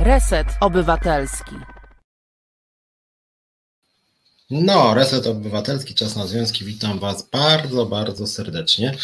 Reset 0.00 0.46
Obywatelski. 0.60 1.54
No, 4.50 4.94
Reset 4.94 5.26
Obywatelski, 5.26 5.94
czas 5.94 6.16
na 6.16 6.26
związki. 6.26 6.64
Witam 6.64 6.98
Was 6.98 7.30
bardzo, 7.30 7.86
bardzo 7.86 8.26
serdecznie. 8.26 8.96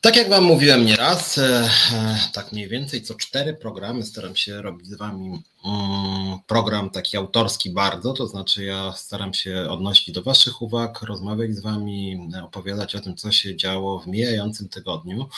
Tak 0.00 0.16
jak 0.16 0.28
Wam 0.28 0.44
mówiłem 0.44 0.86
nieraz, 0.86 1.38
e, 1.38 1.70
e, 1.92 2.18
tak 2.32 2.52
mniej 2.52 2.68
więcej 2.68 3.02
co 3.02 3.14
cztery 3.14 3.54
programy 3.54 4.02
staram 4.02 4.36
się 4.36 4.62
robić 4.62 4.86
z 4.86 4.94
Wami 4.94 5.42
mm, 5.64 6.38
program 6.46 6.90
taki 6.90 7.16
autorski 7.16 7.70
bardzo, 7.70 8.12
to 8.12 8.26
znaczy 8.26 8.64
ja 8.64 8.92
staram 8.92 9.34
się 9.34 9.66
odnosić 9.70 10.14
do 10.14 10.22
Waszych 10.22 10.62
uwag, 10.62 11.02
rozmawiać 11.02 11.54
z 11.54 11.60
Wami, 11.60 12.30
opowiadać 12.44 12.94
o 12.94 13.00
tym, 13.00 13.16
co 13.16 13.32
się 13.32 13.56
działo 13.56 13.98
w 14.00 14.06
mijającym 14.06 14.68
tygodniu 14.68 15.28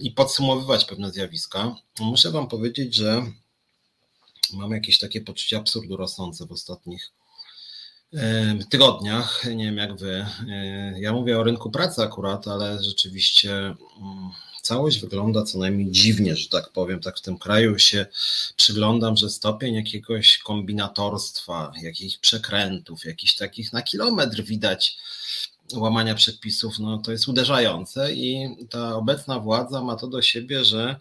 i 0.00 0.12
podsumowywać 0.16 0.84
pewne 0.84 1.10
zjawiska. 1.10 1.76
Muszę 2.00 2.30
Wam 2.30 2.48
powiedzieć, 2.48 2.94
że 2.94 3.22
mam 4.52 4.70
jakieś 4.70 4.98
takie 4.98 5.20
poczucie 5.20 5.56
absurdu 5.56 5.96
rosnące 5.96 6.46
w 6.46 6.52
ostatnich 6.52 7.12
tygodniach. 8.70 9.44
Nie 9.54 9.64
wiem 9.64 9.76
jak 9.76 9.96
wy. 9.96 10.26
E, 10.48 11.00
ja 11.00 11.12
mówię 11.12 11.38
o 11.38 11.42
rynku 11.42 11.70
pracy 11.70 12.02
akurat, 12.02 12.48
ale 12.48 12.82
rzeczywiście 12.82 13.52
mm, 13.52 13.76
całość 14.62 14.98
wygląda 14.98 15.42
co 15.42 15.58
najmniej 15.58 15.90
dziwnie, 15.90 16.36
że 16.36 16.48
tak 16.48 16.72
powiem. 16.72 17.00
Tak 17.00 17.18
w 17.18 17.22
tym 17.22 17.38
kraju 17.38 17.78
się 17.78 18.06
przyglądam, 18.56 19.16
że 19.16 19.30
stopień 19.30 19.74
jakiegoś 19.74 20.38
kombinatorstwa, 20.38 21.72
jakichś 21.82 22.16
przekrętów, 22.16 23.04
jakichś 23.04 23.34
takich 23.34 23.72
na 23.72 23.82
kilometr 23.82 24.42
widać 24.42 24.98
łamania 25.74 26.14
przepisów, 26.14 26.78
no 26.78 26.98
to 26.98 27.12
jest 27.12 27.28
uderzające 27.28 28.12
i 28.12 28.56
ta 28.70 28.96
obecna 28.96 29.40
władza 29.40 29.82
ma 29.82 29.96
to 29.96 30.06
do 30.06 30.22
siebie, 30.22 30.64
że 30.64 31.00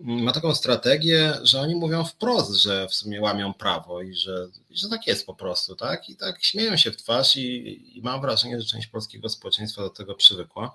ma 0.00 0.32
taką 0.32 0.54
strategię, 0.54 1.32
że 1.42 1.60
oni 1.60 1.74
mówią 1.74 2.04
wprost, 2.04 2.52
że 2.52 2.88
w 2.88 2.94
sumie 2.94 3.20
łamią 3.20 3.54
prawo 3.54 4.02
i 4.02 4.14
że, 4.14 4.48
że 4.70 4.88
tak 4.88 5.06
jest 5.06 5.26
po 5.26 5.34
prostu, 5.34 5.76
tak? 5.76 6.08
I 6.08 6.16
tak 6.16 6.44
śmieją 6.44 6.76
się 6.76 6.92
w 6.92 6.96
twarz 6.96 7.36
i, 7.36 7.98
i 7.98 8.02
mam 8.02 8.20
wrażenie, 8.20 8.60
że 8.60 8.66
część 8.66 8.86
polskiego 8.86 9.28
społeczeństwa 9.28 9.82
do 9.82 9.90
tego 9.90 10.14
przywykła. 10.14 10.72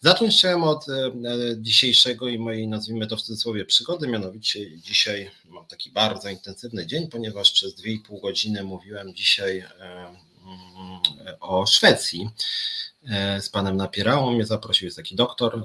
Zacząć 0.00 0.34
chciałem 0.34 0.62
od 0.64 0.88
e, 0.88 1.12
dzisiejszego 1.58 2.28
i 2.28 2.38
mojej, 2.38 2.68
nazwijmy 2.68 3.06
to 3.06 3.16
w 3.16 3.22
cudzysłowie, 3.22 3.64
przygody, 3.64 4.08
mianowicie 4.08 4.78
dzisiaj 4.80 5.30
mam 5.44 5.66
taki 5.66 5.90
bardzo 5.90 6.28
intensywny 6.28 6.86
dzień, 6.86 7.08
ponieważ 7.08 7.52
przez 7.52 7.76
2,5 7.80 8.20
godziny 8.20 8.64
mówiłem 8.64 9.14
dzisiaj 9.14 9.58
e, 9.58 10.16
o 11.40 11.66
Szwecji. 11.66 12.30
E, 13.08 13.42
z 13.42 13.48
panem 13.48 13.76
Napierałą, 13.76 14.32
mnie 14.32 14.46
zaprosił, 14.46 14.84
jest 14.84 14.96
taki 14.96 15.16
doktor 15.16 15.64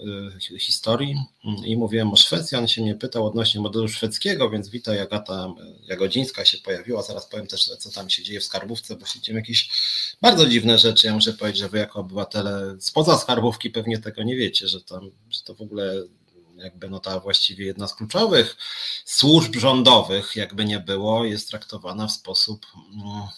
e, 0.55 0.59
historii 0.59 1.15
mm, 1.45 1.65
i 1.65 1.77
mówiłem 1.77 2.13
o 2.13 2.15
Szwecji, 2.15 2.57
on 2.57 2.67
się 2.67 2.81
mnie 2.81 2.95
pytał 2.95 3.27
odnośnie 3.27 3.61
modelu 3.61 3.87
szwedzkiego, 3.87 4.49
więc 4.49 4.69
witaj 4.69 4.99
Agata 4.99 5.53
Jagodzińska 5.87 6.45
się 6.45 6.57
pojawiła, 6.57 7.01
zaraz 7.01 7.25
powiem 7.25 7.47
też 7.47 7.65
co 7.65 7.91
tam 7.91 8.09
się 8.09 8.23
dzieje 8.23 8.39
w 8.39 8.43
skarbówce, 8.43 8.95
bo 8.95 9.05
się 9.05 9.19
dzieją 9.19 9.37
jakieś 9.37 9.69
bardzo 10.21 10.45
dziwne 10.45 10.77
rzeczy, 10.77 11.07
ja 11.07 11.13
muszę 11.13 11.33
powiedzieć, 11.33 11.61
że 11.61 11.69
wy 11.69 11.77
jako 11.77 11.99
obywatele 11.99 12.75
spoza 12.79 13.17
skarbówki 13.17 13.69
pewnie 13.69 13.99
tego 13.99 14.23
nie 14.23 14.35
wiecie, 14.35 14.67
że 14.67 14.81
tam, 14.81 15.11
że 15.29 15.41
to 15.43 15.55
w 15.55 15.61
ogóle 15.61 16.03
jakby 16.57 16.89
no 16.89 16.99
ta 16.99 17.19
właściwie 17.19 17.65
jedna 17.65 17.87
z 17.87 17.95
kluczowych 17.95 18.57
służb 19.05 19.55
rządowych, 19.55 20.35
jakby 20.35 20.65
nie 20.65 20.79
było, 20.79 21.25
jest 21.25 21.49
traktowana 21.49 22.07
w 22.07 22.11
sposób 22.11 22.65
no, 22.95 23.31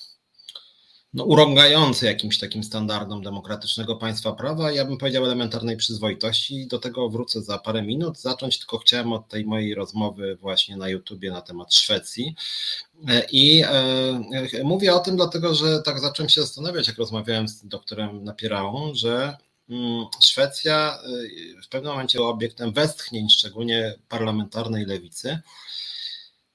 no, 1.14 1.24
urągający 1.24 2.06
jakimś 2.06 2.40
takim 2.40 2.64
standardom 2.64 3.24
demokratycznego 3.24 3.96
państwa 3.96 4.32
prawa, 4.32 4.72
ja 4.72 4.86
bym 4.86 4.98
powiedział 4.98 5.26
elementarnej 5.26 5.78
przyzwoitości. 5.78 6.68
Do 6.68 6.80
tego 6.80 7.10
wrócę 7.10 7.42
za 7.42 7.58
parę 7.58 7.82
minut. 7.82 8.20
Zacząć 8.20 8.60
tylko 8.60 8.78
chciałem 8.78 9.14
od 9.14 9.28
tej 9.28 9.46
mojej 9.46 9.76
rozmowy 9.76 10.36
właśnie 10.36 10.78
na 10.78 10.90
YouTubie 10.90 11.32
na 11.32 11.42
temat 11.42 11.74
Szwecji. 11.74 12.36
I 13.32 13.64
e, 13.64 14.64
mówię 14.64 14.94
o 14.94 15.00
tym 15.00 15.16
dlatego, 15.16 15.56
że 15.56 15.82
tak 15.82 16.00
zacząłem 16.00 16.30
się 16.30 16.42
zastanawiać, 16.42 16.88
jak 16.88 16.98
rozmawiałem 16.98 17.48
z 17.48 17.68
doktorem 17.68 18.24
Napierałą, 18.24 18.96
że 18.96 19.38
mm, 19.70 20.06
Szwecja 20.24 21.00
e, 21.58 21.62
w 21.62 21.70
pewnym 21.70 21.92
momencie 21.92 22.18
była 22.18 22.30
obiektem 22.30 22.74
westchnień, 22.74 23.30
szczególnie 23.30 23.96
parlamentarnej 24.10 24.86
lewicy. 24.86 25.40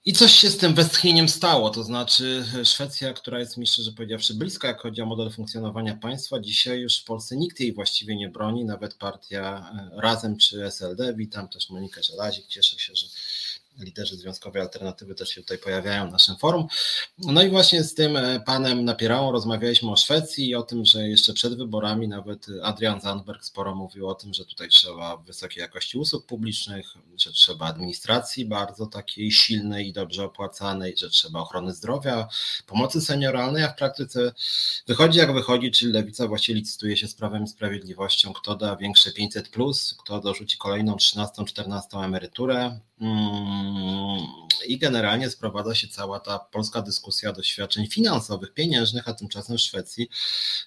I 0.09 0.13
coś 0.13 0.33
się 0.33 0.51
z 0.51 0.57
tym 0.57 0.75
westchnieniem 0.75 1.29
stało, 1.29 1.71
to 1.71 1.85
znaczy 1.85 2.45
Szwecja, 2.65 3.13
która 3.13 3.39
jest 3.39 3.57
mi 3.57 3.67
szczerze 3.67 3.93
powiedziawszy 3.93 4.35
bliska, 4.35 4.69
jak 4.69 4.81
chodzi 4.81 5.03
o 5.03 5.07
model 5.07 5.31
funkcjonowania 5.31 5.97
państwa, 5.97 6.41
dzisiaj 6.41 6.81
już 6.81 7.01
w 7.01 7.05
Polsce 7.05 7.37
nikt 7.37 7.61
jej 7.61 7.73
właściwie 7.75 8.17
nie 8.17 8.29
broni, 8.29 8.65
nawet 8.65 8.95
partia 8.95 9.71
e, 9.97 10.01
Razem 10.01 10.37
czy 10.37 10.65
SLD. 10.65 11.15
Witam 11.15 11.49
też 11.49 11.71
Monikę 11.71 12.03
Żelazik, 12.03 12.47
cieszę 12.47 12.79
się, 12.79 12.95
że 12.95 13.07
liderzy 13.79 14.17
Związkowej 14.17 14.63
Alternatywy 14.63 15.15
też 15.15 15.29
się 15.29 15.41
tutaj 15.41 15.59
pojawiają 15.59 16.09
w 16.09 16.13
naszym 16.13 16.37
forum. 16.37 16.67
No 17.19 17.43
i 17.43 17.51
właśnie 17.51 17.85
z 17.85 17.95
tym 17.95 18.17
e, 18.17 18.41
panem 18.41 18.85
Napierałą 18.85 19.33
rozmawialiśmy 19.33 19.91
o 19.91 19.97
Szwecji 19.97 20.49
i 20.49 20.55
o 20.55 20.63
tym, 20.63 20.85
że 20.85 21.09
jeszcze 21.09 21.33
przed 21.33 21.59
wyborami 21.59 22.09
nawet 22.09 22.47
Adrian 22.63 23.01
Zandberg 23.01 23.45
sporo 23.45 23.75
mówił 23.75 24.09
o 24.09 24.15
tym, 24.15 24.35
że 24.35 24.45
tutaj 24.45 24.69
trzeba 24.69 25.17
wysokiej 25.17 25.61
jakości 25.61 25.99
usług 25.99 26.27
publicznych, 26.27 26.95
że 27.17 27.33
trzeba 27.33 27.67
administracji 27.67 28.45
bardzo 28.45 28.87
takiej 28.87 29.33
silnej 29.33 29.89
i 29.89 29.93
dobrze 29.93 30.25
opłacanej, 30.25 30.97
że 30.97 31.11
trzeba 31.11 31.41
ochrony 31.41 31.75
zdrowia, 31.75 32.29
pomocy 32.67 33.01
senioralnej, 33.01 33.63
a 33.65 33.69
w 33.69 33.77
praktyce 33.77 34.33
wychodzi 34.87 35.19
jak 35.19 35.33
wychodzi, 35.35 35.71
czyli 35.71 35.93
lewica 35.93 36.29
właściwie 36.29 36.59
licytuje 36.59 36.97
się 36.97 37.09
z 37.09 37.15
Prawem 37.15 37.45
i 37.45 37.49
Sprawiedliwością, 37.49 38.33
kto 38.33 38.57
da 38.57 38.77
większe 38.77 39.11
500+, 39.11 39.51
plus, 39.51 39.95
kto 39.99 40.21
dorzuci 40.21 40.59
kolejną 40.59 40.97
13, 40.97 41.45
14 41.45 41.99
emeryturę, 41.99 42.81
I 44.67 44.79
generalnie 44.79 45.31
sprowadza 45.31 45.75
się 45.75 45.89
cała 45.89 46.21
ta 46.21 46.39
polska 46.39 46.83
dyskusja 46.83 47.33
do 47.33 47.43
świadczeń 47.43 47.87
finansowych, 47.87 48.55
pieniężnych, 48.55 49.09
a 49.09 49.15
tymczasem 49.15 49.57
w 49.57 49.61
Szwecji 49.61 50.09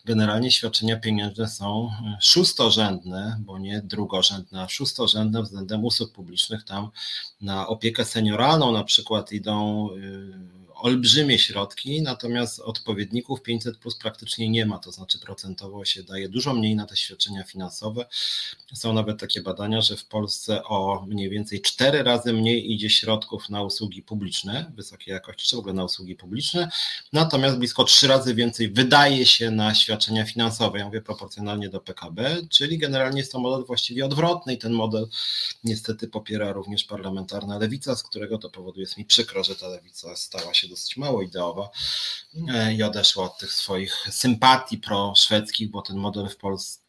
generalnie 0.05 0.51
świadczenia 0.51 0.97
pieniężne 0.97 1.47
są 1.49 1.91
szóstorzędne, 2.21 3.37
bo 3.39 3.59
nie 3.59 3.81
drugorzędne, 3.81 4.61
a 4.61 4.69
szóstorzędne 4.69 5.41
względem 5.41 5.85
usług 5.85 6.11
publicznych. 6.11 6.63
Tam 6.63 6.89
na 7.41 7.67
opiekę 7.67 8.05
senioralną 8.05 8.71
na 8.71 8.83
przykład 8.83 9.31
idą 9.31 9.89
y, 9.91 10.70
olbrzymie 10.81 11.39
środki, 11.39 12.01
natomiast 12.01 12.59
odpowiedników 12.59 13.41
500 13.41 13.77
plus 13.77 13.95
praktycznie 13.95 14.49
nie 14.49 14.65
ma, 14.65 14.79
to 14.79 14.91
znaczy 14.91 15.19
procentowo 15.19 15.85
się 15.85 16.03
daje 16.03 16.29
dużo 16.29 16.53
mniej 16.53 16.75
na 16.75 16.85
te 16.85 16.95
świadczenia 16.95 17.43
finansowe. 17.43 18.05
Są 18.73 18.93
nawet 18.93 19.19
takie 19.19 19.41
badania, 19.41 19.81
że 19.81 19.97
w 19.97 20.05
Polsce 20.05 20.63
o 20.63 21.05
mniej 21.07 21.29
więcej 21.29 21.61
4 21.61 22.03
razy 22.03 22.33
mniej 22.33 22.73
idzie 22.73 22.89
środków 22.89 23.49
na 23.49 23.63
usługi 23.63 24.01
publiczne, 24.03 24.71
wysokiej 24.75 25.11
jakości, 25.11 25.49
czy 25.49 25.55
w 25.55 25.59
ogóle 25.59 25.73
na 25.73 25.83
usługi 25.83 26.15
publiczne, 26.15 26.69
natomiast 27.13 27.57
blisko 27.57 27.83
3 27.83 28.07
razy 28.07 28.35
więcej 28.35 28.71
wydaje 28.71 29.25
się 29.25 29.51
na 29.51 29.75
świadczenia 29.75 30.25
finansowe, 30.25 30.79
ja 30.79 30.85
mówię 30.85 31.01
proporcjonalnie 31.01 31.69
do 31.69 31.79
PKB, 31.79 32.37
czyli 32.49 32.77
generalnie 32.77 33.19
jest 33.19 33.31
to 33.31 33.39
model 33.39 33.65
właściwie 33.65 34.05
odwrotny 34.05 34.53
i 34.53 34.57
ten 34.57 34.73
model 34.73 35.07
niestety 35.63 36.07
popiera 36.07 36.51
również 36.51 36.83
parlamentarna 36.83 37.57
lewica, 37.57 37.95
z 37.95 38.03
którego 38.03 38.37
to 38.37 38.49
powodu 38.49 38.79
jest 38.79 38.97
mi 38.97 39.05
przykro, 39.05 39.43
że 39.43 39.55
ta 39.55 39.67
lewica 39.67 40.15
stała 40.15 40.53
się 40.53 40.67
dosyć 40.71 40.97
mało 40.97 41.21
ideowa. 41.21 41.69
E, 42.49 42.73
i 42.73 42.83
odeszła 42.83 43.25
od 43.25 43.37
tych 43.37 43.53
swoich 43.53 44.07
sympatii 44.11 44.77
proszwedzkich, 44.77 45.71
bo 45.71 45.81
ten 45.81 45.97
model 45.97 46.29
w 46.29 46.37
Polsce 46.37 46.80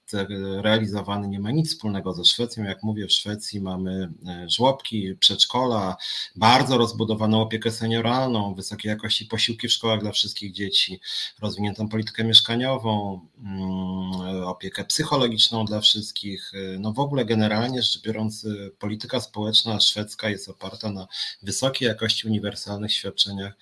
realizowany 0.62 1.28
nie 1.28 1.40
ma 1.40 1.50
nic 1.50 1.70
wspólnego 1.70 2.12
ze 2.12 2.24
Szwecją. 2.24 2.64
Jak 2.64 2.82
mówię, 2.82 3.06
w 3.06 3.12
Szwecji 3.12 3.60
mamy 3.60 4.12
e, 4.26 4.50
żłobki, 4.50 5.16
przedszkola, 5.16 5.96
bardzo 6.36 6.78
rozbudowaną 6.78 7.42
opiekę 7.42 7.70
senioralną, 7.70 8.54
wysokiej 8.54 8.90
jakości 8.90 9.26
posiłki 9.26 9.68
w 9.68 9.72
szkołach 9.72 10.00
dla 10.00 10.12
wszystkich 10.12 10.52
dzieci, 10.52 11.00
rozwiniętą 11.40 11.88
politykę 11.88 12.24
mieszkaniową, 12.24 13.20
mm, 13.38 14.44
opiekę 14.44 14.84
psychologiczną 14.84 15.64
dla 15.64 15.80
wszystkich. 15.80 16.52
E, 16.54 16.78
no 16.78 16.92
w 16.92 16.98
ogóle 16.98 17.24
generalnie 17.24 17.82
rzecz 17.82 18.02
biorąc, 18.02 18.44
e, 18.44 18.70
polityka 18.78 19.20
społeczna 19.20 19.80
szwedzka 19.80 20.30
jest 20.30 20.48
oparta 20.48 20.90
na 20.90 21.06
wysokiej 21.42 21.88
jakości 21.88 22.28
uniwersalnych 22.28 22.92
świadczeniach 22.92 23.52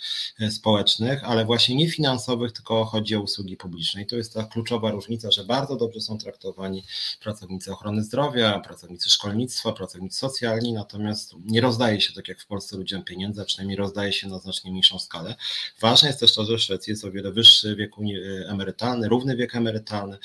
społecznych, 0.51 1.25
ale 1.25 1.45
właśnie 1.45 1.77
nie 1.77 1.91
finansowych, 1.91 2.53
tylko 2.53 2.85
chodzi 2.85 3.17
o 3.17 3.21
usługi 3.21 3.57
publiczne. 3.57 4.03
I 4.03 4.07
to 4.07 4.17
jest 4.17 4.35
ta 4.35 4.45
kluczowa 4.45 4.91
różnica, 4.91 5.31
że 5.31 5.45
bardzo 5.45 5.77
dobrze 5.77 6.01
są 6.01 6.19
traktowane 6.19 6.40
traktowani 6.41 6.85
pracownicy 7.21 7.73
ochrony 7.73 8.05
zdrowia, 8.05 8.61
pracownicy 8.61 9.11
szkolnictwa, 9.11 9.73
pracownicy 9.73 10.19
socjalni, 10.19 10.73
natomiast 10.73 11.35
nie 11.45 11.61
rozdaje 11.61 12.01
się 12.01 12.13
tak 12.13 12.29
jak 12.29 12.41
w 12.41 12.47
Polsce 12.47 12.77
ludziom 12.77 13.05
pieniędzy, 13.05 13.43
a 13.43 13.45
przynajmniej 13.45 13.77
rozdaje 13.77 14.13
się 14.13 14.29
na 14.29 14.39
znacznie 14.39 14.71
mniejszą 14.71 14.99
skalę. 14.99 15.35
Ważne 15.81 16.09
jest 16.09 16.21
też 16.21 16.35
to, 16.35 16.45
że 16.45 16.57
w 16.57 16.61
Szwecji 16.61 16.91
jest 16.91 17.05
o 17.05 17.11
wiele 17.11 17.33
wyższy 17.33 17.77
wiek 17.77 17.91
emerytalny, 18.47 19.09
równy 19.09 19.37
wiek 19.37 19.57
emerytalny 19.57 20.19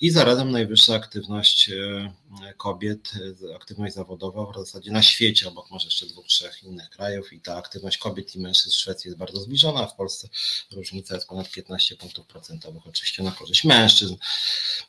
i 0.00 0.10
zarazem 0.10 0.50
najwyższa 0.50 0.94
aktywność 0.94 1.70
e, 1.70 2.54
kobiet, 2.56 3.10
e, 3.50 3.56
aktywność 3.56 3.94
zawodowa 3.94 4.52
w 4.52 4.56
zasadzie 4.56 4.90
na 4.90 5.02
świecie, 5.02 5.48
obok 5.48 5.70
może 5.70 5.86
jeszcze 5.86 6.06
dwóch, 6.06 6.26
trzech 6.26 6.62
innych 6.62 6.90
krajów 6.90 7.32
i 7.32 7.40
ta 7.40 7.56
aktywność 7.56 7.98
kobiet 7.98 8.36
i 8.36 8.40
mężczyzn 8.40 8.70
w 8.70 8.74
Szwecji 8.74 9.08
jest 9.08 9.18
bardzo 9.18 9.40
zbliżona, 9.40 9.80
a 9.80 9.86
w 9.86 9.96
Polsce 9.96 10.28
różnica 10.72 11.14
jest 11.14 11.28
ponad 11.28 11.50
15 11.50 11.96
punktów 11.96 12.26
procentowych, 12.26 12.86
oczywiście 12.86 13.22
na 13.22 13.30
korzyść 13.30 13.64
mężczyzn, 13.64 14.14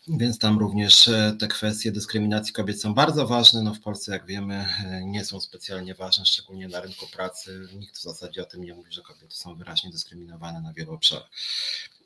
więc 0.08 0.40
tam 0.40 0.60
również 0.69 1.07
e, 1.07 1.36
te 1.39 1.48
kwestie 1.48 1.92
dyskryminacji 1.92 2.54
kobiet 2.54 2.81
są 2.81 2.94
bardzo 2.94 3.27
ważne. 3.27 3.63
No 3.63 3.74
w 3.74 3.80
Polsce, 3.80 4.12
jak 4.12 4.25
wiemy, 4.25 4.66
e, 4.86 5.06
nie 5.06 5.25
są 5.25 5.42
specjalnie 5.42 5.95
ważne, 5.95 6.25
szczególnie 6.25 6.68
na 6.68 6.81
rynku 6.81 7.07
pracy. 7.07 7.68
Nikt 7.75 7.98
w 7.98 8.01
zasadzie 8.01 8.42
o 8.42 8.45
tym 8.45 8.63
nie 8.63 8.74
mówi, 8.74 8.92
że 8.92 9.01
kobiety 9.01 9.36
są 9.36 9.56
wyraźnie 9.56 9.92
dyskryminowane 9.92 10.62
na 10.62 10.74
wielu 10.74 10.94
obszarach. 10.94 11.30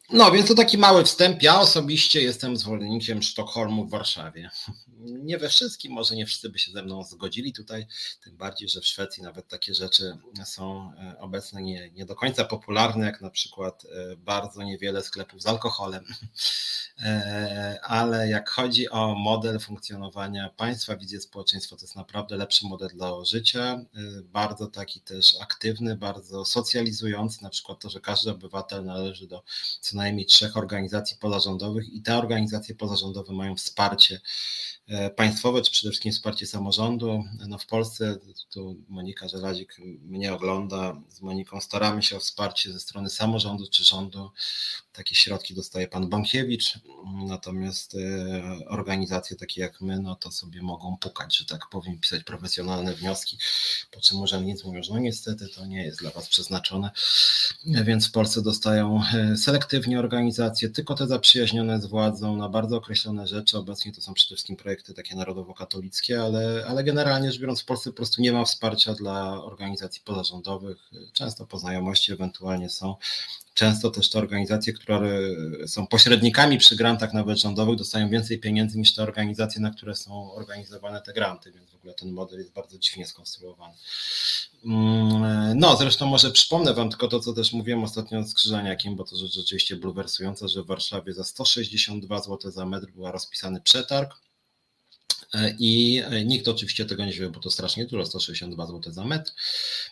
No, 0.10 0.32
więc 0.32 0.48
to 0.48 0.56
taki 0.56 0.78
mały 0.78 1.04
wstęp. 1.04 1.44
Ja 1.44 1.60
osobiście 1.60 2.22
jestem 2.22 2.58
zwolennikiem 2.58 3.24
Sztokholmu 3.24 3.86
w 3.86 3.92
Warszawie. 3.92 4.50
Nie 5.00 5.38
we 5.38 5.50
wszystkim, 5.50 5.94
może 5.94 6.16
nie 6.16 6.26
wszyscy 6.26 6.50
by 6.50 6.60
się 6.60 6.72
ze 6.72 6.84
mną 6.84 7.04
zgodzili 7.04 7.54
tutaj, 7.54 7.86
tym 8.24 8.38
bardziej, 8.38 8.70
że 8.70 8.82
w 8.82 8.86
Szwecji 8.86 9.24
nawet 9.24 9.48
takie 9.48 9.74
rzeczy 9.74 10.18
są 10.46 10.94
e, 10.98 11.20
obecne 11.20 11.62
nie, 11.62 11.92
nie 11.92 12.06
do 12.06 12.16
końca 12.16 12.46
popularne, 12.46 13.06
jak 13.06 13.22
na 13.22 13.30
przykład 13.30 13.86
e, 13.86 14.16
bardzo 14.16 14.64
niewiele 14.64 15.04
sklepów 15.04 15.42
z 15.42 15.48
alkoholem. 15.48 16.06
E, 17.00 17.80
ale 17.84 18.30
jak 18.30 18.50
chodzi 18.50 18.90
o 18.90 19.16
model 19.16 19.60
funkcjonowania 19.60 20.50
państwa, 20.50 20.96
wizję 20.98 21.22
społeczeństwa, 21.22 21.76
to 21.76 21.82
jest 21.82 21.96
naprawdę 21.96 22.38
lepszy 22.38 22.68
model 22.68 22.90
dla 22.90 23.26
życia, 23.26 23.86
bardzo 24.24 24.68
taki 24.68 25.02
też 25.02 25.36
aktywny, 25.42 25.96
bardzo 25.96 26.46
socjalizujący, 26.46 27.44
na 27.44 27.50
przykład 27.50 27.80
to, 27.80 27.90
że 27.90 28.00
każdy 28.00 28.32
obywatel 28.32 28.86
należy 28.86 29.28
do 29.28 29.44
co 29.94 29.98
najmniej 29.98 30.26
trzech 30.26 30.58
organizacji 30.58 31.18
pozarządowych 31.18 31.94
i 31.94 32.02
te 32.02 32.18
organizacje 32.18 32.76
pozarządowe 32.76 33.34
mają 33.34 33.56
wsparcie 33.56 34.22
państwowe, 35.16 35.62
czy 35.62 35.72
przede 35.72 35.92
wszystkim 35.92 36.12
wsparcie 36.12 36.48
samorządu. 36.48 37.24
No 37.48 37.58
w 37.58 37.66
Polsce, 37.66 38.18
tu 38.50 38.76
Monika 38.90 39.28
Żelazik 39.28 39.78
mnie 40.02 40.34
ogląda, 40.34 41.02
z 41.10 41.22
Moniką 41.22 41.62
staramy 41.62 42.04
się 42.04 42.18
o 42.18 42.20
wsparcie 42.20 42.74
ze 42.74 42.80
strony 42.80 43.10
samorządu 43.10 43.68
czy 43.72 43.84
rządu. 43.84 44.32
Takie 44.94 45.16
środki 45.16 45.54
dostaje 45.54 45.88
pan 45.88 46.10
Bąkiewicz, 46.10 46.80
natomiast 47.28 47.96
e, 47.96 48.68
organizacje 48.68 49.38
takie 49.38 49.62
jak 49.62 49.82
my, 49.82 50.00
no 50.00 50.16
to 50.16 50.32
sobie 50.32 50.62
mogą 50.62 50.98
pukać, 50.98 51.38
że 51.38 51.46
tak 51.46 51.70
powiem, 51.72 52.00
pisać 52.00 52.24
profesjonalne 52.24 52.94
wnioski, 52.94 53.38
po 53.92 54.02
czym 54.02 54.20
urzędnicy 54.20 54.68
mówią, 54.68 54.84
że 54.84 54.94
no 54.94 55.00
niestety 55.00 55.48
to 55.48 55.66
nie 55.66 55.84
jest 55.84 56.00
dla 56.00 56.12
was 56.12 56.30
przeznaczone, 56.30 56.92
więc 57.66 58.08
w 58.08 58.12
Polsce 58.12 58.42
dostają 58.42 59.02
e, 59.14 59.38
selektywnie 59.38 60.00
organizacje, 60.00 60.70
tylko 60.70 60.96
te 60.96 61.08
zaprzyjaźnione 61.08 61.82
z 61.82 61.86
władzą 61.86 62.38
na 62.38 62.50
bardzo 62.50 62.78
określone 62.78 63.28
rzeczy. 63.28 63.58
Obecnie 63.58 63.94
to 63.94 64.02
są 64.02 64.14
przede 64.14 64.36
wszystkim 64.36 64.56
projekty 64.56 64.83
projekty 64.84 64.94
takie 64.94 65.16
narodowo-katolickie, 65.16 66.22
ale, 66.22 66.66
ale 66.68 66.84
generalnie 66.84 67.32
rzecz 67.32 67.42
biorąc 67.42 67.62
w 67.62 67.66
Polsce 67.66 67.90
po 67.90 67.96
prostu 67.96 68.22
nie 68.22 68.32
ma 68.32 68.46
wsparcia 68.46 68.94
dla 68.94 69.44
organizacji 69.44 70.02
pozarządowych, 70.06 70.78
często 71.14 71.46
po 71.46 71.60
znajomości 71.60 72.14
ewentualnie 72.14 72.70
są. 72.70 72.96
Często 73.54 73.92
też 73.92 74.10
te 74.10 74.20
organizacje, 74.20 74.74
które 74.74 75.20
są 75.68 75.88
pośrednikami 75.88 76.58
przy 76.58 76.76
grantach 76.76 77.14
nawet 77.14 77.38
rządowych, 77.38 77.78
dostają 77.78 78.10
więcej 78.10 78.40
pieniędzy 78.40 78.78
niż 78.78 78.96
te 78.96 79.04
organizacje, 79.04 79.62
na 79.62 79.72
które 79.72 79.96
są 79.96 80.34
organizowane 80.34 81.02
te 81.02 81.14
granty, 81.14 81.52
więc 81.52 81.72
w 81.72 81.76
ogóle 81.76 81.94
ten 81.94 82.12
model 82.12 82.40
jest 82.40 82.54
bardzo 82.54 82.80
dziwnie 82.80 83.06
skonstruowany. 83.06 83.74
Mm, 84.66 85.60
no, 85.60 85.78
zresztą 85.78 86.06
może 86.06 86.32
przypomnę 86.32 86.74
Wam 86.74 86.90
tylko 86.90 87.08
to, 87.08 87.20
co 87.20 87.34
też 87.34 87.54
mówiłem 87.54 87.84
ostatnio 87.84 88.24
z 88.24 88.34
Krzyżaniakiem, 88.34 88.96
bo 88.96 89.04
to 89.04 89.16
rzecz 89.16 89.34
rzeczywiście 89.34 89.76
bulwersująca, 89.76 90.48
że 90.48 90.64
w 90.64 90.68
Warszawie 90.68 91.14
za 91.14 91.24
162 91.24 92.22
zł 92.22 92.52
za 92.52 92.66
metr 92.66 92.88
była 92.92 93.12
rozpisany 93.12 93.62
przetarg 93.62 94.24
I 95.60 96.02
e, 96.06 96.26
nikt 96.26 96.48
oczywiście 96.48 96.86
tego 96.86 97.06
nie 97.06 97.12
wie, 97.12 97.30
bo 97.30 97.40
to 97.40 97.52
strasznie 97.52 97.86
dużo, 97.86 98.06
162 98.06 98.68
zł 98.68 98.94
za 98.94 99.06
metr 99.06 99.32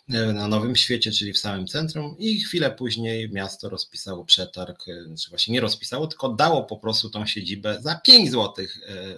e, 0.09 0.33
na 0.33 0.47
Nowym 0.47 0.75
Świecie, 0.75 1.11
czyli 1.11 1.33
w 1.33 1.37
samym 1.37 1.67
centrum. 1.67 2.15
I 2.19 2.41
chwilę 2.41 2.71
później 2.71 3.29
miasto 3.29 3.69
rozpisało 3.69 4.25
przetarg, 4.25 4.85
czy 5.23 5.29
właśnie 5.29 5.53
nie 5.53 5.61
rozpisało, 5.61 6.07
tylko 6.07 6.29
dało 6.29 6.63
po 6.63 6.77
prostu 6.77 7.09
tą 7.09 7.25
siedzibę 7.25 7.81
za 7.81 7.95
5 7.95 8.31
zł 8.31 8.65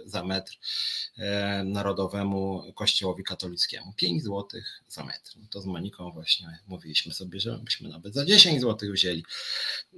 za 0.05 0.23
metr 0.23 0.57
Narodowemu 1.65 2.63
Kościołowi 2.75 3.23
Katolickiemu. 3.23 3.93
5 3.95 4.23
zł 4.23 4.47
za 4.89 5.03
metr. 5.03 5.31
No 5.35 5.47
to 5.51 5.61
z 5.61 5.65
Moniką 5.65 6.11
właśnie 6.11 6.59
mówiliśmy 6.67 7.13
sobie, 7.13 7.39
że 7.39 7.57
byśmy 7.57 7.89
nawet 7.89 8.13
za 8.13 8.25
10 8.25 8.61
zł 8.61 8.91
wzięli. 8.91 9.23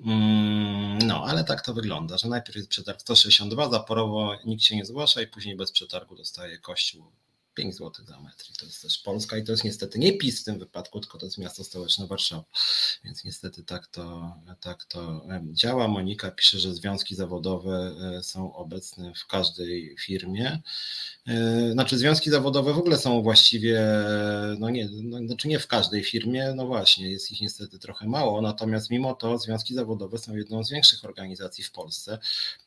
Mm, 0.06 0.98
no, 0.98 1.25
ale 1.25 1.44
tak 1.44 1.62
to 1.62 1.74
wygląda, 1.74 2.18
że 2.18 2.27
najpierw 2.27 2.56
jest 2.56 2.69
przetarg 2.69 3.01
162, 3.01 3.69
zaporowo 3.69 4.38
nikt 4.45 4.63
się 4.63 4.75
nie 4.75 4.86
zgłasza 4.86 5.22
i 5.22 5.27
później 5.27 5.56
bez 5.56 5.72
przetargu 5.72 6.14
dostaje 6.15 6.59
Kościół 6.59 7.12
5 7.56 7.75
zł 7.75 8.06
za 8.06 8.19
metr. 8.19 8.45
I 8.50 8.53
to 8.53 8.65
jest 8.65 8.81
też 8.81 8.97
Polska 8.97 9.38
i 9.38 9.44
to 9.44 9.51
jest 9.51 9.63
niestety 9.63 10.00
nie 10.00 10.17
PiS 10.17 10.41
w 10.41 10.44
tym 10.44 10.59
wypadku, 10.59 11.00
tylko 11.00 11.17
to 11.17 11.25
jest 11.25 11.38
miasto 11.38 11.63
stołeczne 11.63 12.07
Warszawa. 12.07 12.44
Więc 13.03 13.23
niestety 13.23 13.63
tak 13.63 13.88
to, 13.88 14.35
tak 14.62 14.85
to 14.85 15.25
działa. 15.51 15.88
Monika 15.88 16.31
pisze, 16.31 16.59
że 16.59 16.73
związki 16.73 17.15
zawodowe 17.15 17.95
e, 18.17 18.23
są 18.23 18.56
obecne 18.56 19.13
w 19.13 19.27
każdej 19.27 19.95
firmie. 20.00 20.62
E, 21.27 21.71
znaczy 21.71 21.97
związki 21.97 22.29
zawodowe 22.29 22.73
w 22.73 22.77
ogóle 22.77 22.97
są 22.97 23.21
właściwie, 23.21 23.81
no 24.59 24.69
nie, 24.69 24.89
no, 24.91 25.17
znaczy 25.17 25.47
nie 25.47 25.59
w 25.59 25.67
każdej 25.67 26.03
firmie, 26.03 26.53
no 26.56 26.67
właśnie, 26.67 27.12
jest 27.12 27.31
ich 27.31 27.41
niestety 27.41 27.79
trochę 27.79 28.07
mało, 28.07 28.41
natomiast 28.41 28.89
mimo 28.89 29.13
to 29.13 29.38
związki 29.38 29.73
zawodowe 29.73 30.17
są 30.17 30.35
jedną 30.35 30.63
z 30.63 30.71
większych 30.71 31.06
organizacji 31.06 31.63
w 31.63 31.71
Polsce. 31.71 32.19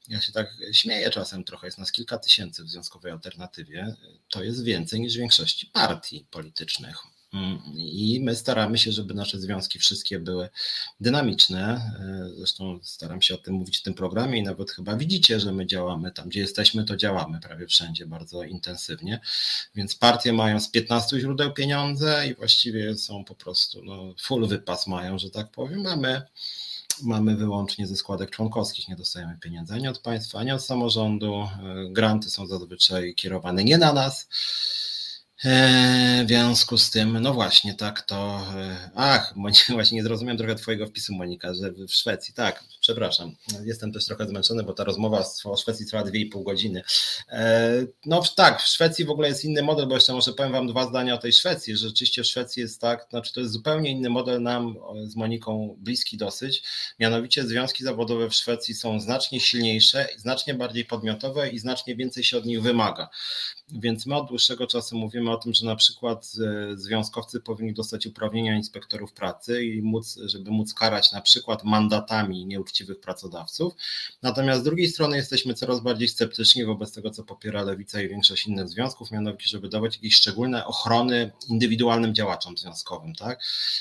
Ja 0.08 0.20
się 0.20 0.32
tak 0.32 0.56
śmieję 0.72 1.10
czasem 1.10 1.44
trochę, 1.44 1.66
jest 1.66 1.78
nas 1.78 1.92
kilka 1.92 2.18
tysięcy 2.18 2.64
w 2.64 2.68
związkowej 2.68 3.12
alternatywie. 3.12 3.94
To 4.30 4.42
jest 4.42 4.64
więcej 4.64 5.00
niż 5.00 5.14
w 5.14 5.18
większości 5.18 5.66
partii 5.66 6.26
politycznych. 6.30 6.96
Mm, 7.32 7.62
I 7.76 8.20
my 8.22 8.36
staramy 8.36 8.78
się, 8.78 8.92
żeby 8.92 9.14
nasze 9.14 9.40
związki 9.40 9.78
wszystkie 9.78 10.18
były 10.18 10.48
dynamiczne. 11.00 11.74
E, 12.00 12.30
zresztą 12.36 12.80
staram 12.82 13.22
się 13.22 13.34
o 13.34 13.38
tym 13.38 13.54
mówić 13.54 13.78
w 13.78 13.82
tym 13.82 13.94
programie 13.94 14.38
i 14.38 14.42
nawet 14.42 14.70
chyba 14.70 14.96
widzicie, 14.96 15.40
że 15.40 15.52
my 15.52 15.66
działamy 15.66 16.12
tam, 16.12 16.28
gdzie 16.28 16.40
jesteśmy, 16.40 16.84
to 16.84 16.96
działamy 16.96 17.40
prawie 17.40 17.66
wszędzie 17.66 18.06
bardzo 18.06 18.42
intensywnie. 18.42 19.20
Więc 19.74 19.94
partie 19.94 20.32
mają 20.32 20.60
z 20.60 20.70
15 20.70 21.20
źródeł 21.20 21.52
pieniądze 21.52 22.28
i 22.28 22.34
właściwie 22.34 22.96
są 22.96 23.24
po 23.24 23.34
prostu 23.34 23.84
no, 23.84 24.14
full 24.20 24.48
wypas 24.48 24.86
mają, 24.86 25.18
że 25.18 25.30
tak 25.30 25.50
powiem, 25.50 25.86
a 25.86 25.96
my 25.96 26.22
mamy 27.02 27.36
wyłącznie 27.36 27.86
ze 27.86 27.96
składek 27.96 28.30
członkowskich, 28.30 28.88
nie 28.88 28.96
dostajemy 28.96 29.38
pieniędzy 29.40 29.74
ani 29.74 29.88
od 29.88 29.98
państwa, 29.98 30.38
ani 30.38 30.52
od 30.52 30.64
samorządu. 30.64 31.34
E, 31.34 31.48
granty 31.90 32.30
są 32.30 32.46
zazwyczaj 32.46 33.14
kierowane 33.14 33.64
nie 33.64 33.78
na 33.78 33.92
nas 33.92 34.28
w 35.44 36.28
związku 36.28 36.78
z 36.78 36.90
tym, 36.90 37.18
no 37.20 37.34
właśnie, 37.34 37.74
tak 37.74 38.02
to. 38.02 38.40
E, 38.56 38.90
ach, 38.94 39.34
właśnie 39.68 39.96
nie 39.96 40.02
zrozumiałem 40.02 40.38
trochę 40.38 40.54
Twojego 40.54 40.86
wpisu, 40.86 41.14
Monika, 41.14 41.54
że 41.54 41.72
w 41.72 41.92
Szwecji, 41.92 42.34
tak, 42.34 42.64
przepraszam. 42.80 43.32
Jestem 43.64 43.92
też 43.92 44.06
trochę 44.06 44.26
zmęczony, 44.26 44.62
bo 44.62 44.72
ta 44.72 44.84
rozmowa 44.84 45.24
o 45.44 45.56
Szwecji 45.56 45.86
trwa 45.86 46.02
2,5 46.02 46.44
godziny. 46.44 46.82
E, 47.28 47.70
no 48.06 48.22
tak, 48.36 48.62
w 48.62 48.66
Szwecji 48.66 49.04
w 49.04 49.10
ogóle 49.10 49.28
jest 49.28 49.44
inny 49.44 49.62
model, 49.62 49.86
bo 49.86 49.94
jeszcze 49.94 50.12
może 50.12 50.32
powiem 50.32 50.52
Wam 50.52 50.66
dwa 50.66 50.86
zdania 50.86 51.14
o 51.14 51.18
tej 51.18 51.32
Szwecji. 51.32 51.76
Rzeczywiście 51.76 52.22
w 52.22 52.26
Szwecji 52.26 52.62
jest 52.62 52.80
tak, 52.80 53.06
znaczy 53.10 53.32
to 53.32 53.40
jest 53.40 53.52
zupełnie 53.52 53.90
inny 53.90 54.10
model 54.10 54.42
nam 54.42 54.76
z 55.04 55.16
Moniką 55.16 55.76
bliski 55.78 56.16
dosyć. 56.16 56.62
Mianowicie 56.98 57.46
związki 57.46 57.84
zawodowe 57.84 58.30
w 58.30 58.34
Szwecji 58.34 58.74
są 58.74 59.00
znacznie 59.00 59.40
silniejsze, 59.40 60.08
znacznie 60.16 60.54
bardziej 60.54 60.84
podmiotowe 60.84 61.48
i 61.48 61.58
znacznie 61.58 61.96
więcej 61.96 62.24
się 62.24 62.38
od 62.38 62.46
nich 62.46 62.62
wymaga. 62.62 63.08
Więc 63.72 64.06
my 64.06 64.16
od 64.16 64.28
dłuższego 64.28 64.66
czasu 64.66 64.98
mówimy 64.98 65.30
o 65.30 65.36
tym, 65.36 65.54
że 65.54 65.66
na 65.66 65.76
przykład 65.76 66.32
e, 66.72 66.76
związkowcy 66.76 67.40
powinni 67.40 67.74
dostać 67.74 68.06
uprawnienia 68.06 68.56
inspektorów 68.56 69.12
pracy 69.12 69.64
i 69.64 69.82
móc, 69.82 70.18
żeby 70.24 70.50
móc 70.50 70.74
karać 70.74 71.12
na 71.12 71.20
przykład 71.20 71.64
mandatami 71.64 72.46
nieuczciwych 72.46 73.00
pracodawców. 73.00 73.74
Natomiast 74.22 74.60
z 74.60 74.64
drugiej 74.64 74.88
strony 74.88 75.16
jesteśmy 75.16 75.54
coraz 75.54 75.80
bardziej 75.80 76.08
sceptyczni 76.08 76.64
wobec 76.64 76.92
tego, 76.92 77.10
co 77.10 77.24
popiera 77.24 77.62
Lewica 77.62 78.02
i 78.02 78.08
większość 78.08 78.46
innych 78.46 78.68
związków, 78.68 79.10
mianowicie, 79.10 79.48
żeby 79.48 79.68
dawać 79.68 79.94
jakieś 79.94 80.16
szczególne 80.16 80.66
ochrony 80.66 81.30
indywidualnym 81.48 82.14
działaczom 82.14 82.58
związkowym. 82.58 83.14
Tak? 83.14 83.40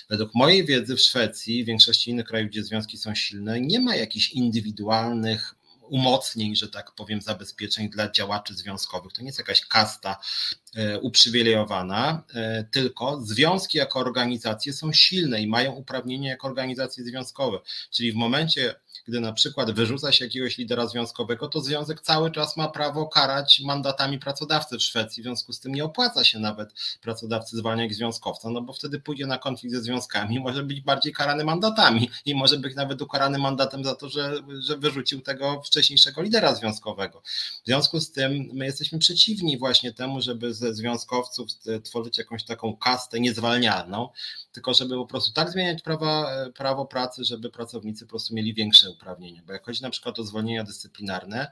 Według 0.09 0.35
mojej 0.35 0.65
wiedzy 0.65 0.95
w 0.95 1.01
Szwecji, 1.01 1.63
w 1.63 1.67
większości 1.67 2.11
innych 2.11 2.25
krajów, 2.25 2.49
gdzie 2.49 2.63
związki 2.63 2.97
są 2.97 3.15
silne, 3.15 3.61
nie 3.61 3.79
ma 3.79 3.95
jakichś 3.95 4.29
indywidualnych 4.29 5.57
umocnień, 5.87 6.55
że 6.55 6.69
tak 6.69 6.91
powiem, 6.91 7.21
zabezpieczeń 7.21 7.89
dla 7.89 8.11
działaczy 8.11 8.55
związkowych. 8.55 9.13
To 9.13 9.21
nie 9.21 9.27
jest 9.27 9.39
jakaś 9.39 9.65
kasta 9.65 10.17
uprzywilejowana, 11.01 12.23
e, 12.33 12.63
tylko 12.71 13.21
związki 13.21 13.77
jako 13.77 13.99
organizacje 13.99 14.73
są 14.73 14.93
silne 14.93 15.41
i 15.41 15.47
mają 15.47 15.71
uprawnienia 15.71 16.29
jako 16.29 16.47
organizacje 16.47 17.03
związkowe. 17.03 17.59
Czyli 17.91 18.11
w 18.11 18.15
momencie, 18.15 18.75
gdy 19.07 19.19
na 19.19 19.33
przykład 19.33 19.71
wyrzuca 19.71 20.11
się 20.11 20.25
jakiegoś 20.25 20.57
lidera 20.57 20.87
związkowego, 20.87 21.47
to 21.47 21.61
związek 21.61 22.01
cały 22.01 22.31
czas 22.31 22.57
ma 22.57 22.67
prawo 22.69 23.07
karać 23.07 23.61
mandatami 23.65 24.19
pracodawcy 24.19 24.77
w 24.77 24.83
Szwecji. 24.83 25.23
W 25.23 25.25
związku 25.25 25.53
z 25.53 25.59
tym 25.59 25.75
nie 25.75 25.83
opłaca 25.85 26.23
się 26.23 26.39
nawet 26.39 26.73
pracodawcy 27.01 27.57
zwalniać 27.57 27.93
związkowca, 27.93 28.49
no 28.49 28.61
bo 28.61 28.73
wtedy 28.73 28.99
pójdzie 28.99 29.27
na 29.27 29.37
konflikt 29.37 29.75
ze 29.75 29.81
związkami, 29.81 30.39
może 30.47 30.63
być 30.63 30.81
bardziej 30.81 31.13
karany 31.13 31.43
mandatami 31.43 32.09
i 32.25 32.35
może 32.35 32.57
być 32.57 32.75
nawet 32.75 33.01
ukarany 33.01 33.37
mandatem 33.37 33.83
za 33.83 33.95
to, 33.95 34.09
że, 34.09 34.33
że 34.59 34.77
wyrzucił 34.77 35.21
tego 35.21 35.61
wcześniejszego 35.61 36.21
lidera 36.21 36.55
związkowego. 36.55 37.21
W 37.63 37.65
związku 37.65 37.99
z 37.99 38.11
tym 38.11 38.49
my 38.53 38.65
jesteśmy 38.65 38.99
przeciwni 38.99 39.57
właśnie 39.57 39.93
temu, 39.93 40.21
żeby 40.21 40.53
ze 40.57 40.73
związkowców 40.73 41.47
tworzyć 41.83 42.17
jakąś 42.17 42.43
taką 42.43 42.77
kastę 42.77 43.19
niezwalnialną, 43.19 44.09
tylko 44.51 44.73
żeby 44.73 44.95
po 44.95 45.05
prostu 45.05 45.31
tak 45.33 45.49
zmieniać 45.49 45.81
prawa, 45.81 46.29
prawo 46.55 46.85
pracy, 46.85 47.23
żeby 47.25 47.49
pracownicy 47.49 48.05
po 48.05 48.09
prostu 48.09 48.35
mieli 48.35 48.53
większe 48.53 48.91
uprawnienia. 48.91 49.41
Bo 49.45 49.53
jak 49.53 49.65
chodzi 49.65 49.83
na 49.83 49.89
przykład 49.89 50.19
o 50.19 50.23
zwolnienia 50.23 50.63
dyscyplinarne, 50.63 51.51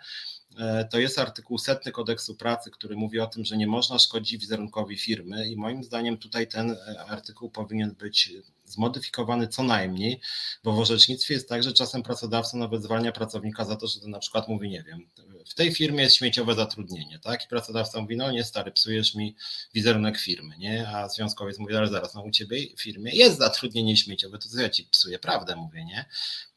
e, 0.59 0.85
to 0.85 0.99
jest 0.99 1.19
artykuł 1.19 1.57
setny 1.57 1.91
kodeksu 1.91 2.35
pracy, 2.35 2.71
który 2.71 2.95
mówi 2.95 3.19
o 3.19 3.27
tym, 3.27 3.45
że 3.45 3.57
nie 3.57 3.67
można 3.67 3.99
szkodzić 3.99 4.37
wizerunkowi 4.41 4.97
firmy 4.97 5.47
i 5.47 5.55
moim 5.55 5.83
zdaniem 5.83 6.17
tutaj 6.17 6.47
ten 6.47 6.71
e, 6.71 7.05
artykuł 7.07 7.49
powinien 7.49 7.95
być 7.95 8.33
zmodyfikowany 8.65 9.47
co 9.47 9.63
najmniej, 9.63 10.21
bo 10.63 10.71
w 10.71 10.79
orzecznictwie 10.79 11.33
jest 11.33 11.49
tak, 11.49 11.63
że 11.63 11.73
czasem 11.73 12.03
pracodawca 12.03 12.57
nawet 12.57 12.83
zwalnia 12.83 13.11
pracownika 13.11 13.65
za 13.65 13.75
to, 13.75 13.87
że 13.87 13.99
to 13.99 14.07
na 14.07 14.19
przykład 14.19 14.47
mówi, 14.47 14.69
nie 14.69 14.83
wiem, 14.83 15.07
w 15.45 15.53
tej 15.53 15.75
firmie 15.75 16.03
jest 16.03 16.15
śmieciowe 16.15 16.55
zatrudnienie, 16.55 17.19
tak? 17.19 17.45
I 17.45 17.47
pracodawca 17.47 18.01
mówi, 18.01 18.17
no 18.17 18.31
nie 18.31 18.43
stary, 18.43 18.71
psujesz 18.71 19.15
mi 19.15 19.35
wizerunek 19.73 20.19
firmy, 20.19 20.57
nie? 20.57 20.89
A 20.89 21.09
związkowiec 21.09 21.59
mówi, 21.59 21.75
ale 21.75 21.87
zaraz, 21.87 22.13
no 22.13 22.21
u 22.21 22.31
ciebie 22.31 22.57
w 22.77 22.81
firmie 22.81 23.11
jest 23.11 23.37
zatrudnienie 23.37 23.97
śmieciowe, 23.97 24.37
to 24.37 24.49
co 24.49 24.61
ja 24.61 24.69
ci 24.69 24.83
psuję, 24.83 25.19
prawdę 25.19 25.55
mówię, 25.55 25.85
nie? 25.85 26.05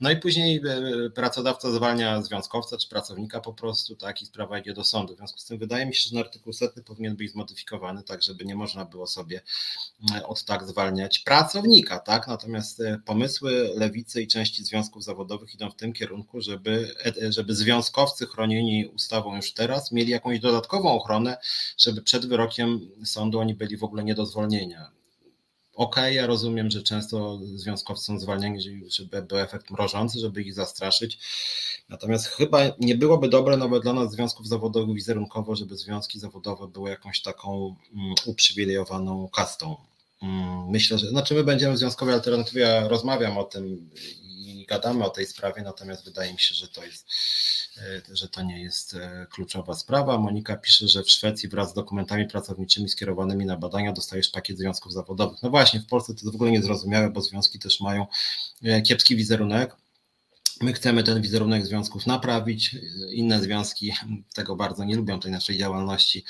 No 0.00 0.10
i 0.10 0.16
później 0.16 0.62
e, 0.66 1.10
pracodawca 1.10 1.70
zwalnia 1.70 2.22
związkowca 2.22 2.76
czy 2.76 2.88
pracownika 2.88 3.40
po 3.40 3.52
prostu, 3.52 3.96
tak? 3.96 4.22
I 4.22 4.26
sprawa 4.26 4.58
idzie 4.58 4.74
do 4.74 4.84
sądu. 4.84 5.14
W 5.14 5.16
związku 5.16 5.38
z 5.38 5.44
tym 5.44 5.58
wydaje 5.58 5.86
mi 5.86 5.94
się, 5.94 6.10
że 6.10 6.20
artykuł 6.20 6.52
setny 6.52 6.82
powinien 6.82 7.16
być 7.16 7.32
zmodyfikowany, 7.32 8.02
tak 8.02 8.22
żeby 8.22 8.44
nie 8.44 8.54
można 8.54 8.84
było 8.84 9.06
sobie 9.06 9.40
e, 10.14 10.26
od 10.26 10.44
tak 10.44 10.68
zwalniać 10.68 11.18
pracownika, 11.18 11.97
tak? 11.98 12.28
Natomiast 12.28 12.80
e, 12.80 13.00
pomysły 13.04 13.70
lewicy 13.74 14.22
i 14.22 14.26
części 14.26 14.64
związków 14.64 15.04
zawodowych 15.04 15.54
idą 15.54 15.70
w 15.70 15.76
tym 15.76 15.92
kierunku, 15.92 16.40
żeby, 16.40 16.94
żeby 17.28 17.54
związkowcy 17.54 18.26
chronieni 18.26 18.86
ustawą 18.86 19.36
już 19.36 19.52
teraz, 19.52 19.92
mieli 19.92 20.10
jakąś 20.10 20.40
dodatkową 20.40 20.92
ochronę, 20.92 21.36
żeby 21.78 22.02
przed 22.02 22.26
wyrokiem 22.26 22.80
sądu 23.04 23.38
oni 23.38 23.54
byli 23.54 23.76
w 23.76 23.84
ogóle 23.84 24.04
nie 24.04 24.14
do 24.14 24.26
zwolnienia. 24.26 24.90
Okej, 25.78 26.04
okay, 26.04 26.14
ja 26.14 26.26
rozumiem, 26.26 26.70
że 26.70 26.82
często 26.82 27.40
związkowcy 27.54 28.04
są 28.04 28.18
zwalniani, 28.18 28.60
żeby 28.90 29.22
był 29.22 29.38
efekt 29.38 29.70
mrożący, 29.70 30.20
żeby 30.20 30.42
ich 30.42 30.54
zastraszyć. 30.54 31.18
Natomiast 31.88 32.26
chyba 32.26 32.58
nie 32.80 32.94
byłoby 32.94 33.28
dobre 33.28 33.56
nawet 33.56 33.82
dla 33.82 33.92
nas 33.92 34.12
związków 34.12 34.48
zawodowych 34.48 34.94
wizerunkowo, 34.94 35.56
żeby 35.56 35.76
związki 35.76 36.20
zawodowe 36.20 36.68
były 36.68 36.90
jakąś 36.90 37.22
taką 37.22 37.76
mm, 37.94 38.14
uprzywilejowaną 38.26 39.28
kastą. 39.28 39.76
Mm, 40.22 40.70
myślę, 40.70 40.98
że 40.98 41.08
znaczy 41.08 41.34
my 41.34 41.44
będziemy 41.44 41.74
w 41.74 41.78
Związkowej 41.78 42.14
Alternatywie, 42.14 42.60
ja 42.60 42.88
rozmawiam 42.88 43.38
o 43.38 43.44
tym 43.44 43.90
i 44.22 44.66
gadamy 44.68 45.04
o 45.04 45.10
tej 45.10 45.26
sprawie, 45.26 45.62
natomiast 45.62 46.04
wydaje 46.04 46.32
mi 46.32 46.40
się, 46.40 46.54
że 46.54 46.68
to 46.68 46.84
jest 46.84 47.06
E, 47.82 48.16
że 48.16 48.28
to 48.28 48.42
nie 48.42 48.62
jest 48.62 48.94
e, 48.94 49.26
kluczowa 49.30 49.74
sprawa. 49.74 50.18
Monika 50.18 50.56
pisze, 50.56 50.88
że 50.88 51.02
w 51.02 51.10
Szwecji 51.10 51.48
wraz 51.48 51.70
z 51.70 51.74
dokumentami 51.74 52.26
pracowniczymi 52.26 52.88
skierowanymi 52.88 53.46
na 53.46 53.56
badania 53.56 53.92
dostajesz 53.92 54.28
pakiet 54.28 54.58
związków 54.58 54.92
zawodowych. 54.92 55.42
No 55.42 55.50
właśnie, 55.50 55.80
w 55.80 55.86
Polsce 55.86 56.14
to 56.14 56.20
jest 56.20 56.32
w 56.32 56.34
ogóle 56.34 56.50
niezrozumiałe, 56.50 57.10
bo 57.10 57.20
związki 57.20 57.58
też 57.58 57.80
mają 57.80 58.06
e, 58.62 58.82
kiepski 58.82 59.16
wizerunek. 59.16 59.76
My 60.60 60.72
chcemy 60.72 61.02
ten 61.02 61.22
wizerunek 61.22 61.66
związków 61.66 62.06
naprawić. 62.06 62.76
Inne 63.12 63.42
związki 63.42 63.92
tego 64.34 64.56
bardzo 64.56 64.84
nie 64.84 64.96
lubią, 64.96 65.20
tej 65.20 65.32
naszej 65.32 65.58
działalności, 65.58 66.24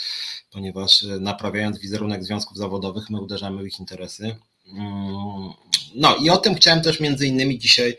ponieważ 0.50 1.02
naprawiając 1.20 1.78
wizerunek 1.78 2.24
związków 2.24 2.56
zawodowych, 2.56 3.10
my 3.10 3.20
uderzamy 3.20 3.62
w 3.62 3.66
ich 3.66 3.80
interesy. 3.80 4.36
Mm, 4.72 5.52
no 5.94 6.16
i 6.16 6.30
o 6.30 6.36
tym 6.36 6.54
chciałem 6.54 6.82
też 6.82 7.00
między 7.00 7.26
innymi 7.26 7.58
dzisiaj 7.58 7.98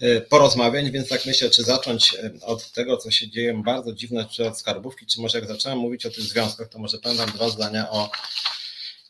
e, 0.00 0.20
porozmawiać, 0.20 0.90
więc 0.90 1.08
tak 1.08 1.26
myślę, 1.26 1.50
czy 1.50 1.62
zacząć 1.62 2.14
e, 2.14 2.30
od 2.42 2.72
tego, 2.72 2.96
co 2.96 3.10
się 3.10 3.30
dzieje 3.30 3.62
bardzo 3.64 3.92
dziwne 3.92 4.24
przed 4.24 4.58
skarbówki, 4.58 5.06
czy 5.06 5.20
może 5.20 5.38
jak 5.38 5.48
zacząłem 5.48 5.78
mówić 5.78 6.06
o 6.06 6.10
tych 6.10 6.24
związkach, 6.24 6.68
to 6.68 6.78
może 6.78 6.98
powiem 6.98 7.26
dwa 7.34 7.48
zdania 7.48 7.90
o 7.90 8.10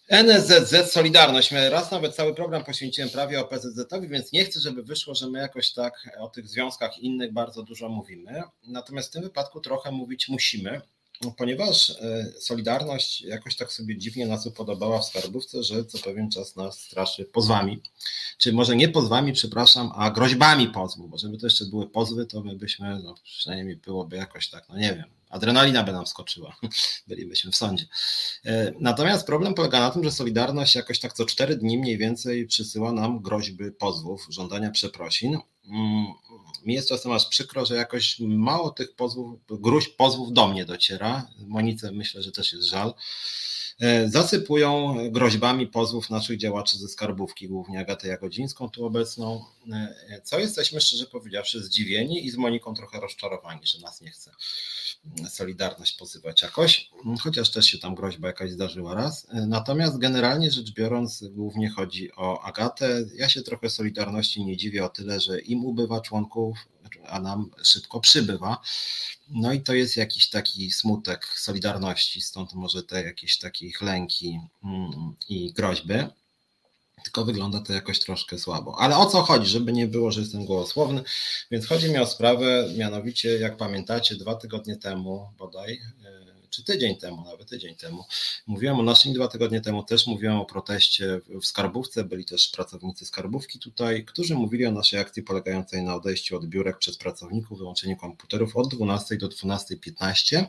NSZZ 0.08 0.92
Solidarność. 0.92 1.50
Raz 1.70 1.90
nawet 1.90 2.14
cały 2.14 2.34
program 2.34 2.64
poświęciłem 2.64 3.10
prawie 3.10 3.40
o 3.40 3.44
PZZ-owi, 3.44 4.08
więc 4.08 4.32
nie 4.32 4.44
chcę, 4.44 4.60
żeby 4.60 4.82
wyszło, 4.82 5.14
że 5.14 5.30
my 5.30 5.38
jakoś 5.38 5.72
tak 5.72 6.16
o 6.18 6.28
tych 6.28 6.48
związkach 6.48 6.98
innych 6.98 7.32
bardzo 7.32 7.62
dużo 7.62 7.88
mówimy. 7.88 8.42
Natomiast 8.66 9.08
w 9.08 9.12
tym 9.12 9.22
wypadku 9.22 9.60
trochę 9.60 9.90
mówić 9.90 10.28
musimy, 10.28 10.80
ponieważ 11.36 11.90
e, 11.90 12.32
Solidarność 12.40 13.20
jakoś 13.20 13.56
tak 13.56 13.72
sobie 13.72 13.98
dziwnie 13.98 14.26
nas 14.26 14.46
upodobała 14.46 14.98
w 14.98 15.04
skarbówce, 15.04 15.62
że 15.62 15.84
co 15.84 15.98
pewien 15.98 16.30
czas 16.30 16.56
nas 16.56 16.80
straszy 16.80 17.24
pozwami. 17.24 17.82
Czy 18.38 18.52
może 18.52 18.76
nie 18.76 18.88
pozwami, 18.88 19.32
przepraszam, 19.32 19.92
a 19.94 20.10
groźbami 20.10 20.68
pozwu, 20.68 21.08
bo 21.08 21.18
żeby 21.18 21.38
to 21.38 21.46
jeszcze 21.46 21.64
były 21.64 21.90
pozwy, 21.90 22.26
to 22.26 22.42
my 22.42 22.56
byśmy, 22.56 23.00
no 23.02 23.14
przynajmniej 23.24 23.76
byłoby 23.76 24.16
jakoś 24.16 24.50
tak, 24.50 24.68
no 24.68 24.76
nie 24.78 24.94
wiem, 24.94 25.15
adrenalina 25.30 25.82
by 25.82 25.92
nam 25.92 26.06
skoczyła, 26.06 26.56
bylibyśmy 27.08 27.52
w 27.52 27.56
sądzie. 27.56 27.86
E, 28.44 28.72
natomiast 28.80 29.26
problem 29.26 29.54
polega 29.54 29.80
na 29.80 29.90
tym, 29.90 30.04
że 30.04 30.10
Solidarność 30.10 30.74
jakoś 30.74 30.98
tak 30.98 31.12
co 31.12 31.26
cztery 31.26 31.56
dni 31.56 31.78
mniej 31.78 31.98
więcej 31.98 32.46
przysyła 32.46 32.92
nam 32.92 33.22
groźby 33.22 33.70
pozwów, 33.70 34.26
żądania 34.30 34.70
przeprosin. 34.70 35.38
Mm, 35.68 36.06
mi 36.64 36.74
jest 36.74 36.88
czasem 36.88 37.12
aż 37.12 37.26
przykro, 37.26 37.66
że 37.66 37.76
jakoś 37.76 38.20
mało 38.20 38.70
tych 38.70 38.94
pozwów, 38.94 39.38
gruźb 39.50 39.96
pozwów 39.96 40.32
do 40.32 40.48
mnie 40.48 40.64
dociera. 40.64 41.26
Monice 41.38 41.92
myślę, 41.92 42.22
że 42.22 42.32
też 42.32 42.52
jest 42.52 42.68
żal. 42.68 42.94
E, 43.80 44.08
zasypują 44.08 44.96
groźbami 45.10 45.66
pozwów 45.66 46.10
naszych 46.10 46.38
działaczy 46.38 46.78
ze 46.78 46.88
skarbówki, 46.88 47.48
głównie 47.48 47.80
Agatę 47.80 48.08
Jagodzińską 48.08 48.70
tu 48.70 48.86
obecną, 48.86 49.44
e, 49.72 50.20
co 50.24 50.38
jesteśmy 50.38 50.80
szczerze 50.80 51.06
powiedziawszy 51.06 51.62
zdziwieni 51.62 52.26
i 52.26 52.30
z 52.30 52.36
Moniką 52.36 52.74
trochę 52.74 53.00
rozczarowani, 53.00 53.60
że 53.66 53.78
nas 53.80 54.00
nie 54.00 54.10
chce 54.10 54.30
Solidarność 55.28 55.96
pozywać 55.96 56.42
jakoś, 56.42 56.90
chociaż 57.20 57.50
też 57.50 57.66
się 57.66 57.78
tam 57.78 57.94
groźba 57.94 58.28
jakaś 58.28 58.50
zdarzyła 58.50 58.94
raz. 58.94 59.26
Natomiast 59.46 59.98
generalnie 59.98 60.50
rzecz 60.50 60.70
biorąc, 60.72 61.24
głównie 61.30 61.70
chodzi 61.70 62.12
o 62.16 62.42
Agatę. 62.42 63.04
Ja 63.14 63.28
się 63.28 63.42
trochę 63.42 63.70
Solidarności 63.70 64.44
nie 64.44 64.56
dziwię 64.56 64.84
o 64.84 64.88
tyle, 64.88 65.20
że 65.20 65.40
im 65.40 65.64
ubywa 65.64 66.00
członków, 66.00 66.58
a 67.06 67.20
nam 67.20 67.50
szybko 67.62 68.00
przybywa. 68.00 68.60
No 69.28 69.52
i 69.52 69.60
to 69.60 69.74
jest 69.74 69.96
jakiś 69.96 70.30
taki 70.30 70.70
smutek 70.70 71.26
Solidarności, 71.26 72.20
stąd 72.20 72.54
może 72.54 72.82
te 72.82 73.02
jakieś 73.02 73.38
takie 73.38 73.66
lęki 73.80 74.40
mm, 74.64 75.14
i 75.28 75.52
groźby 75.52 75.94
tylko 77.06 77.24
wygląda 77.24 77.60
to 77.60 77.72
jakoś 77.72 77.98
troszkę 77.98 78.38
słabo. 78.38 78.78
Ale 78.78 78.96
o 78.96 79.06
co 79.06 79.22
chodzi, 79.22 79.46
żeby 79.46 79.72
nie 79.72 79.86
było, 79.86 80.12
że 80.12 80.20
jestem 80.20 80.46
gołosłowny, 80.46 81.02
więc 81.50 81.66
chodzi 81.66 81.90
mi 81.90 81.98
o 81.98 82.06
sprawę, 82.06 82.68
mianowicie 82.76 83.38
jak 83.38 83.56
pamiętacie, 83.56 84.16
dwa 84.16 84.34
tygodnie 84.34 84.76
temu 84.76 85.28
bodaj, 85.38 85.72
e, 86.04 86.25
czy 86.56 86.64
tydzień 86.64 86.96
temu, 86.96 87.24
nawet 87.24 87.48
tydzień 87.48 87.74
temu, 87.74 88.04
mówiłem 88.46 88.80
o 88.80 88.82
naszym, 88.82 89.12
dwa 89.12 89.28
tygodnie 89.28 89.60
temu 89.60 89.82
też 89.82 90.06
mówiłem 90.06 90.36
o 90.36 90.44
proteście 90.44 91.20
w 91.42 91.46
Skarbówce, 91.46 92.04
byli 92.04 92.24
też 92.24 92.48
pracownicy 92.48 93.06
Skarbówki 93.06 93.58
tutaj, 93.58 94.04
którzy 94.04 94.34
mówili 94.34 94.66
o 94.66 94.72
naszej 94.72 95.00
akcji 95.00 95.22
polegającej 95.22 95.82
na 95.82 95.94
odejściu 95.94 96.36
od 96.36 96.46
biurek 96.46 96.78
przez 96.78 96.96
pracowników, 96.96 97.58
wyłączeniu 97.58 97.96
komputerów 97.96 98.56
od 98.56 98.74
12 98.74 99.16
do 99.16 99.28
12.15. 99.28 100.44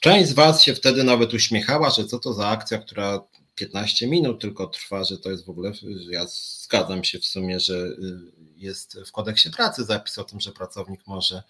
Część 0.00 0.28
z 0.28 0.32
Was 0.32 0.62
się 0.62 0.74
wtedy 0.74 1.04
nawet 1.04 1.34
uśmiechała, 1.34 1.90
że 1.90 2.04
co 2.04 2.18
to 2.18 2.32
za 2.32 2.48
akcja, 2.48 2.78
która 2.78 3.20
15 3.58 4.06
minut 4.06 4.40
tylko 4.40 4.66
trwa, 4.66 5.04
że 5.04 5.18
to 5.18 5.30
jest 5.30 5.46
w 5.46 5.50
ogóle, 5.50 5.72
ja 6.10 6.26
zgadzam 6.26 7.04
się 7.04 7.18
w 7.18 7.24
sumie, 7.24 7.60
że 7.60 7.74
y, 7.74 8.38
jest 8.56 8.98
w 9.06 9.12
kodeksie 9.12 9.50
pracy 9.50 9.84
zapis 9.84 10.18
o 10.18 10.24
tym, 10.24 10.40
że 10.40 10.52
pracownik 10.52 11.06
może 11.06 11.42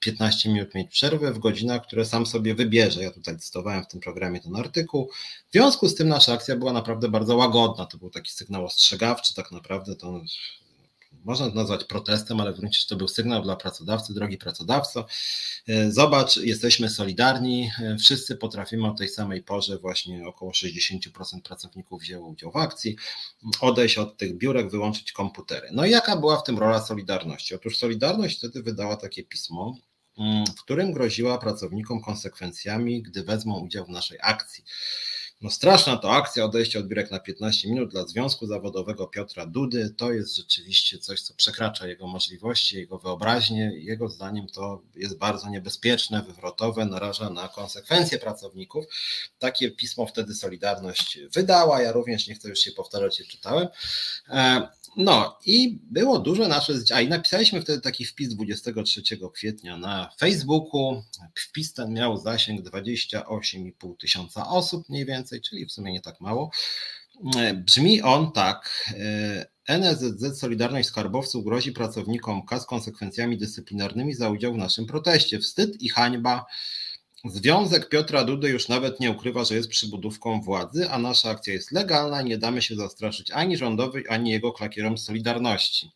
15 0.00 0.48
minut 0.48 0.74
mieć 0.74 0.90
przerwę 0.90 1.32
w 1.32 1.38
godzinach, 1.38 1.82
które 1.82 2.04
sam 2.04 2.26
sobie 2.26 2.54
wybierze. 2.54 3.02
Ja 3.02 3.10
tutaj 3.10 3.38
cytowałem 3.38 3.84
w 3.84 3.88
tym 3.88 4.00
programie 4.00 4.40
ten 4.40 4.56
artykuł. 4.56 5.10
W 5.48 5.52
związku 5.52 5.88
z 5.88 5.94
tym 5.94 6.08
nasza 6.08 6.32
akcja 6.32 6.56
była 6.56 6.72
naprawdę 6.72 7.08
bardzo 7.08 7.36
łagodna. 7.36 7.86
To 7.86 7.98
był 7.98 8.10
taki 8.10 8.32
sygnał 8.32 8.64
ostrzegawczy, 8.64 9.34
tak 9.34 9.52
naprawdę 9.52 9.96
to 9.96 10.20
można 11.26 11.48
nazwać 11.48 11.84
protestem, 11.84 12.40
ale 12.40 12.52
w 12.52 12.56
gruncie 12.56 12.80
to 12.88 12.96
był 12.96 13.08
sygnał 13.08 13.42
dla 13.42 13.56
pracodawcy, 13.56 14.14
drogi 14.14 14.38
pracodawco, 14.38 15.06
e, 15.68 15.92
zobacz, 15.92 16.36
jesteśmy 16.36 16.90
solidarni, 16.90 17.70
e, 17.80 17.96
wszyscy 17.96 18.36
potrafimy 18.36 18.88
o 18.88 18.94
tej 18.94 19.08
samej 19.08 19.42
porze, 19.42 19.78
właśnie 19.78 20.26
około 20.26 20.52
60% 20.52 21.44
pracowników 21.44 22.02
wzięło 22.02 22.28
udział 22.28 22.52
w 22.52 22.56
akcji, 22.56 22.96
odejść 23.60 23.98
od 23.98 24.16
tych 24.16 24.38
biurek, 24.38 24.70
wyłączyć 24.70 25.12
komputery. 25.12 25.68
No 25.72 25.84
i 25.86 25.90
jaka 25.90 26.16
była 26.16 26.36
w 26.36 26.44
tym 26.44 26.58
rola 26.58 26.80
Solidarności? 26.80 27.54
Otóż 27.54 27.78
Solidarność 27.78 28.38
wtedy 28.38 28.62
wydała 28.62 28.96
takie 28.96 29.24
pismo, 29.24 29.76
mm, 30.18 30.46
w 30.46 30.62
którym 30.62 30.92
groziła 30.92 31.38
pracownikom 31.38 32.00
konsekwencjami, 32.00 33.02
gdy 33.02 33.22
wezmą 33.22 33.60
udział 33.60 33.84
w 33.86 33.88
naszej 33.88 34.18
akcji. 34.22 34.64
No 35.40 35.50
straszna 35.50 35.96
to 35.96 36.12
akcja 36.12 36.44
odejścia 36.44 36.78
od 36.78 36.88
biurek 36.88 37.10
na 37.10 37.20
15 37.20 37.68
minut 37.68 37.90
dla 37.90 38.06
Związku 38.06 38.46
Zawodowego 38.46 39.06
Piotra 39.06 39.46
Dudy. 39.46 39.90
To 39.90 40.12
jest 40.12 40.36
rzeczywiście 40.36 40.98
coś, 40.98 41.22
co 41.22 41.34
przekracza 41.34 41.86
jego 41.86 42.06
możliwości, 42.06 42.76
jego 42.76 42.98
wyobraźnię. 42.98 43.72
Jego 43.74 44.08
zdaniem 44.08 44.46
to 44.48 44.82
jest 44.94 45.18
bardzo 45.18 45.48
niebezpieczne, 45.48 46.22
wywrotowe, 46.22 46.84
naraża 46.84 47.30
na 47.30 47.48
konsekwencje 47.48 48.18
pracowników. 48.18 48.84
Takie 49.38 49.70
pismo 49.70 50.06
wtedy 50.06 50.34
Solidarność 50.34 51.18
wydała. 51.34 51.82
Ja 51.82 51.92
również 51.92 52.28
nie 52.28 52.34
chcę 52.34 52.48
już 52.48 52.58
się 52.58 52.72
powtarzać, 52.72 53.20
je 53.20 53.26
czytałem. 53.26 53.68
E, 54.96 55.02
no 55.02 55.38
i 55.46 55.78
było 55.90 56.18
dużo 56.18 56.48
nasze, 56.48 56.72
a 56.94 57.00
i 57.00 57.08
napisaliśmy 57.08 57.60
wtedy 57.62 57.80
taki 57.80 58.04
wpis 58.04 58.28
23 58.28 59.02
kwietnia 59.34 59.76
na 59.76 60.10
Facebooku. 60.18 61.02
Wpis 61.34 61.72
ten 61.72 61.92
miał 61.92 62.16
zasięg 62.16 62.60
28,5 62.60 63.96
tysiąca 64.00 64.48
osób 64.48 64.88
mniej 64.88 65.04
więcej, 65.06 65.40
czyli 65.40 65.66
w 65.66 65.72
sumie 65.72 65.92
nie 65.92 66.00
tak 66.00 66.20
mało. 66.20 66.50
Brzmi 67.54 68.02
on 68.02 68.32
tak. 68.32 68.92
NSZZ 69.68 70.38
Solidarność 70.38 70.88
Skarbowców 70.88 71.44
grozi 71.44 71.72
pracownikom 71.72 72.46
KAS 72.46 72.66
konsekwencjami 72.66 73.38
dyscyplinarnymi 73.38 74.14
za 74.14 74.30
udział 74.30 74.54
w 74.54 74.56
naszym 74.56 74.86
proteście. 74.86 75.38
Wstyd 75.38 75.82
i 75.82 75.88
hańba. 75.88 76.46
Związek 77.30 77.88
Piotra 77.88 78.24
Dudy 78.24 78.48
już 78.48 78.68
nawet 78.68 79.00
nie 79.00 79.10
ukrywa, 79.10 79.44
że 79.44 79.54
jest 79.54 79.68
przybudówką 79.68 80.40
władzy, 80.40 80.90
a 80.90 80.98
nasza 80.98 81.30
akcja 81.30 81.52
jest 81.52 81.72
legalna 81.72 82.22
i 82.22 82.24
nie 82.24 82.38
damy 82.38 82.62
się 82.62 82.76
zastraszyć 82.76 83.30
ani 83.30 83.56
rządowej, 83.56 84.04
ani 84.08 84.30
jego 84.30 84.52
klakierom 84.52 84.98
Solidarności. 84.98 85.90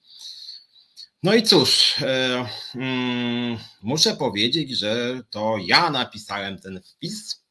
No 1.22 1.34
i 1.34 1.42
cóż, 1.42 1.94
e, 2.02 2.46
mm, 2.75 3.58
muszę 3.82 4.16
powiedzieć, 4.16 4.70
że 4.70 5.20
to 5.30 5.56
ja 5.66 5.90
napisałem 5.90 6.58
ten 6.58 6.80
wpis, 6.82 7.44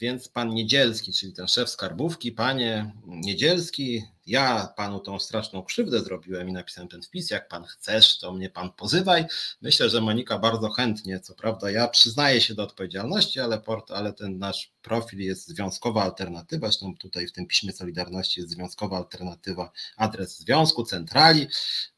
więc 0.00 0.28
pan 0.28 0.50
Niedzielski, 0.50 1.12
czyli 1.12 1.32
ten 1.32 1.48
szef 1.48 1.70
skarbówki, 1.70 2.32
panie 2.32 2.92
Niedzielski, 3.06 4.02
ja 4.26 4.72
panu 4.76 5.00
tą 5.00 5.18
straszną 5.18 5.62
krzywdę 5.62 6.00
zrobiłem 6.00 6.48
i 6.48 6.52
napisałem 6.52 6.88
ten 6.88 7.02
wpis. 7.02 7.30
Jak 7.30 7.48
pan 7.48 7.64
chcesz, 7.64 8.18
to 8.18 8.32
mnie 8.32 8.50
pan 8.50 8.72
pozywaj. 8.72 9.24
Myślę, 9.60 9.90
że 9.90 10.00
Monika 10.00 10.38
bardzo 10.38 10.70
chętnie, 10.70 11.20
co 11.20 11.34
prawda, 11.34 11.70
ja 11.70 11.88
przyznaję 11.88 12.40
się 12.40 12.54
do 12.54 12.62
odpowiedzialności, 12.62 13.40
ale, 13.40 13.58
port, 13.58 13.90
ale 13.90 14.12
ten 14.12 14.38
nasz 14.38 14.72
profil 14.82 15.20
jest 15.20 15.48
związkowa 15.48 16.02
alternatywa. 16.02 16.66
Zresztą 16.66 16.96
tutaj 16.96 17.26
w 17.26 17.32
tym 17.32 17.46
piśmie 17.46 17.72
Solidarności 17.72 18.40
jest 18.40 18.52
związkowa 18.52 18.96
alternatywa, 18.96 19.72
adres 19.96 20.38
związku, 20.38 20.84
centrali, 20.84 21.46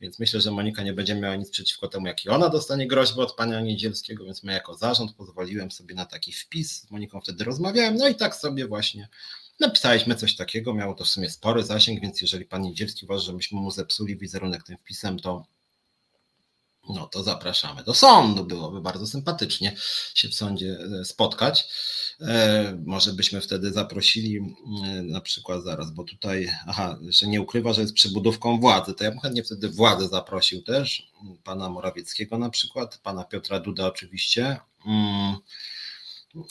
więc 0.01 0.19
myślę, 0.19 0.41
że 0.41 0.51
Monika 0.51 0.83
nie 0.83 0.93
będzie 0.93 1.15
miała 1.15 1.37
nic 1.37 1.51
przeciwko 1.51 1.89
temu, 1.89 2.07
jaki 2.07 2.29
ona 2.29 2.49
dostanie 2.49 2.87
groźbę 2.87 3.23
od 3.23 3.37
pana 3.37 3.61
Niedzielskiego, 3.61 4.25
więc 4.25 4.43
my 4.43 4.53
jako 4.53 4.75
zarząd 4.75 5.13
pozwoliłem 5.13 5.71
sobie 5.71 5.95
na 5.95 6.07
taki 6.07 6.33
wpis. 6.33 6.83
Z 6.83 6.91
Moniką 6.91 7.21
wtedy 7.21 7.45
rozmawiałem, 7.45 7.97
no 7.97 8.09
i 8.09 8.15
tak 8.15 8.37
sobie 8.37 8.67
właśnie 8.67 9.09
Napisaliśmy 9.61 10.15
coś 10.15 10.37
takiego, 10.37 10.75
miało 10.75 10.95
to 10.95 11.05
w 11.05 11.09
sumie 11.09 11.31
spory 11.31 11.63
zasięg, 11.63 12.01
więc 12.01 12.21
jeżeli 12.21 12.45
pan 12.45 12.63
Niedzielski 12.63 13.05
uważa, 13.05 13.25
że 13.25 13.33
myśmy 13.33 13.61
mu 13.61 13.71
zepsuli 13.71 14.17
wizerunek 14.17 14.63
tym 14.63 14.79
wpisem, 14.79 15.19
to 15.19 15.47
no 16.89 17.07
to 17.07 17.23
zapraszamy 17.23 17.85
do 17.85 17.95
sądu. 17.95 18.45
Byłoby 18.45 18.81
bardzo 18.81 19.07
sympatycznie 19.07 19.77
się 20.15 20.29
w 20.29 20.35
sądzie 20.35 20.79
e, 21.01 21.05
spotkać. 21.05 21.69
E, 22.21 22.79
może 22.87 23.13
byśmy 23.13 23.41
wtedy 23.41 23.73
zaprosili 23.73 24.37
e, 24.37 25.03
na 25.03 25.21
przykład 25.21 25.65
zaraz, 25.65 25.91
bo 25.91 26.05
tutaj, 26.05 26.51
aha, 26.67 26.99
że 27.09 27.27
nie 27.27 27.41
ukrywa, 27.41 27.73
że 27.73 27.81
jest 27.81 27.95
przybudówką 27.95 28.61
władzy, 28.61 28.95
to 28.95 29.05
ja 29.05 29.11
bym 29.11 29.21
chętnie 29.21 29.45
wtedy 29.45 29.69
władzę 29.69 30.09
zaprosił 30.09 30.63
też, 30.63 31.11
pana 31.45 31.69
Morawieckiego 31.69 32.39
na 32.39 32.51
przykład, 32.51 32.99
pana 32.99 33.25
Piotra 33.25 33.61
Duda 33.61 33.87
oczywiście. 33.87 34.57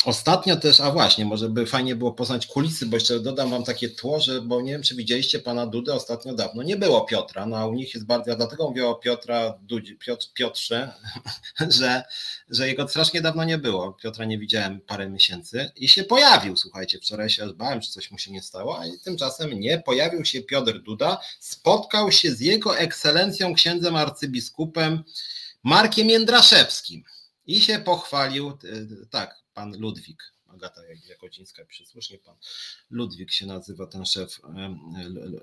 Ostatnio 0.06 0.56
też, 0.56 0.80
a 0.80 0.92
właśnie, 0.92 1.26
może 1.26 1.50
by 1.50 1.66
fajnie 1.66 1.96
było 1.96 2.12
poznać 2.12 2.48
kulisy, 2.48 2.86
bo 2.86 2.98
jeszcze 2.98 3.20
dodam 3.20 3.50
wam 3.50 3.64
takie 3.64 3.90
tło, 3.90 4.20
że, 4.20 4.42
bo 4.42 4.62
nie 4.62 4.72
wiem, 4.72 4.84
czy 4.84 4.96
widzieliście 4.96 5.40
pana 5.40 5.68
Dudę 5.68 5.94
ostatnio 5.94 6.34
dawno. 6.34 6.64
Nie 6.64 6.78
było 6.78 7.06
Piotra, 7.06 7.46
no 7.46 7.58
a 7.58 7.66
u 7.66 7.74
nich 7.74 7.94
jest 7.94 8.06
bardzo, 8.06 8.36
dlatego 8.36 8.70
mówię 8.70 8.88
o 8.88 8.96
Piotra, 8.96 9.60
Dudzi, 9.62 9.96
Piotr, 9.96 10.28
Piotrze, 10.34 10.94
że, 11.80 12.04
że 12.50 12.68
jego 12.68 12.88
strasznie 12.88 13.22
dawno 13.22 13.44
nie 13.44 13.58
było. 13.58 13.94
Piotra 13.94 14.26
nie 14.26 14.40
widziałem 14.40 14.82
parę 14.82 15.10
miesięcy 15.10 15.72
i 15.76 15.88
się 15.88 16.04
pojawił, 16.04 16.58
słuchajcie, 16.58 17.00
wczoraj 17.00 17.30
się 17.30 17.44
aż 17.44 17.54
bałem, 17.54 17.82
czy 17.82 17.92
coś 17.92 18.12
mu 18.12 18.18
się 18.18 18.32
nie 18.32 18.42
stało, 18.42 18.80
a 18.80 18.84
tymczasem 19.04 19.60
nie, 19.60 19.80
pojawił 19.80 20.26
się 20.26 20.42
Piotr 20.42 20.80
Duda, 20.80 21.20
spotkał 21.40 22.12
się 22.12 22.32
z 22.32 22.40
jego 22.40 22.78
ekscelencją 22.78 23.54
księdzem 23.54 23.96
arcybiskupem 23.96 25.04
Markiem 25.64 26.10
Jędraszewskim 26.10 27.04
i 27.46 27.62
się 27.62 27.80
pochwalił, 27.80 28.50
e, 28.50 28.56
tak, 29.10 29.36
pan 29.54 29.80
Ludwik, 29.80 30.34
Agata 30.48 30.82
Jakodzińska 31.10 31.66
pisze 31.66 31.86
słusznie, 31.86 32.18
pan 32.18 32.36
Ludwik 32.90 33.32
się 33.32 33.46
nazywa 33.46 33.88
ten 33.88 34.06
szef, 34.06 34.42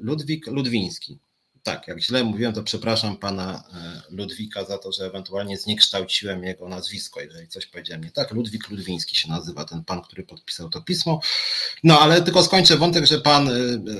Ludwik 0.01 0.47
Ludwiński. 0.47 1.19
Tak, 1.63 1.89
jak 1.89 2.01
źle 2.01 2.25
mówiłem, 2.25 2.53
to 2.53 2.63
przepraszam 2.63 3.17
pana 3.17 3.63
e, 3.75 4.03
Ludwika 4.11 4.65
za 4.65 4.79
to, 4.79 4.93
że 4.93 5.05
ewentualnie 5.07 5.57
zniekształciłem 5.59 6.45
jego 6.45 6.69
nazwisko, 6.69 7.21
jeżeli 7.21 7.49
coś 7.49 7.67
powiedziałem 7.67 8.05
nie 8.05 8.11
tak. 8.11 8.33
Ludwik 8.33 8.69
Ludwiński 8.69 9.17
się 9.17 9.29
nazywa 9.29 9.65
ten 9.65 9.85
pan, 9.85 10.03
który 10.03 10.23
podpisał 10.23 10.69
to 10.69 10.83
pismo. 10.83 11.21
No 11.85 12.01
ale 12.01 12.23
tylko 12.23 12.43
skończę 12.43 12.77
wątek, 12.77 13.07
że 13.07 13.21
pan 13.21 13.49
e, 13.49 13.53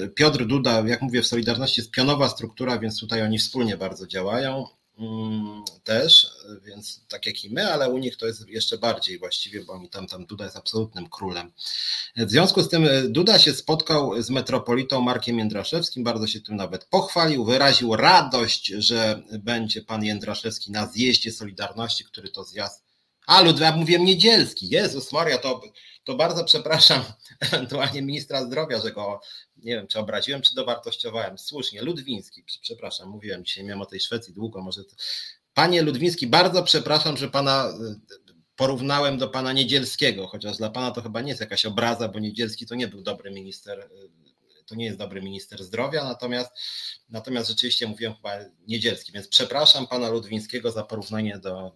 Piotr 0.09 0.47
Duda, 0.47 0.83
jak 0.87 1.03
mówię, 1.03 1.23
w 1.23 1.27
Solidarności 1.27 1.81
jest 1.81 1.91
pionowa 1.91 2.29
struktura, 2.29 2.79
więc 2.79 3.01
tutaj 3.01 3.23
oni 3.23 3.39
wspólnie 3.39 3.77
bardzo 3.77 4.07
działają. 4.07 4.67
Mm, 4.99 5.65
też, 5.85 6.27
więc 6.65 7.01
tak 7.09 7.27
jak 7.27 7.45
i 7.45 7.51
my, 7.51 7.73
ale 7.73 7.91
u 7.91 7.99
nich 7.99 8.17
to 8.17 8.27
jest 8.27 8.49
jeszcze 8.49 8.79
bardziej 8.79 9.19
właściwie, 9.19 9.65
bo 9.65 9.73
oni 9.73 9.89
tam, 9.89 10.07
tam 10.07 10.27
Duda 10.27 10.45
jest 10.45 10.57
absolutnym 10.57 11.09
królem. 11.09 11.53
W 12.17 12.31
związku 12.31 12.63
z 12.63 12.69
tym 12.69 12.87
e, 12.87 13.03
Duda 13.03 13.39
się 13.39 13.53
spotkał 13.53 14.23
z 14.23 14.31
metropolitą 14.31 15.01
Markiem 15.01 15.39
Jędraszewskim, 15.39 16.05
bardzo 16.05 16.27
się 16.27 16.41
tym 16.41 16.57
nawet 16.57 16.85
pochwalił, 16.85 17.45
wyraził 17.45 17.97
radość, 17.97 18.67
że 18.67 19.23
będzie 19.39 19.83
pan 19.83 20.05
Jędraszewski 20.05 20.71
na 20.73 20.87
zjeździe 20.87 21.33
Solidarności, 21.33 22.05
który 22.05 22.29
to 22.29 22.45
zjazd 22.45 22.89
a, 23.29 23.41
Ludwik, 23.41 23.77
mówiłem 23.77 24.05
niedzielski. 24.05 24.69
Jezus 24.69 25.13
Maria, 25.13 25.39
to, 25.39 25.61
to 26.09 26.15
bardzo 26.15 26.45
przepraszam 26.45 27.05
ewentualnie 27.41 28.03
ministra 28.03 28.45
zdrowia, 28.45 28.81
że 28.81 28.93
go, 28.93 29.21
nie 29.57 29.75
wiem, 29.75 29.87
czy 29.87 29.99
obraziłem, 29.99 30.43
czy 30.43 30.55
dowartościowałem. 30.55 31.39
Słusznie, 31.39 31.83
Ludwiński, 31.83 32.45
przepraszam, 32.61 33.09
mówiłem 33.09 33.45
dzisiaj, 33.45 33.65
miałem 33.65 33.83
o 33.83 33.87
tej 33.87 34.01
Szwecji 34.01 34.35
długo, 34.35 34.63
może... 34.63 34.85
To... 34.85 34.97
Panie 35.55 35.83
Ludwiński, 35.83 36.27
bardzo 36.27 36.63
przepraszam, 36.63 37.17
że 37.17 37.29
pana 37.29 37.69
y, 37.69 38.35
porównałem 38.57 39.19
do 39.19 39.29
pana 39.29 39.53
Niedzielskiego, 39.53 40.27
chociaż 40.27 40.57
dla 40.57 40.71
pana 40.71 40.91
to 40.91 41.03
chyba 41.03 41.21
nie 41.21 41.29
jest 41.29 41.41
jakaś 41.41 41.67
obraza, 41.67 42.09
bo 42.09 42.19
Niedzielski 42.19 42.67
to 42.67 42.75
nie 42.75 42.89
był 42.89 43.03
dobry 43.03 43.31
minister 43.31 43.81
y, 43.81 44.65
to 44.67 44.75
nie 44.75 44.85
jest 44.85 44.99
dobry 44.99 45.23
minister 45.23 45.65
zdrowia, 45.65 46.05
natomiast, 46.05 46.51
natomiast 47.09 47.49
rzeczywiście 47.49 47.87
mówiłem 47.87 48.15
chyba 48.15 48.39
niedzielski, 48.67 49.13
więc 49.13 49.29
przepraszam 49.29 49.87
pana 49.87 50.09
Ludwińskiego 50.09 50.71
za 50.71 50.83
porównanie 50.83 51.39
do 51.39 51.73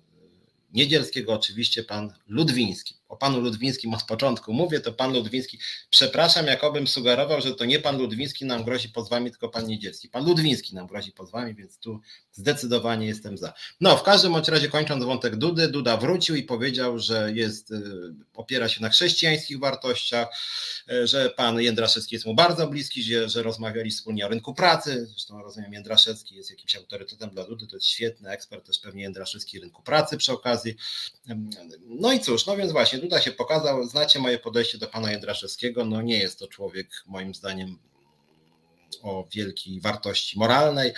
Niedzielskiego 0.72 1.32
oczywiście 1.32 1.84
pan 1.84 2.12
Ludwiński. 2.26 3.01
O 3.12 3.16
panu 3.16 3.40
Ludwińskim 3.40 3.94
od 3.94 4.02
początku 4.02 4.52
mówię, 4.52 4.80
to 4.80 4.92
pan 4.92 5.12
Ludwiński, 5.12 5.58
przepraszam, 5.90 6.46
jakobym 6.46 6.86
sugerował, 6.86 7.40
że 7.40 7.54
to 7.54 7.64
nie 7.64 7.78
pan 7.78 7.98
Ludwiński 7.98 8.44
nam 8.44 8.64
grozi 8.64 8.88
pozwami, 8.88 9.30
tylko 9.30 9.48
pan 9.48 9.66
Niedzielski. 9.66 10.08
Pan 10.08 10.24
Ludwiński 10.24 10.74
nam 10.74 10.86
grozi 10.86 11.12
pozwami, 11.12 11.54
więc 11.54 11.78
tu 11.78 12.00
zdecydowanie 12.32 13.06
jestem 13.06 13.38
za. 13.38 13.52
No, 13.80 13.96
w 13.96 14.02
każdym 14.02 14.32
bądź 14.32 14.48
razie 14.48 14.68
kończąc 14.68 15.04
wątek 15.04 15.36
Dudy, 15.36 15.68
Duda 15.68 15.96
wrócił 15.96 16.36
i 16.36 16.42
powiedział, 16.42 16.98
że 16.98 17.32
jest, 17.34 17.70
y, 17.70 17.82
opiera 18.34 18.68
się 18.68 18.82
na 18.82 18.88
chrześcijańskich 18.88 19.58
wartościach, 19.58 20.28
y, 20.90 21.06
że 21.06 21.30
pan 21.30 21.60
Jędraszewski 21.60 22.14
jest 22.14 22.26
mu 22.26 22.34
bardzo 22.34 22.66
bliski, 22.66 23.02
że, 23.02 23.28
że 23.28 23.42
rozmawiali 23.42 23.90
wspólnie 23.90 24.26
o 24.26 24.28
rynku 24.28 24.54
pracy. 24.54 25.06
Zresztą 25.06 25.42
rozumiem, 25.42 25.72
Jędraszewski 25.72 26.34
jest 26.34 26.50
jakimś 26.50 26.76
autorytetem 26.76 27.30
dla 27.30 27.44
Dudy, 27.44 27.66
to 27.66 27.76
jest 27.76 27.86
świetny 27.86 28.30
ekspert, 28.30 28.66
też 28.66 28.78
pewnie 28.78 29.02
Jędraszewski 29.02 29.60
rynku 29.60 29.82
pracy 29.82 30.16
przy 30.16 30.32
okazji. 30.32 30.76
No 31.86 32.12
i 32.12 32.20
cóż, 32.20 32.46
no 32.46 32.56
więc 32.56 32.72
właśnie, 32.72 33.01
Duda 33.02 33.20
się 33.20 33.32
pokazał, 33.32 33.84
znacie 33.84 34.18
moje 34.18 34.38
podejście 34.38 34.78
do 34.78 34.86
pana 34.86 35.10
Jędraszewskiego, 35.10 35.84
no 35.84 36.02
nie 36.02 36.18
jest 36.18 36.38
to 36.38 36.48
człowiek 36.48 36.88
moim 37.06 37.34
zdaniem 37.34 37.78
o 39.02 39.24
wielkiej 39.32 39.80
wartości 39.80 40.38
moralnej. 40.38 40.92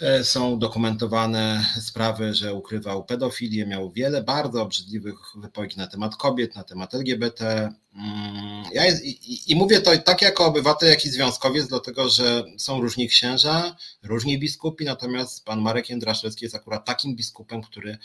E, 0.00 0.24
są 0.24 0.58
dokumentowane 0.58 1.66
sprawy, 1.80 2.34
że 2.34 2.54
ukrywał 2.54 3.04
pedofilię, 3.04 3.66
miał 3.66 3.90
wiele 3.90 4.22
bardzo 4.22 4.62
obrzydliwych 4.62 5.14
wypowiedzi 5.36 5.78
na 5.78 5.86
temat 5.86 6.16
kobiet, 6.16 6.54
na 6.54 6.64
temat 6.64 6.94
LGBT. 6.94 7.72
Mm, 7.94 8.64
ja 8.72 8.84
jest, 8.84 9.04
i, 9.04 9.52
i, 9.52 9.56
mówię 9.56 9.80
to 9.80 9.98
tak 9.98 10.22
jako 10.22 10.46
obywatel, 10.46 10.90
jak 10.90 11.04
i 11.04 11.10
związkowiec, 11.10 11.66
dlatego 11.68 12.08
że 12.08 12.44
są 12.58 12.80
różni 12.80 13.08
księża, 13.08 13.76
różni 14.02 14.38
biskupi, 14.38 14.84
natomiast 14.84 15.44
pan 15.44 15.60
Marek 15.60 15.90
Jędraszewski 15.90 16.44
jest 16.44 16.54
akurat 16.54 16.84
takim 16.84 17.16
biskupem, 17.16 17.62
który 17.62 17.98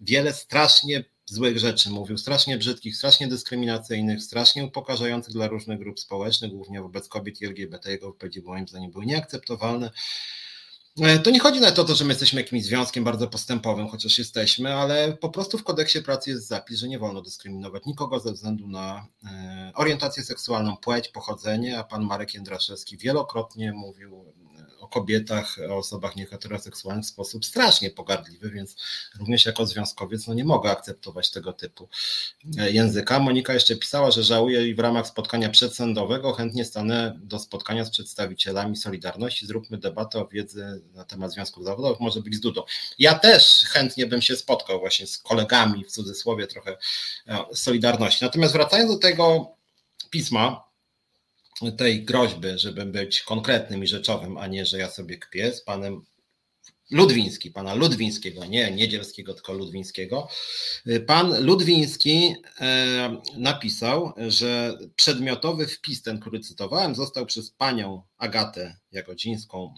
wiele 0.00 0.32
strasznie 0.32 1.04
złych 1.26 1.58
rzeczy 1.58 1.90
mówił, 1.90 2.18
strasznie 2.18 2.58
brzydkich, 2.58 2.96
strasznie 2.96 3.28
dyskryminacyjnych, 3.28 4.22
strasznie 4.22 4.64
upokarzających 4.64 5.32
dla 5.32 5.48
różnych 5.48 5.78
grup 5.78 6.00
społecznych, 6.00 6.50
głównie 6.50 6.82
wobec 6.82 7.08
kobiet 7.08 7.42
i 7.42 7.46
LGBT. 7.46 7.90
Jego 7.90 8.12
wypowiedzi 8.12 8.42
moim 8.42 8.68
zdaniem 8.68 8.90
były 8.90 9.06
nieakceptowalne. 9.06 9.90
E, 11.00 11.18
to 11.18 11.30
nie 11.30 11.40
chodzi 11.40 11.60
na 11.60 11.72
to, 11.72 11.94
że 11.94 12.04
my 12.04 12.10
jesteśmy 12.10 12.40
jakimś 12.40 12.64
związkiem 12.64 13.04
bardzo 13.04 13.28
postępowym, 13.28 13.88
chociaż 13.88 14.18
jesteśmy, 14.18 14.74
ale 14.74 15.12
po 15.12 15.28
prostu 15.28 15.58
w 15.58 15.64
kodeksie 15.64 16.02
pracy 16.02 16.30
jest 16.30 16.48
zapis, 16.48 16.78
że 16.78 16.88
nie 16.88 16.98
wolno 16.98 17.22
dyskryminować 17.22 17.86
nikogo 17.86 18.20
ze 18.20 18.32
względu 18.32 18.68
na 18.68 19.06
e, 19.24 19.72
orientację 19.74 20.24
seksualną, 20.24 20.76
płeć, 20.76 21.08
pochodzenie, 21.08 21.78
a 21.78 21.84
pan 21.84 22.04
Marek 22.04 22.34
Jędraszewski 22.34 22.96
wielokrotnie 22.96 23.72
mówił 23.72 24.24
o 24.86 24.88
kobietach, 24.88 25.56
o 25.70 25.76
osobach 25.76 26.16
nieheteroseksualnych 26.16 27.04
w 27.04 27.08
sposób 27.08 27.44
strasznie 27.44 27.90
pogardliwy, 27.90 28.50
więc 28.50 28.76
również 29.18 29.46
jako 29.46 29.66
związkowiec 29.66 30.26
no 30.26 30.34
nie 30.34 30.44
mogę 30.44 30.70
akceptować 30.70 31.30
tego 31.30 31.52
typu 31.52 31.88
e, 32.58 32.70
języka. 32.70 33.18
Monika 33.18 33.54
jeszcze 33.54 33.76
pisała, 33.76 34.10
że 34.10 34.22
żałuje 34.22 34.68
i 34.68 34.74
w 34.74 34.78
ramach 34.78 35.06
spotkania 35.06 35.50
przedsądowego 35.50 36.32
chętnie 36.32 36.64
stanę 36.64 37.18
do 37.22 37.38
spotkania 37.38 37.84
z 37.84 37.90
przedstawicielami 37.90 38.76
Solidarności. 38.76 39.46
Zróbmy 39.46 39.78
debatę 39.78 40.18
o 40.18 40.28
wiedzy 40.28 40.82
na 40.94 41.04
temat 41.04 41.32
związków 41.32 41.64
zawodowych, 41.64 42.00
może 42.00 42.20
być 42.20 42.34
z 42.34 42.40
Dudą. 42.40 42.62
Ja 42.98 43.18
też 43.18 43.64
chętnie 43.68 44.06
bym 44.06 44.22
się 44.22 44.36
spotkał 44.36 44.80
właśnie 44.80 45.06
z 45.06 45.18
kolegami, 45.18 45.84
w 45.84 45.90
cudzysłowie 45.92 46.46
trochę 46.46 46.76
e, 47.28 47.44
Solidarności. 47.54 48.24
Natomiast 48.24 48.52
wracając 48.52 48.92
do 48.92 48.98
tego 48.98 49.50
pisma, 50.10 50.65
tej 51.76 52.04
groźby, 52.04 52.48
żeby 52.54 52.86
być 52.86 53.22
konkretnym 53.22 53.84
i 53.84 53.86
rzeczowym, 53.86 54.38
a 54.38 54.46
nie, 54.46 54.66
że 54.66 54.78
ja 54.78 54.90
sobie 54.90 55.18
kpię 55.18 55.52
z 55.52 55.62
panem 55.62 56.02
Ludwiński, 56.90 57.50
pana 57.50 57.74
Ludwińskiego, 57.74 58.44
nie 58.44 58.70
Niedzielskiego, 58.70 59.34
tylko 59.34 59.52
Ludwińskiego. 59.52 60.28
Pan 61.06 61.44
Ludwiński 61.44 62.34
e, 62.60 63.22
napisał, 63.36 64.12
że 64.28 64.78
przedmiotowy 64.96 65.66
wpis, 65.66 66.02
ten, 66.02 66.20
który 66.20 66.40
cytowałem, 66.40 66.94
został 66.94 67.26
przez 67.26 67.50
panią 67.50 68.02
Agatę 68.18 68.76
Jagodzińską 68.92 69.74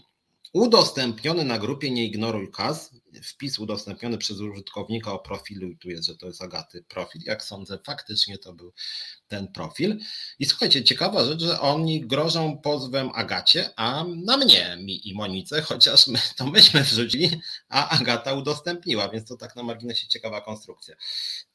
udostępniony 0.53 1.45
na 1.45 1.59
grupie 1.59 1.91
Nie 1.91 2.05
ignoruj 2.05 2.51
kas. 2.51 2.91
Wpis 3.23 3.59
udostępniony 3.59 4.17
przez 4.17 4.39
użytkownika 4.39 5.13
o 5.13 5.19
profilu 5.19 5.69
i 5.69 5.77
tu 5.77 5.89
jest, 5.89 6.07
że 6.07 6.15
to 6.15 6.27
jest 6.27 6.41
Agaty 6.41 6.83
profil. 6.83 7.21
Jak 7.25 7.43
sądzę, 7.43 7.79
faktycznie 7.85 8.37
to 8.37 8.53
był 8.53 8.73
ten 9.27 9.47
profil. 9.47 9.99
I 10.39 10.45
słuchajcie, 10.45 10.83
ciekawa 10.83 11.25
rzecz, 11.25 11.41
że 11.41 11.59
oni 11.59 12.01
grożą 12.01 12.57
pozwem 12.57 13.09
Agacie, 13.13 13.69
a 13.75 14.03
na 14.03 14.37
mnie, 14.37 14.77
mi 14.81 15.09
i 15.09 15.13
Monice, 15.13 15.61
chociaż 15.61 16.07
my 16.07 16.19
to 16.37 16.45
myśmy 16.45 16.83
wrzucili, 16.83 17.41
a 17.69 17.89
Agata 17.99 18.33
udostępniła, 18.33 19.09
więc 19.09 19.29
to 19.29 19.37
tak 19.37 19.55
na 19.55 19.63
marginesie 19.63 20.07
ciekawa 20.07 20.41
konstrukcja. 20.41 20.95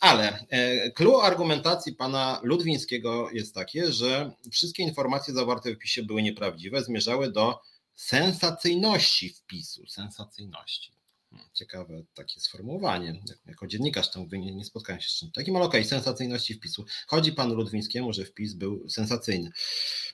Ale 0.00 0.46
e, 0.48 0.90
clue 0.90 1.22
argumentacji 1.22 1.92
pana 1.92 2.40
Ludwińskiego 2.42 3.30
jest 3.30 3.54
takie, 3.54 3.92
że 3.92 4.32
wszystkie 4.50 4.82
informacje 4.82 5.34
zawarte 5.34 5.70
w 5.70 5.76
wpisie 5.76 6.02
były 6.02 6.22
nieprawdziwe, 6.22 6.82
zmierzały 6.82 7.32
do 7.32 7.60
sensacyjności 7.94 9.28
wpisu, 9.28 9.86
sensacyjności. 9.86 10.92
Hmm, 11.30 11.50
ciekawe 11.54 12.02
takie 12.14 12.40
sformułowanie. 12.40 13.22
Jako 13.46 13.66
dziennikarz 13.66 14.16
mówię, 14.16 14.38
nie, 14.38 14.54
nie 14.54 14.64
spotkałem 14.64 15.00
się 15.00 15.08
z 15.08 15.12
czymś 15.12 15.32
takim, 15.32 15.56
ale 15.56 15.64
okej, 15.64 15.80
okay, 15.80 15.90
sensacyjności 15.90 16.54
wpisu. 16.54 16.84
Chodzi 17.06 17.32
panu 17.32 17.54
Ludwińskiemu, 17.54 18.12
że 18.12 18.24
wpis 18.24 18.54
był 18.54 18.88
sensacyjny. 18.88 19.50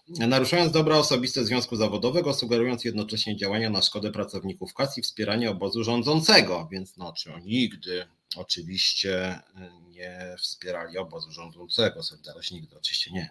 Naruszając 0.09 0.73
dobra 0.73 0.97
osobiste 0.97 1.45
związku 1.45 1.77
zawodowego, 1.77 2.35
sugerując 2.35 2.85
jednocześnie 2.85 3.37
działania 3.37 3.71
na 3.71 3.83
szkodę 3.83 4.13
pracowników 4.13 4.75
KAS 4.75 4.99
i 4.99 5.03
wspieranie 5.03 5.51
obozu 5.51 5.85
rządzącego, 5.85 6.69
więc 6.73 6.97
no, 6.97 7.13
czy 7.13 7.35
on 7.35 7.45
nigdy 7.45 8.07
oczywiście 8.37 9.41
nie 9.89 10.37
wspierali 10.39 10.99
obozu 10.99 11.33
rządzącego, 11.33 12.03
Solidarność 12.03 12.51
nigdy, 12.51 12.77
oczywiście 12.77 13.11
nie. 13.11 13.31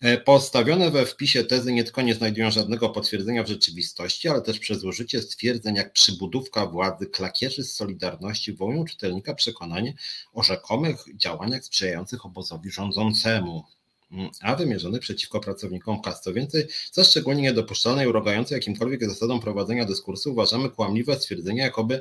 E, 0.00 0.18
postawione 0.18 0.90
we 0.90 1.06
wpisie 1.06 1.44
tezy 1.44 1.72
nie 1.72 1.84
tylko 1.84 2.02
nie 2.02 2.14
znajdują 2.14 2.50
żadnego 2.50 2.90
potwierdzenia 2.90 3.42
w 3.42 3.48
rzeczywistości, 3.48 4.28
ale 4.28 4.42
też 4.42 4.58
przez 4.58 4.84
użycie 4.84 5.22
stwierdzeń 5.22 5.76
jak 5.76 5.92
przybudówka 5.92 6.66
władzy 6.66 7.06
klakierzy 7.06 7.64
z 7.64 7.72
Solidarności 7.72 8.52
wołują 8.52 8.84
czytelnika 8.84 9.34
przekonanie 9.34 9.94
o 10.32 10.42
rzekomych 10.42 11.04
działaniach 11.14 11.64
sprzyjających 11.64 12.26
obozowi 12.26 12.70
rządzącemu 12.70 13.64
mm, 14.12 14.30
a 14.40 14.56
wymierzony 14.56 14.98
przeciwko 14.98 15.40
pracownikom 15.40 16.02
KAS. 16.02 16.22
Co 16.22 16.32
więcej, 16.32 16.66
za 16.92 17.04
szczególnie 17.04 17.42
niedopuszczalne 17.42 18.04
i 18.04 18.06
urogające 18.06 18.54
jakimkolwiek 18.54 19.10
zasadą 19.10 19.40
prowadzenia 19.40 19.84
dyskursu 19.84 20.32
uważamy 20.32 20.70
kłamliwe 20.70 21.16
stwierdzenia, 21.16 21.64
jakoby 21.64 22.00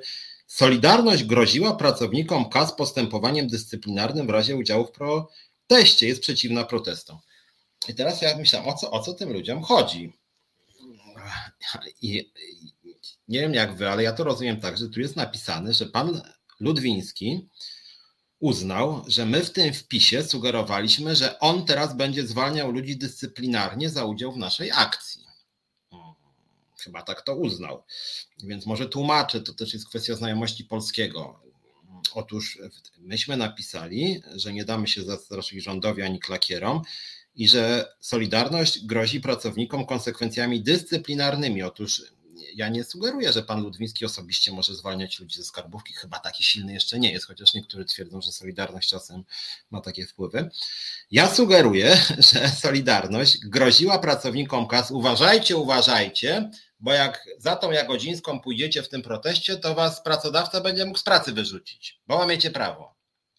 Solidarność 0.49 1.23
groziła 1.23 1.75
pracownikom 1.75 2.49
KAS 2.49 2.75
postępowaniem 2.75 3.47
dyscyplinarnym 3.47 4.27
w 4.27 4.29
razie 4.29 4.55
udziału 4.55 4.85
w 4.85 4.91
proteście, 4.91 6.07
jest 6.07 6.21
przeciwna 6.21 6.63
protestom. 6.63 7.17
I 7.87 7.95
teraz 7.95 8.21
ja 8.21 8.37
myślałem, 8.37 8.69
o 8.69 8.73
co, 8.73 8.91
o 8.91 8.99
co 8.99 9.13
tym 9.13 9.33
ludziom 9.33 9.61
chodzi? 9.61 10.13
I, 12.01 12.31
nie 13.27 13.39
wiem 13.39 13.53
jak 13.53 13.75
wy, 13.75 13.89
ale 13.89 14.03
ja 14.03 14.13
to 14.13 14.23
rozumiem 14.23 14.61
tak, 14.61 14.77
że 14.77 14.89
tu 14.89 14.99
jest 14.99 15.15
napisane, 15.15 15.73
że 15.73 15.85
pan 15.85 16.21
Ludwiński 16.59 17.49
uznał, 18.39 19.03
że 19.07 19.25
my 19.25 19.43
w 19.43 19.51
tym 19.51 19.73
wpisie 19.73 20.23
sugerowaliśmy, 20.23 21.15
że 21.15 21.39
on 21.39 21.65
teraz 21.65 21.95
będzie 21.95 22.27
zwalniał 22.27 22.71
ludzi 22.71 22.97
dyscyplinarnie 22.97 23.89
za 23.89 24.05
udział 24.05 24.31
w 24.31 24.37
naszej 24.37 24.71
akcji. 24.71 25.28
Chyba 26.79 27.01
tak 27.01 27.21
to 27.21 27.35
uznał. 27.35 27.83
Więc 28.43 28.65
może 28.65 28.89
tłumaczę, 28.89 29.41
to 29.41 29.53
też 29.53 29.73
jest 29.73 29.89
kwestia 29.89 30.15
znajomości 30.15 30.63
polskiego. 30.63 31.39
Otóż 32.13 32.59
myśmy 32.97 33.37
napisali, 33.37 34.23
że 34.35 34.53
nie 34.53 34.65
damy 34.65 34.87
się 34.87 35.03
zastraszyć 35.03 35.63
rządowi 35.63 36.01
ani 36.01 36.19
klakierom 36.19 36.81
i 37.35 37.47
że 37.47 37.93
Solidarność 37.99 38.85
grozi 38.85 39.21
pracownikom 39.21 39.85
konsekwencjami 39.85 40.61
dyscyplinarnymi. 40.61 41.63
Otóż 41.63 42.03
ja 42.55 42.69
nie 42.69 42.83
sugeruję, 42.83 43.33
że 43.33 43.43
pan 43.43 43.61
Ludwiński 43.61 44.05
osobiście 44.05 44.51
może 44.51 44.75
zwalniać 44.75 45.19
ludzi 45.19 45.37
ze 45.37 45.43
skarbówki. 45.43 45.93
Chyba 45.93 46.19
taki 46.19 46.43
silny 46.43 46.73
jeszcze 46.73 46.99
nie 46.99 47.11
jest, 47.11 47.25
chociaż 47.25 47.53
niektórzy 47.53 47.85
twierdzą, 47.85 48.21
że 48.21 48.31
Solidarność 48.31 48.89
czasem 48.89 49.23
ma 49.71 49.81
takie 49.81 50.05
wpływy. 50.05 50.49
Ja 51.11 51.35
sugeruję, 51.35 51.97
że 52.33 52.49
Solidarność 52.49 53.37
groziła 53.37 53.99
pracownikom 53.99 54.67
kas, 54.67 54.91
uważajcie, 54.91 55.57
uważajcie, 55.57 56.49
bo 56.79 56.93
jak 56.93 57.25
za 57.37 57.55
tą 57.55 57.71
Jagodzińską 57.71 58.39
pójdziecie 58.39 58.83
w 58.83 58.89
tym 58.89 59.01
proteście, 59.01 59.57
to 59.57 59.75
was 59.75 60.01
pracodawca 60.01 60.61
będzie 60.61 60.85
mógł 60.85 60.99
z 60.99 61.03
pracy 61.03 61.31
wyrzucić, 61.31 61.99
bo 62.07 62.15
łamiecie 62.15 62.51
prawo. 62.51 62.95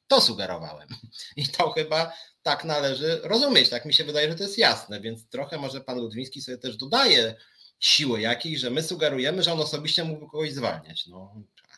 To 0.07 0.20
sugerowałem. 0.20 0.88
I 1.37 1.48
to 1.48 1.70
chyba 1.70 2.12
tak 2.42 2.64
należy 2.64 3.20
rozumieć. 3.22 3.68
Tak 3.68 3.85
mi 3.85 3.94
się 3.94 4.05
wydaje, 4.05 4.29
że 4.29 4.35
to 4.35 4.42
jest 4.42 4.59
jasne, 4.59 5.00
więc 5.00 5.29
trochę 5.29 5.59
może 5.59 5.81
pan 5.81 5.98
Ludwiński 5.98 6.42
sobie 6.42 6.59
też 6.59 6.76
dodaje 6.76 7.35
siły 7.81 8.20
jakiejś, 8.20 8.61
że 8.61 8.70
my 8.70 8.83
sugerujemy, 8.83 9.42
że 9.42 9.53
on 9.53 9.61
osobiście 9.61 10.05
mógłby 10.05 10.26
kogoś 10.26 10.53
zwalniać. 10.53 11.07
No 11.07 11.35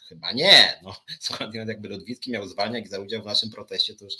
chyba 0.09 0.33
nie. 0.33 0.81
No, 0.83 0.97
skąd 1.21 1.55
jakby 1.55 1.89
Ludwicki 1.89 2.31
miał 2.31 2.49
zwalniać 2.49 2.89
za 2.89 2.99
udział 2.99 3.23
w 3.23 3.27
naszym 3.27 3.51
proteście, 3.51 3.95
to 3.95 4.05
już 4.05 4.15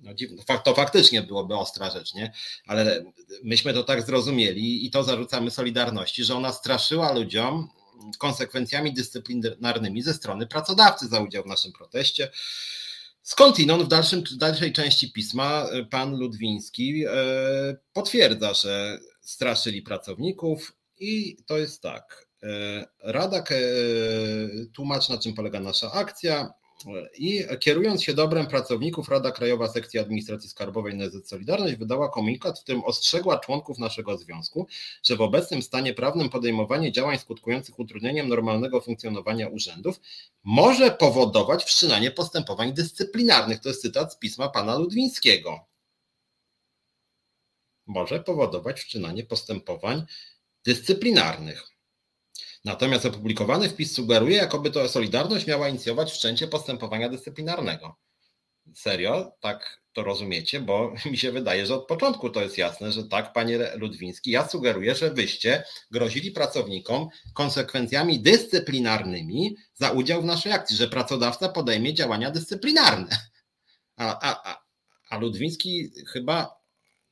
no 0.00 0.14
dziwne, 0.14 0.42
to 0.64 0.74
faktycznie 0.74 1.22
byłoby 1.22 1.56
ostra 1.56 1.90
rzecz, 1.90 2.14
nie? 2.14 2.32
Ale 2.66 3.04
myśmy 3.42 3.74
to 3.74 3.84
tak 3.84 4.02
zrozumieli 4.02 4.86
i 4.86 4.90
to 4.90 5.04
zarzucamy 5.04 5.50
Solidarności, 5.50 6.24
że 6.24 6.36
ona 6.36 6.52
straszyła 6.52 7.12
ludziom 7.12 7.68
konsekwencjami 8.18 8.92
dyscyplinarnymi 8.92 10.02
ze 10.02 10.14
strony 10.14 10.46
pracodawcy 10.46 11.08
za 11.08 11.20
udział 11.20 11.42
w 11.42 11.46
naszym 11.46 11.72
proteście. 11.72 12.30
Skądinąd 13.22 13.82
w, 13.82 13.88
dalszym, 13.88 14.22
dalszej 14.36 14.72
części 14.72 15.12
pisma 15.12 15.66
pan 15.90 16.16
Ludwiński 16.16 17.04
e, 17.06 17.10
potwierdza, 17.92 18.54
że 18.54 18.98
straszyli 19.20 19.82
pracowników 19.82 20.72
i 20.98 21.36
to 21.46 21.58
jest 21.58 21.82
tak. 21.82 22.26
E, 22.42 22.86
Rada 23.02 23.38
e, 23.38 23.42
tłumaczy, 24.74 25.12
na 25.12 25.18
czym 25.18 25.34
polega 25.34 25.60
nasza 25.60 25.92
akcja. 25.92 26.59
I 27.18 27.44
kierując 27.60 28.04
się 28.04 28.14
dobrem 28.14 28.46
pracowników, 28.46 29.08
Rada 29.08 29.32
Krajowa 29.32 29.68
Sekcji 29.68 29.98
Administracji 29.98 30.50
Skarbowej 30.50 30.94
NZ 30.94 31.28
Solidarność 31.28 31.76
wydała 31.76 32.08
komunikat, 32.08 32.58
w 32.58 32.62
którym 32.62 32.84
ostrzegła 32.84 33.38
członków 33.38 33.78
naszego 33.78 34.18
związku, 34.18 34.66
że 35.02 35.16
w 35.16 35.20
obecnym 35.20 35.62
stanie 35.62 35.94
prawnym 35.94 36.28
podejmowanie 36.28 36.92
działań 36.92 37.18
skutkujących 37.18 37.78
utrudnieniem 37.78 38.28
normalnego 38.28 38.80
funkcjonowania 38.80 39.48
urzędów 39.48 40.00
może 40.44 40.90
powodować 40.90 41.64
wszczynanie 41.64 42.10
postępowań 42.10 42.72
dyscyplinarnych. 42.72 43.60
To 43.60 43.68
jest 43.68 43.82
cytat 43.82 44.12
z 44.12 44.18
pisma 44.18 44.48
pana 44.48 44.78
Ludwińskiego. 44.78 45.60
Może 47.86 48.20
powodować 48.20 48.80
wszczynanie 48.80 49.24
postępowań 49.24 50.04
dyscyplinarnych. 50.64 51.79
Natomiast 52.64 53.06
opublikowany 53.06 53.68
wpis 53.68 53.94
sugeruje, 53.94 54.36
jakoby 54.36 54.70
to 54.70 54.88
Solidarność 54.88 55.46
miała 55.46 55.68
inicjować 55.68 56.12
wszczęcie 56.12 56.48
postępowania 56.48 57.08
dyscyplinarnego. 57.08 57.96
Serio? 58.74 59.32
Tak 59.40 59.80
to 59.92 60.02
rozumiecie? 60.02 60.60
Bo 60.60 60.94
mi 61.10 61.18
się 61.18 61.32
wydaje, 61.32 61.66
że 61.66 61.74
od 61.74 61.86
początku 61.86 62.30
to 62.30 62.42
jest 62.42 62.58
jasne, 62.58 62.92
że 62.92 63.04
tak, 63.04 63.32
panie 63.32 63.58
Ludwiński, 63.74 64.30
ja 64.30 64.48
sugeruję, 64.48 64.94
że 64.94 65.10
wyście 65.10 65.64
grozili 65.90 66.30
pracownikom 66.30 67.08
konsekwencjami 67.34 68.20
dyscyplinarnymi 68.20 69.56
za 69.74 69.90
udział 69.90 70.22
w 70.22 70.24
naszej 70.24 70.52
akcji, 70.52 70.76
że 70.76 70.88
pracodawca 70.88 71.48
podejmie 71.48 71.94
działania 71.94 72.30
dyscyplinarne. 72.30 73.16
A, 73.96 74.20
a, 74.20 74.50
a, 74.52 74.64
a 75.10 75.18
Ludwiński 75.18 75.90
chyba, 76.12 76.60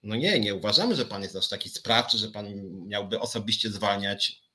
no 0.02 0.16
nie, 0.16 0.40
nie 0.40 0.54
uważamy, 0.54 0.94
że 0.94 1.04
pan 1.04 1.22
jest 1.22 1.36
aż 1.36 1.48
taki 1.48 1.68
sprawczy, 1.68 2.18
że 2.18 2.28
pan 2.28 2.46
miałby 2.86 3.20
osobiście 3.20 3.70
zwalniać 3.70 4.47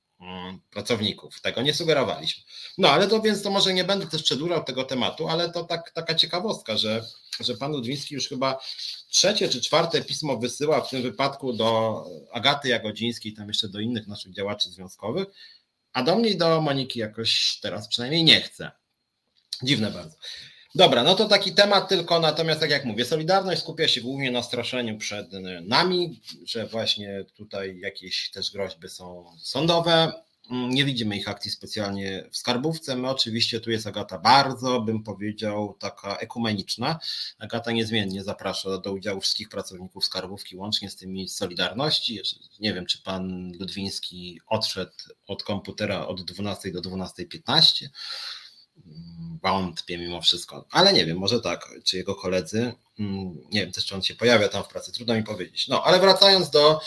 pracowników. 0.69 1.41
Tego 1.41 1.61
nie 1.61 1.73
sugerowaliśmy. 1.73 2.43
No 2.77 2.89
ale 2.89 3.07
to 3.07 3.21
więc 3.21 3.41
to 3.41 3.51
może 3.51 3.73
nie 3.73 3.83
będę 3.83 4.07
też 4.07 4.23
przedłużał 4.23 4.63
tego 4.63 4.83
tematu, 4.83 5.27
ale 5.27 5.49
to 5.49 5.63
tak, 5.63 5.91
taka 5.91 6.15
ciekawostka, 6.15 6.77
że, 6.77 7.05
że 7.39 7.57
pan 7.57 7.71
Ludwiński 7.71 8.15
już 8.15 8.29
chyba 8.29 8.59
trzecie 9.09 9.49
czy 9.49 9.61
czwarte 9.61 10.01
pismo 10.01 10.37
wysyła 10.37 10.81
w 10.81 10.89
tym 10.89 11.01
wypadku 11.01 11.53
do 11.53 12.03
Agaty 12.31 12.69
Jagodzińskiej, 12.69 13.33
tam 13.33 13.47
jeszcze 13.47 13.69
do 13.69 13.79
innych 13.79 14.07
naszych 14.07 14.33
działaczy 14.33 14.69
związkowych, 14.69 15.27
a 15.93 16.03
do 16.03 16.15
mnie 16.15 16.29
i 16.29 16.37
do 16.37 16.61
Moniki 16.61 16.99
jakoś 16.99 17.59
teraz 17.61 17.87
przynajmniej 17.87 18.23
nie 18.23 18.41
chce. 18.41 18.71
Dziwne 19.63 19.91
bardzo. 19.91 20.17
Dobra, 20.75 21.03
no 21.03 21.15
to 21.15 21.27
taki 21.27 21.53
temat 21.53 21.89
tylko, 21.89 22.19
natomiast 22.19 22.59
tak 22.59 22.69
jak 22.69 22.85
mówię, 22.85 23.05
Solidarność 23.05 23.61
skupia 23.61 23.87
się 23.87 24.01
głównie 24.01 24.31
na 24.31 24.43
straszeniu 24.43 24.97
przed 24.97 25.27
nami, 25.61 26.21
że 26.45 26.67
właśnie 26.67 27.25
tutaj 27.35 27.79
jakieś 27.79 28.31
też 28.31 28.51
groźby 28.51 28.89
są 28.89 29.25
sądowe, 29.41 30.13
Mm, 30.49 30.69
nie 30.69 30.85
widzimy 30.85 31.17
ich 31.17 31.29
akcji 31.29 31.51
specjalnie 31.51 32.23
w 32.31 32.37
skarbówce. 32.37 32.95
My 32.95 33.09
oczywiście 33.09 33.59
tu 33.59 33.71
jest 33.71 33.87
Agata 33.87 34.19
bardzo, 34.19 34.81
bym 34.81 35.03
powiedział, 35.03 35.77
taka 35.79 36.17
ekumeniczna. 36.17 36.99
Agata 37.39 37.71
niezmiennie 37.71 38.23
zaprasza 38.23 38.77
do 38.77 38.93
udziału 38.93 39.21
wszystkich 39.21 39.49
pracowników 39.49 40.05
skarbówki, 40.05 40.55
łącznie 40.55 40.89
z 40.89 40.95
tymi 40.95 41.29
Solidarności. 41.29 42.21
Nie 42.59 42.73
wiem, 42.73 42.85
czy 42.85 43.01
pan 43.01 43.51
Ludwiński 43.59 44.39
odszedł 44.47 44.91
od 45.27 45.43
komputera 45.43 46.07
od 46.07 46.21
12 46.21 46.71
do 46.71 46.81
12.15 46.81 47.87
wątpię 49.43 49.97
mimo 49.97 50.21
wszystko, 50.21 50.65
ale 50.71 50.93
nie 50.93 51.05
wiem, 51.05 51.17
może 51.17 51.41
tak, 51.41 51.69
czy 51.83 51.97
jego 51.97 52.15
koledzy, 52.15 52.59
mm, 52.59 52.75
nie 52.99 53.61
wiem 53.61 53.71
też, 53.71 53.85
czy 53.85 53.95
on 53.95 54.01
się 54.01 54.15
pojawia 54.15 54.47
tam 54.49 54.63
w 54.63 54.67
pracy, 54.67 54.91
trudno 54.91 55.15
mi 55.15 55.23
powiedzieć. 55.23 55.67
No, 55.67 55.83
ale 55.83 55.99
wracając 55.99 56.49
do, 56.49 56.81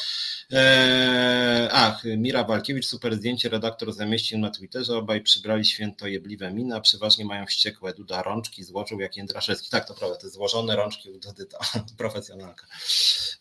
e, 0.53 1.69
ach, 1.73 2.05
Mira 2.05 2.45
Walkiewicz, 2.45 2.87
super 2.87 3.17
zdjęcie, 3.17 3.49
redaktor 3.49 3.93
zamieścił 3.93 4.39
na 4.39 4.51
Twitterze, 4.51 4.97
obaj 4.97 5.21
przybrali 5.21 5.65
święto 5.65 6.07
jebliwe 6.07 6.53
miny, 6.53 6.77
a 6.77 6.81
przeważnie 6.81 7.25
mają 7.25 7.47
wściekłe, 7.47 7.95
Duda 7.95 8.23
rączki 8.23 8.65
złożył 8.65 9.01
jak 9.01 9.17
Jędraszewski, 9.17 9.71
tak, 9.71 9.89
to 9.89 9.95
prawda, 9.95 10.17
te 10.17 10.29
złożone 10.29 10.77
rączki 10.77 11.11
u 11.11 11.19
Dudy 11.19 11.47
to 11.47 11.59
profesjonalka, 11.99 12.67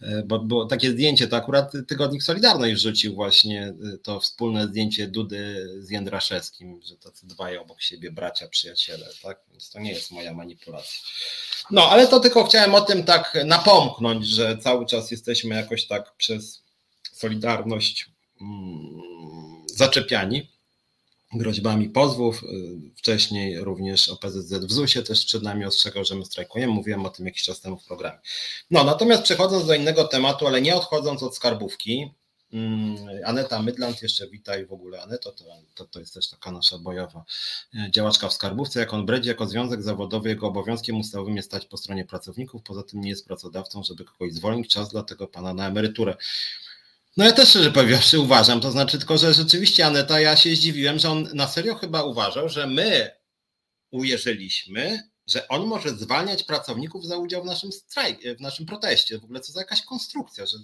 e, 0.02 0.24
bo 0.24 0.40
było 0.40 0.66
takie 0.66 0.92
zdjęcie, 0.92 1.28
to 1.28 1.38
akurat 1.38 1.72
Tygodnik 1.88 2.24
Solidarność 2.24 2.76
wrzucił 2.76 3.16
właśnie 3.16 3.74
e, 3.94 3.98
to 3.98 4.20
wspólne 4.20 4.68
zdjęcie 4.68 5.08
Dudy 5.08 5.70
z 5.80 5.90
Jędraszewskim, 5.90 6.82
że 6.84 6.98
tacy 6.98 7.28
dwaj 7.28 7.58
obok 7.58 7.82
siebie 7.82 8.12
bracia, 8.12 8.48
przyjaciele, 8.48 9.08
tak? 9.24 9.40
Więc 9.52 9.70
to 9.70 9.80
nie 9.80 9.92
jest 9.92 10.12
moja 10.12 10.34
manipulacja. 10.34 11.00
No, 11.72 11.90
ale 11.90 12.08
to 12.08 12.20
tylko 12.20 12.44
chciałem 12.44 12.55
o 12.74 12.82
tym 12.82 13.04
tak 13.04 13.38
napomknąć, 13.46 14.28
że 14.28 14.58
cały 14.58 14.86
czas 14.86 15.12
jesteśmy 15.12 15.56
jakoś 15.56 15.88
tak 15.88 16.16
przez 16.18 16.64
Solidarność 17.12 18.10
mm, 18.42 19.02
zaczepiani 19.76 20.48
groźbami 21.34 21.90
pozwów. 21.90 22.42
Wcześniej 22.98 23.60
również 23.60 24.10
OPZZ 24.10 24.54
w 24.54 24.72
ZUS-ie 24.72 25.06
też 25.06 25.26
przed 25.26 25.44
nami 25.44 25.66
ostrzegał, 25.66 26.06
że 26.06 26.16
my 26.16 26.26
strajkujemy. 26.26 26.74
Mówiłem 26.74 27.06
o 27.06 27.10
tym 27.10 27.26
jakiś 27.26 27.44
czas 27.44 27.62
temu 27.62 27.78
w 27.78 27.86
programie. 27.86 28.20
No, 28.72 28.84
natomiast 28.84 29.24
przechodząc 29.24 29.66
do 29.68 29.74
innego 29.74 30.04
tematu, 30.04 30.48
ale 30.48 30.62
nie 30.62 30.76
odchodząc 30.76 31.24
od 31.24 31.36
skarbówki, 31.36 32.12
Aneta 33.26 33.62
Mydland, 33.62 34.02
jeszcze 34.02 34.28
witaj 34.28 34.66
w 34.66 34.74
ogóle 34.74 35.02
Aneto, 35.02 35.32
to, 35.32 35.44
to, 35.76 35.86
to 35.86 36.00
jest 36.00 36.14
też 36.14 36.30
taka 36.30 36.52
nasza 36.52 36.78
bojowa 36.78 37.26
e, 37.76 37.92
działaczka 37.92 38.30
w 38.30 38.34
skarbówce. 38.34 38.80
Jak 38.80 38.94
on 38.94 39.06
bredzi, 39.06 39.30
jako 39.30 39.48
związek 39.48 39.84
zawodowy, 39.84 40.30
jego 40.30 40.48
obowiązkiem 40.48 41.00
ustawowym 41.00 41.36
jest 41.36 41.50
stać 41.50 41.66
po 41.66 41.78
stronie 41.78 42.06
pracowników, 42.06 42.64
poza 42.64 42.84
tym 42.84 43.02
nie 43.02 43.10
jest 43.10 43.28
pracodawcą, 43.28 43.84
żeby 43.84 44.06
kogoś 44.06 44.34
zwolnić, 44.34 44.74
czas 44.74 44.90
dla 44.90 45.04
tego 45.04 45.28
pana 45.28 45.54
na 45.54 45.68
emeryturę. 45.68 46.16
No 47.18 47.26
ja 47.26 47.32
też 47.32 47.50
szczerze 47.50 47.72
powiedziawszy 47.72 48.20
uważam, 48.20 48.62
to 48.62 48.72
znaczy 48.72 48.98
tylko, 48.98 49.18
że 49.18 49.34
rzeczywiście 49.34 49.86
Aneta, 49.86 50.20
ja 50.20 50.36
się 50.36 50.56
zdziwiłem, 50.56 51.00
że 51.00 51.10
on 51.10 51.30
na 51.34 51.48
serio 51.48 51.76
chyba 51.76 52.04
uważał, 52.04 52.50
że 52.50 52.68
my 52.68 53.12
uwierzyliśmy, 53.92 55.10
że 55.28 55.48
on 55.48 55.68
może 55.68 55.90
zwalniać 55.90 56.44
pracowników 56.44 57.06
za 57.06 57.18
udział 57.18 57.44
w 57.44 57.46
naszym 57.46 57.72
strajku, 57.72 58.22
w 58.38 58.42
naszym 58.42 58.66
proteście. 58.66 59.20
W 59.20 59.24
ogóle 59.24 59.40
co 59.40 59.52
za 59.52 59.60
jakaś 59.60 59.82
konstrukcja, 59.82 60.46
że 60.46 60.58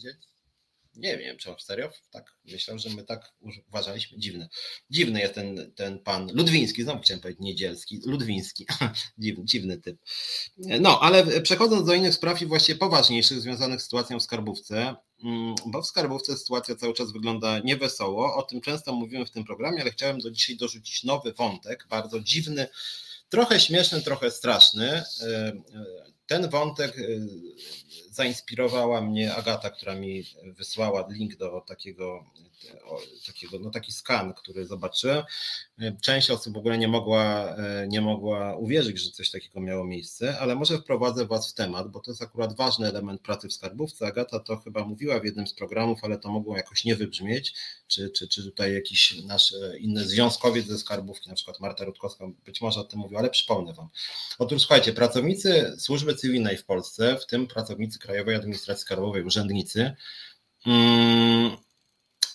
nie 0.95 1.17
wiem, 1.17 1.38
czy 1.38 1.51
on 1.51 1.60
serio 1.60 1.91
tak 2.12 2.36
myślał, 2.45 2.80
że 2.80 2.89
my 2.89 3.04
tak 3.04 3.34
uważaliśmy. 3.67 4.19
Dziwne. 4.19 4.49
Dziwny 4.89 5.19
jest 5.19 5.34
ten, 5.34 5.71
ten 5.75 5.99
pan 5.99 6.32
Ludwiński, 6.34 6.84
znowu 6.84 7.01
chciałem 7.01 7.21
powiedzieć 7.21 7.41
niedzielski, 7.41 8.01
Ludwiński. 8.06 8.65
dziwny, 9.17 9.45
dziwny 9.45 9.77
typ. 9.77 9.97
No, 10.58 10.99
ale 10.99 11.41
przechodząc 11.41 11.88
do 11.88 11.93
innych 11.93 12.13
spraw 12.13 12.41
i 12.41 12.45
właściwie 12.45 12.80
poważniejszych, 12.80 13.41
związanych 13.41 13.82
z 13.82 13.84
sytuacją 13.84 14.19
w 14.19 14.23
skarbówce, 14.23 14.95
mm, 15.23 15.56
bo 15.65 15.82
w 15.82 15.88
skarbówce 15.88 16.38
sytuacja 16.38 16.75
cały 16.75 16.93
czas 16.93 17.12
wygląda 17.12 17.60
niewesoło. 17.60 18.36
O 18.36 18.43
tym 18.43 18.62
często 18.62 18.93
mówiłem 18.93 19.25
w 19.25 19.32
tym 19.32 19.43
programie, 19.43 19.82
ale 19.82 19.91
chciałem 19.91 20.19
do 20.19 20.32
dzisiaj 20.32 20.58
dorzucić 20.58 21.04
nowy 21.04 21.34
wątek, 21.34 21.88
bardzo 21.89 22.19
dziwny, 22.19 22.67
trochę 23.30 23.60
śmieszny, 23.60 24.01
trochę 24.01 24.32
straszny. 24.32 24.91
E, 24.91 25.04
e, 25.27 25.54
ten 26.27 26.49
wątek 26.49 26.99
e, 26.99 27.04
zainspirowała 28.12 29.02
mnie 29.02 29.36
Agata, 29.36 29.69
która 29.69 29.95
mi 29.95 30.24
wysłała 30.43 31.08
link 31.10 31.36
do 31.36 31.62
takiego, 31.67 32.26
takiego 33.28 33.60
no 33.60 33.69
taki 33.69 33.91
skan, 33.91 34.34
który 34.34 34.65
zobaczyłem. 34.65 35.24
Część 36.02 36.32
osób 36.32 36.54
w 36.54 36.58
ogóle 36.58 36.78
nie 36.78 36.88
mogła, 36.88 37.56
nie 37.88 38.02
mogła 38.02 38.56
uwierzyć, 38.56 39.00
że 39.00 39.12
coś 39.12 39.32
takiego 39.32 39.60
miało 39.60 39.86
miejsce, 39.86 40.39
ale 40.39 40.56
może 40.56 40.78
wprowadzę 40.78 41.26
Was 41.26 41.52
w 41.52 41.54
temat, 41.54 41.91
bo 41.91 42.00
to 42.00 42.12
jest 42.12 42.21
akurat 42.21 42.56
ważny 42.56 42.88
element 42.88 43.21
pracy 43.21 43.47
w 43.47 43.54
skarbówce. 43.54 44.08
Agata 44.08 44.39
to 44.39 44.58
chyba 44.58 44.86
mówiła 44.86 45.19
w 45.19 45.26
jednym 45.26 45.47
z 45.47 45.54
programów, 45.54 46.00
ale 46.04 46.17
to 46.17 46.30
mogło 46.30 46.58
jakoś 46.58 46.86
nie 46.86 46.95
wybrzmieć, 46.95 47.54
czy, 47.88 48.10
czy, 48.10 48.28
czy 48.28 48.43
tutaj 48.43 48.74
jakiś 48.74 49.24
nasz 49.24 49.56
inny 49.80 50.06
związkowiec 50.06 50.65
ze 50.67 50.78
skarbówki, 50.78 51.30
na 51.30 51.36
przykład 51.36 51.60
Marta 51.60 51.86
Rutkowska 51.86 52.26
być 52.45 52.62
może 52.62 52.80
o 52.80 52.84
tym 52.84 53.00
mówiła, 53.00 53.19
ale 53.19 53.30
przypomnę 53.30 53.74
Wam. 53.74 53.89
Otóż 54.39 54.62
słuchajcie, 54.62 54.93
pracownicy 54.93 55.76
służby 55.80 56.15
cywilnej 56.15 56.58
w 56.58 56.65
Polsce, 56.65 57.17
w 57.17 57.26
tym 57.26 57.47
pracownicy 57.47 58.00
Krajowej 58.01 58.35
Administracji 58.35 58.81
Skarbowej, 58.81 59.23
urzędnicy, 59.23 59.95
mm, 60.65 61.57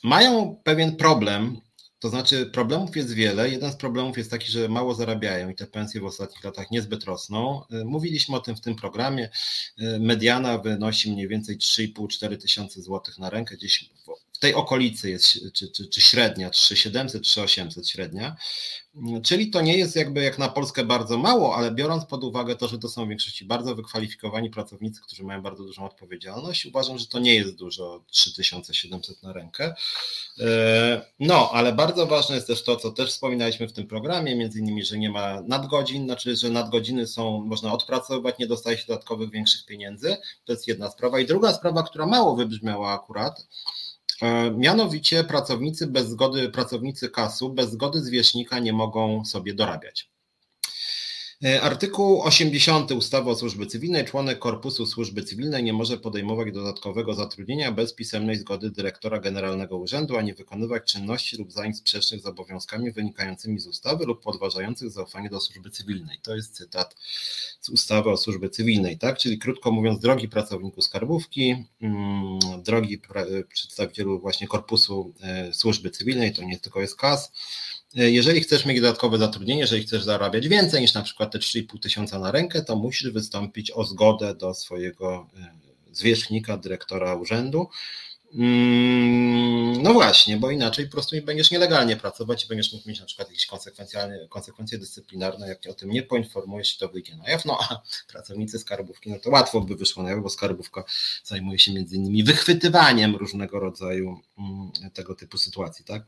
mają 0.03 0.61
pewien 0.65 0.97
problem, 0.97 1.61
to 1.99 2.09
znaczy 2.09 2.47
problemów 2.47 2.97
jest 2.97 3.13
wiele. 3.13 3.51
Jeden 3.51 3.73
z 3.73 3.77
problemów 3.77 4.19
jest 4.19 4.31
taki, 4.31 4.53
że 4.53 4.69
mało 4.69 4.95
zarabiają 4.95 5.49
i 5.49 5.55
te 5.55 5.67
pensje 5.67 6.01
w 6.01 6.05
ostatnich 6.05 6.45
latach 6.45 6.71
niezbyt 6.71 7.05
rosną. 7.05 7.63
Mówiliśmy 7.85 8.37
o 8.37 8.41
tym 8.41 8.57
w 8.57 8.61
tym 8.61 8.77
programie. 8.77 9.31
Mediana 10.01 10.59
wynosi 10.59 11.13
mniej 11.13 11.29
więcej 11.29 11.59
3,5-4 11.59 12.37
tysiące 12.37 12.83
złotych 12.83 13.19
na 13.19 13.31
rękę, 13.31 13.57
gdzieś 13.57 13.91
w 14.37 14.39
tej 14.39 14.55
okolicy 14.55 15.11
jest, 15.11 15.53
czy, 15.55 15.71
czy, 15.73 15.89
czy 15.89 16.01
średnia, 16.01 16.51
3700, 16.51 17.23
3800 17.23 17.89
średnia, 17.89 18.37
czyli 19.23 19.51
to 19.51 19.61
nie 19.61 19.79
jest 19.79 19.97
jakby 19.97 20.23
jak 20.23 20.39
na 20.39 20.49
Polskę 20.49 20.85
bardzo 20.85 21.19
mało, 21.19 21.57
ale 21.57 21.71
biorąc 21.71 22.05
pod 22.05 22.25
uwagę 22.25 22.57
to, 22.57 22.69
że 22.69 22.79
to 22.79 22.89
są 22.89 23.07
w 23.07 23.09
większości 23.09 23.45
bardzo 23.45 23.75
wykwalifikowani 23.75 24.51
pracownicy, 24.51 25.01
którzy 25.03 25.25
mają 25.25 25.43
bardzo 25.43 25.65
dużą 25.65 25.85
odpowiedzialność, 25.85 26.67
uważam, 26.67 26.99
że 26.99 27.07
to 27.07 27.19
nie 27.19 27.35
jest 27.35 27.57
dużo 27.57 28.05
3700 28.11 29.23
na 29.23 29.33
rękę. 29.33 29.75
E, 30.41 31.03
no, 31.21 31.51
ale 31.53 31.73
bardzo 31.73 32.07
ważne 32.07 32.35
jest 32.35 32.47
też 32.47 32.65
to, 32.65 32.77
co 32.77 32.91
też 32.91 33.11
wspominaliśmy 33.11 33.69
w 33.69 33.73
tym 33.73 33.87
programie, 33.87 34.37
między 34.37 34.59
innymi, 34.59 34.85
że 34.85 34.99
nie 34.99 35.11
ma 35.11 35.41
nadgodzin, 35.41 36.05
znaczy, 36.05 36.37
że 36.37 36.51
nadgodziny 36.51 37.07
są, 37.07 37.45
można 37.45 37.73
odpracowywać, 37.73 38.39
nie 38.39 38.47
dostaje 38.47 38.79
się 38.79 38.85
dodatkowych 38.87 39.31
większych 39.31 39.67
pieniędzy, 39.67 40.17
to 40.45 40.53
jest 40.53 40.69
jedna 40.69 40.91
sprawa. 40.91 41.21
I 41.21 41.27
druga 41.27 41.53
sprawa, 41.53 41.83
która 41.83 42.07
mało 42.07 42.37
wybrzmiała 42.37 42.93
akurat, 42.93 43.47
mianowicie 44.57 45.25
pracownicy 45.25 45.87
bez 45.87 46.09
zgody, 46.09 46.51
pracownicy 46.51 47.11
kasu 47.11 47.51
bez 47.51 47.71
zgody 47.71 48.01
zwierzchnika 48.01 48.59
nie 48.59 48.73
mogą 48.73 49.25
sobie 49.25 49.55
dorabiać. 49.55 50.11
E, 51.45 51.63
artykuł 51.63 52.23
80 52.23 52.93
ustawy 52.93 53.31
o 53.31 53.35
służbie 53.35 53.67
cywilnej. 53.67 54.05
Członek 54.05 54.39
Korpusu 54.39 54.87
Służby 54.87 55.23
Cywilnej 55.23 55.65
nie 55.65 55.73
może 55.73 55.99
podejmować 55.99 56.53
dodatkowego 56.53 57.15
zatrudnienia 57.15 57.73
bez 57.73 57.95
pisemnej 57.95 58.37
zgody 58.37 58.71
dyrektora 58.71 59.19
generalnego 59.19 59.77
urzędu, 59.77 60.17
ani 60.17 60.35
wykonywać 60.35 60.93
czynności 60.93 61.37
lub 61.37 61.53
zajęć 61.53 61.77
sprzecznych 61.77 62.21
z 62.21 62.27
obowiązkami 62.27 62.93
wynikającymi 62.93 63.61
z 63.61 63.67
ustawy 63.67 64.07
lub 64.07 64.23
podważających 64.23 64.91
zaufanie 64.91 65.31
do 65.31 65.41
służby 65.41 65.71
cywilnej. 65.71 66.19
To 66.23 66.37
jest 66.37 66.57
cytat 66.57 66.97
z 67.61 67.69
ustawy 67.69 68.11
o 68.11 68.17
służbie 68.17 68.51
cywilnej, 68.51 68.99
tak? 68.99 69.19
Czyli 69.19 69.39
krótko 69.39 69.71
mówiąc, 69.71 70.01
drogi 70.01 70.29
pracowniku 70.29 70.83
skarbówki, 70.83 71.65
mm, 71.81 72.39
drogi 72.63 73.01
przedstawicielu 73.49 74.21
właśnie 74.21 74.47
Korpusu 74.47 75.15
e, 75.21 75.55
Służby 75.55 75.91
Cywilnej, 75.91 76.33
to 76.33 76.43
nie 76.43 76.59
tylko 76.59 76.81
jest 76.81 76.97
KAS, 76.97 77.33
jeżeli 77.95 78.41
chcesz 78.41 78.67
mieć 78.67 78.81
dodatkowe 78.81 79.19
zatrudnienie, 79.19 79.61
jeżeli 79.61 79.83
chcesz 79.83 80.05
zarabiać 80.05 80.49
więcej 80.49 80.81
niż 80.81 80.95
na 80.95 81.03
przykład 81.03 81.33
te 81.33 81.39
3,5 81.39 81.81
tysiąca 81.81 82.19
na 82.19 82.31
rękę, 82.31 82.63
to 82.63 82.77
musisz 82.77 83.11
wystąpić 83.11 83.71
o 83.71 83.85
zgodę 83.85 84.35
do 84.35 84.55
swojego 84.55 85.27
e, 85.39 85.55
zwierzchnika, 85.93 86.57
dyrektora 86.57 87.15
urzędu. 87.15 87.69
Mm, 88.35 89.83
no 89.83 89.93
właśnie, 89.93 90.37
bo 90.37 90.51
inaczej 90.51 90.87
po 90.87 90.93
prostu 90.93 91.17
będziesz 91.25 91.51
nielegalnie 91.51 91.97
pracować 91.97 92.45
i 92.45 92.49
będziesz 92.49 92.73
mógł 92.73 92.89
mieć 92.89 93.01
na 93.01 93.07
przykład 93.07 93.29
jakieś 93.29 93.47
konsekwencje, 93.47 94.27
konsekwencje 94.29 94.79
dyscyplinarne, 94.79 95.49
jak 95.49 95.59
o 95.71 95.75
tym 95.75 95.91
nie 95.91 96.03
poinformujesz, 96.03 96.77
to 96.77 96.89
wyjdzie 96.89 97.17
na 97.17 97.31
jaw. 97.31 97.45
No 97.45 97.59
a 97.61 97.83
pracownicy 98.13 98.59
skarbówki, 98.59 99.11
no 99.11 99.19
to 99.19 99.31
łatwo 99.31 99.61
by 99.61 99.77
wyszło 99.77 100.03
na 100.03 100.11
jaw, 100.11 100.23
bo 100.23 100.31
skarbówka 100.31 100.85
zajmuje 101.25 101.59
się 101.59 101.73
między 101.73 101.97
innymi 101.97 102.25
wychwytywaniem 102.25 103.17
różnego 103.17 103.61
rodzaju 103.61 104.21
mm, 104.39 104.93
tego 104.95 105.15
typu 105.15 105.39
sytuacji, 105.39 105.85
tak? 105.85 106.03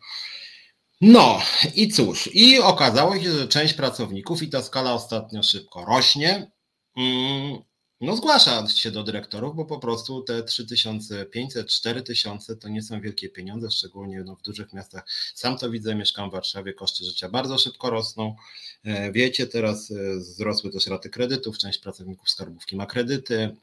No 1.01 1.41
i 1.75 1.89
cóż, 1.89 2.31
i 2.33 2.59
okazało 2.59 3.19
się, 3.21 3.33
że 3.33 3.49
część 3.49 3.75
pracowników, 3.75 4.43
i 4.43 4.49
ta 4.49 4.63
skala 4.63 4.95
ostatnio 4.95 5.43
szybko 5.43 5.85
rośnie, 5.85 6.51
mm, 6.97 7.59
no 8.01 8.17
zgłasza 8.17 8.67
się 8.69 8.91
do 8.91 9.03
dyrektorów, 9.03 9.57
bo 9.57 9.65
po 9.65 9.79
prostu 9.79 10.23
te 10.23 10.43
3500, 10.43 11.69
4000 11.69 12.57
to 12.57 12.69
nie 12.69 12.83
są 12.83 13.01
wielkie 13.01 13.29
pieniądze, 13.29 13.71
szczególnie 13.71 14.23
no 14.25 14.37
w 14.37 14.43
dużych 14.43 14.73
miastach. 14.73 15.05
Sam 15.35 15.59
to 15.59 15.71
widzę, 15.71 15.95
mieszkam 15.95 16.31
w 16.31 16.33
Warszawie, 16.33 16.73
koszty 16.75 17.05
życia 17.05 17.29
bardzo 17.29 17.59
szybko 17.59 17.91
rosną. 17.91 18.37
E, 18.85 19.13
wiecie, 19.13 19.47
teraz 19.47 19.91
e, 19.91 20.19
wzrosły 20.19 20.71
też 20.71 20.87
raty 20.87 21.11
kredytów, 21.11 21.59
część 21.59 21.79
pracowników 21.79 22.31
skarbówki 22.31 22.77
ma 22.77 22.87
kredyty. 22.87 23.57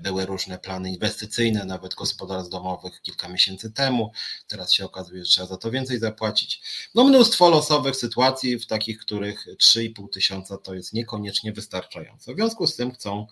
Były 0.00 0.26
różne 0.26 0.58
plany 0.58 0.90
inwestycyjne, 0.90 1.64
nawet 1.64 1.94
gospodarstw 1.94 2.50
domowych 2.50 3.02
kilka 3.02 3.28
miesięcy 3.28 3.72
temu. 3.72 4.12
Teraz 4.48 4.72
się 4.72 4.84
okazuje, 4.84 5.24
że 5.24 5.30
trzeba 5.30 5.46
za 5.46 5.56
to 5.56 5.70
więcej 5.70 5.98
zapłacić. 5.98 6.62
No 6.94 7.04
mnóstwo 7.04 7.50
losowych 7.50 7.96
sytuacji, 7.96 8.58
w 8.58 8.66
takich, 8.66 8.98
których 8.98 9.46
3,5 9.46 10.08
tysiąca 10.12 10.58
to 10.58 10.74
jest 10.74 10.92
niekoniecznie 10.92 11.52
wystarczające. 11.52 12.32
W 12.32 12.36
związku 12.36 12.66
z 12.66 12.76
tym 12.76 12.92
chcą 12.92 13.26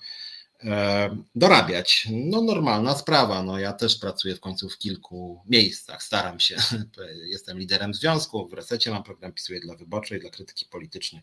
dorabiać. 1.34 2.08
No 2.10 2.42
normalna 2.42 2.94
sprawa, 2.94 3.42
no 3.42 3.58
ja 3.58 3.72
też 3.72 3.98
pracuję 3.98 4.36
w 4.36 4.40
końcu 4.40 4.68
w 4.68 4.78
kilku 4.78 5.40
miejscach, 5.46 6.02
staram 6.02 6.40
się, 6.40 6.56
jestem 7.32 7.58
liderem 7.58 7.94
związku, 7.94 8.48
w 8.48 8.52
resecie 8.52 8.90
mam 8.90 9.02
program, 9.02 9.32
pisuję 9.32 9.60
dla 9.60 9.74
wyborczej, 9.74 10.20
dla 10.20 10.30
krytyki 10.30 10.66
politycznej. 10.66 11.22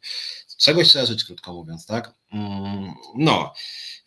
Czegoś 0.57 0.87
trzeba 0.87 1.05
żyć, 1.05 1.23
krótko 1.23 1.53
mówiąc, 1.53 1.85
tak? 1.85 2.13
Mm, 2.31 2.93
no, 3.15 3.53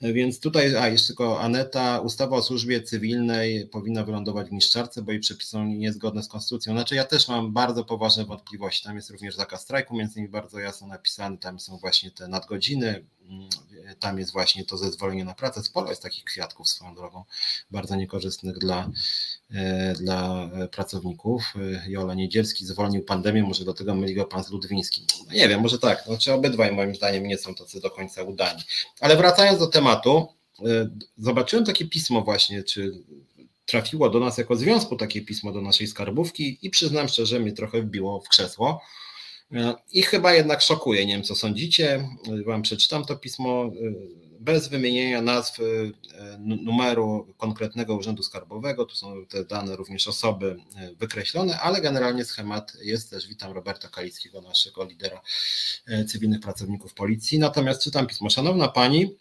więc 0.01 0.41
tutaj, 0.41 0.77
a 0.77 0.89
jeszcze 0.89 1.07
tylko 1.07 1.41
Aneta, 1.41 2.01
ustawa 2.01 2.37
o 2.37 2.43
służbie 2.43 2.83
cywilnej 2.83 3.67
powinna 3.67 4.05
wylądować 4.05 4.49
w 4.49 4.53
niszczarce, 4.53 5.03
bo 5.03 5.13
jej 5.13 5.21
przepisy 5.21 5.51
są 5.51 5.65
niezgodne 5.65 6.23
z 6.23 6.29
konstytucją. 6.29 6.73
Znaczy 6.73 6.95
ja 6.95 7.05
też 7.05 7.29
mam 7.29 7.53
bardzo 7.53 7.85
poważne 7.85 8.25
wątpliwości, 8.25 8.85
tam 8.85 8.97
jest 8.97 9.11
również 9.11 9.35
zakaz 9.35 9.63
strajku, 9.63 9.97
między 9.97 10.19
innymi 10.19 10.33
bardzo 10.33 10.59
jasno 10.59 10.87
napisany, 10.87 11.39
tam 11.39 11.61
są 11.61 11.77
właśnie 11.77 12.11
te 12.11 12.29
nadgodziny, 12.29 13.05
tam 13.99 14.19
jest 14.19 14.33
właśnie 14.33 14.65
to 14.65 14.77
zezwolenie 14.77 15.25
na 15.25 15.35
pracę. 15.35 15.63
Sporo 15.63 15.91
jest 15.91 16.03
takich 16.03 16.25
kwiatków 16.25 16.69
swoją 16.69 16.95
drogą, 16.95 17.25
bardzo 17.71 17.97
niekorzystnych 17.97 18.59
dla, 18.59 18.91
e, 19.51 19.95
dla 19.95 20.51
pracowników. 20.71 21.55
E, 21.57 21.91
Jola 21.91 22.15
Niedzielski 22.15 22.67
zwolnił 22.67 23.03
pandemię, 23.03 23.43
może 23.43 23.65
do 23.65 23.75
tego 23.75 23.95
myli 23.95 24.15
go 24.15 24.25
pan 24.25 24.45
z 24.45 24.51
Ludwińskim. 24.51 25.07
No 25.27 25.35
nie 25.35 25.49
wiem, 25.49 25.61
może 25.61 25.79
tak, 25.79 26.05
znaczy 26.07 26.33
obydwaj 26.33 26.73
moim 26.73 26.95
zdaniem 26.95 27.27
nie 27.27 27.39
są 27.39 27.55
tacy 27.55 27.81
do 27.81 27.91
końca 27.91 28.23
udani. 28.23 28.63
Ale 29.01 29.17
wracając 29.17 29.59
do 29.59 29.67
tematu, 29.67 30.29
e, 30.59 30.91
zobaczyłem 31.19 31.65
takie 31.65 31.87
pismo 31.87 32.23
właśnie, 32.23 32.63
czy 32.63 32.93
trafiło 33.67 34.11
do 34.11 34.21
nas 34.21 34.39
jako 34.39 34.57
związku 34.57 34.97
takie 34.97 35.21
pismo 35.21 35.53
do 35.53 35.61
naszej 35.61 35.87
skarbówki 35.87 36.59
i 36.63 36.71
przyznam 36.71 37.09
szczerze, 37.09 37.41
mnie 37.41 37.53
trochę 37.53 37.83
wbiło 37.83 38.21
w 38.21 38.29
krzesło. 38.29 38.81
I 39.93 40.03
chyba 40.03 40.35
jednak 40.35 40.63
szokuje, 40.63 41.07
nie 41.07 41.15
wiem 41.15 41.23
co 41.23 41.35
sądzicie. 41.35 42.09
Wam 42.47 42.63
przeczytam 42.63 43.05
to 43.05 43.17
pismo 43.17 43.71
bez 44.41 44.69
wymienienia 44.69 45.23
nazw, 45.23 45.59
y, 45.59 45.93
numeru 46.39 47.35
konkretnego 47.37 47.97
urzędu 47.97 48.23
skarbowego. 48.23 48.85
Tu 48.85 48.95
są 48.97 49.27
te 49.27 49.45
dane 49.45 49.77
również 49.77 50.09
osoby 50.09 50.57
y, 50.93 50.95
wykreślone, 50.97 51.61
ale 51.61 51.81
generalnie 51.81 52.25
schemat 52.25 52.77
jest 52.83 53.11
też. 53.11 53.29
Witam 53.29 53.53
Roberta 53.53 53.89
Kalickiego, 53.89 54.41
naszego 54.41 54.85
lidera 54.85 55.21
y, 55.89 56.05
cywilnych 56.05 56.41
pracowników 56.41 56.95
policji. 56.95 57.39
Natomiast 57.39 57.83
czytam 57.83 58.07
pismo. 58.07 58.31
Szanowna 58.31 58.69
Pani, 58.69 59.17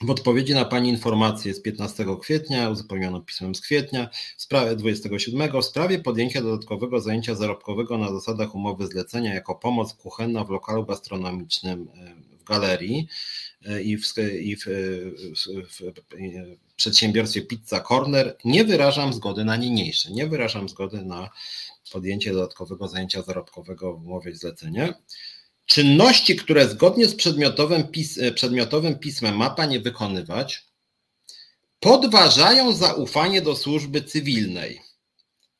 w 0.00 0.10
odpowiedzi 0.10 0.54
na 0.54 0.64
Pani 0.64 0.88
informację 0.88 1.54
z 1.54 1.62
15 1.62 2.06
kwietnia, 2.20 2.70
uzupełnioną 2.70 3.22
pismem 3.22 3.54
z 3.54 3.60
kwietnia, 3.60 4.10
w 4.36 4.42
sprawie 4.42 4.76
27, 4.76 5.62
w 5.62 5.64
sprawie 5.64 5.98
podjęcia 5.98 6.42
dodatkowego 6.42 7.00
zajęcia 7.00 7.34
zarobkowego 7.34 7.98
na 7.98 8.12
zasadach 8.12 8.54
umowy 8.54 8.86
zlecenia 8.86 9.34
jako 9.34 9.54
pomoc 9.54 9.94
kuchenna 9.94 10.44
w 10.44 10.50
lokalu 10.50 10.86
gastronomicznym 10.86 11.88
w 12.40 12.44
galerii, 12.44 13.08
i 13.84 13.96
w, 13.96 14.14
i 14.40 14.56
w, 14.56 14.64
w, 14.64 15.78
w 15.78 16.76
przedsiębiorstwie 16.76 17.42
Pizza 17.42 17.80
Corner, 17.80 18.36
nie 18.44 18.64
wyrażam 18.64 19.12
zgody 19.12 19.44
na 19.44 19.56
niniejsze. 19.56 20.12
Nie 20.12 20.26
wyrażam 20.26 20.68
zgody 20.68 21.04
na 21.04 21.30
podjęcie 21.92 22.32
dodatkowego 22.32 22.88
zajęcia 22.88 23.22
zarobkowego 23.22 23.96
w 23.96 24.06
umowie 24.06 24.36
zlecenia. 24.36 24.94
Czynności, 25.68 26.36
które 26.36 26.68
zgodnie 26.68 27.08
z 27.08 27.14
przedmiotowym, 27.14 27.88
pis, 27.88 28.18
przedmiotowym 28.34 28.98
pismem 28.98 29.36
ma 29.36 29.50
Pani 29.50 29.80
wykonywać, 29.80 30.66
podważają 31.80 32.72
zaufanie 32.72 33.42
do 33.42 33.56
służby 33.56 34.02
cywilnej 34.02 34.80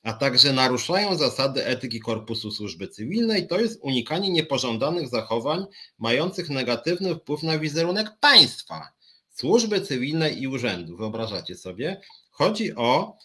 a 0.09 0.13
także 0.13 0.53
naruszają 0.53 1.17
zasady 1.17 1.67
etyki 1.67 2.01
korpusu 2.01 2.51
służby 2.51 2.89
cywilnej, 2.89 3.47
to 3.47 3.61
jest 3.61 3.81
unikanie 3.83 4.31
niepożądanych 4.31 5.09
zachowań 5.09 5.67
mających 5.99 6.51
negatywny 6.51 7.15
wpływ 7.15 7.43
na 7.43 7.59
wizerunek 7.59 8.13
państwa, 8.21 8.89
służby 9.35 9.81
cywilnej 9.81 10.43
i 10.43 10.49
urzędu. 10.49 10.97
Wyobrażacie 10.97 11.57
sobie? 11.57 12.01
Chodzi 12.31 12.75
o, 12.75 13.17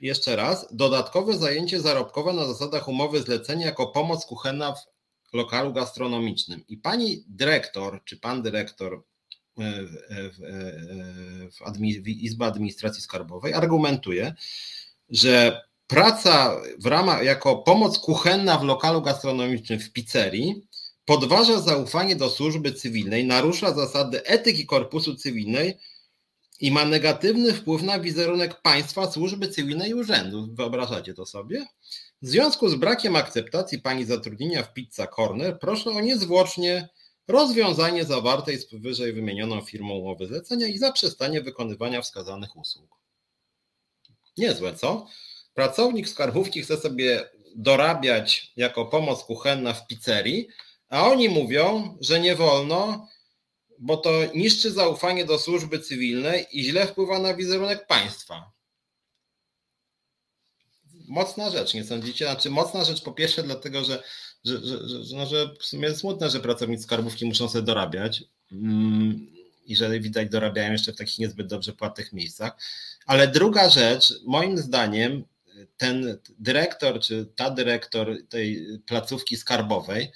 jeszcze 0.00 0.36
raz, 0.36 0.66
dodatkowe 0.72 1.38
zajęcie 1.38 1.80
zarobkowe 1.80 2.32
na 2.32 2.46
zasadach 2.46 2.88
umowy 2.88 3.22
zlecenia 3.22 3.66
jako 3.66 3.86
pomoc 3.86 4.26
kuchenna 4.26 4.72
w 4.72 4.95
lokalu 5.36 5.72
gastronomicznym. 5.72 6.64
I 6.68 6.76
pani 6.76 7.24
dyrektor, 7.28 8.04
czy 8.04 8.16
pan 8.16 8.42
dyrektor 8.42 8.94
e, 8.94 9.82
w, 9.82 9.90
w, 10.32 10.38
w, 11.56 12.02
w 12.02 12.08
Izby 12.08 12.44
Administracji 12.44 13.02
Skarbowej 13.02 13.54
argumentuje, 13.54 14.34
że 15.08 15.62
praca 15.86 16.56
w 16.78 16.86
ramach 16.86 17.24
jako 17.24 17.56
pomoc 17.56 17.98
kuchenna 17.98 18.58
w 18.58 18.64
lokalu 18.64 19.02
gastronomicznym 19.02 19.80
w 19.80 19.92
pizzerii 19.92 20.62
podważa 21.04 21.60
zaufanie 21.60 22.16
do 22.16 22.30
służby 22.30 22.72
cywilnej, 22.72 23.26
narusza 23.26 23.74
zasady 23.74 24.24
etyki 24.24 24.66
korpusu 24.66 25.14
cywilnej 25.14 25.78
i 26.60 26.70
ma 26.70 26.84
negatywny 26.84 27.52
wpływ 27.54 27.82
na 27.82 28.00
wizerunek 28.00 28.62
państwa, 28.62 29.10
służby 29.10 29.48
cywilnej 29.48 29.90
i 29.90 29.94
urzędu. 29.94 30.48
Wyobrażacie 30.52 31.14
to 31.14 31.26
sobie? 31.26 31.66
W 32.22 32.28
związku 32.28 32.68
z 32.68 32.74
brakiem 32.74 33.16
akceptacji 33.16 33.78
pani 33.78 34.04
zatrudnienia 34.04 34.62
w 34.62 34.72
Pizza 34.72 35.06
Corner 35.06 35.58
proszę 35.58 35.90
o 35.90 36.00
niezwłocznie 36.00 36.88
rozwiązanie 37.28 38.04
zawartej 38.04 38.58
z 38.58 38.74
wyżej 38.74 39.12
wymienioną 39.12 39.60
firmą 39.60 39.94
umowy 39.94 40.26
zlecenia 40.26 40.66
i 40.66 40.78
zaprzestanie 40.78 41.42
wykonywania 41.42 42.02
wskazanych 42.02 42.56
usług. 42.56 42.90
Niezłe, 44.38 44.74
co? 44.74 45.06
Pracownik 45.54 46.08
skarbówki 46.08 46.62
chce 46.62 46.76
sobie 46.76 47.30
dorabiać 47.56 48.52
jako 48.56 48.86
pomoc 48.86 49.24
kuchenna 49.24 49.72
w 49.72 49.86
pizzerii, 49.86 50.48
a 50.88 51.06
oni 51.06 51.28
mówią, 51.28 51.96
że 52.00 52.20
nie 52.20 52.36
wolno, 52.36 53.08
bo 53.78 53.96
to 53.96 54.10
niszczy 54.34 54.70
zaufanie 54.70 55.24
do 55.24 55.38
służby 55.38 55.78
cywilnej 55.78 56.46
i 56.52 56.64
źle 56.64 56.86
wpływa 56.86 57.18
na 57.18 57.34
wizerunek 57.34 57.86
państwa. 57.86 58.55
Mocna 61.08 61.50
rzecz, 61.50 61.74
nie 61.74 61.84
sądzicie? 61.84 62.24
Znaczy, 62.24 62.50
mocna 62.50 62.84
rzecz 62.84 63.02
po 63.02 63.12
pierwsze, 63.12 63.42
dlatego 63.42 63.84
że, 63.84 64.02
że, 64.44 64.66
że, 64.66 64.88
że, 64.88 65.16
no, 65.16 65.26
że 65.26 65.54
w 65.60 65.64
sumie 65.64 65.94
smutne, 65.94 66.30
że 66.30 66.40
pracownicy 66.40 66.82
skarbówki 66.82 67.26
muszą 67.26 67.48
sobie 67.48 67.64
dorabiać 67.64 68.24
mm, 68.52 69.26
i 69.66 69.76
że 69.76 70.00
widać 70.00 70.28
dorabiają 70.28 70.72
jeszcze 70.72 70.92
w 70.92 70.96
takich 70.96 71.18
niezbyt 71.18 71.46
dobrze 71.46 71.72
płatnych 71.72 72.12
miejscach. 72.12 72.52
Ale 73.06 73.28
druga 73.28 73.70
rzecz, 73.70 74.14
moim 74.24 74.58
zdaniem, 74.58 75.24
ten 75.76 76.18
dyrektor, 76.38 77.00
czy 77.00 77.26
ta 77.36 77.50
dyrektor 77.50 78.16
tej 78.28 78.66
placówki 78.86 79.36
skarbowej, 79.36 80.12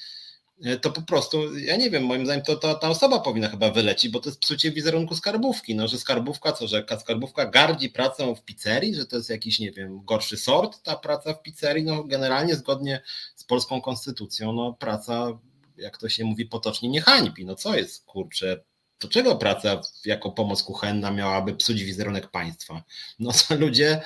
to 0.81 0.91
po 0.91 1.03
prostu, 1.03 1.59
ja 1.59 1.77
nie 1.77 1.91
wiem, 1.91 2.05
moim 2.05 2.25
zdaniem 2.25 2.45
to, 2.45 2.57
to 2.57 2.75
ta 2.75 2.89
osoba 2.89 3.19
powinna 3.19 3.49
chyba 3.49 3.71
wylecieć, 3.71 4.13
bo 4.13 4.21
to 4.21 4.29
jest 4.29 4.41
psucie 4.41 4.71
wizerunku 4.71 5.17
skarbówki, 5.17 5.75
no, 5.75 5.89
że 5.89 5.99
skarbówka, 5.99 6.53
co, 6.53 6.69
że 6.69 6.85
skarbówka 7.01 7.47
gardzi 7.47 7.91
pracą 7.91 8.35
w 8.35 8.45
pizzerii, 8.45 8.95
że 8.95 9.07
to 9.07 9.17
jest 9.17 9.31
jakiś, 9.31 9.59
nie 9.59 9.73
wiem, 9.73 10.05
gorszy 10.05 10.37
sort 10.37 10.83
ta 10.83 10.97
praca 10.97 11.35
w 11.35 11.43
pizzerii, 11.43 11.85
no 11.85 12.05
generalnie 12.05 12.57
zgodnie 12.57 13.01
z 13.35 13.45
polską 13.45 13.81
konstytucją, 13.81 14.53
no 14.53 14.73
praca, 14.73 15.39
jak 15.77 15.99
to 15.99 16.09
się 16.09 16.25
mówi 16.25 16.47
potocznie, 16.47 16.89
nie 16.89 17.01
hańbi, 17.01 17.45
no 17.45 17.55
co 17.55 17.77
jest, 17.77 18.05
kurczę, 18.05 18.61
to 18.99 19.09
czego 19.09 19.37
praca 19.37 19.81
jako 20.05 20.31
pomoc 20.31 20.63
kuchenna 20.63 21.11
miałaby 21.11 21.55
psuć 21.55 21.85
wizerunek 21.85 22.31
państwa? 22.31 22.83
No 23.19 23.31
to 23.33 23.57
ludzie 23.57 24.01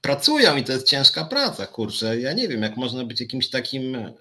pracują 0.00 0.56
i 0.56 0.64
to 0.64 0.72
jest 0.72 0.86
ciężka 0.86 1.24
praca, 1.24 1.66
kurczę. 1.66 2.20
Ja 2.20 2.32
nie 2.32 2.48
wiem, 2.48 2.62
jak 2.62 2.76
można 2.76 3.04
być 3.04 3.20
jakimś 3.20 3.50
takim 3.50 4.12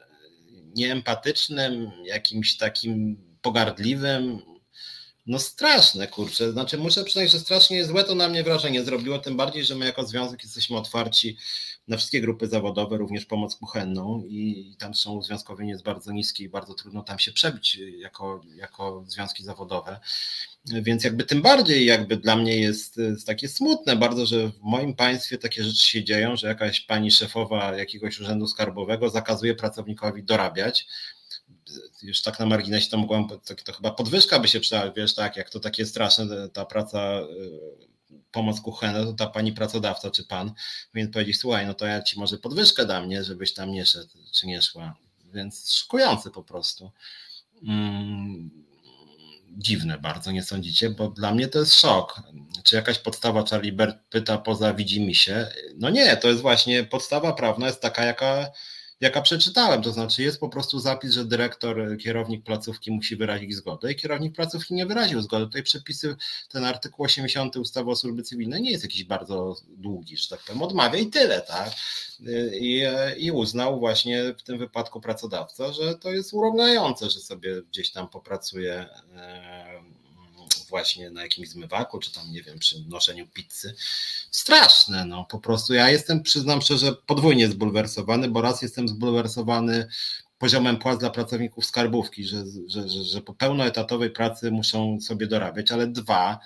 nieempatycznym, 0.76 1.92
jakimś 2.06 2.58
takim 2.58 3.18
pogardliwym. 3.42 4.40
No 5.26 5.40
straszne, 5.40 6.08
kurczę. 6.08 6.52
Znaczy 6.52 6.78
muszę 6.78 7.04
przyznać, 7.04 7.32
że 7.32 7.40
strasznie 7.40 7.86
złe 7.86 8.04
to 8.04 8.16
na 8.16 8.30
mnie 8.30 8.44
wrażenie 8.44 8.84
zrobiło, 8.84 9.20
tym 9.20 9.38
bardziej, 9.38 9.66
że 9.66 9.76
my 9.76 9.86
jako 9.86 10.06
związek 10.06 10.44
jesteśmy 10.44 10.78
otwarci 10.78 11.38
na 11.88 11.98
wszystkie 11.98 12.22
grupy 12.22 12.48
zawodowe, 12.48 12.98
również 12.98 13.26
pomoc 13.26 13.56
kuchenną 13.56 14.24
i 14.28 14.76
tam 14.80 14.94
są 14.94 15.22
związkowienie 15.22 15.72
jest 15.72 15.84
bardzo 15.84 16.12
niskie 16.12 16.44
i 16.44 16.50
bardzo 16.50 16.74
trudno 16.74 17.04
tam 17.04 17.20
się 17.20 17.32
przebić 17.32 17.76
jako, 17.98 18.42
jako 18.56 19.04
związki 19.08 19.44
zawodowe. 19.44 20.00
Więc 20.66 21.04
jakby 21.04 21.24
tym 21.24 21.42
bardziej 21.42 21.86
jakby 21.86 22.18
dla 22.18 22.36
mnie 22.36 22.60
jest, 22.60 22.98
jest 22.98 23.28
takie 23.28 23.48
smutne 23.48 23.96
bardzo, 23.96 24.26
że 24.26 24.50
w 24.50 24.62
moim 24.62 24.96
państwie 24.96 25.38
takie 25.38 25.64
rzeczy 25.64 25.86
się 25.86 26.04
dzieją, 26.04 26.36
że 26.36 26.48
jakaś 26.48 26.82
pani 26.82 27.12
szefowa 27.12 27.78
jakiegoś 27.78 28.20
urzędu 28.20 28.48
skarbowego 28.48 29.10
zakazuje 29.10 29.56
pracownikowi 29.56 30.24
dorabiać. 30.24 30.88
Już 32.04 32.22
tak 32.22 32.40
na 32.40 32.46
marginesie 32.46 32.90
to 32.90 32.98
mogłam, 32.98 33.28
to, 33.28 33.56
to 33.66 33.74
chyba 33.74 33.92
podwyżka 33.92 34.40
by 34.40 34.48
się 34.48 34.60
przydała, 34.60 34.92
wiesz, 34.92 35.16
tak, 35.16 35.38
jak 35.38 35.50
to 35.50 35.60
takie 35.60 35.86
straszne, 35.86 36.50
ta 36.50 36.66
praca 36.66 37.20
y, 37.22 37.92
pomoc 38.32 38.62
kuchenna, 38.62 39.04
to 39.04 39.14
ta 39.14 39.28
pani 39.28 39.54
pracodawca 39.54 40.12
czy 40.12 40.24
pan 40.24 40.54
powinien 40.92 41.12
powiedzieć, 41.12 41.38
słuchaj, 41.38 41.68
no 41.68 41.74
to 41.74 41.86
ja 41.86 42.02
ci 42.02 42.20
może 42.20 42.38
podwyżkę 42.38 42.86
dam, 42.86 43.10
nie, 43.10 43.24
żebyś 43.24 43.54
tam 43.54 43.72
nie 43.72 43.86
szedł, 43.86 44.10
czy 44.32 44.48
nie 44.48 44.62
szła. 44.62 44.96
Więc 45.34 45.72
szokujące 45.74 46.32
po 46.32 46.44
prostu. 46.44 46.92
Mm 47.64 48.72
dziwne 49.58 49.98
bardzo, 49.98 50.32
nie 50.32 50.44
sądzicie? 50.44 50.90
Bo 50.90 51.08
dla 51.10 51.34
mnie 51.34 51.48
to 51.48 51.60
jest 51.60 51.74
szok. 51.74 52.22
Czy 52.64 52.76
jakaś 52.76 53.00
podstawa 53.00 53.44
Charlie 53.46 53.72
Bert 53.72 53.98
pyta 54.10 54.38
poza 54.38 54.74
widzi 54.74 55.02
mi 55.02 55.16
się? 55.16 55.48
No 55.76 55.90
nie, 55.90 56.18
to 56.18 56.28
jest 56.28 56.42
właśnie 56.42 56.84
podstawa 56.84 57.34
prawna 57.34 57.68
jest 57.68 57.82
taka, 57.82 58.06
jaka 58.06 58.52
jaka 59.02 59.22
przeczytałem. 59.22 59.82
To 59.82 59.92
znaczy 59.92 60.24
jest 60.24 60.40
po 60.40 60.50
prostu 60.50 60.80
zapis, 60.80 61.14
że 61.14 61.26
dyrektor, 61.26 61.98
kierownik 61.98 62.44
placówki 62.44 62.92
musi 62.92 63.16
wyrazić 63.16 63.56
zgodę 63.56 63.92
i 63.92 63.96
kierownik 63.96 64.36
placówki 64.36 64.74
nie 64.74 64.86
wyraził 64.86 65.22
zgody. 65.22 65.46
Tutaj 65.46 65.64
przepisy, 65.64 66.16
ten 66.50 66.66
artykuł 66.66 67.06
80 67.06 67.56
ustawy 67.56 67.92
o 67.92 67.96
służbie 67.96 68.24
cywilnej 68.24 68.62
nie 68.62 68.72
jest 68.72 68.84
jakiś 68.84 69.04
bardzo 69.04 69.56
długi, 69.68 70.18
że 70.18 70.30
tak 70.30 70.40
powiem, 70.40 70.62
odmawia 70.62 71.00
i 71.00 71.08
tyle, 71.08 71.42
tak? 71.42 71.72
I, 72.54 72.84
I 73.18 73.32
uznał 73.32 73.80
właśnie 73.80 74.34
w 74.38 74.44
tym 74.44 74.58
wypadku 74.58 75.02
pracodawca, 75.02 75.74
że 75.74 75.96
to 75.96 76.12
jest 76.12 76.34
urągające, 76.34 77.10
że 77.10 77.20
sobie 77.20 77.62
gdzieś 77.62 77.92
tam 77.92 78.10
popracuje 78.10 78.86
właśnie 80.72 81.12
na 81.12 81.22
jakimś 81.22 81.50
zmywaku, 81.50 82.00
czy 82.00 82.12
tam, 82.12 82.32
nie 82.32 82.44
wiem, 82.44 82.60
przy 82.60 82.76
noszeniu 82.88 83.28
pizzy. 83.28 83.76
Straszne, 84.32 85.06
no 85.06 85.26
po 85.26 85.40
prostu. 85.40 85.74
Ja 85.74 85.90
jestem, 85.90 86.24
przyznam 86.24 86.62
szczerze, 86.62 86.94
podwójnie 86.94 87.48
zbulwersowany, 87.48 88.30
bo 88.30 88.42
raz 88.42 88.62
jestem 88.62 88.88
zbulwersowany 88.88 89.88
poziomem 90.38 90.78
płac 90.78 91.00
dla 91.00 91.10
pracowników 91.10 91.66
skarbówki, 91.66 92.24
że, 92.24 92.44
że, 92.68 92.90
że, 92.90 93.04
że 93.04 93.22
po 93.22 93.34
pełnoetatowej 93.34 94.10
pracy 94.10 94.52
muszą 94.52 95.02
sobie 95.02 95.28
dorabiać, 95.28 95.72
ale 95.72 95.88
dwa, 95.88 96.40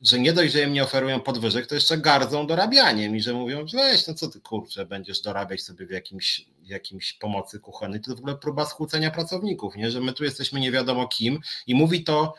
że 0.00 0.18
nie 0.18 0.32
dość, 0.32 0.52
że 0.52 0.62
im 0.62 0.72
nie 0.72 0.82
oferują 0.82 1.20
podwyżek, 1.20 1.66
to 1.66 1.74
jeszcze 1.74 1.98
gardzą 1.98 2.46
dorabianiem 2.46 3.16
i 3.16 3.20
że 3.20 3.34
mówią, 3.34 3.66
weź, 3.72 4.06
no 4.06 4.14
co 4.14 4.28
ty 4.28 4.40
kurczę, 4.40 4.86
będziesz 4.86 5.20
dorabiać 5.20 5.62
sobie 5.62 5.86
w 5.86 5.90
jakimś, 5.90 6.46
jakimś 6.62 7.12
pomocy 7.12 7.60
kuchennej. 7.60 8.00
To 8.00 8.14
w 8.14 8.18
ogóle 8.18 8.36
próba 8.36 8.66
skłócenia 8.66 9.10
pracowników, 9.10 9.76
nie? 9.76 9.90
że 9.90 10.00
my 10.00 10.12
tu 10.12 10.24
jesteśmy 10.24 10.60
nie 10.60 10.72
wiadomo 10.72 11.08
kim 11.08 11.40
i 11.66 11.74
mówi 11.74 12.04
to 12.04 12.34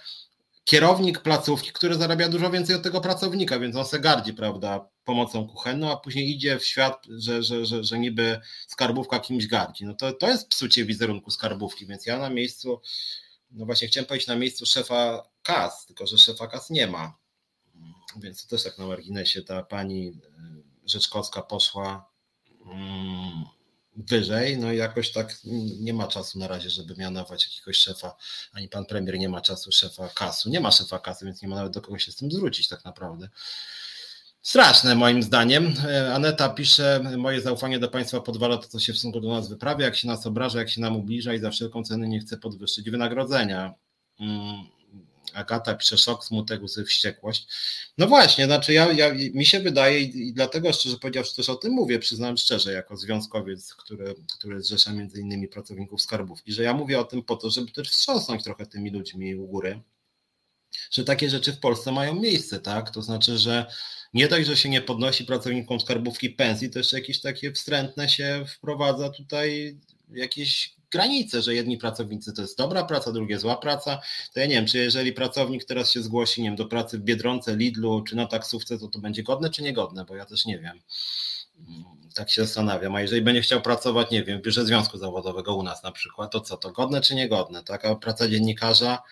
kierownik 0.68 1.20
placówki, 1.20 1.72
który 1.72 1.96
zarabia 1.96 2.30
dużo 2.30 2.50
więcej 2.50 2.76
od 2.76 2.84
tego 2.84 3.02
pracownika, 3.02 3.60
więc 3.60 3.76
on 3.76 3.86
se 3.86 4.00
gardzi, 4.00 4.34
prawda, 4.34 4.90
pomocą 5.04 5.48
kuchenną, 5.48 5.92
a 5.92 5.98
później 5.98 6.30
idzie 6.32 6.60
w 6.60 6.66
świat, 6.66 7.06
że, 7.10 7.44
że, 7.44 7.66
że, 7.66 7.84
że 7.84 8.00
niby 8.00 8.40
skarbówka 8.68 9.20
kimś 9.20 9.48
gardzi. 9.48 9.86
No 9.86 9.94
to, 9.94 10.14
to 10.14 10.28
jest 10.28 10.50
psucie 10.50 10.86
wizerunku 10.86 11.32
skarbówki, 11.32 11.86
więc 11.86 12.06
ja 12.06 12.18
na 12.18 12.30
miejscu, 12.30 12.82
no 13.52 13.66
właśnie 13.66 13.88
chciałem 13.88 14.06
powiedzieć 14.06 14.28
na 14.28 14.36
miejscu 14.36 14.66
szefa 14.66 15.24
KAS, 15.44 15.86
tylko 15.86 16.08
że 16.08 16.18
szefa 16.18 16.48
KAS 16.48 16.70
nie 16.70 16.88
ma. 16.88 17.18
Więc 18.18 18.44
to 18.44 18.50
też 18.50 18.64
tak 18.64 18.78
na 18.78 18.88
marginesie 18.88 19.42
ta 19.42 19.64
pani 19.64 20.08
e, 20.08 20.12
Rzeczkowska 20.86 21.42
poszła 21.42 22.10
mm, 22.66 23.46
wyżej, 23.98 24.58
no 24.58 24.72
i 24.72 24.78
jakoś 24.78 25.12
tak 25.12 25.36
nie 25.80 25.94
ma 25.94 26.08
czasu 26.08 26.40
na 26.40 26.48
razie, 26.48 26.70
żeby 26.70 26.96
mianować 26.96 27.48
jakiegoś 27.48 27.78
szefa, 27.78 28.16
ani 28.54 28.70
pan 28.70 28.86
premier 28.86 29.20
nie 29.20 29.30
ma 29.30 29.42
czasu 29.42 29.72
szefa 29.72 30.10
kasu, 30.10 30.50
nie 30.50 30.60
ma 30.60 30.72
szefa 30.72 31.00
kasy, 31.00 31.26
więc 31.26 31.42
nie 31.42 31.48
ma 31.48 31.56
nawet 31.56 31.74
do 31.74 31.82
kogo 31.82 32.00
się 32.00 32.12
z 32.12 32.16
tym 32.16 32.32
zwrócić 32.32 32.68
tak 32.68 32.86
naprawdę. 32.86 33.30
Straszne 34.42 34.96
moim 34.96 35.24
zdaniem. 35.24 35.74
E, 35.88 36.14
Aneta 36.14 36.50
pisze, 36.50 37.02
moje 37.18 37.42
zaufanie 37.42 37.80
do 37.80 37.88
państwa 37.88 38.22
podwala 38.22 38.58
to, 38.58 38.68
co 38.68 38.80
się 38.80 38.94
w 38.94 38.96
stosunku 38.96 39.20
do 39.20 39.30
nas 39.30 39.50
wyprawia, 39.50 39.86
jak 39.86 39.96
się 39.96 40.08
nas 40.08 40.26
obraża, 40.26 40.60
jak 40.60 40.70
się 40.70 40.82
nam 40.82 40.96
ubliża 40.96 41.34
i 41.34 41.40
za 41.40 41.52
wszelką 41.52 41.84
cenę 41.84 42.08
nie 42.08 42.20
chce 42.20 42.38
podwyższyć 42.38 42.90
wynagrodzenia. 42.90 43.74
Mm, 44.20 44.64
Agata 45.34 45.76
pisze 45.76 45.98
szok, 45.98 46.26
smutek, 46.26 46.64
łzy, 46.64 46.86
wściekłość. 46.86 47.48
No 47.98 48.08
właśnie, 48.08 48.46
znaczy 48.46 48.74
ja, 48.74 48.92
ja, 48.92 49.14
mi 49.14 49.46
się 49.46 49.60
wydaje 49.60 50.02
i, 50.02 50.34
dlatego 50.34 50.74
szczerze 50.74 50.98
powiedziawszy 50.98 51.36
też 51.36 51.50
o 51.50 51.56
tym 51.56 51.74
mówię, 51.74 52.00
przyznam 52.00 52.38
szczerze, 52.38 52.74
jako 52.74 52.98
związkowiec, 52.98 53.74
który, 53.74 54.16
który 54.38 54.62
zrzesza 54.62 54.94
między 54.94 55.22
innymi 55.22 55.48
pracowników 55.48 56.02
skarbówki, 56.02 56.54
że 56.54 56.64
ja 56.64 56.74
mówię 56.74 57.00
o 57.00 57.04
tym 57.04 57.24
po 57.24 57.36
to, 57.36 57.50
żeby 57.50 57.72
też 57.72 57.90
wstrząsnąć 57.90 58.44
trochę 58.44 58.66
tymi 58.66 58.92
ludźmi 58.92 59.36
u 59.36 59.48
góry, 59.48 59.82
że 60.92 61.04
takie 61.04 61.30
rzeczy 61.30 61.54
w 61.54 61.60
Polsce 61.60 61.92
mają 61.92 62.16
miejsce, 62.16 62.60
tak? 62.60 62.90
To 62.90 63.02
znaczy, 63.02 63.38
że 63.38 63.66
nie 64.14 64.28
dość, 64.28 64.48
że 64.48 64.58
się 64.58 64.70
nie 64.70 64.82
podnosi 64.82 65.26
pracownikom 65.26 65.80
skarbówki 65.80 66.30
pensji, 66.30 66.70
to 66.70 66.80
jeszcze 66.80 67.00
jakieś 67.00 67.22
takie 67.22 67.52
wstrętne 67.52 68.10
się 68.10 68.46
wprowadza 68.48 69.10
tutaj 69.10 69.78
jakieś 70.12 70.78
granice, 70.92 71.42
że 71.42 71.56
jedni 71.56 71.78
pracownicy 71.78 72.34
to 72.34 72.42
jest 72.42 72.58
dobra 72.58 72.84
praca, 72.84 73.12
drugie 73.12 73.40
zła 73.40 73.58
praca, 73.58 74.00
to 74.34 74.40
ja 74.40 74.46
nie 74.46 74.56
wiem, 74.56 74.66
czy 74.66 74.78
jeżeli 74.78 75.14
pracownik 75.14 75.66
teraz 75.66 75.92
się 75.92 76.02
zgłosi, 76.02 76.42
nie 76.42 76.50
wiem, 76.50 76.56
do 76.56 76.66
pracy 76.66 76.98
w 76.98 77.02
Biedronce, 77.02 77.56
Lidlu 77.56 78.04
czy 78.04 78.16
na 78.16 78.26
taksówce, 78.26 78.80
to 78.80 78.88
to 78.88 79.00
będzie 79.00 79.24
godne 79.24 79.50
czy 79.50 79.64
niegodne, 79.64 80.06
bo 80.06 80.16
ja 80.16 80.26
też 80.26 80.46
nie 80.46 80.60
wiem. 80.60 80.80
Tak 82.14 82.30
się 82.30 82.42
zastanawiam, 82.42 82.96
a 82.96 83.02
jeżeli 83.02 83.22
będzie 83.22 83.42
chciał 83.42 83.62
pracować, 83.62 84.12
nie 84.12 84.24
wiem, 84.24 84.40
w 84.40 84.44
biurze 84.44 84.66
związku 84.66 84.98
zawodowego 84.98 85.56
u 85.56 85.64
nas 85.64 85.84
na 85.84 85.92
przykład, 85.92 86.32
to 86.32 86.42
co, 86.42 86.58
to 86.58 86.72
godne 86.72 87.02
czy 87.02 87.16
niegodne, 87.16 87.64
tak? 87.64 87.86
A 87.86 87.96
praca 87.96 88.28
dziennikarza 88.28 89.04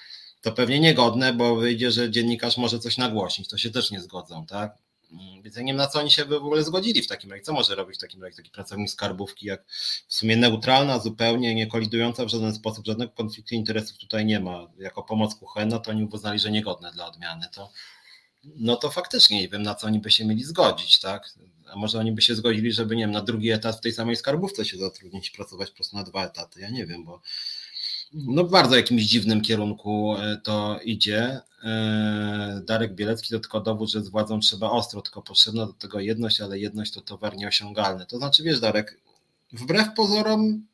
to 0.42 0.52
pewnie 0.52 0.80
niegodne, 0.80 1.34
bo 1.34 1.56
wyjdzie, 1.56 1.92
że 1.92 2.12
dziennikarz 2.12 2.58
może 2.58 2.80
coś 2.80 2.98
nagłośnić, 2.98 3.48
to 3.48 3.58
się 3.58 3.70
też 3.70 3.92
nie 3.92 4.02
zgodzą, 4.02 4.46
tak? 4.46 4.85
Mm, 5.20 5.42
więc 5.44 5.56
ja 5.56 5.62
nie 5.62 5.68
wiem, 5.68 5.78
na 5.78 5.88
co 5.88 6.00
oni 6.00 6.12
się 6.12 6.26
w 6.26 6.34
ogóle 6.34 6.64
zgodzili 6.64 7.02
w 7.02 7.08
takim 7.08 7.32
razie. 7.32 7.44
Co 7.44 7.54
może 7.54 7.76
robić 7.76 7.98
w 7.98 8.02
takim 8.02 8.24
razie 8.24 8.36
taki 8.36 8.52
pracownik 8.52 8.90
skarbówki, 8.90 9.46
jak 9.46 9.66
w 10.08 10.14
sumie 10.14 10.38
neutralna, 10.38 11.00
zupełnie 11.00 11.56
nie 11.56 11.68
kolidująca 11.68 12.26
w 12.26 12.30
żaden 12.30 12.56
sposób, 12.56 12.86
żadnego 12.86 13.12
konfliktu 13.12 13.56
interesów 13.56 13.98
tutaj 13.98 14.26
nie 14.26 14.40
ma. 14.40 14.68
Jako 14.78 15.04
pomoc 15.04 15.36
kuchenna 15.36 15.80
to 15.80 15.92
oni 15.92 16.04
uznali, 16.04 16.40
że 16.40 16.52
niegodne 16.52 16.92
dla 16.92 17.08
odmiany. 17.08 17.48
To, 17.54 17.72
no 18.44 18.76
to 18.76 18.90
faktycznie 18.90 19.42
nie 19.42 19.50
wiem, 19.50 19.64
na 19.64 19.76
co 19.76 19.88
oni 19.88 20.00
by 20.00 20.12
się 20.12 20.26
mieli 20.26 20.44
zgodzić, 20.44 21.00
tak? 21.00 21.30
A 21.68 21.76
może 21.76 22.00
oni 22.00 22.12
by 22.12 22.22
się 22.22 22.36
zgodzili, 22.36 22.72
żeby, 22.72 22.96
nie 22.96 23.04
wiem, 23.04 23.12
na 23.12 23.22
drugi 23.22 23.52
etat 23.52 23.78
w 23.78 23.82
tej 23.82 23.92
samej 23.92 24.16
skarbówce 24.16 24.66
się 24.66 24.78
zatrudnić, 24.78 25.30
pracować 25.30 25.70
po 25.70 25.76
prostu 25.76 25.98
na 25.98 26.04
dwa 26.04 26.26
etaty. 26.26 26.60
Ja 26.60 26.70
nie 26.70 26.86
wiem, 26.86 27.06
bo 27.06 27.22
no 28.16 28.44
w 28.44 28.52
bardzo 28.52 28.76
jakimś 28.76 29.04
dziwnym 29.04 29.42
kierunku 29.42 30.16
e, 30.18 30.38
to 30.44 30.80
idzie. 30.84 31.40
E, 31.64 32.62
Darek 32.66 32.96
Bielecki 32.96 33.30
to 33.30 33.40
tylko 33.40 33.62
dowód, 33.62 33.90
że 33.90 34.02
z 34.02 34.10
władzą 34.10 34.40
trzeba 34.40 34.70
ostro, 34.70 35.02
tylko 35.02 35.22
potrzebna 35.22 35.66
do 35.66 35.74
tego 35.74 36.00
jedność, 36.00 36.42
ale 36.42 36.60
jedność 36.60 36.94
to 36.94 37.02
towar 37.02 37.38
nieosiągalny. 37.38 38.06
To 38.06 38.18
znaczy, 38.18 38.44
wiesz, 38.44 38.60
Darek, 38.60 39.02
wbrew 39.54 39.94
pozorom 39.96 40.66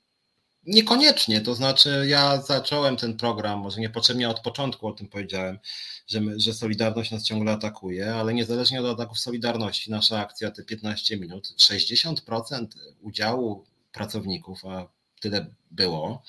niekoniecznie. 0.66 1.42
To 1.42 1.56
znaczy, 1.56 2.06
ja 2.08 2.42
zacząłem 2.42 2.98
ten 2.98 3.18
program, 3.18 3.60
może 3.60 3.82
niepotrzebnie 3.82 4.30
od 4.30 4.39
początku 4.39 4.88
o 4.88 4.94
tym 4.94 5.08
powiedziałem, 5.08 5.60
że, 6.08 6.22
my, 6.22 6.39
że 6.39 6.54
Solidarność 6.54 7.12
nas 7.12 7.24
ciągle 7.24 7.52
atakuje, 7.52 8.16
ale 8.16 8.34
niezależnie 8.34 8.82
od 8.82 8.94
ataków 8.94 9.20
Solidarności, 9.20 9.92
nasza 9.92 10.20
akcja 10.20 10.52
te 10.52 10.64
15 10.64 11.18
minut, 11.18 11.54
60% 11.58 12.68
udziału 13.02 13.66
pracowników, 13.92 14.66
a 14.66 14.88
tyle 15.22 15.45
było, 15.72 16.24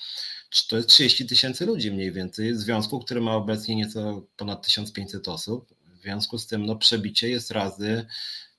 to 0.69 0.77
jest 0.77 0.89
30 0.89 1.25
tysięcy 1.25 1.65
ludzi 1.65 1.91
mniej 1.91 2.11
więcej, 2.11 2.55
związku, 2.55 2.99
który 2.99 3.21
ma 3.21 3.35
obecnie 3.35 3.75
nieco 3.75 4.27
ponad 4.37 4.65
1500 4.65 5.27
osób. 5.27 5.75
W 5.99 6.01
związku 6.01 6.37
z 6.37 6.47
tym 6.47 6.65
no, 6.65 6.75
przebicie 6.75 7.29
jest 7.29 7.51
razy 7.51 8.05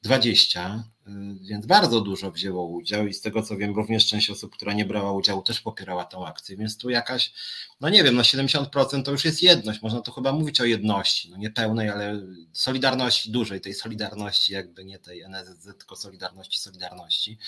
20, 0.02 0.84
y, 1.06 1.10
więc 1.40 1.66
bardzo 1.66 2.00
dużo 2.00 2.30
wzięło 2.30 2.66
udział 2.66 3.06
i 3.06 3.14
z 3.14 3.20
tego 3.20 3.42
co 3.42 3.56
wiem, 3.56 3.76
również 3.76 4.06
część 4.06 4.30
osób, 4.30 4.52
która 4.56 4.72
nie 4.72 4.84
brała 4.84 5.12
udziału, 5.12 5.42
też 5.42 5.60
popierała 5.60 6.04
tą 6.04 6.26
akcję, 6.26 6.56
więc 6.56 6.78
tu 6.78 6.90
jakaś, 6.90 7.32
no 7.80 7.88
nie 7.88 8.04
wiem, 8.04 8.14
no 8.14 8.22
70% 8.22 9.02
to 9.02 9.10
już 9.10 9.24
jest 9.24 9.42
jedność, 9.42 9.82
można 9.82 10.00
tu 10.00 10.12
chyba 10.12 10.32
mówić 10.32 10.60
o 10.60 10.64
jedności, 10.64 11.30
no 11.30 11.36
nie 11.36 11.50
pełnej, 11.50 11.88
ale 11.88 12.22
solidarności 12.52 13.30
dużej, 13.30 13.60
tej 13.60 13.74
solidarności 13.74 14.52
jakby 14.52 14.84
nie 14.84 14.98
tej 14.98 15.20
NSZ, 15.20 15.64
tylko 15.78 15.96
solidarności, 15.96 16.60
solidarności. 16.60 17.38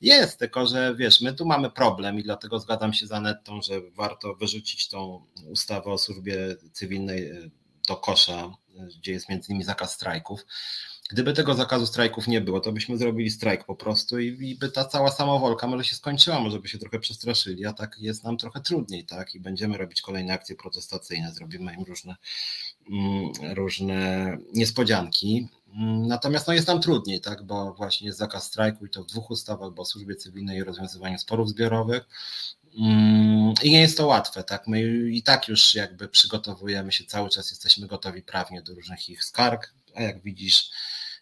Jest, 0.00 0.38
tylko 0.38 0.66
że 0.66 0.94
wiesz, 0.94 1.20
my 1.20 1.32
tu 1.32 1.46
mamy 1.46 1.70
problem 1.70 2.18
i 2.18 2.22
dlatego 2.22 2.58
zgadzam 2.58 2.92
się 2.92 3.06
z 3.06 3.12
Anettą, 3.12 3.62
że 3.62 3.80
warto 3.90 4.34
wyrzucić 4.34 4.88
tą 4.88 5.26
ustawę 5.50 5.92
o 5.92 5.98
służbie 5.98 6.56
cywilnej 6.72 7.30
e, 7.30 7.50
do 7.88 7.96
kosza, 7.96 8.50
e, 8.78 8.86
gdzie 8.98 9.12
jest 9.12 9.28
między 9.28 9.48
innymi 9.48 9.64
zakaz 9.64 9.92
strajków. 9.92 10.46
Gdyby 11.10 11.32
tego 11.32 11.54
zakazu 11.54 11.86
strajków 11.86 12.28
nie 12.28 12.40
było, 12.40 12.60
to 12.60 12.72
byśmy 12.72 12.98
zrobili 12.98 13.30
strajk 13.30 13.64
po 13.64 13.76
prostu 13.76 14.18
i, 14.18 14.50
i, 14.50 14.54
by 14.54 14.70
ta 14.70 14.84
cała 14.84 15.10
samowolka 15.10 15.66
może 15.66 15.84
się 15.84 15.96
skończyła, 15.96 16.40
może 16.40 16.60
by 16.60 16.68
się 16.68 16.78
trochę 16.78 16.98
przestraszyli, 16.98 17.66
a 17.66 17.72
tak 17.72 17.96
jest 17.98 18.24
nam 18.24 18.36
trochę 18.36 18.60
trudniej, 18.60 19.04
tak? 19.04 19.34
I 19.34 19.40
będziemy 19.40 19.78
robić 19.78 20.02
kolejne 20.02 20.32
akcje 20.32 20.56
protestacyjne, 20.56 21.32
zrobimy 21.32 21.74
im 21.74 21.84
różne, 21.84 22.16
mm, 22.90 23.32
różne 23.54 24.38
niespodzianki. 24.54 25.48
Mm, 25.74 26.06
natomiast 26.06 26.46
no 26.46 26.54
jest 26.54 26.68
nam 26.68 26.80
trudniej, 26.80 27.20
tak, 27.20 27.42
bo 27.42 27.74
właśnie 27.74 28.06
jest 28.06 28.18
zakaz 28.18 28.44
strajku 28.44 28.86
i 28.86 28.90
to 28.90 29.02
w 29.02 29.06
dwóch 29.06 29.30
ustawach, 29.30 29.72
bo 29.72 29.84
służbie 29.84 30.16
cywilnej 30.16 30.58
i 30.58 30.64
rozwiązywaniu 30.64 31.18
sporów 31.18 31.48
zbiorowych. 31.48 32.08
Mm, 32.78 33.54
I 33.62 33.70
nie 33.70 33.80
jest 33.80 33.96
to 33.96 34.06
łatwe, 34.06 34.44
tak? 34.44 34.66
My 34.68 34.82
i 35.10 35.22
tak 35.22 35.48
już 35.48 35.74
jakby 35.74 36.08
przygotowujemy 36.08 36.92
się 36.92 37.04
cały 37.04 37.28
czas, 37.28 37.50
jesteśmy 37.50 37.86
gotowi 37.86 38.22
prawnie 38.22 38.62
do 38.62 38.74
różnych 38.74 39.08
ich 39.08 39.24
skarg, 39.24 39.74
a 39.94 40.02
jak 40.02 40.22
widzisz, 40.22 40.70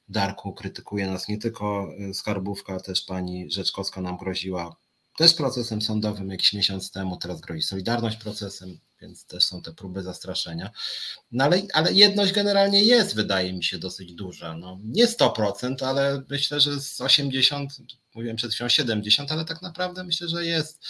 Darku 0.09 0.53
krytykuje 0.53 1.07
nas 1.07 1.29
nie 1.29 1.39
tylko 1.39 1.89
y, 2.11 2.15
skarbówka, 2.15 2.81
też 2.81 3.03
pani 3.03 3.51
Rzeczkowska 3.51 4.01
nam 4.01 4.17
groziła 4.17 4.77
też 5.17 5.35
procesem 5.35 5.83
sądowym 5.83 6.31
jakiś 6.31 6.53
miesiąc 6.53 6.91
temu, 6.91 7.17
teraz 7.17 7.41
grozi 7.41 7.63
Solidarność 7.63 8.17
procesem, 8.17 8.79
więc 9.01 9.27
też 9.27 9.45
są 9.45 9.63
te 9.63 9.73
próby 9.73 10.03
zastraszenia. 10.03 10.71
No 11.33 11.45
ale, 11.45 11.63
ale 11.73 11.93
jedność 11.93 12.33
generalnie 12.33 12.83
jest, 12.83 13.15
wydaje 13.15 13.53
mi 13.53 13.65
się, 13.65 13.79
dosyć 13.79 14.13
duża. 14.13 14.57
No, 14.57 14.79
nie 14.85 15.07
100%, 15.07 15.85
ale 15.85 16.23
myślę, 16.31 16.61
że 16.61 16.81
z 16.81 17.01
80, 17.01 17.73
mówiłem 18.15 18.37
przed 18.37 18.55
chwilą 18.55 18.69
70, 18.69 19.33
ale 19.33 19.45
tak 19.45 19.63
naprawdę 19.63 20.05
myślę, 20.05 20.29
że 20.29 20.47
jest. 20.47 20.85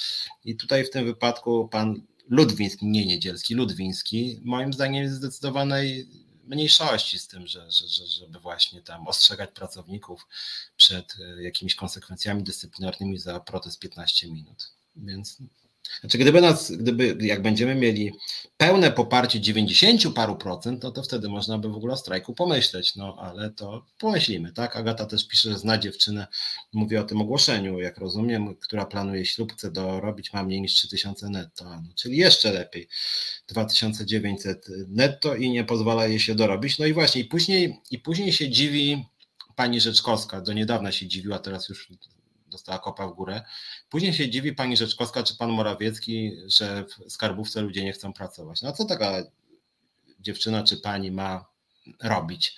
I 0.45 0.57
tutaj 0.57 0.85
w 0.85 0.91
tym 0.91 1.05
wypadku 1.05 1.69
pan 1.69 2.03
Ludwiński, 2.29 2.87
nie 2.87 3.07
Niedzielski, 3.07 3.55
Ludwiński, 3.55 4.41
moim 4.45 4.73
zdaniem 4.73 5.03
jest 5.03 5.15
zdecydowanej 5.15 6.09
mniejszości 6.47 7.19
z 7.19 7.29
tym, 7.29 7.47
że, 7.47 7.71
że, 7.71 7.89
że, 7.89 8.07
żeby 8.07 8.41
właśnie 8.41 8.83
tam 8.83 9.09
ostrzegać 9.09 9.51
pracowników 9.51 10.27
przed 10.77 11.17
e, 11.21 11.43
jakimiś 11.43 11.75
konsekwencjami 11.75 12.43
dyscyplinarnymi 12.43 13.19
za 13.19 13.41
protest 13.41 13.79
15 13.79 14.29
minut. 14.29 14.73
Więc 14.97 15.39
znaczy, 16.01 16.19
gdyby 16.19 16.41
nas, 16.41 16.73
gdyby, 16.73 17.17
jak 17.21 17.43
będziemy 17.43 17.75
mieli 17.75 18.13
pełne 18.57 18.91
poparcie 18.91 19.41
90 19.41 20.15
paru 20.15 20.37
procent, 20.37 20.83
no 20.83 20.91
to 20.91 21.03
wtedy 21.03 21.29
można 21.29 21.59
by 21.59 21.69
w 21.69 21.77
ogóle 21.77 21.95
o 21.95 21.97
strajku 21.97 22.35
pomyśleć, 22.35 22.97
no 22.97 23.17
ale 23.21 23.51
to 23.51 23.87
pomyślimy, 23.99 24.53
tak? 24.53 24.77
Agata 24.77 25.07
też 25.07 25.29
pisze, 25.29 25.51
że 25.51 25.59
zna 25.59 25.79
dziewczynę, 25.79 26.27
mówi 26.73 26.97
o 26.97 27.05
tym 27.05 27.21
ogłoszeniu, 27.21 27.81
jak 27.81 27.99
rozumiem, 27.99 28.57
która 28.57 28.87
planuje 28.87 29.27
ślub, 29.27 29.53
chce 29.53 29.71
dorobić, 29.71 30.33
ma 30.33 30.43
mniej 30.43 30.61
niż 30.61 30.75
3000 30.75 31.29
netto, 31.29 31.65
no, 31.65 31.83
czyli 31.97 32.17
jeszcze 32.17 32.53
lepiej, 32.53 32.89
2900 33.49 34.69
netto 34.89 35.35
i 35.35 35.51
nie 35.51 35.65
pozwala 35.65 36.07
jej 36.07 36.21
się 36.21 36.35
dorobić. 36.35 36.79
No 36.79 36.87
i 36.87 36.93
właśnie, 36.93 37.21
i 37.21 37.25
później, 37.25 37.81
i 37.91 37.99
później 37.99 38.33
się 38.33 38.51
dziwi 38.51 39.05
pani 39.57 39.81
Rzeczkowska, 39.81 40.41
do 40.41 40.53
niedawna 40.53 40.93
się 40.93 41.07
dziwiła, 41.07 41.39
teraz 41.39 41.69
już 41.69 41.91
dostała 42.55 42.79
kopa 42.79 43.07
w 43.07 43.15
górę. 43.15 43.43
Później 43.89 44.13
się 44.15 44.31
dziwi 44.31 44.53
pani 44.53 44.77
Rzeczkowska 44.77 45.23
czy 45.23 45.37
pan 45.37 45.51
Morawiecki, 45.51 46.33
że 46.47 46.85
w 46.85 47.13
skarbówce 47.13 47.61
ludzie 47.61 47.85
nie 47.85 47.93
chcą 47.93 48.13
pracować. 48.13 48.63
No 48.63 48.73
co 48.73 48.85
taka 48.85 49.23
dziewczyna 50.21 50.63
czy 50.63 50.77
pani 50.77 51.11
ma 51.11 51.47
robić? 52.03 52.57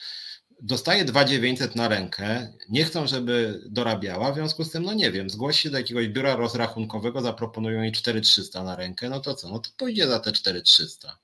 Dostaje 0.63 1.05
2900 1.05 1.77
na 1.77 1.89
rękę, 1.89 2.53
nie 2.69 2.85
chcą, 2.85 3.07
żeby 3.07 3.63
dorabiała, 3.67 4.33
w 4.33 4.35
związku 4.35 4.65
z 4.65 4.71
tym, 4.71 4.83
no 4.83 4.95
nie 4.95 5.13
wiem, 5.13 5.31
zgłosi 5.31 5.63
się 5.63 5.71
do 5.71 5.79
jakiegoś 5.79 6.09
biura 6.09 6.37
rozrachunkowego, 6.37 7.21
zaproponują 7.21 7.83
jej 7.83 7.93
4300 7.93 8.65
na 8.65 8.77
rękę, 8.77 9.11
no 9.11 9.21
to 9.21 9.35
co, 9.35 9.49
no 9.49 9.59
to 9.59 9.71
pójdzie 9.77 10.09
za 10.09 10.21
te 10.21 10.33
4300. 10.33 11.19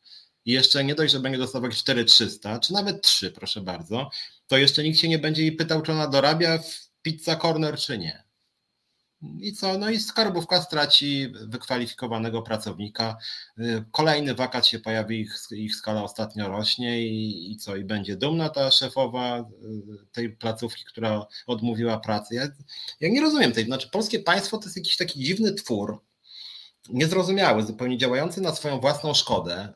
I 0.45 0.53
jeszcze 0.53 0.85
nie 0.85 0.95
dość, 0.95 1.13
że 1.13 1.21
będzie 1.21 1.39
dostawać 1.39 1.77
4300, 1.77 2.59
czy 2.59 2.73
nawet 2.73 3.03
3, 3.03 3.31
proszę 3.31 3.61
bardzo, 3.61 4.11
to 4.49 4.57
jeszcze 4.57 4.83
nikt 4.83 5.01
się 5.01 5.09
nie 5.09 5.19
będzie 5.19 5.43
jej 5.43 5.53
pytał, 5.53 5.83
czy 5.83 5.93
ona 5.93 6.09
dorabia 6.09 6.59
w 6.59 6.89
pizza 7.03 7.37
corner, 7.37 7.77
czy 7.77 7.99
nie. 7.99 8.25
I 9.41 9.53
co? 9.53 9.79
No 9.79 9.91
i 9.91 10.01
skarbówka 10.01 10.63
straci 10.63 11.33
wykwalifikowanego 11.49 12.43
pracownika. 12.43 13.17
Y, 13.59 13.85
kolejny 13.91 14.35
wakat 14.35 14.67
się 14.67 14.79
pojawi, 14.79 15.21
ich, 15.21 15.35
ich 15.51 15.77
skala 15.77 16.03
ostatnio 16.03 16.49
rośnie 16.49 17.03
i, 17.03 17.53
i 17.53 17.57
co? 17.57 17.77
I 17.77 17.85
będzie 17.85 18.17
dumna 18.17 18.49
ta 18.49 18.71
szefowa 18.71 19.39
y, 19.39 19.45
tej 20.13 20.31
placówki, 20.31 20.85
która 20.85 21.27
odmówiła 21.47 21.99
pracy. 22.01 22.35
Ja, 22.35 22.49
ja 23.01 23.09
nie 23.09 23.21
rozumiem 23.21 23.53
tej, 23.53 23.65
znaczy 23.65 23.91
polskie 23.91 24.19
państwo 24.19 24.59
to 24.59 24.65
jest 24.65 24.77
jakiś 24.77 24.97
taki 24.97 25.21
dziwny 25.21 25.53
twór, 25.53 26.03
niezrozumiały, 26.89 27.63
zupełnie 27.63 27.99
działający 27.99 28.41
na 28.41 28.55
swoją 28.55 28.81
własną 28.81 29.15
szkodę. 29.15 29.73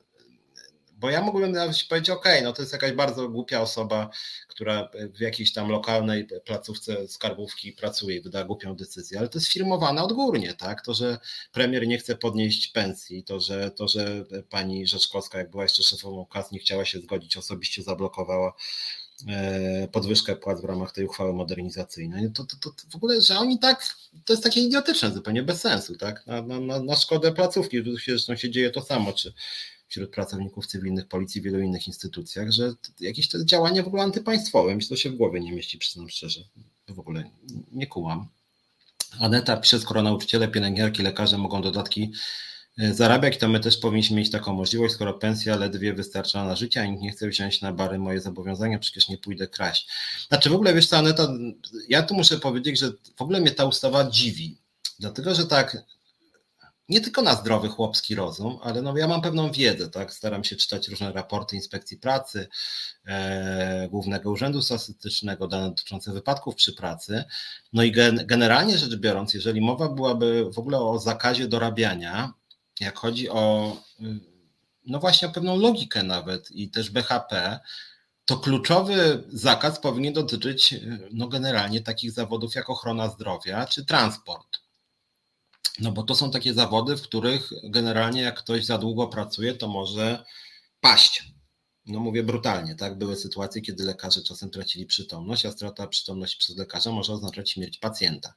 Bo 0.96 1.10
ja 1.10 1.22
mógłbym 1.22 1.52
nawet 1.52 1.84
powiedzieć, 1.88 2.10
ok, 2.10 2.24
no 2.42 2.52
to 2.52 2.62
jest 2.62 2.72
jakaś 2.72 2.92
bardzo 2.92 3.28
głupia 3.28 3.60
osoba, 3.60 4.10
która 4.48 4.88
w 5.14 5.20
jakiejś 5.20 5.52
tam 5.52 5.68
lokalnej 5.68 6.28
placówce 6.44 7.08
skarbówki 7.08 7.72
pracuje 7.72 8.16
i 8.16 8.20
wyda 8.20 8.44
głupią 8.44 8.76
decyzję, 8.76 9.18
ale 9.18 9.28
to 9.28 9.38
jest 9.38 9.52
firmowane 9.52 10.02
odgórnie, 10.02 10.54
tak? 10.54 10.82
To, 10.82 10.94
że 10.94 11.18
premier 11.52 11.86
nie 11.86 11.98
chce 11.98 12.16
podnieść 12.16 12.68
pensji, 12.68 13.24
to, 13.24 13.40
że, 13.40 13.70
to, 13.70 13.88
że 13.88 14.24
pani 14.50 14.86
Rzeczkowska, 14.86 15.38
jak 15.38 15.50
była 15.50 15.62
jeszcze 15.62 15.82
szefową 15.82 16.26
KAS, 16.26 16.52
nie 16.52 16.58
chciała 16.58 16.84
się 16.84 16.98
zgodzić, 16.98 17.36
osobiście 17.36 17.82
zablokowała 17.82 18.52
e, 19.28 19.88
podwyżkę 19.92 20.36
płac 20.36 20.60
w 20.60 20.64
ramach 20.64 20.92
tej 20.92 21.04
uchwały 21.04 21.32
modernizacyjnej. 21.32 22.32
To, 22.32 22.44
to, 22.44 22.56
to, 22.56 22.70
w 22.90 22.96
ogóle, 22.96 23.20
że 23.20 23.38
oni 23.38 23.58
tak, 23.58 23.86
to 24.24 24.32
jest 24.32 24.42
takie 24.42 24.60
idiotyczne, 24.60 25.10
zupełnie 25.10 25.42
bez 25.42 25.60
sensu, 25.60 25.96
tak? 25.96 26.26
Na, 26.26 26.42
na, 26.42 26.80
na 26.80 26.96
szkodę 26.96 27.32
placówki, 27.32 27.82
zresztą 28.06 28.36
się 28.36 28.50
dzieje 28.50 28.70
to 28.70 28.82
samo, 28.82 29.12
czy 29.12 29.32
wśród 29.88 30.10
pracowników 30.10 30.66
cywilnych 30.66 31.08
policji, 31.08 31.42
wielu 31.42 31.60
innych 31.60 31.86
instytucjach, 31.86 32.50
że 32.50 32.72
jakieś 33.00 33.28
to 33.28 33.44
działania 33.44 33.82
w 33.82 33.86
ogóle 33.86 34.02
antypaństwowe, 34.02 34.74
mi 34.74 34.82
się 34.82 34.88
to 34.88 34.96
się 34.96 35.10
w 35.10 35.16
głowie 35.16 35.40
nie 35.40 35.52
mieści, 35.52 35.78
przyznam 35.78 36.08
szczerze, 36.08 36.40
w 36.88 36.98
ogóle 36.98 37.30
nie 37.72 37.86
kułam. 37.86 38.28
Aneta 39.20 39.56
pisze, 39.56 39.80
skoro 39.80 40.02
nauczyciele, 40.02 40.48
pielęgniarki, 40.48 41.02
lekarze 41.02 41.38
mogą 41.38 41.62
dodatki 41.62 42.12
e, 42.78 42.94
zarabiać, 42.94 43.38
to 43.38 43.48
my 43.48 43.60
też 43.60 43.76
powinniśmy 43.76 44.16
mieć 44.16 44.30
taką 44.30 44.52
możliwość, 44.52 44.94
skoro 44.94 45.14
pensja 45.14 45.56
ledwie 45.56 45.92
wystarcza 45.92 46.44
na 46.44 46.56
życie, 46.56 46.82
a 46.82 46.86
nikt 46.86 47.02
nie 47.02 47.12
chce 47.12 47.28
wziąć 47.28 47.60
na 47.60 47.72
bary 47.72 47.98
moje 47.98 48.20
zobowiązania, 48.20 48.78
przecież 48.78 49.08
nie 49.08 49.18
pójdę 49.18 49.48
kraść. 49.48 49.88
Znaczy 50.28 50.50
w 50.50 50.54
ogóle, 50.54 50.74
wiesz 50.74 50.86
co, 50.86 50.96
Aneta, 50.96 51.28
ja 51.88 52.02
tu 52.02 52.14
muszę 52.14 52.38
powiedzieć, 52.38 52.78
że 52.78 52.92
w 53.16 53.22
ogóle 53.22 53.40
mnie 53.40 53.50
ta 53.50 53.64
ustawa 53.64 54.10
dziwi, 54.10 54.56
dlatego, 54.98 55.34
że 55.34 55.46
tak 55.46 55.76
nie 56.88 57.00
tylko 57.00 57.22
na 57.22 57.34
zdrowy 57.34 57.68
chłopski 57.68 58.14
rozum, 58.14 58.58
ale 58.62 58.82
no 58.82 58.96
ja 58.96 59.08
mam 59.08 59.22
pewną 59.22 59.52
wiedzę, 59.52 59.90
tak? 59.90 60.12
Staram 60.12 60.44
się 60.44 60.56
czytać 60.56 60.88
różne 60.88 61.12
raporty 61.12 61.56
inspekcji 61.56 61.96
pracy, 61.96 62.48
e, 63.06 63.88
Głównego 63.90 64.30
Urzędu 64.30 64.62
Statystycznego, 64.62 65.48
dane 65.48 65.68
dotyczące 65.68 66.12
wypadków 66.12 66.54
przy 66.54 66.72
pracy. 66.72 67.24
No 67.72 67.82
i 67.82 67.92
gen, 67.92 68.20
generalnie 68.26 68.78
rzecz 68.78 68.96
biorąc, 68.96 69.34
jeżeli 69.34 69.60
mowa 69.60 69.88
byłaby 69.88 70.50
w 70.52 70.58
ogóle 70.58 70.80
o 70.80 70.98
zakazie 70.98 71.48
dorabiania, 71.48 72.32
jak 72.80 72.98
chodzi 72.98 73.28
o, 73.28 73.76
y, 74.00 74.04
no 74.86 74.98
właśnie 74.98 75.28
o 75.28 75.32
pewną 75.32 75.58
logikę 75.58 76.02
nawet 76.02 76.50
i 76.50 76.70
też 76.70 76.90
BHP, 76.90 77.60
to 78.24 78.36
kluczowy 78.38 79.24
zakaz 79.28 79.80
powinien 79.80 80.14
dotyczyć 80.14 80.72
y, 80.72 81.08
no 81.12 81.28
generalnie 81.28 81.80
takich 81.80 82.12
zawodów 82.12 82.54
jak 82.54 82.70
ochrona 82.70 83.08
zdrowia 83.08 83.66
czy 83.66 83.84
transport 83.84 84.65
no 85.80 85.92
bo 85.92 86.02
to 86.02 86.14
są 86.14 86.30
takie 86.30 86.54
zawody, 86.54 86.96
w 86.96 87.02
których 87.02 87.50
generalnie 87.64 88.22
jak 88.22 88.38
ktoś 88.38 88.64
za 88.64 88.78
długo 88.78 89.08
pracuje, 89.08 89.54
to 89.54 89.68
może 89.68 90.24
paść. 90.80 91.24
No 91.86 92.00
mówię 92.00 92.22
brutalnie, 92.22 92.74
tak? 92.74 92.98
Były 92.98 93.16
sytuacje, 93.16 93.62
kiedy 93.62 93.84
lekarze 93.84 94.22
czasem 94.22 94.50
tracili 94.50 94.86
przytomność, 94.86 95.46
a 95.46 95.52
strata 95.52 95.86
przytomności 95.86 96.38
przez 96.38 96.56
lekarza 96.56 96.92
może 96.92 97.12
oznaczać 97.12 97.50
śmierć 97.50 97.78
pacjenta. 97.78 98.34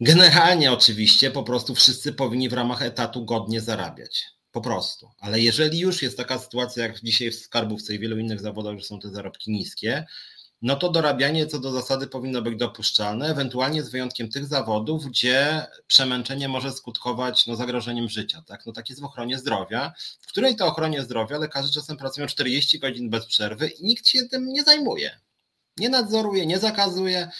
Generalnie 0.00 0.72
oczywiście 0.72 1.30
po 1.30 1.42
prostu 1.42 1.74
wszyscy 1.74 2.12
powinni 2.12 2.48
w 2.48 2.52
ramach 2.52 2.82
etatu 2.82 3.24
godnie 3.24 3.60
zarabiać. 3.60 4.24
Po 4.52 4.60
prostu. 4.60 5.10
Ale 5.18 5.40
jeżeli 5.40 5.78
już 5.78 6.02
jest 6.02 6.16
taka 6.16 6.38
sytuacja, 6.38 6.82
jak 6.82 7.00
dzisiaj 7.02 7.30
w 7.30 7.34
skarbówce 7.34 7.94
i 7.94 7.98
wielu 7.98 8.18
innych 8.18 8.40
zawodach, 8.40 8.78
że 8.78 8.84
są 8.84 9.00
te 9.00 9.10
zarobki 9.10 9.50
niskie, 9.50 10.06
no 10.62 10.76
to 10.76 10.90
dorabianie 10.90 11.46
co 11.46 11.58
do 11.58 11.72
zasady 11.72 12.06
powinno 12.06 12.42
być 12.42 12.58
dopuszczalne, 12.58 13.28
ewentualnie 13.28 13.82
z 13.82 13.90
wyjątkiem 13.90 14.28
tych 14.28 14.46
zawodów, 14.46 15.06
gdzie 15.06 15.66
przemęczenie 15.86 16.48
może 16.48 16.72
skutkować 16.72 17.46
no, 17.46 17.56
zagrożeniem 17.56 18.08
życia. 18.08 18.42
Tak? 18.46 18.66
No, 18.66 18.72
tak 18.72 18.88
jest 18.90 19.02
w 19.02 19.04
ochronie 19.04 19.38
zdrowia, 19.38 19.92
w 20.20 20.26
której 20.26 20.56
to 20.56 20.66
ochronie 20.66 21.02
zdrowia 21.02 21.38
lekarze 21.38 21.72
czasem 21.72 21.96
pracują 21.96 22.26
40 22.26 22.78
godzin 22.78 23.10
bez 23.10 23.26
przerwy 23.26 23.68
i 23.68 23.84
nikt 23.84 24.08
się 24.08 24.24
tym 24.24 24.48
nie 24.48 24.62
zajmuje. 24.62 25.20
Nie 25.76 25.88
nadzoruje, 25.88 26.46
nie 26.46 26.58
zakazuje. 26.58 27.30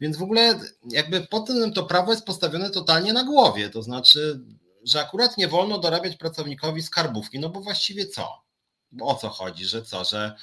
Więc 0.00 0.16
w 0.16 0.22
ogóle 0.22 0.60
jakby 0.90 1.20
po 1.20 1.40
tym 1.40 1.72
to 1.72 1.82
prawo 1.82 2.12
jest 2.12 2.24
postawione 2.24 2.70
totalnie 2.70 3.12
na 3.12 3.24
głowie. 3.24 3.70
To 3.70 3.82
znaczy, 3.82 4.40
że 4.84 5.00
akurat 5.00 5.38
nie 5.38 5.48
wolno 5.48 5.78
dorabiać 5.78 6.16
pracownikowi 6.16 6.82
skarbówki, 6.82 7.38
no 7.38 7.48
bo 7.48 7.60
właściwie 7.60 8.06
co? 8.06 8.42
O 9.00 9.14
co 9.14 9.28
chodzi, 9.28 9.64
że 9.64 9.82
co, 9.82 10.04
że 10.04 10.36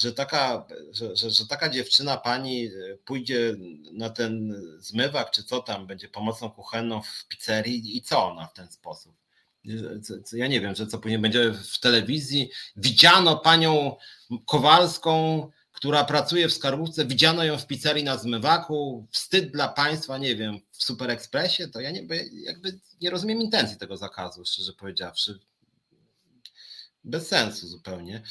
że 0.00 0.12
taka, 0.12 0.66
że, 0.90 1.16
że, 1.16 1.30
że, 1.30 1.46
taka 1.46 1.68
dziewczyna 1.68 2.16
pani 2.16 2.66
e, 2.66 2.70
pójdzie 3.04 3.56
na 3.92 4.10
ten 4.10 4.62
zmywak, 4.78 5.30
czy 5.30 5.44
co 5.44 5.60
tam, 5.60 5.86
będzie 5.86 6.08
pomocną 6.08 6.50
kuchenną 6.50 7.02
w 7.02 7.26
pizzerii 7.28 7.96
i 7.96 8.02
co 8.02 8.24
ona 8.24 8.46
w 8.46 8.52
ten 8.52 8.72
sposób? 8.72 9.14
Ja 10.32 10.46
nie 10.46 10.60
wiem, 10.60 10.74
że 10.74 10.86
co 10.86 10.98
później 10.98 11.18
będzie 11.18 11.52
w 11.52 11.80
telewizji. 11.80 12.50
Widziano 12.76 13.36
panią 13.36 13.96
Kowalską, 14.46 15.46
która 15.72 16.04
pracuje 16.04 16.48
w 16.48 16.52
skarbówce, 16.52 17.06
widziano 17.06 17.44
ją 17.44 17.58
w 17.58 17.66
pizzerii 17.66 18.04
na 18.04 18.16
zmywaku, 18.16 19.06
wstyd 19.10 19.52
dla 19.52 19.68
państwa, 19.68 20.18
nie 20.18 20.36
wiem, 20.36 20.60
w 20.72 20.84
Super 20.84 21.10
Expressie, 21.10 21.70
to 21.70 21.80
ja 21.80 21.90
nie, 21.90 22.06
jakby 22.32 22.80
nie 23.00 23.10
rozumiem 23.10 23.40
intencji 23.40 23.76
tego 23.76 23.96
zakazu, 23.96 24.44
szczerze 24.44 24.72
powiedziawszy. 24.72 25.38
Bez 27.04 27.28
sensu 27.28 27.68
zupełnie. 27.68 28.22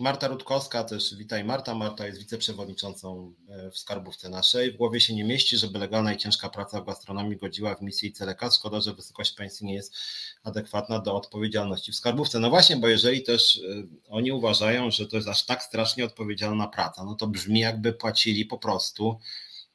Marta 0.00 0.28
Rutkowska 0.28 0.84
też, 0.84 1.14
witaj 1.14 1.44
Marta. 1.44 1.74
Marta 1.74 2.06
jest 2.06 2.18
wiceprzewodniczącą 2.18 3.34
e, 3.48 3.70
w 3.70 3.78
skarbówce 3.78 4.28
naszej. 4.28 4.72
W 4.72 4.76
głowie 4.76 5.00
się 5.00 5.14
nie 5.14 5.24
mieści, 5.24 5.58
żeby 5.58 5.78
legalna 5.78 6.12
i 6.12 6.16
ciężka 6.16 6.48
praca 6.48 6.80
w 6.80 6.86
gastronomii 6.86 7.36
godziła 7.36 7.74
w 7.74 7.82
misję 7.82 8.08
i 8.08 8.12
cele 8.12 8.34
kas. 8.34 8.56
Szkoda, 8.56 8.80
że 8.80 8.94
wysokość 8.94 9.32
pensji 9.32 9.66
nie 9.66 9.74
jest 9.74 9.94
adekwatna 10.42 10.98
do 10.98 11.16
odpowiedzialności 11.16 11.92
w 11.92 11.96
skarbówce. 11.96 12.38
No 12.38 12.50
właśnie, 12.50 12.76
bo 12.76 12.88
jeżeli 12.88 13.22
też 13.22 13.56
e, 13.56 13.82
oni 14.08 14.32
uważają, 14.32 14.90
że 14.90 15.06
to 15.06 15.16
jest 15.16 15.28
aż 15.28 15.46
tak 15.46 15.62
strasznie 15.62 16.04
odpowiedzialna 16.04 16.68
praca, 16.68 17.04
no 17.04 17.14
to 17.14 17.26
brzmi 17.26 17.60
jakby 17.60 17.92
płacili 17.92 18.46
po 18.46 18.58
prostu 18.58 19.18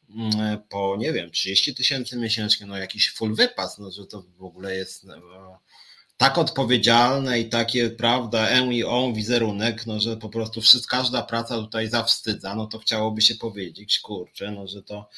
mm, 0.10 0.40
e, 0.42 0.58
po, 0.70 0.96
nie 1.00 1.14
wiem, 1.14 1.32
30 1.32 1.76
tysięcy 1.76 2.18
miesięcznie, 2.18 2.66
no 2.66 2.78
jakiś 2.78 3.14
full 3.14 3.36
wypas, 3.36 3.78
no 3.78 3.92
że 3.92 4.06
to 4.06 4.22
w 4.22 4.44
ogóle 4.44 4.76
jest 4.76 5.06
tak 6.18 6.38
odpowiedzialne 6.38 7.40
i 7.40 7.50
takie, 7.50 7.90
prawda, 7.90 8.50
e 8.50 8.74
i 8.74 8.84
on 8.84 9.14
wizerunek, 9.14 9.86
no 9.86 10.00
że 10.00 10.18
po 10.18 10.30
prostu 10.30 10.62
wszystko, 10.62 10.98
każda 10.98 11.22
praca 11.22 11.56
tutaj 11.58 11.88
zawstydza, 11.88 12.56
no 12.56 12.68
to 12.68 12.80
chciałoby 12.80 13.22
się 13.22 13.36
powiedzieć, 13.36 14.00
kurczę, 14.00 14.52
no 14.52 14.68
że 14.68 14.84
to 14.84 15.10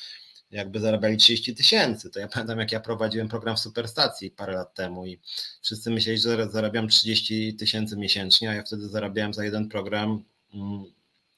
jakby 0.51 0.79
zarabiali 0.79 1.17
30 1.17 1.55
tysięcy. 1.55 2.09
To 2.09 2.19
ja 2.19 2.27
pamiętam, 2.27 2.59
jak 2.59 2.71
ja 2.71 2.79
prowadziłem 2.79 3.27
program 3.27 3.55
w 3.55 3.59
Superstacji 3.59 4.31
parę 4.31 4.53
lat 4.53 4.73
temu 4.75 5.05
i 5.05 5.19
wszyscy 5.61 5.91
myśleli, 5.91 6.19
że 6.19 6.49
zarabiam 6.49 6.87
30 6.87 7.55
tysięcy 7.55 7.97
miesięcznie, 7.97 8.49
a 8.49 8.53
ja 8.53 8.63
wtedy 8.63 8.89
zarabiałem 8.89 9.33
za 9.33 9.43
jeden 9.43 9.69
program 9.69 10.23
mm, 10.53 10.85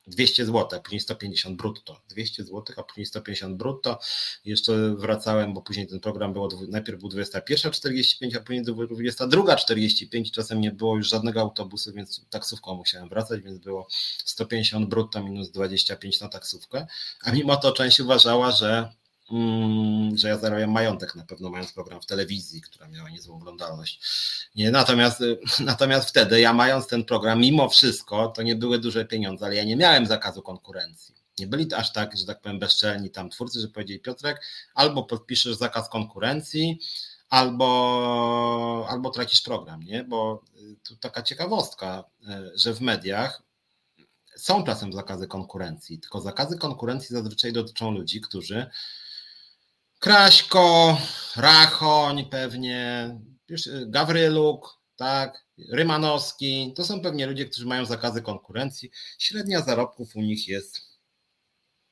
200 0.08 0.46
zł, 0.46 0.82
później 0.82 1.00
150 1.00 1.58
brutto. 1.58 2.02
200 2.10 2.44
zł, 2.44 2.64
a 2.78 2.84
później 2.84 3.06
150 3.06 3.58
brutto. 3.58 4.00
Jeszcze 4.46 4.96
wracałem, 4.96 5.54
bo 5.54 5.62
później 5.62 5.88
ten 5.88 6.00
program 6.00 6.34
było, 6.34 6.50
najpierw 6.70 7.00
był 7.00 7.10
21.45, 7.10 8.38
a 8.38 8.40
później 8.40 8.66
22.45. 8.66 10.32
Czasem 10.32 10.62
nie 10.62 10.72
było 10.72 10.98
już 10.98 11.10
żadnego 11.10 11.42
autobusu, 11.42 11.94
więc 11.94 12.26
taksówką 12.30 12.76
musiałem 12.76 13.10
wracać, 13.10 13.42
więc 13.42 13.60
było 13.60 13.88
150 14.26 14.90
brutto 14.90 15.24
minus 15.24 15.52
25 15.52 16.22
na 16.22 16.28
taksówkę. 16.28 16.88
A 17.24 17.32
mimo 17.32 17.56
to 17.56 17.72
część 17.72 18.00
uważała, 18.00 18.52
że 18.52 19.01
że 20.16 20.28
ja 20.28 20.38
zarabiam 20.38 20.72
majątek 20.72 21.16
na 21.16 21.26
pewno 21.26 21.50
mając 21.50 21.74
program 21.74 22.02
w 22.02 22.06
telewizji, 22.06 22.62
która 22.62 22.88
miała 22.88 23.10
niezłą 23.10 23.36
oglądalność. 23.36 24.02
Nie, 24.56 24.72
natomiast, 24.72 25.24
natomiast 25.60 26.10
wtedy 26.10 26.42
ja 26.42 26.54
mając 26.54 26.88
ten 26.88 27.06
program, 27.06 27.40
mimo 27.40 27.70
wszystko, 27.70 28.28
to 28.28 28.42
nie 28.42 28.56
były 28.56 28.80
duże 28.80 29.06
pieniądze, 29.06 29.46
ale 29.46 29.56
ja 29.56 29.64
nie 29.64 29.76
miałem 29.76 30.06
zakazu 30.06 30.42
konkurencji. 30.42 31.16
Nie 31.40 31.48
byli 31.48 31.68
to 31.68 31.78
aż 31.78 31.94
tak, 31.94 32.18
że 32.18 32.26
tak 32.26 32.42
powiem, 32.42 32.60
bezczelni 32.60 33.10
tam 33.10 33.30
twórcy, 33.30 33.62
że 33.62 33.68
powiedzieli 33.68 34.00
Piotrek, 34.00 34.42
albo 34.74 35.04
podpiszesz 35.04 35.56
zakaz 35.56 35.90
konkurencji, 35.90 36.80
albo, 37.30 38.88
albo 38.90 39.10
tracisz 39.10 39.42
program, 39.42 39.84
nie? 39.84 40.04
Bo 40.04 40.44
y, 40.62 40.76
tu 40.84 40.96
taka 40.96 41.24
ciekawostka, 41.24 42.04
y, 42.22 42.58
że 42.58 42.74
w 42.74 42.82
mediach 42.82 43.42
są 44.36 44.64
czasem 44.64 44.94
zakazy 44.94 45.28
konkurencji, 45.28 46.00
tylko 46.00 46.22
zakazy 46.22 46.58
konkurencji 46.58 47.16
zazwyczaj 47.16 47.54
dotyczą 47.54 47.92
ludzi, 47.92 48.22
którzy 48.22 48.70
Kraśko, 50.02 50.98
Rachoń 51.36 52.26
pewnie, 52.26 53.10
Gawryluk, 53.88 54.80
tak, 54.96 55.46
Rymanowski, 55.72 56.74
to 56.76 56.86
są 56.86 57.02
pewnie 57.02 57.28
ludzie, 57.28 57.46
którzy 57.46 57.66
mają 57.66 57.86
zakazy 57.86 58.22
konkurencji. 58.22 58.92
Średnia 59.20 59.62
zarobków 59.62 60.16
u 60.16 60.22
nich 60.22 60.48
jest 60.48 60.82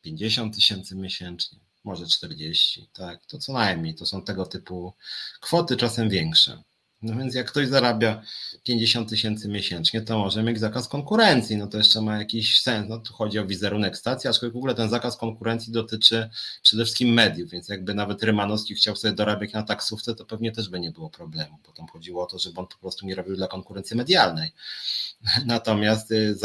50 0.01 0.55
tysięcy 0.55 0.95
miesięcznie, 0.95 1.59
może 1.83 2.07
40, 2.07 2.89
tak, 2.93 3.25
to 3.25 3.37
co 3.37 3.53
najmniej, 3.53 3.95
to 3.95 4.05
są 4.05 4.23
tego 4.23 4.45
typu 4.45 4.93
kwoty, 5.41 5.77
czasem 5.77 6.09
większe. 6.09 6.63
No 7.01 7.15
więc 7.15 7.35
jak 7.35 7.47
ktoś 7.47 7.67
zarabia 7.67 8.21
50 8.63 9.09
tysięcy 9.09 9.47
miesięcznie, 9.47 10.01
to 10.01 10.19
może 10.19 10.43
mieć 10.43 10.59
zakaz 10.59 10.87
konkurencji. 10.87 11.57
No 11.57 11.67
to 11.67 11.77
jeszcze 11.77 12.01
ma 12.01 12.17
jakiś 12.17 12.61
sens. 12.61 12.89
No 12.89 12.99
tu 12.99 13.13
chodzi 13.13 13.39
o 13.39 13.45
wizerunek 13.45 13.97
stacji, 13.97 14.29
aczkolwiek 14.29 14.53
w 14.53 14.57
ogóle 14.57 14.75
ten 14.75 14.89
zakaz 14.89 15.17
konkurencji 15.17 15.73
dotyczy 15.73 16.29
przede 16.63 16.83
wszystkim 16.83 17.13
mediów, 17.13 17.49
więc 17.49 17.69
jakby 17.69 17.93
nawet 17.93 18.23
Rymanowski 18.23 18.75
chciał 18.75 18.95
sobie 18.95 19.13
dorabiać 19.13 19.53
na 19.53 19.63
taksówce, 19.63 20.15
to 20.15 20.25
pewnie 20.25 20.51
też 20.51 20.69
by 20.69 20.79
nie 20.79 20.91
było 20.91 21.09
problemu, 21.09 21.57
bo 21.67 21.73
tam 21.73 21.87
chodziło 21.87 22.23
o 22.23 22.25
to, 22.25 22.39
żeby 22.39 22.59
on 22.59 22.67
po 22.67 22.77
prostu 22.77 23.05
nie 23.05 23.15
robił 23.15 23.35
dla 23.35 23.47
konkurencji 23.47 23.97
medialnej. 23.97 24.51
Natomiast 25.45 26.11
y, 26.11 26.35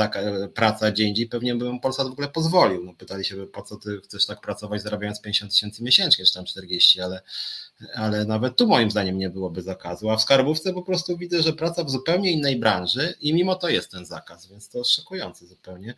praca 0.55 0.93
dzień 0.93 1.09
indziej 1.09 1.27
pewnie 1.27 1.55
by 1.55 1.73
mu 1.73 1.81
Polsat 1.81 2.09
w 2.09 2.13
ogóle 2.13 2.29
pozwolił. 2.29 2.85
No 2.85 2.95
pytali 2.95 3.25
się, 3.25 3.47
po 3.47 3.63
co 3.63 3.77
ty 3.77 4.01
chcesz 4.05 4.27
tak 4.27 4.41
pracować 4.41 4.83
zarabiając 4.83 5.21
50 5.21 5.53
tysięcy 5.53 5.83
miesięcznie, 5.83 6.25
czy 6.25 6.35
tam 6.35 6.45
40, 6.45 7.01
ale 7.01 7.23
ale 7.95 8.25
nawet 8.25 8.57
tu 8.57 8.67
moim 8.67 8.91
zdaniem 8.91 9.19
nie 9.19 9.31
byłoby 9.31 9.63
zakazu. 9.63 10.11
A 10.11 10.17
w 10.17 10.23
skarbówce 10.23 10.73
po 10.73 10.83
prostu 10.83 11.17
widzę, 11.17 11.43
że 11.43 11.53
praca 11.53 11.85
w 11.85 11.91
zupełnie 11.91 12.33
innej 12.33 12.57
branży 12.57 13.15
i 13.21 13.35
mimo 13.35 13.55
to 13.55 13.69
jest 13.69 13.91
ten 13.91 14.07
zakaz, 14.07 14.47
więc 14.47 14.69
to 14.69 14.85
szokujące 14.85 15.47
zupełnie. 15.47 15.95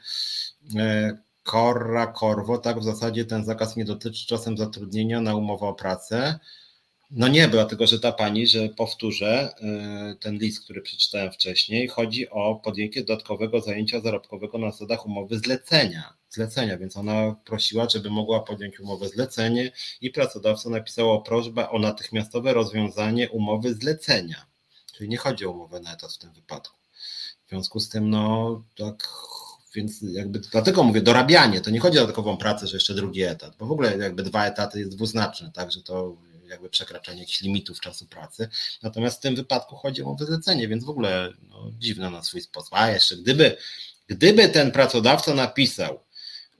Korra, 1.43 2.05
e, 2.05 2.13
Korwo, 2.13 2.59
tak 2.59 2.81
w 2.81 2.85
zasadzie 2.85 3.25
ten 3.25 3.45
zakaz 3.45 3.77
nie 3.77 3.85
dotyczy 3.85 4.27
czasem 4.27 4.59
zatrudnienia 4.59 5.21
na 5.21 5.35
umowę 5.35 5.67
o 5.67 5.75
pracę. 5.75 6.39
No 7.11 7.29
nie, 7.29 7.49
dlatego 7.49 7.87
że 7.87 8.01
ta 8.01 8.13
pani, 8.13 8.47
że 8.47 8.69
powtórzę 8.69 9.55
e, 9.61 10.15
ten 10.21 10.35
list, 10.35 10.65
który 10.65 10.83
przeczytałem 10.83 11.33
wcześniej, 11.33 11.89
chodzi 11.89 12.31
o 12.31 12.61
podjęcie 12.65 13.05
dodatkowego 13.05 13.61
zajęcia 13.61 14.01
zarobkowego 14.01 14.59
na 14.59 14.71
zasadach 14.71 15.07
umowy 15.07 15.39
zlecenia 15.39 16.16
zlecenia, 16.37 16.79
więc 16.79 16.97
ona 16.97 17.37
prosiła, 17.45 17.89
żeby 17.89 18.11
mogła 18.11 18.41
podjąć 18.41 18.81
umowę 18.81 19.09
zlecenie 19.09 19.73
i 20.01 20.11
pracodawca 20.11 20.71
napisał 20.71 21.23
prośbę 21.23 21.71
o 21.71 21.79
natychmiastowe 21.79 22.55
rozwiązanie 22.55 23.31
umowy 23.31 23.75
zlecenia. 23.75 24.47
Czyli 24.97 25.09
nie 25.09 25.17
chodzi 25.17 25.47
o 25.47 25.51
umowę 25.51 25.81
na 25.81 25.93
etat 25.93 26.13
w 26.13 26.19
tym 26.19 26.33
wypadku. 26.33 26.77
W 27.47 27.49
związku 27.49 27.81
z 27.81 27.89
tym, 27.89 28.11
no 28.11 28.63
tak, 28.77 29.09
więc 29.75 30.03
jakby 30.03 30.39
dlatego 30.39 30.83
mówię, 30.83 31.01
dorabianie, 31.01 31.61
to 31.61 31.71
nie 31.71 31.81
chodzi 31.81 31.99
o 31.99 32.07
takową 32.07 32.37
pracę, 32.37 32.67
że 32.67 32.77
jeszcze 32.77 32.95
drugi 32.95 33.23
etat, 33.23 33.57
bo 33.59 33.67
w 33.67 33.73
ogóle 33.73 33.99
jakby 33.99 34.23
dwa 34.23 34.47
etaty 34.47 34.79
jest 34.79 34.97
dwuznaczne, 34.97 35.53
tak, 35.55 35.73
że 35.73 35.83
to 35.83 36.17
jakby 36.49 36.71
przekraczanie 36.71 37.21
jakichś 37.21 37.41
limitów 37.41 37.81
czasu 37.81 38.07
pracy. 38.07 38.49
Natomiast 38.83 39.19
w 39.19 39.21
tym 39.21 39.37
wypadku 39.37 39.77
chodzi 39.77 40.03
o 40.03 40.17
zlecenie, 40.21 40.69
więc 40.69 40.85
w 40.85 40.91
ogóle 40.91 41.33
no, 41.49 41.71
dziwne 41.79 42.11
na 42.11 42.23
swój 42.23 42.41
sposób. 42.41 42.75
A 42.75 42.91
jeszcze 42.91 43.17
gdyby, 43.17 43.57
gdyby 44.07 44.49
ten 44.49 44.73
pracodawca 44.73 45.35
napisał, 45.35 46.01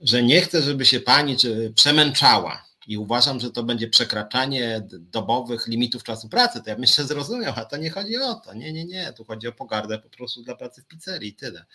że 0.01 0.23
nie 0.23 0.41
chcę, 0.41 0.61
żeby 0.61 0.85
się 0.85 0.99
pani 0.99 1.35
przemęczała 1.75 2.67
i 2.87 2.97
uważam, 2.97 3.39
że 3.39 3.51
to 3.51 3.63
będzie 3.63 3.87
przekraczanie 3.87 4.87
dobowych 4.91 5.67
limitów 5.67 6.03
czasu 6.03 6.29
pracy, 6.29 6.61
to 6.63 6.69
ja 6.69 6.75
bym 6.75 6.85
się 6.85 7.03
zrozumiał, 7.03 7.53
a 7.55 7.65
to 7.65 7.77
nie 7.77 7.89
chodzi 7.89 8.17
o 8.17 8.33
to. 8.33 8.53
Nie, 8.53 8.73
nie, 8.73 8.85
nie, 8.85 9.13
tu 9.13 9.23
chodzi 9.23 9.47
o 9.47 9.51
pogardę 9.51 9.99
po 9.99 10.09
prostu 10.09 10.43
dla 10.43 10.55
pracy 10.55 10.81
w 10.81 10.85
pizzerii, 10.85 11.33
tyle. 11.33 11.65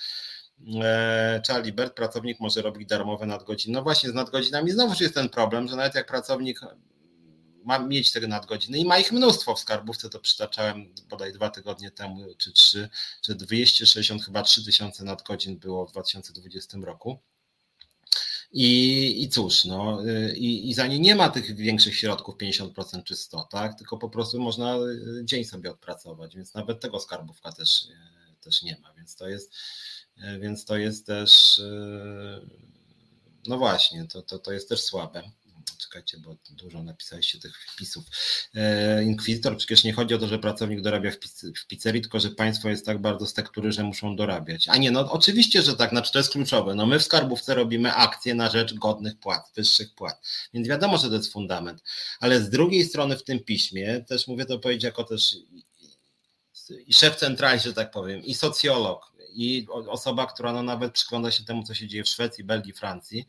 E, 0.83 1.43
Charlie 1.49 1.73
Bert, 1.73 1.95
pracownik 1.95 2.41
może 2.41 2.63
robić 2.63 2.89
darmowe 2.89 3.27
nadgodziny. 3.27 3.75
No 3.75 3.83
właśnie 3.83 4.11
z 4.11 4.15
nadgodzinami 4.15 4.71
znowu 4.71 4.95
jest 5.01 5.15
ten 5.15 5.29
problem, 5.29 5.69
że 5.69 5.77
nawet 5.77 5.95
jak 5.95 6.07
pracownik 6.07 6.61
ma 7.65 7.79
mieć 7.79 8.13
te 8.13 8.21
nadgodziny 8.21 8.79
i 8.79 8.85
ma 8.85 8.99
ich 8.99 9.13
mnóstwo 9.13 9.55
w 9.55 9.61
skarbówce, 9.61 10.11
to 10.11 10.21
przytaczałem 10.21 10.95
bodaj 11.09 11.33
dwa 11.33 11.51
tygodnie 11.51 11.91
temu 11.91 12.35
czy 12.39 12.53
trzy, 12.53 12.89
że 13.23 13.35
260 13.35 14.25
chyba 14.25 14.43
3000 14.43 15.05
nadgodzin 15.05 15.59
było 15.59 15.87
w 15.87 15.93
2020 15.93 16.79
roku 16.83 17.19
i, 18.53 19.23
i 19.23 19.29
cóż, 19.29 19.65
no, 19.65 20.07
y, 20.07 20.37
i, 20.37 20.71
i 20.71 20.75
za 20.75 20.87
nie 20.87 20.99
nie 20.99 21.15
ma 21.15 21.29
tych 21.29 21.57
większych 21.57 21.97
środków 21.97 22.37
50% 22.37 23.05
czy 23.05 23.17
100, 23.17 23.43
tak? 23.51 23.79
Tylko 23.79 23.99
po 23.99 24.11
prostu 24.11 24.41
można 24.41 24.77
y, 24.77 25.25
dzień 25.25 25.45
sobie 25.45 25.71
odpracować, 25.71 26.37
więc 26.37 26.55
nawet 26.55 26.81
tego 26.81 27.01
skarbówka 27.01 27.53
też, 27.53 27.85
y, 27.85 28.41
też 28.41 28.63
nie 28.63 28.77
ma, 28.83 28.95
więc 28.95 29.17
to 29.17 29.29
jest, 29.29 29.53
więc 30.41 30.65
to 30.65 30.77
jest 30.77 31.07
też, 31.07 31.61
no 33.47 33.59
właśnie, 33.59 34.07
to, 34.07 34.23
to, 34.23 34.39
to 34.39 34.53
jest 34.53 34.69
też 34.69 34.83
słabe 34.83 35.23
czekajcie, 35.79 36.19
bo 36.19 36.37
dużo 36.51 36.83
napisaliście 36.83 37.39
tych 37.39 37.57
wpisów. 37.73 38.05
E, 38.55 39.05
Inkwizytor, 39.05 39.57
przecież 39.57 39.85
nie 39.85 39.93
chodzi 39.93 40.15
o 40.15 40.19
to, 40.19 40.29
że 40.29 40.39
pracownik 40.39 40.81
dorabia 40.81 41.11
w, 41.11 41.17
w 41.61 41.67
pizzerii, 41.67 42.03
tylko 42.03 42.21
że 42.21 42.31
państwo 42.31 42.69
jest 42.69 42.87
tak 42.87 43.01
bardzo 43.01 43.27
z 43.27 43.33
tektury, 43.33 43.73
że 43.73 43.83
muszą 43.83 44.17
dorabiać. 44.17 44.69
A 44.69 44.77
nie, 44.77 44.91
no 44.91 45.13
oczywiście, 45.13 45.63
że 45.63 45.77
tak, 45.77 45.91
znaczy 45.91 46.13
to 46.13 46.19
jest 46.19 46.33
kluczowe. 46.33 46.75
No 46.75 46.87
my 46.87 46.99
w 46.99 47.03
skarbówce 47.03 47.55
robimy 47.55 47.93
akcje 47.93 48.35
na 48.35 48.51
rzecz 48.51 48.75
godnych 48.75 49.19
płat, 49.19 49.51
wyższych 49.57 49.95
płat, 49.95 50.21
więc 50.55 50.69
wiadomo, 50.69 50.99
że 50.99 51.09
to 51.09 51.15
jest 51.15 51.33
fundament. 51.33 51.83
Ale 52.21 52.41
z 52.41 52.51
drugiej 52.51 52.85
strony 52.85 53.17
w 53.17 53.25
tym 53.25 53.41
piśmie, 53.41 54.05
też 54.09 54.29
mówię 54.29 54.45
to 54.45 54.59
powiedzieć 54.59 54.85
jako 54.85 55.05
też 55.05 55.37
i 56.87 56.95
szef 56.95 57.17
centrali, 57.17 57.61
że 57.61 57.73
tak 57.73 57.91
powiem, 57.91 58.25
i 58.25 58.35
socjolog, 58.35 59.13
i 59.35 59.67
osoba, 59.69 60.27
która 60.27 60.53
no 60.53 60.63
nawet 60.63 60.93
przygląda 60.93 61.31
się 61.31 61.45
temu, 61.45 61.63
co 61.63 61.75
się 61.75 61.89
dzieje 61.89 62.05
w 62.05 62.09
Szwecji, 62.09 62.45
Belgii, 62.45 62.73
Francji, 62.73 63.27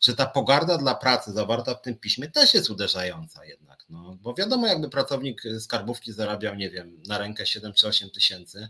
że 0.00 0.16
ta 0.16 0.26
pogarda 0.26 0.78
dla 0.78 0.94
pracy 0.94 1.32
zawarta 1.32 1.74
w 1.74 1.82
tym 1.82 1.96
piśmie 1.96 2.30
też 2.30 2.54
jest 2.54 2.70
uderzająca 2.70 3.44
jednak. 3.44 3.84
No, 3.88 4.16
bo 4.20 4.34
wiadomo, 4.34 4.66
jakby 4.66 4.90
pracownik 4.90 5.42
skarbówki 5.60 6.12
zarabiał, 6.12 6.54
nie 6.54 6.70
wiem, 6.70 7.02
na 7.06 7.18
rękę 7.18 7.46
7 7.46 7.72
czy 7.72 7.88
8 7.88 8.10
tysięcy, 8.10 8.68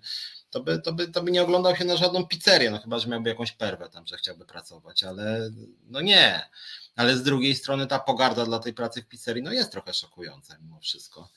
to 0.51 0.61
by, 0.61 0.79
to, 0.79 0.93
by, 0.93 1.09
to 1.09 1.23
by 1.23 1.31
nie 1.31 1.43
oglądał 1.43 1.77
się 1.77 1.85
na 1.85 1.97
żadną 1.97 2.27
pizzerię, 2.27 2.71
no 2.71 2.79
chyba, 2.79 2.99
że 2.99 3.09
miałby 3.09 3.29
jakąś 3.29 3.53
perwę 3.53 3.89
tam, 3.89 4.07
że 4.07 4.17
chciałby 4.17 4.45
pracować, 4.45 5.05
ale 5.05 5.51
no 5.87 6.01
nie. 6.01 6.51
Ale 6.97 7.17
z 7.17 7.23
drugiej 7.23 7.55
strony 7.55 7.87
ta 7.87 7.99
pogarda 7.99 8.45
dla 8.45 8.59
tej 8.59 8.75
pracy 8.75 9.03
w 9.03 9.07
pizzerii 9.07 9.43
no 9.43 9.53
jest 9.53 9.73
trochę 9.73 9.95
szokująca 9.95 10.59
mimo 10.59 10.81
wszystko. 10.81 11.29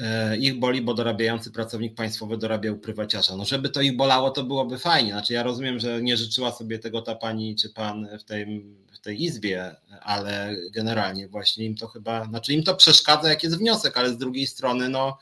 E, 0.00 0.36
ich 0.36 0.58
boli, 0.58 0.82
bo 0.82 0.94
dorabiający 0.94 1.50
pracownik 1.50 1.94
państwowy 1.94 2.36
dorabiał 2.36 2.78
prywaciarza. 2.78 3.36
No 3.36 3.44
żeby 3.44 3.68
to 3.68 3.80
ich 3.80 3.96
bolało, 3.96 4.30
to 4.30 4.44
byłoby 4.44 4.78
fajnie. 4.78 5.12
Znaczy 5.12 5.32
ja 5.32 5.42
rozumiem, 5.42 5.80
że 5.80 6.02
nie 6.02 6.16
życzyła 6.16 6.52
sobie 6.52 6.78
tego 6.78 7.02
ta 7.02 7.14
pani 7.14 7.56
czy 7.56 7.70
pan 7.70 8.08
w 8.18 8.24
tej, 8.24 8.64
w 8.92 8.98
tej 8.98 9.22
izbie, 9.22 9.76
ale 10.00 10.56
generalnie 10.72 11.28
właśnie 11.28 11.64
im 11.64 11.76
to 11.76 11.88
chyba, 11.88 12.24
znaczy 12.24 12.52
im 12.52 12.62
to 12.62 12.74
przeszkadza, 12.74 13.28
jak 13.28 13.42
jest 13.42 13.58
wniosek, 13.58 13.96
ale 13.96 14.10
z 14.10 14.18
drugiej 14.18 14.46
strony, 14.46 14.88
no 14.88 15.18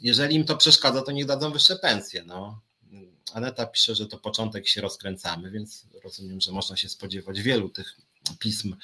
jeżeli 0.00 0.36
im 0.36 0.44
to 0.44 0.56
przeszkadza, 0.56 1.02
to 1.02 1.12
niech 1.12 1.26
dadzą 1.26 1.52
wyższe 1.52 1.76
pensje, 1.76 2.24
no. 2.26 2.60
Aneta 3.32 3.66
pisze, 3.66 3.94
że 3.94 4.06
to 4.06 4.18
początek 4.18 4.68
się 4.68 4.80
rozkręcamy, 4.80 5.50
więc 5.50 5.86
rozumiem, 6.04 6.40
że 6.40 6.52
można 6.52 6.76
się 6.76 6.88
spodziewać 6.88 7.40
wielu 7.40 7.68
tych 7.68 7.96
pism 8.38 8.76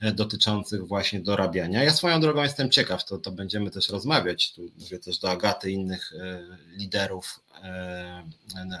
e, 0.00 0.12
dotyczących 0.12 0.86
właśnie 0.86 1.20
dorabiania. 1.20 1.84
Ja 1.84 1.92
swoją 1.92 2.20
drogą 2.20 2.42
jestem 2.42 2.70
ciekaw, 2.70 3.04
to, 3.04 3.18
to 3.18 3.30
będziemy 3.30 3.70
też 3.70 3.88
rozmawiać, 3.88 4.52
tu 4.52 4.62
mówię 4.78 4.98
też 4.98 5.18
do 5.18 5.30
Agaty, 5.30 5.70
innych 5.70 6.12
e, 6.12 6.42
liderów 6.76 7.40
e, 7.62 8.24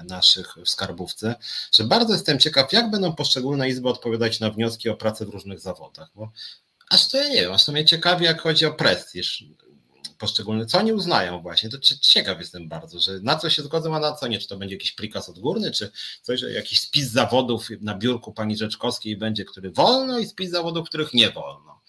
naszych 0.08 0.54
w 0.64 0.68
skarbówce, 0.68 1.34
że 1.72 1.84
bardzo 1.84 2.12
jestem 2.12 2.38
ciekaw, 2.38 2.72
jak 2.72 2.90
będą 2.90 3.14
poszczególne 3.14 3.68
izby 3.68 3.88
odpowiadać 3.88 4.40
na 4.40 4.50
wnioski 4.50 4.88
o 4.88 4.96
pracę 4.96 5.26
w 5.26 5.28
różnych 5.28 5.60
zawodach, 5.60 6.08
bo 6.14 6.32
aż 6.90 7.08
to 7.08 7.18
ja 7.18 7.28
nie 7.28 7.40
wiem, 7.40 7.52
aż 7.52 7.64
to 7.64 7.72
mnie 7.72 7.84
ciekawi, 7.84 8.24
jak 8.24 8.40
chodzi 8.40 8.66
o 8.66 8.72
prestiż 8.72 9.44
poszczególne, 10.18 10.66
co 10.66 10.78
oni 10.78 10.92
uznają 10.92 11.42
właśnie, 11.42 11.70
to 11.70 11.78
ciekaw 12.00 12.38
jestem 12.38 12.68
bardzo, 12.68 13.00
że 13.00 13.20
na 13.20 13.36
co 13.36 13.50
się 13.50 13.62
zgodzą, 13.62 13.96
a 13.96 14.00
na 14.00 14.12
co 14.12 14.28
nie, 14.28 14.38
czy 14.38 14.48
to 14.48 14.56
będzie 14.56 14.74
jakiś 14.74 14.92
prikaz 14.92 15.28
odgórny, 15.28 15.70
czy 15.70 15.90
coś, 16.22 16.42
jakiś 16.54 16.80
spis 16.80 17.10
zawodów 17.10 17.68
na 17.80 17.94
biurku 17.94 18.32
pani 18.32 18.56
Rzeczkowskiej 18.56 19.16
będzie, 19.16 19.44
który 19.44 19.70
wolno 19.70 20.18
i 20.18 20.26
spis 20.26 20.50
zawodów, 20.50 20.88
których 20.88 21.14
nie 21.14 21.30
wolno. 21.30 21.80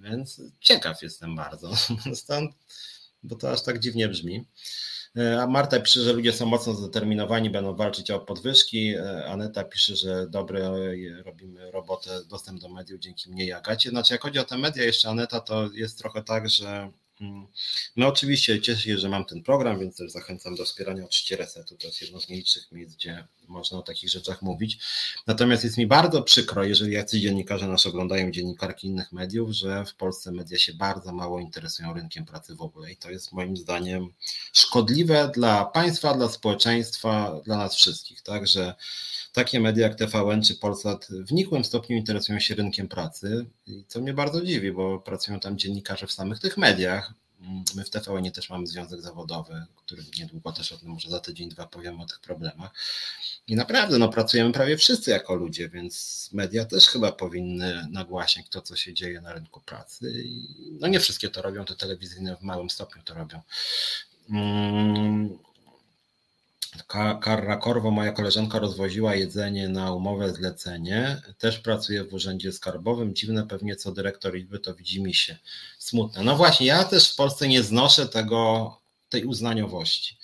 Więc 0.00 0.40
ciekaw 0.60 1.02
jestem 1.02 1.36
bardzo, 1.36 1.70
stąd, 2.14 2.52
bo 3.22 3.36
to 3.36 3.50
aż 3.50 3.62
tak 3.62 3.78
dziwnie 3.78 4.08
brzmi. 4.08 4.44
E, 5.18 5.42
a 5.42 5.46
Marta 5.46 5.80
pisze, 5.80 6.00
że 6.00 6.12
ludzie 6.12 6.32
są 6.32 6.46
mocno 6.46 6.74
zdeterminowani, 6.74 7.50
będą 7.50 7.76
walczyć 7.76 8.10
o 8.10 8.20
podwyżki. 8.20 8.94
E, 8.94 9.26
Aneta 9.26 9.64
pisze, 9.64 9.96
że 9.96 10.26
dobre 10.28 10.70
robimy 11.24 11.70
robotę, 11.70 12.24
dostęp 12.24 12.60
do 12.60 12.68
mediów 12.68 13.00
dzięki 13.00 13.30
mnie 13.30 13.44
i 13.44 13.52
Agacie. 13.52 13.90
Znaczy, 13.90 14.14
jak 14.14 14.22
chodzi 14.22 14.38
o 14.38 14.44
te 14.44 14.58
media, 14.58 14.84
jeszcze 14.84 15.08
Aneta, 15.08 15.40
to 15.40 15.70
jest 15.72 15.98
trochę 15.98 16.22
tak, 16.22 16.48
że. 16.50 16.90
No 17.96 18.08
oczywiście 18.08 18.60
cieszę 18.60 18.82
się, 18.82 18.98
że 18.98 19.08
mam 19.08 19.24
ten 19.24 19.42
program, 19.42 19.78
więc 19.78 19.96
też 19.96 20.12
zachęcam 20.12 20.54
do 20.54 20.64
wspierania 20.64 21.04
oczywiście 21.04 21.36
Resetu. 21.36 21.76
To 21.76 21.86
jest 21.86 22.02
jedno 22.02 22.20
z 22.20 22.28
nielicznych 22.28 22.72
miejsc, 22.72 22.94
gdzie 22.94 23.26
można 23.48 23.78
o 23.78 23.82
takich 23.82 24.10
rzeczach 24.10 24.42
mówić. 24.42 24.78
Natomiast 25.26 25.64
jest 25.64 25.78
mi 25.78 25.86
bardzo 25.86 26.22
przykro, 26.22 26.64
jeżeli 26.64 26.92
jacyś 26.92 27.22
dziennikarze 27.22 27.68
nas 27.68 27.86
oglądają, 27.86 28.30
dziennikarki 28.30 28.86
innych 28.86 29.12
mediów, 29.12 29.50
że 29.50 29.84
w 29.84 29.94
Polsce 29.94 30.32
media 30.32 30.58
się 30.58 30.74
bardzo 30.74 31.12
mało 31.12 31.40
interesują 31.40 31.94
rynkiem 31.94 32.24
pracy 32.24 32.54
w 32.54 32.62
ogóle 32.62 32.92
i 32.92 32.96
to 32.96 33.10
jest 33.10 33.32
moim 33.32 33.56
zdaniem 33.56 34.08
szkodliwe 34.52 35.30
dla 35.34 35.64
państwa, 35.64 36.14
dla 36.14 36.28
społeczeństwa, 36.28 37.40
dla 37.44 37.56
nas 37.56 37.74
wszystkich. 37.74 38.22
Także 38.22 38.74
takie 39.34 39.60
media 39.60 39.86
jak 39.88 39.98
TVN 39.98 40.42
czy 40.42 40.54
Polsat 40.54 41.08
w 41.10 41.32
nikłym 41.32 41.64
stopniu 41.64 41.96
interesują 41.96 42.40
się 42.40 42.54
rynkiem 42.54 42.88
pracy, 42.88 43.46
co 43.88 44.00
mnie 44.00 44.14
bardzo 44.14 44.44
dziwi, 44.44 44.72
bo 44.72 44.98
pracują 44.98 45.40
tam 45.40 45.58
dziennikarze 45.58 46.06
w 46.06 46.12
samych 46.12 46.38
tych 46.38 46.56
mediach. 46.56 47.12
My 47.74 47.84
w 47.84 47.90
TVN 47.90 48.30
też 48.30 48.50
mamy 48.50 48.66
związek 48.66 49.00
zawodowy, 49.00 49.66
który 49.76 50.02
niedługo 50.18 50.52
też 50.52 50.72
o 50.72 50.78
tym 50.78 50.88
może 50.88 51.10
za 51.10 51.20
tydzień, 51.20 51.48
dwa 51.48 51.66
powiemy 51.66 52.02
o 52.02 52.06
tych 52.06 52.20
problemach. 52.20 52.70
I 53.46 53.56
naprawdę 53.56 53.98
no, 53.98 54.08
pracujemy 54.08 54.52
prawie 54.52 54.76
wszyscy 54.76 55.10
jako 55.10 55.34
ludzie, 55.34 55.68
więc 55.68 56.28
media 56.32 56.64
też 56.64 56.86
chyba 56.86 57.12
powinny 57.12 57.88
nagłaśniać 57.90 58.46
to, 58.48 58.62
co 58.62 58.76
się 58.76 58.94
dzieje 58.94 59.20
na 59.20 59.32
rynku 59.32 59.60
pracy. 59.60 60.12
I, 60.24 60.48
no 60.80 60.88
nie 60.88 61.00
wszystkie 61.00 61.28
to 61.28 61.42
robią, 61.42 61.64
te 61.64 61.76
telewizyjne 61.76 62.36
w 62.36 62.42
małym 62.42 62.70
stopniu 62.70 63.02
to 63.02 63.14
robią. 63.14 63.40
Mm, 64.30 65.38
Karra 67.20 67.56
Korwo, 67.56 67.90
moja 67.90 68.12
koleżanka, 68.12 68.58
rozwoziła 68.58 69.14
jedzenie 69.14 69.68
na 69.68 69.92
umowę 69.92 70.34
zlecenie. 70.34 71.22
Też 71.38 71.58
pracuje 71.58 72.04
w 72.04 72.14
urzędzie 72.14 72.52
skarbowym. 72.52 73.14
Dziwne 73.14 73.46
pewnie 73.46 73.76
co 73.76 73.92
dyrektor 73.92 74.36
Izby, 74.36 74.58
to 74.58 74.74
widzi 74.74 75.02
mi 75.02 75.14
się 75.14 75.36
smutne. 75.78 76.22
No 76.22 76.36
właśnie, 76.36 76.66
ja 76.66 76.84
też 76.84 77.12
w 77.12 77.16
Polsce 77.16 77.48
nie 77.48 77.62
znoszę 77.62 78.08
tego, 78.08 78.70
tej 79.08 79.24
uznaniowości. 79.24 80.18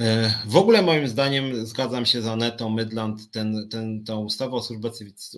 E, 0.00 0.34
w 0.46 0.56
ogóle 0.56 0.82
moim 0.82 1.08
zdaniem 1.08 1.66
zgadzam 1.66 2.06
się 2.06 2.22
z 2.22 2.26
Anetą 2.26 2.70
Mydland, 2.70 3.30
ten, 3.30 3.68
ten, 3.68 4.04
tą 4.04 4.24
ustawę 4.24 4.56
o 4.56 4.62
służbie, 4.62 4.90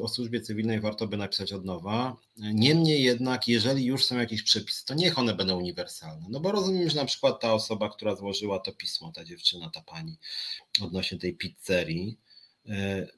o 0.03 0.09
służbie 0.09 0.41
cywilnej 0.41 0.81
warto 0.81 1.07
by 1.07 1.17
napisać 1.17 1.53
od 1.53 1.65
nowa. 1.65 2.17
Niemniej 2.37 3.03
jednak, 3.03 3.49
jeżeli 3.49 3.85
już 3.85 4.05
są 4.05 4.19
jakieś 4.19 4.43
przepisy, 4.43 4.85
to 4.85 4.95
niech 4.95 5.19
one 5.19 5.35
będą 5.35 5.57
uniwersalne. 5.57 6.27
No 6.31 6.41
bo 6.41 6.53
rozumiem, 6.53 6.91
że 6.91 6.97
na 6.97 7.05
przykład 7.05 7.41
ta 7.41 7.55
osoba, 7.55 7.89
która 7.89 8.15
złożyła 8.15 8.59
to 8.59 8.73
pismo, 8.73 9.13
ta 9.13 9.25
dziewczyna, 9.25 9.71
ta 9.71 9.81
pani 9.81 10.19
odnośnie 10.83 11.19
tej 11.19 11.35
pizzerii, 11.35 12.19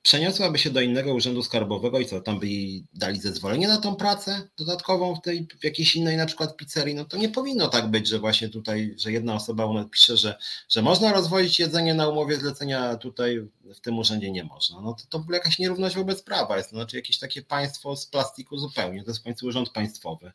przeniosłaby 0.03 0.59
się 0.59 0.71
do 0.71 0.81
innego 0.81 1.15
urzędu 1.15 1.43
skarbowego 1.43 1.99
i 1.99 2.07
co, 2.07 2.21
tam 2.21 2.41
by 2.41 2.49
jej 2.49 2.87
dali 2.95 3.21
zezwolenie 3.21 3.69
na 3.69 3.79
tą 3.79 3.97
pracę 3.97 4.49
dodatkową 4.59 5.15
w 5.15 5.23
tej 5.23 5.47
w 5.61 5.65
jakiejś 5.65 5.97
innej 5.97 6.17
na 6.17 6.27
przykład 6.27 6.57
pizzerii, 6.57 6.95
no 6.95 7.05
to 7.05 7.17
nie 7.17 7.29
powinno 7.29 7.69
tak 7.69 7.91
być, 7.91 8.09
że 8.09 8.19
właśnie 8.19 8.49
tutaj, 8.49 8.95
że 8.99 9.13
jedna 9.13 9.35
osoba 9.35 9.85
pisze, 9.91 10.17
że, 10.17 10.39
że 10.69 10.83
można 10.83 11.13
rozwozić 11.13 11.59
jedzenie 11.59 11.95
na 11.95 12.09
umowie 12.09 12.37
zlecenia, 12.37 12.81
a 12.81 12.97
tutaj 12.97 13.49
w 13.75 13.81
tym 13.81 13.99
urzędzie 13.99 14.31
nie 14.31 14.45
można. 14.45 14.81
No 14.81 14.95
to, 14.95 15.03
to 15.09 15.19
w 15.19 15.23
ogóle 15.23 15.39
jakaś 15.39 15.59
nierówność 15.59 15.97
wobec 15.97 16.23
prawa 16.23 16.57
jest, 16.57 16.71
to 16.71 16.77
znaczy 16.77 16.97
jakieś 16.97 17.19
takie 17.19 17.43
państwo 17.43 17.97
z 17.97 18.07
plastiku 18.07 18.59
zupełnie, 18.59 19.05
to 19.05 19.11
jest 19.11 19.21
w 19.21 19.25
końcu 19.25 19.47
urząd 19.47 19.71
państwowy 19.71 20.33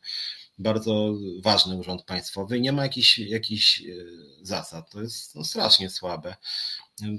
bardzo 0.60 1.14
ważny 1.42 1.76
urząd 1.76 2.02
państwowy 2.02 2.58
i 2.58 2.60
nie 2.60 2.72
ma 2.72 2.82
jakichś, 2.82 3.18
jakichś 3.18 3.80
e, 3.80 3.84
zasad. 4.42 4.90
To 4.90 5.02
jest 5.02 5.34
no, 5.34 5.44
strasznie 5.44 5.90
słabe. 5.90 6.36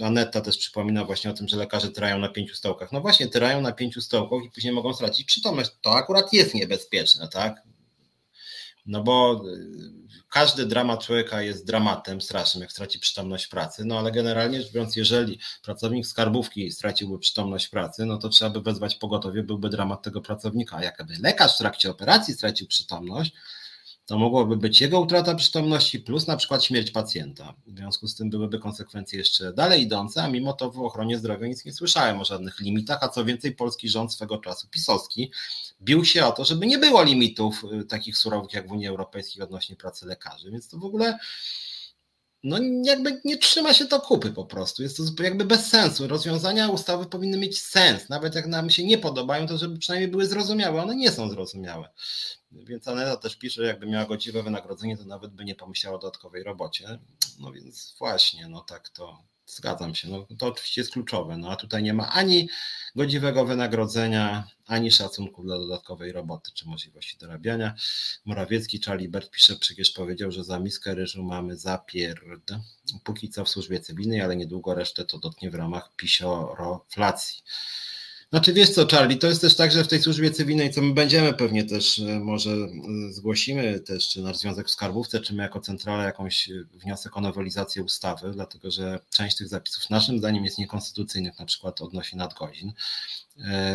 Aneta 0.04 0.42
też 0.42 0.58
przypomina 0.58 1.06
właśnie 1.06 1.32
o 1.32 1.34
tym, 1.34 1.48
że 1.48 1.58
lekarze 1.58 1.90
tyrają 1.92 2.20
na 2.20 2.30
pięciu 2.30 2.56
stołkach. 2.56 2.92
No 2.92 3.02
właśnie, 3.02 3.28
tyrają 3.28 3.62
na 3.62 3.72
pięciu 3.72 4.02
stołkach 4.02 4.44
i 4.46 4.52
później 4.52 4.74
mogą 4.74 4.94
stracić 4.94 5.26
przytomność. 5.26 5.72
To 5.82 5.96
akurat 5.96 6.34
jest 6.34 6.54
niebezpieczne, 6.54 7.28
tak? 7.28 7.62
No 8.86 9.04
bo 9.04 9.44
y, 9.48 10.22
każdy 10.30 10.66
dramat 10.66 11.06
człowieka 11.06 11.42
jest 11.42 11.66
dramatem 11.66 12.22
strasznym, 12.22 12.62
jak 12.62 12.72
straci 12.72 13.00
przytomność 13.00 13.48
pracy, 13.48 13.86
no 13.86 14.00
ale 14.00 14.12
generalnie 14.12 14.62
rzecz 14.62 14.72
biorąc, 14.72 14.96
jeżeli 14.96 15.40
pracownik 15.64 16.08
skarbówki 16.08 16.72
straciłby 16.72 17.20
przytomność 17.20 17.68
pracy, 17.68 18.06
no 18.06 18.18
to 18.18 18.30
trzeba 18.30 18.52
by 18.52 18.62
wezwać 18.62 18.96
pogotowie, 18.96 19.44
byłby 19.44 19.70
dramat 19.70 20.02
tego 20.02 20.22
pracownika. 20.22 20.84
Jakby 20.84 21.14
lekarz 21.20 21.56
w 21.56 21.58
trakcie 21.58 21.92
operacji 21.92 22.34
stracił 22.34 22.68
przytomność, 22.68 23.34
to 24.12 24.18
mogłoby 24.18 24.58
być 24.58 24.82
jego 24.82 25.00
utrata 25.00 25.36
przytomności 25.36 26.00
plus 26.00 26.28
na 26.28 26.38
przykład 26.38 26.64
śmierć 26.64 26.92
pacjenta. 26.92 27.54
W 27.68 27.78
związku 27.78 28.08
z 28.08 28.16
tym 28.16 28.30
byłyby 28.30 28.60
konsekwencje 28.60 29.20
jeszcze 29.20 29.54
dalej 29.54 29.82
idące, 29.82 30.24
a 30.24 30.28
mimo 30.28 30.54
to 30.54 30.72
w 30.72 30.80
ochronie 30.80 31.18
zdrowia 31.18 31.48
nic 31.48 31.66
nie 31.66 31.74
słyszałem 31.74 32.20
o 32.20 32.26
żadnych 32.26 32.60
limitach, 32.60 33.04
a 33.04 33.08
co 33.08 33.26
więcej 33.26 33.56
polski 33.56 33.90
rząd 33.90 34.14
swego 34.14 34.38
czasu, 34.38 34.68
pisowski, 34.68 35.32
bił 35.82 36.06
się 36.06 36.26
o 36.26 36.32
to, 36.32 36.46
żeby 36.46 36.68
nie 36.68 36.78
było 36.78 37.04
limitów 37.04 37.66
y, 37.82 37.86
takich 37.86 38.18
surowych 38.18 38.54
jak 38.54 38.68
w 38.68 38.72
Unii 38.72 38.88
Europejskiej 38.88 39.44
odnośnie 39.44 39.76
pracy 39.76 40.06
lekarzy, 40.06 40.52
więc 40.52 40.68
to 40.68 40.78
w 40.78 40.86
ogóle 40.86 41.18
no 42.44 42.58
jakby 42.84 43.22
nie 43.26 43.38
trzyma 43.38 43.74
się 43.74 43.86
to 43.86 44.02
kupy 44.02 44.32
po 44.32 44.46
prostu. 44.46 44.84
Jest 44.84 44.98
to 44.98 45.24
jakby 45.24 45.46
bez 45.46 45.66
sensu. 45.66 46.08
Rozwiązania 46.08 46.70
ustawy 46.70 47.06
powinny 47.06 47.38
mieć 47.38 47.62
sens. 47.62 48.10
Nawet 48.10 48.36
jak 48.36 48.48
nam 48.48 48.70
się 48.70 48.84
nie 48.84 48.98
podobają, 48.98 49.48
to 49.48 49.58
żeby 49.58 49.78
przynajmniej 49.78 50.12
były 50.12 50.26
zrozumiałe. 50.26 50.82
One 50.82 50.96
nie 50.96 51.12
są 51.12 51.30
zrozumiałe. 51.30 51.90
Więc 52.52 52.88
Aneta 52.88 53.18
też 53.18 53.36
pisze, 53.36 53.64
jakby 53.64 53.86
miała 53.86 54.06
godziwe 54.06 54.44
wynagrodzenie, 54.44 54.98
to 54.98 55.06
nawet 55.06 55.32
by 55.32 55.46
nie 55.46 55.56
pomyślała 55.56 55.96
o 55.98 56.00
dodatkowej 56.00 56.44
robocie. 56.44 57.00
No 57.40 57.52
więc 57.52 57.96
właśnie, 58.00 58.48
no 58.48 58.62
tak 58.62 58.90
to 58.90 59.24
zgadzam 59.56 59.96
się. 59.96 60.10
No 60.10 60.28
to 60.38 60.48
oczywiście 60.48 60.82
jest 60.82 60.94
kluczowe. 60.94 61.38
No 61.38 61.52
a 61.52 61.56
tutaj 61.56 61.84
nie 61.84 61.94
ma 61.94 62.10
ani 62.10 62.50
godziwego 62.96 63.46
wynagrodzenia, 63.46 64.48
ani 64.66 64.92
szacunku 64.92 65.44
dla 65.44 65.58
dodatkowej 65.58 66.12
roboty 66.12 66.52
czy 66.54 66.68
możliwości 66.68 67.18
dorabiania. 67.18 67.76
Morawiecki 68.26 68.82
Charlie 68.82 69.10
Bert 69.10 69.32
pisze, 69.32 69.56
przecież 69.56 69.92
powiedział, 69.92 70.32
że 70.32 70.44
za 70.44 70.60
miskę 70.60 70.96
ryżu 70.96 71.24
mamy 71.24 71.58
zapierd. 71.58 72.52
Póki 73.04 73.30
co 73.30 73.46
w 73.46 73.50
służbie 73.50 73.80
cywilnej, 73.80 74.22
ale 74.22 74.36
niedługo 74.36 74.76
resztę 74.76 75.06
to 75.06 75.20
dotknie 75.20 75.52
w 75.52 75.56
ramach 75.56 75.96
pisioroflacji. 75.96 77.44
Znaczy 78.34 78.54
wiesz 78.54 78.70
co, 78.70 78.88
Charlie, 78.88 79.18
to 79.18 79.28
jest 79.28 79.42
też 79.42 79.56
tak, 79.56 79.72
że 79.72 79.84
w 79.84 79.88
tej 79.88 80.02
służbie 80.02 80.32
cywilnej, 80.32 80.72
co 80.72 80.82
my 80.82 80.94
będziemy 80.94 81.34
pewnie 81.34 81.64
też, 81.64 82.00
e, 82.00 82.20
może 82.20 82.52
e, 82.52 83.14
zgłosimy 83.14 83.80
też, 83.80 84.10
czy 84.10 84.22
nasz 84.22 84.38
związek 84.38 84.68
w 84.68 84.72
skarbówce, 84.72 85.20
czy 85.20 85.34
my 85.34 85.44
jako 85.44 85.60
centrala 85.60 86.04
jakąś 86.04 86.50
e, 86.50 86.54
wniosek 86.74 87.18
o 87.18 87.22
nowelizację 87.22 87.84
ustawy, 87.84 88.32
dlatego 88.34 88.72
że 88.72 89.00
część 89.10 89.38
tych 89.38 89.48
zapisów 89.48 89.90
naszym 89.90 90.18
zdaniem 90.18 90.46
jest 90.46 90.58
niekonstytucyjnych, 90.58 91.40
na 91.40 91.46
przykład 91.46 91.82
odnosi 91.82 92.18
nadgodzin. 92.18 92.74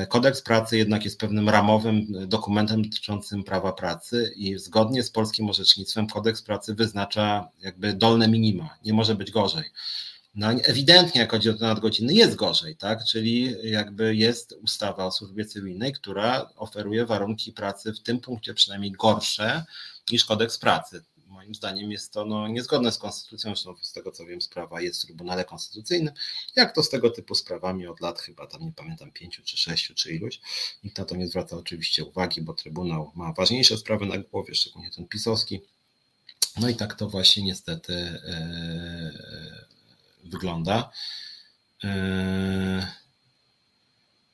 Kodeks 0.08 0.42
pracy 0.42 0.76
jednak 0.76 1.04
jest 1.04 1.20
pewnym 1.20 1.48
ramowym 1.48 2.06
dokumentem 2.28 2.82
dotyczącym 2.82 3.44
prawa 3.44 3.72
pracy 3.72 4.32
i 4.36 4.58
zgodnie 4.58 5.02
z 5.02 5.10
polskim 5.10 5.50
orzecznictwem 5.50 6.06
kodeks 6.06 6.42
pracy 6.42 6.74
wyznacza 6.74 7.48
jakby 7.60 7.92
dolne 7.92 8.28
minima, 8.28 8.78
nie 8.84 8.92
może 8.92 9.14
być 9.14 9.30
gorzej. 9.30 9.64
No 10.36 10.50
ewidentnie, 10.50 11.20
jak 11.20 11.30
chodzi 11.30 11.50
o 11.50 11.54
te 11.54 11.64
nadgodziny, 11.64 12.14
jest 12.14 12.34
gorzej, 12.34 12.76
tak? 12.76 13.04
Czyli 13.04 13.54
jakby 13.70 14.16
jest 14.16 14.54
ustawa 14.62 15.06
o 15.06 15.12
służbie 15.12 15.44
cywilnej, 15.44 15.92
która 15.92 16.50
oferuje 16.56 17.06
warunki 17.06 17.52
pracy 17.52 17.92
w 17.92 18.00
tym 18.00 18.20
punkcie 18.20 18.54
przynajmniej 18.54 18.92
gorsze 18.92 19.64
niż 20.10 20.24
kodeks 20.24 20.58
pracy. 20.58 21.04
Moim 21.26 21.54
zdaniem 21.54 21.92
jest 21.92 22.12
to 22.12 22.24
no, 22.24 22.48
niezgodne 22.48 22.92
z 22.92 22.98
konstytucją, 22.98 23.50
zresztą 23.50 23.74
z 23.82 23.92
tego 23.92 24.12
co 24.12 24.26
wiem, 24.26 24.42
sprawa 24.42 24.80
jest 24.80 25.02
w 25.02 25.06
Trybunale 25.06 25.44
Konstytucyjnym, 25.44 26.14
jak 26.56 26.74
to 26.74 26.82
z 26.82 26.90
tego 26.90 27.10
typu 27.10 27.34
sprawami 27.34 27.86
od 27.86 28.00
lat 28.00 28.20
chyba 28.20 28.46
tam 28.46 28.62
nie 28.62 28.72
pamiętam 28.72 29.12
pięciu 29.12 29.42
czy 29.44 29.56
sześciu 29.56 29.94
czy 29.94 30.14
iluś. 30.14 30.40
Nikt 30.84 30.98
na 30.98 31.04
to 31.04 31.16
nie 31.16 31.28
zwraca 31.28 31.56
oczywiście 31.56 32.04
uwagi, 32.04 32.42
bo 32.42 32.54
Trybunał 32.54 33.12
ma 33.14 33.32
ważniejsze 33.32 33.76
sprawy 33.76 34.06
na 34.06 34.18
głowie, 34.18 34.54
szczególnie 34.54 34.90
ten 34.90 35.08
pisowski. 35.08 35.60
No 36.60 36.68
i 36.68 36.74
tak 36.74 36.94
to 36.94 37.08
właśnie 37.08 37.42
niestety 37.42 37.92
yy, 37.92 39.65
wygląda. 40.26 40.90
E, 41.84 42.86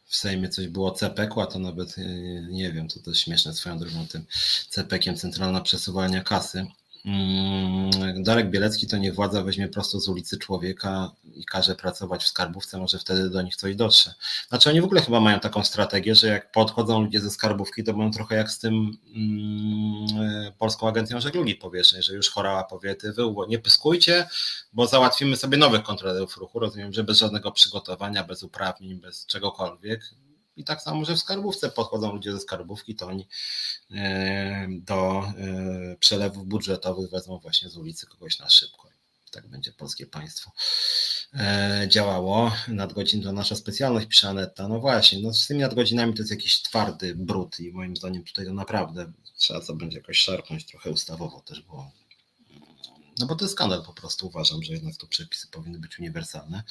w 0.06 0.16
Sejmie 0.16 0.48
coś 0.48 0.68
było 0.68 0.92
CPK, 0.92 1.42
a 1.42 1.46
to 1.46 1.58
nawet 1.58 1.98
e, 1.98 2.02
nie 2.42 2.72
wiem, 2.72 2.88
to 2.88 3.00
też 3.00 3.18
śmieszne 3.18 3.54
swoją 3.54 3.78
drogą 3.78 4.06
tym 4.06 4.26
CPK-iem 4.68 5.16
Centralna 5.16 5.60
Przesuwania 5.60 6.22
Kasy. 6.22 6.66
Mm, 7.04 8.22
Darek 8.22 8.50
Bielecki 8.50 8.86
to 8.86 8.96
niech 8.96 9.14
władza 9.14 9.42
weźmie 9.42 9.68
prosto 9.68 10.00
z 10.00 10.08
ulicy 10.08 10.38
człowieka 10.38 11.10
i 11.34 11.44
każe 11.44 11.74
pracować 11.74 12.24
w 12.24 12.28
skarbówce, 12.28 12.78
może 12.78 12.98
wtedy 12.98 13.30
do 13.30 13.42
nich 13.42 13.56
coś 13.56 13.76
dotrze. 13.76 14.14
Znaczy 14.48 14.70
oni 14.70 14.80
w 14.80 14.84
ogóle 14.84 15.00
chyba 15.00 15.20
mają 15.20 15.40
taką 15.40 15.64
strategię, 15.64 16.14
że 16.14 16.26
jak 16.26 16.52
podchodzą 16.52 17.00
ludzie 17.00 17.20
ze 17.20 17.30
skarbówki, 17.30 17.84
to 17.84 17.92
będą 17.92 18.10
trochę 18.10 18.34
jak 18.34 18.50
z 18.50 18.58
tym 18.58 18.96
mm, 19.16 20.52
Polską 20.58 20.88
Agencją 20.88 21.20
Żeglugi 21.20 21.54
Powietrznej, 21.54 22.02
że 22.02 22.14
już 22.14 22.30
chorała 22.30 22.64
powiety, 22.64 23.12
wy 23.12 23.22
nie 23.48 23.58
pyskujcie, 23.58 24.28
bo 24.72 24.86
załatwimy 24.86 25.36
sobie 25.36 25.58
nowych 25.58 25.82
kontrolerów 25.82 26.36
ruchu, 26.36 26.58
rozumiem, 26.58 26.92
że 26.92 27.04
bez 27.04 27.18
żadnego 27.18 27.52
przygotowania, 27.52 28.24
bez 28.24 28.42
uprawnień, 28.42 29.00
bez 29.00 29.26
czegokolwiek 29.26 30.00
i 30.56 30.64
tak 30.64 30.82
samo, 30.82 31.04
że 31.04 31.16
w 31.16 31.20
skarbówce 31.20 31.70
podchodzą 31.70 32.12
ludzie 32.12 32.32
ze 32.32 32.40
skarbówki, 32.40 32.94
to 32.94 33.06
oni 33.06 33.28
e, 33.90 34.66
do 34.70 35.24
e, 35.38 35.96
przelewów 35.96 36.46
budżetowych 36.46 37.10
wezmą 37.10 37.38
właśnie 37.38 37.70
z 37.70 37.76
ulicy 37.76 38.06
kogoś 38.06 38.38
na 38.38 38.50
szybko. 38.50 38.88
Tak 39.30 39.48
będzie 39.48 39.72
polskie 39.72 40.06
państwo 40.06 40.52
e, 41.34 41.86
działało. 41.88 42.52
Nadgodzin 42.68 43.22
to 43.22 43.32
nasza 43.32 43.56
specjalność, 43.56 44.06
pisze 44.06 44.28
Aneta. 44.28 44.68
No 44.68 44.80
właśnie, 44.80 45.20
no 45.22 45.34
z 45.34 45.46
tymi 45.46 45.60
nadgodzinami 45.60 46.14
to 46.14 46.22
jest 46.22 46.30
jakiś 46.30 46.62
twardy 46.62 47.14
brud 47.14 47.60
i 47.60 47.72
moim 47.72 47.96
zdaniem 47.96 48.24
tutaj 48.24 48.46
to 48.46 48.52
naprawdę 48.52 49.12
trzeba 49.36 49.60
co 49.60 49.74
będzie 49.74 49.96
jakoś 49.96 50.18
szarpnąć 50.18 50.66
trochę 50.66 50.90
ustawowo 50.90 51.40
też, 51.40 51.62
bo 51.62 51.90
no 53.18 53.26
bo 53.26 53.34
to 53.36 53.44
jest 53.44 53.54
skandal 53.54 53.84
po 53.84 53.92
prostu. 53.92 54.26
Uważam, 54.26 54.62
że 54.62 54.72
jednak 54.72 54.96
to 54.96 55.06
przepisy 55.06 55.48
powinny 55.48 55.78
być 55.78 55.98
uniwersalne. 55.98 56.62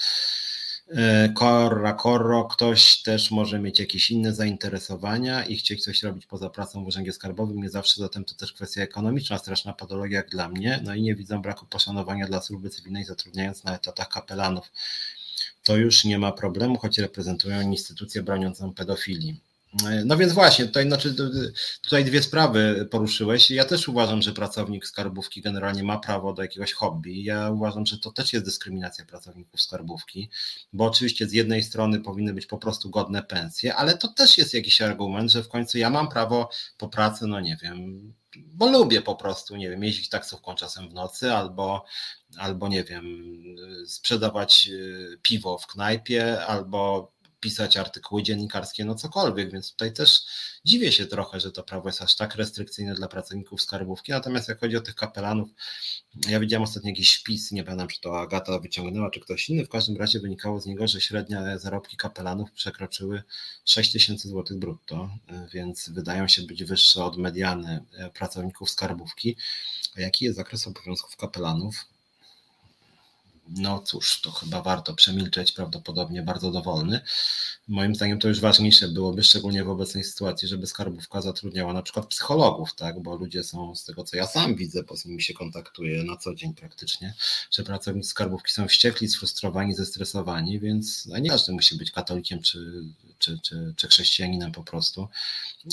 Korra, 1.35 1.93
korro, 1.93 2.45
ktoś 2.45 3.01
też 3.01 3.31
może 3.31 3.59
mieć 3.59 3.79
jakieś 3.79 4.11
inne 4.11 4.33
zainteresowania 4.33 5.45
i 5.45 5.55
chcieć 5.55 5.83
coś 5.83 6.03
robić 6.03 6.25
poza 6.25 6.49
pracą 6.49 6.83
w 6.83 6.87
urzędzie 6.87 7.13
skarbowym. 7.13 7.61
Nie 7.61 7.69
zawsze 7.69 8.01
zatem 8.01 8.25
to 8.25 8.35
też 8.35 8.53
kwestia 8.53 8.81
ekonomiczna, 8.81 9.37
straszna 9.37 9.73
patologia 9.73 10.17
jak 10.17 10.29
dla 10.29 10.49
mnie. 10.49 10.79
No 10.83 10.95
i 10.95 11.01
nie 11.01 11.15
widzę 11.15 11.41
braku 11.41 11.65
poszanowania 11.65 12.27
dla 12.27 12.41
służby 12.41 12.69
cywilnej, 12.69 13.05
zatrudniając 13.05 13.63
na 13.63 13.75
etatach 13.75 14.09
kapelanów. 14.09 14.71
To 15.63 15.77
już 15.77 16.03
nie 16.03 16.19
ma 16.19 16.31
problemu, 16.31 16.77
choć 16.77 16.97
reprezentują 16.97 17.61
instytucję 17.61 18.23
broniącą 18.23 18.73
pedofilii. 18.73 19.50
No 20.05 20.17
więc 20.17 20.33
właśnie, 20.33 20.65
tutaj, 20.65 20.87
znaczy, 20.87 21.15
tutaj 21.81 22.05
dwie 22.05 22.23
sprawy 22.23 22.87
poruszyłeś. 22.91 23.51
Ja 23.51 23.65
też 23.65 23.87
uważam, 23.87 24.21
że 24.21 24.31
pracownik 24.31 24.87
skarbówki 24.87 25.41
generalnie 25.41 25.83
ma 25.83 25.99
prawo 25.99 26.33
do 26.33 26.41
jakiegoś 26.41 26.73
hobby. 26.73 27.23
Ja 27.23 27.49
uważam, 27.49 27.85
że 27.85 27.97
to 27.99 28.11
też 28.11 28.33
jest 28.33 28.45
dyskryminacja 28.45 29.05
pracowników 29.05 29.61
skarbówki, 29.61 30.29
bo 30.73 30.85
oczywiście 30.85 31.27
z 31.27 31.33
jednej 31.33 31.63
strony 31.63 31.99
powinny 31.99 32.33
być 32.33 32.45
po 32.45 32.57
prostu 32.57 32.89
godne 32.89 33.23
pensje, 33.23 33.75
ale 33.75 33.97
to 33.97 34.07
też 34.07 34.37
jest 34.37 34.53
jakiś 34.53 34.81
argument, 34.81 35.31
że 35.31 35.43
w 35.43 35.49
końcu 35.49 35.77
ja 35.77 35.89
mam 35.89 36.09
prawo 36.09 36.49
po 36.77 36.89
pracy, 36.89 37.27
no 37.27 37.39
nie 37.39 37.57
wiem, 37.63 38.13
bo 38.37 38.71
lubię 38.71 39.01
po 39.01 39.15
prostu, 39.15 39.55
nie 39.55 39.69
wiem, 39.69 39.83
jeździć 39.83 40.09
taksówką 40.09 40.55
czasem 40.55 40.89
w 40.89 40.93
nocy 40.93 41.33
albo, 41.33 41.85
albo 42.37 42.67
nie 42.67 42.83
wiem, 42.83 43.05
sprzedawać 43.87 44.69
y, 44.71 45.19
piwo 45.21 45.57
w 45.57 45.67
knajpie 45.67 46.45
albo 46.45 47.11
pisać 47.41 47.77
artykuły 47.77 48.23
dziennikarskie, 48.23 48.85
no 48.85 48.95
cokolwiek, 48.95 49.51
więc 49.51 49.71
tutaj 49.71 49.93
też 49.93 50.21
dziwię 50.65 50.91
się 50.91 51.05
trochę, 51.05 51.39
że 51.39 51.51
to 51.51 51.63
prawo 51.63 51.89
jest 51.89 52.01
aż 52.01 52.15
tak 52.15 52.35
restrykcyjne 52.35 52.95
dla 52.95 53.07
pracowników 53.07 53.61
skarbówki, 53.61 54.11
natomiast 54.11 54.49
jak 54.49 54.59
chodzi 54.59 54.77
o 54.77 54.81
tych 54.81 54.95
kapelanów, 54.95 55.49
ja 56.27 56.39
widziałem 56.39 56.63
ostatnio 56.63 56.89
jakiś 56.89 57.15
wpis, 57.15 57.51
nie 57.51 57.63
pamiętam 57.63 57.87
czy 57.87 58.01
to 58.01 58.19
Agata 58.19 58.59
wyciągnęła, 58.59 59.11
czy 59.11 59.19
ktoś 59.19 59.49
inny, 59.49 59.65
w 59.65 59.69
każdym 59.69 59.97
razie 59.97 60.19
wynikało 60.19 60.61
z 60.61 60.65
niego, 60.65 60.87
że 60.87 61.01
średnie 61.01 61.59
zarobki 61.59 61.97
kapelanów 61.97 62.51
przekroczyły 62.51 63.23
6 63.65 63.91
tysięcy 63.91 64.29
złotych 64.29 64.57
brutto, 64.57 65.09
więc 65.53 65.89
wydają 65.89 66.27
się 66.27 66.41
być 66.41 66.63
wyższe 66.63 67.05
od 67.05 67.17
mediany 67.17 67.85
pracowników 68.13 68.71
skarbówki. 68.71 69.35
A 69.97 70.01
jaki 70.01 70.25
jest 70.25 70.37
zakres 70.37 70.67
obowiązków 70.67 71.15
kapelanów? 71.15 71.85
No 73.55 73.79
cóż, 73.79 74.21
to 74.21 74.31
chyba 74.31 74.61
warto 74.61 74.93
przemilczeć, 74.93 75.51
prawdopodobnie 75.51 76.21
bardzo 76.21 76.51
dowolny. 76.51 77.01
Moim 77.67 77.95
zdaniem 77.95 78.19
to 78.19 78.27
już 78.27 78.39
ważniejsze 78.39 78.87
byłoby, 78.87 79.23
szczególnie 79.23 79.63
w 79.63 79.69
obecnej 79.69 80.03
sytuacji, 80.03 80.47
żeby 80.47 80.67
skarbówka 80.67 81.21
zatrudniała 81.21 81.73
na 81.73 81.81
przykład 81.81 82.07
psychologów, 82.07 82.75
tak, 82.75 83.01
bo 83.01 83.15
ludzie 83.15 83.43
są 83.43 83.75
z 83.75 83.83
tego, 83.85 84.03
co 84.03 84.17
ja 84.17 84.27
sam 84.27 84.55
widzę, 84.55 84.83
bo 84.83 84.97
z 84.97 85.05
nimi 85.05 85.21
się 85.21 85.33
kontaktuję 85.33 86.03
na 86.03 86.17
co 86.17 86.35
dzień 86.35 86.53
praktycznie, 86.53 87.13
że 87.51 87.63
pracownicy 87.63 88.09
skarbówki 88.09 88.51
są 88.51 88.67
wściekli, 88.67 89.07
sfrustrowani, 89.07 89.75
zestresowani, 89.75 90.59
więc 90.59 91.05
nie 91.05 91.29
każdy 91.29 91.51
musi 91.51 91.77
być 91.77 91.91
katolikiem 91.91 92.41
czy, 92.41 92.83
czy, 93.19 93.39
czy, 93.39 93.73
czy 93.77 93.87
chrześcijaninem 93.87 94.51
po 94.51 94.63
prostu. 94.63 95.07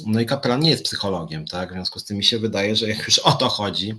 No 0.06 0.20
i 0.20 0.26
kapelan 0.26 0.60
nie 0.60 0.70
jest 0.70 0.84
psychologiem, 0.84 1.46
tak, 1.46 1.70
w 1.70 1.72
związku 1.72 1.98
z 1.98 2.04
tym 2.04 2.16
mi 2.16 2.24
się 2.24 2.38
wydaje, 2.38 2.76
że 2.76 2.88
jak 2.88 3.06
już 3.06 3.18
o 3.18 3.32
to 3.32 3.48
chodzi, 3.48 3.94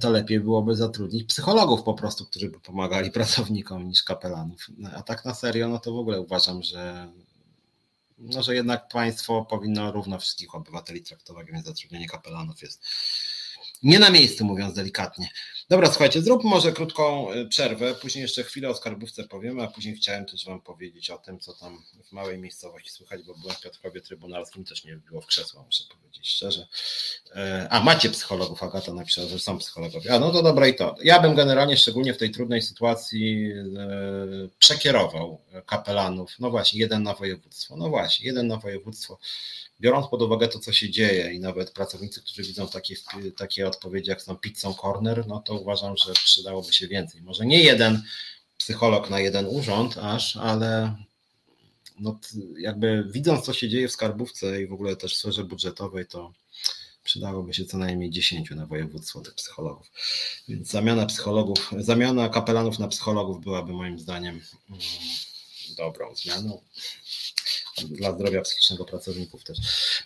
to 0.00 0.10
lepiej 0.10 0.40
byłoby 0.40 0.76
zatrudnić 0.76 1.24
psychologów 1.24 1.82
po 1.82 1.94
prostu, 1.94 2.26
którzy 2.26 2.48
by 2.48 2.60
pomagali 2.60 3.10
pracownikom 3.20 3.88
niż 3.88 4.02
kapelanów. 4.02 4.66
A 4.94 5.02
tak 5.02 5.24
na 5.24 5.34
serio, 5.34 5.68
no 5.68 5.78
to 5.78 5.92
w 5.92 5.98
ogóle 5.98 6.20
uważam, 6.20 6.62
że, 6.62 7.08
no, 8.18 8.42
że 8.42 8.54
jednak 8.54 8.88
państwo 8.88 9.44
powinno 9.44 9.92
równo 9.92 10.18
wszystkich 10.18 10.54
obywateli 10.54 11.02
traktować, 11.02 11.46
więc 11.46 11.66
zatrudnienie 11.66 12.08
kapelanów 12.08 12.62
jest 12.62 12.84
nie 13.82 13.98
na 13.98 14.10
miejscu, 14.10 14.44
mówiąc 14.44 14.74
delikatnie. 14.74 15.28
Dobra, 15.68 15.88
słuchajcie, 15.88 16.22
zrób 16.22 16.44
może 16.44 16.72
krótką 16.72 17.32
y, 17.32 17.48
przerwę, 17.48 17.94
później 17.94 18.22
jeszcze 18.22 18.42
chwilę 18.42 18.68
o 18.68 18.74
skarbówce 18.74 19.24
powiemy, 19.24 19.62
a 19.62 19.66
później 19.66 19.96
chciałem 19.96 20.26
też 20.26 20.44
Wam 20.44 20.60
powiedzieć 20.60 21.10
o 21.10 21.18
tym, 21.18 21.38
co 21.40 21.52
tam 21.52 21.82
w 22.04 22.12
małej 22.12 22.38
miejscowości 22.38 22.90
słychać, 22.90 23.22
bo 23.22 23.34
byłem 23.34 23.56
w 23.56 23.60
Piotrkowie 23.60 24.00
Trybunalskim, 24.00 24.64
też 24.64 24.84
nie 24.84 24.96
było 24.96 25.20
w 25.20 25.26
krzesła, 25.26 25.62
muszę 25.62 25.84
powiedzieć 25.88 26.28
szczerze. 26.28 26.66
E, 27.34 27.68
a, 27.70 27.80
macie 27.80 28.10
psychologów, 28.10 28.62
Agata 28.62 28.94
napisała, 28.94 29.28
że 29.28 29.38
są 29.38 29.58
psychologowie. 29.58 30.14
A, 30.14 30.18
no 30.18 30.30
to 30.30 30.42
dobra 30.42 30.68
i 30.68 30.74
to. 30.74 30.94
Ja 31.02 31.20
bym 31.20 31.34
generalnie, 31.34 31.76
szczególnie 31.76 32.14
w 32.14 32.18
tej 32.18 32.30
trudnej 32.30 32.62
sytuacji, 32.62 33.52
e, 33.52 34.48
przekierował 34.58 35.40
kapelanów, 35.66 36.38
no 36.38 36.50
właśnie, 36.50 36.80
jeden 36.80 37.02
na 37.02 37.14
województwo, 37.14 37.76
no 37.76 37.88
właśnie, 37.88 38.26
jeden 38.26 38.46
na 38.46 38.56
województwo, 38.56 39.18
biorąc 39.80 40.06
pod 40.08 40.22
uwagę 40.22 40.48
to, 40.48 40.58
co 40.58 40.72
się 40.72 40.90
dzieje 40.90 41.32
i 41.32 41.40
nawet 41.40 41.70
pracownicy, 41.70 42.20
którzy 42.22 42.42
widzą 42.42 42.68
takie, 42.68 42.94
takie 43.36 43.68
odpowiedzi 43.68 44.10
jak 44.10 44.22
są 44.22 44.36
pizzą 44.36 44.74
corner, 44.74 45.26
no 45.26 45.40
to 45.40 45.55
uważam, 45.56 45.96
że 45.96 46.12
przydałoby 46.12 46.72
się 46.72 46.88
więcej. 46.88 47.22
Może 47.22 47.46
nie 47.46 47.62
jeden 47.62 48.02
psycholog 48.58 49.10
na 49.10 49.20
jeden 49.20 49.46
urząd 49.46 49.98
aż, 49.98 50.36
ale 50.36 50.96
no, 52.00 52.18
jakby 52.58 53.04
widząc, 53.10 53.44
co 53.44 53.52
się 53.52 53.68
dzieje 53.68 53.88
w 53.88 53.92
skarbówce 53.92 54.62
i 54.62 54.66
w 54.66 54.72
ogóle 54.72 54.96
też 54.96 55.14
w 55.14 55.18
sferze 55.18 55.44
budżetowej, 55.44 56.06
to 56.06 56.32
przydałoby 57.04 57.54
się 57.54 57.64
co 57.64 57.78
najmniej 57.78 58.10
10 58.10 58.50
na 58.50 58.66
województwo 58.66 59.20
tych 59.20 59.34
psychologów. 59.34 59.90
Więc 60.48 60.70
zamiana 60.70 61.06
psychologów, 61.06 61.72
zamiana 61.78 62.28
kapelanów 62.28 62.78
na 62.78 62.88
psychologów 62.88 63.40
byłaby 63.40 63.72
moim 63.72 63.98
zdaniem 63.98 64.40
mm, 64.70 64.80
dobrą 65.76 66.14
zmianą 66.14 66.62
dla 67.84 68.12
zdrowia 68.12 68.42
psychicznego 68.42 68.84
pracowników 68.84 69.44
też. 69.44 69.58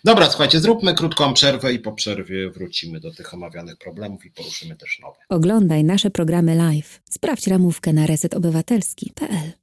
Dobra, 0.03 0.29
słuchajcie, 0.29 0.59
zróbmy 0.59 0.93
krótką 0.93 1.33
przerwę 1.33 1.73
i 1.73 1.79
po 1.79 1.91
przerwie 1.91 2.49
wrócimy 2.49 2.99
do 2.99 3.11
tych 3.13 3.33
omawianych 3.33 3.77
problemów 3.77 4.25
i 4.25 4.31
poruszymy 4.31 4.75
też 4.75 4.99
nowe. 4.99 5.17
Oglądaj 5.29 5.83
nasze 5.83 6.09
programy 6.09 6.55
live. 6.55 7.01
Sprawdź 7.09 7.47
ramówkę 7.47 7.93
na 7.93 8.07
resetobywatelski.pl 8.07 9.60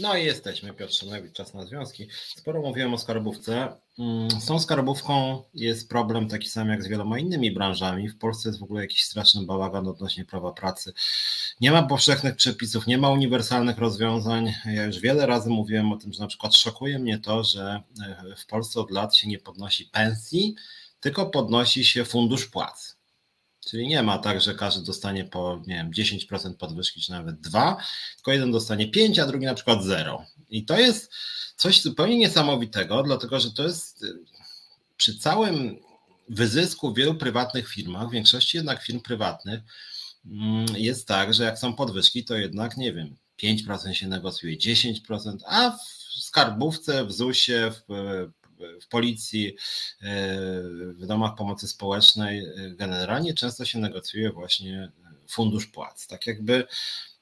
no 0.00 0.16
i 0.16 0.24
jesteśmy, 0.24 0.74
Piotr 0.74 0.94
Szymlewicz, 0.94 1.32
czas 1.32 1.54
na 1.54 1.66
związki. 1.66 2.08
Sporo 2.36 2.62
mówiłem 2.62 2.94
o 2.94 2.98
skarbówce. 2.98 3.76
Mm, 3.98 4.30
z 4.30 4.46
tą 4.46 4.60
skarbówką 4.60 5.42
jest 5.54 5.88
problem 5.88 6.28
taki 6.28 6.48
sam 6.48 6.68
jak 6.68 6.82
z 6.82 6.88
wieloma 6.88 7.18
innymi 7.18 7.52
branżami. 7.52 8.08
W 8.08 8.18
Polsce 8.18 8.48
jest 8.48 8.60
w 8.60 8.62
ogóle 8.62 8.82
jakiś 8.82 9.04
straszny 9.04 9.46
bałagan 9.46 9.88
odnośnie 9.88 10.24
prawa 10.24 10.52
pracy. 10.52 10.92
Nie 11.60 11.72
ma 11.72 11.82
powszechnych 11.82 12.36
przepisów, 12.36 12.86
nie 12.86 12.98
ma 12.98 13.10
uniwersalnych 13.10 13.78
rozwiązań. 13.78 14.54
Ja 14.64 14.84
już 14.84 14.98
wiele 14.98 15.26
razy 15.26 15.50
mówiłem 15.50 15.92
o 15.92 15.96
tym, 15.96 16.12
że 16.12 16.20
na 16.20 16.26
przykład 16.26 16.56
szokuje 16.56 16.98
mnie 16.98 17.18
to, 17.18 17.44
że 17.44 17.82
e, 18.02 18.36
w 18.36 18.46
Polsce 18.46 18.80
od 18.80 18.90
lat 18.90 19.16
się 19.16 19.28
nie 19.28 19.38
podnosi 19.38 19.84
pensji, 19.84 20.54
tylko 21.00 21.26
podnosi 21.26 21.84
się 21.84 22.04
fundusz 22.04 22.46
płac. 22.46 23.01
Czyli 23.66 23.88
nie 23.88 24.02
ma 24.02 24.18
tak, 24.18 24.40
że 24.40 24.54
każdy 24.54 24.86
dostanie 24.86 25.24
po 25.24 25.62
nie 25.66 25.74
wiem, 25.74 25.90
10% 25.90 26.54
podwyżki, 26.54 27.00
czy 27.00 27.10
nawet 27.10 27.40
2, 27.40 27.76
tylko 28.16 28.32
jeden 28.32 28.52
dostanie 28.52 28.90
5, 28.90 29.18
a 29.18 29.26
drugi 29.26 29.46
na 29.46 29.54
przykład 29.54 29.84
0. 29.84 30.26
I 30.50 30.64
to 30.64 30.78
jest 30.78 31.12
coś 31.56 31.82
zupełnie 31.82 32.18
niesamowitego, 32.18 33.02
dlatego 33.02 33.40
że 33.40 33.50
to 33.50 33.62
jest 33.62 34.02
y, 34.02 34.18
przy 34.96 35.18
całym 35.18 35.76
wyzysku 36.28 36.92
w 36.92 36.96
wielu 36.96 37.14
prywatnych 37.14 37.68
firmach, 37.68 38.08
w 38.08 38.12
większości 38.12 38.56
jednak 38.56 38.82
firm 38.82 39.00
prywatnych, 39.00 39.60
mm, 40.26 40.66
jest 40.76 41.08
tak, 41.08 41.34
że 41.34 41.44
jak 41.44 41.58
są 41.58 41.74
podwyżki, 41.74 42.24
to 42.24 42.36
jednak 42.36 42.76
nie 42.76 42.92
wiem, 42.92 43.16
5% 43.36 43.92
się 43.92 44.08
negocjuje, 44.08 44.56
10%, 44.58 45.36
a 45.46 45.70
w 45.70 45.82
skarbówce, 46.22 47.04
w 47.04 47.12
ZUS-ie, 47.12 47.70
w 47.70 47.82
w 48.82 48.88
policji, 48.88 49.56
e, 50.02 50.32
w 50.92 51.06
domach 51.06 51.34
pomocy 51.34 51.68
społecznej, 51.68 52.38
e, 52.40 52.70
generalnie 52.70 53.34
często 53.34 53.64
się 53.64 53.78
negocjuje 53.78 54.32
właśnie 54.32 54.92
fundusz 55.28 55.66
płac. 55.66 56.06
Tak 56.06 56.26
jakby 56.26 56.66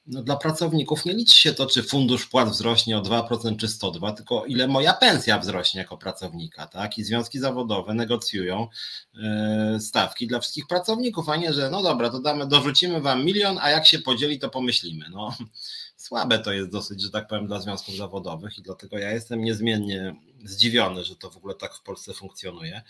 no 0.07 0.23
dla 0.23 0.35
pracowników 0.35 1.05
nie 1.05 1.13
liczy 1.13 1.39
się 1.39 1.53
to, 1.53 1.65
czy 1.65 1.83
fundusz 1.83 2.27
płat 2.27 2.49
wzrośnie 2.49 2.97
o 2.97 3.01
2% 3.01 3.57
czy 3.57 3.67
102, 3.67 4.11
tylko 4.11 4.45
ile 4.45 4.67
moja 4.67 4.93
pensja 4.93 5.39
wzrośnie 5.39 5.79
jako 5.81 5.97
pracownika, 5.97 6.67
tak? 6.67 6.97
I 6.97 7.03
związki 7.03 7.39
zawodowe 7.39 7.93
negocjują 7.93 8.67
e, 9.23 9.77
stawki 9.79 10.27
dla 10.27 10.39
wszystkich 10.39 10.67
pracowników, 10.67 11.29
a 11.29 11.35
nie, 11.35 11.53
że 11.53 11.69
no 11.69 11.83
dobra, 11.83 12.09
to 12.09 12.19
damy, 12.19 12.47
dorzucimy 12.47 13.01
wam 13.01 13.25
milion, 13.25 13.57
a 13.61 13.69
jak 13.69 13.85
się 13.85 13.99
podzieli, 13.99 14.39
to 14.39 14.49
pomyślimy. 14.49 15.05
No, 15.11 15.35
słabe 15.95 16.39
to 16.39 16.53
jest 16.53 16.69
dosyć, 16.69 17.01
że 17.01 17.09
tak 17.09 17.27
powiem, 17.27 17.47
dla 17.47 17.59
związków 17.59 17.95
zawodowych 17.95 18.57
i 18.57 18.61
dlatego 18.61 18.97
ja 18.97 19.11
jestem 19.11 19.41
niezmiennie 19.41 20.15
zdziwiony, 20.45 21.05
że 21.05 21.15
to 21.15 21.29
w 21.29 21.37
ogóle 21.37 21.55
tak 21.55 21.75
w 21.75 21.81
Polsce 21.81 22.13
funkcjonuje. 22.13 22.81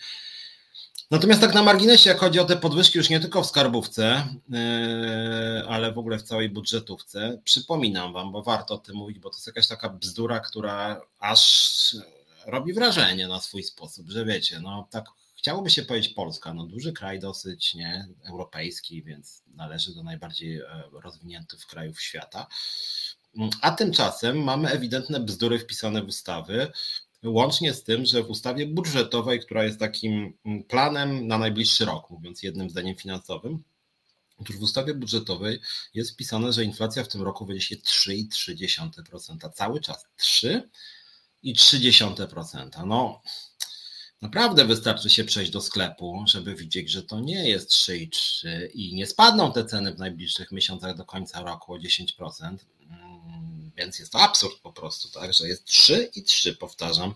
Natomiast 1.10 1.40
tak 1.40 1.54
na 1.54 1.62
marginesie, 1.62 2.10
jak 2.10 2.18
chodzi 2.18 2.40
o 2.40 2.44
te 2.44 2.56
podwyżki 2.56 2.98
już 2.98 3.10
nie 3.10 3.20
tylko 3.20 3.42
w 3.42 3.46
skarbówce, 3.46 4.26
yy, 4.48 4.58
ale 5.68 5.92
w 5.92 5.98
ogóle 5.98 6.18
w 6.18 6.22
całej 6.22 6.48
budżetówce, 6.48 7.38
przypominam 7.44 8.12
Wam, 8.12 8.32
bo 8.32 8.42
warto 8.42 8.74
o 8.74 8.78
tym 8.78 8.96
mówić, 8.96 9.18
bo 9.18 9.30
to 9.30 9.36
jest 9.36 9.46
jakaś 9.46 9.68
taka 9.68 9.88
bzdura, 9.88 10.40
która 10.40 11.00
aż 11.18 11.96
robi 12.46 12.72
wrażenie 12.72 13.28
na 13.28 13.40
swój 13.40 13.62
sposób, 13.62 14.10
że 14.10 14.24
wiecie, 14.24 14.60
no 14.60 14.88
tak 14.90 15.04
chciałoby 15.42 15.70
się 15.70 15.82
powiedzieć 15.82 16.14
Polska, 16.14 16.54
no 16.54 16.66
duży 16.66 16.92
kraj 16.92 17.20
dosyć, 17.20 17.74
nie, 17.74 18.08
europejski, 18.28 19.02
więc 19.02 19.42
należy 19.54 19.94
do 19.94 20.02
najbardziej 20.02 20.58
e, 20.58 20.64
rozwiniętych 20.92 21.66
krajów 21.66 22.00
świata. 22.00 22.46
A 23.60 23.70
tymczasem 23.70 24.44
mamy 24.44 24.68
ewidentne 24.70 25.20
bzdury 25.20 25.58
wpisane 25.58 26.02
w 26.02 26.08
ustawy, 26.08 26.72
łącznie 27.24 27.74
z 27.74 27.84
tym, 27.84 28.06
że 28.06 28.22
w 28.22 28.30
ustawie 28.30 28.66
budżetowej, 28.66 29.40
która 29.40 29.64
jest 29.64 29.78
takim 29.78 30.38
mm, 30.44 30.64
planem 30.64 31.26
na 31.26 31.38
najbliższy 31.38 31.84
rok, 31.84 32.10
mówiąc 32.10 32.42
jednym 32.42 32.70
zdaniem 32.70 32.96
finansowym, 32.96 33.62
Otóż 34.42 34.56
w 34.56 34.62
ustawie 34.62 34.94
budżetowej 34.94 35.60
jest 35.94 36.12
wpisane, 36.12 36.52
że 36.52 36.64
inflacja 36.64 37.04
w 37.04 37.08
tym 37.08 37.22
roku 37.22 37.60
się 37.60 37.76
3,3%. 37.76 39.52
Cały 39.52 39.80
czas 39.80 40.06
3,3%. 41.44 42.86
No, 42.86 43.22
naprawdę 44.22 44.64
wystarczy 44.64 45.10
się 45.10 45.24
przejść 45.24 45.50
do 45.50 45.60
sklepu, 45.60 46.24
żeby 46.26 46.54
widzieć, 46.54 46.90
że 46.90 47.02
to 47.02 47.20
nie 47.20 47.48
jest 47.48 47.70
3,3 47.70 48.48
i 48.74 48.94
nie 48.94 49.06
spadną 49.06 49.52
te 49.52 49.64
ceny 49.64 49.94
w 49.94 49.98
najbliższych 49.98 50.52
miesiącach 50.52 50.96
do 50.96 51.04
końca 51.04 51.42
roku 51.42 51.74
o 51.74 51.78
10%. 51.78 52.56
Więc 53.76 53.98
jest 53.98 54.12
to 54.12 54.20
absurd 54.20 54.58
po 54.62 54.72
prostu, 54.72 55.20
tak, 55.20 55.32
że 55.32 55.48
jest 55.48 55.64
3 55.64 56.10
i 56.14 56.22
3, 56.22 56.54
powtarzam, 56.54 57.14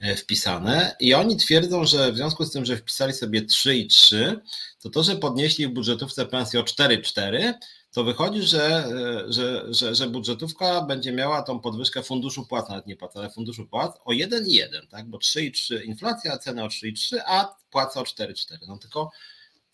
e, 0.00 0.16
wpisane. 0.16 0.96
I 1.00 1.14
oni 1.14 1.36
twierdzą, 1.36 1.84
że 1.84 2.12
w 2.12 2.16
związku 2.16 2.44
z 2.44 2.52
tym, 2.52 2.64
że 2.64 2.76
wpisali 2.76 3.12
sobie 3.12 3.42
3 3.42 3.76
i 3.76 3.86
3, 3.86 4.40
to 4.80 4.90
to, 4.90 5.02
że 5.02 5.16
podnieśli 5.16 5.66
w 5.66 5.70
budżetówce 5.70 6.26
pensję 6.26 6.60
o 6.60 6.62
4,4, 6.62 7.54
to 7.92 8.04
wychodzi, 8.04 8.42
że, 8.42 8.84
e, 8.86 9.32
że, 9.32 9.74
że, 9.74 9.94
że 9.94 10.06
budżetówka 10.06 10.82
będzie 10.82 11.12
miała 11.12 11.42
tą 11.42 11.60
podwyżkę 11.60 12.02
funduszu 12.02 12.46
płac, 12.46 12.68
nawet 12.68 12.86
nie 12.86 12.96
płac, 12.96 13.16
ale 13.16 13.30
funduszu 13.30 13.66
płac 13.66 13.96
o 14.04 14.12
1,1, 14.12 14.88
tak? 14.90 15.06
Bo 15.06 15.18
3,3 15.18 15.84
inflacja, 15.84 16.38
cena 16.38 16.64
o 16.64 16.68
3,3, 16.68 17.16
a 17.26 17.56
płaca 17.70 18.00
o 18.00 18.02
4,4. 18.02 18.58
No 18.66 18.78
tylko 18.78 19.10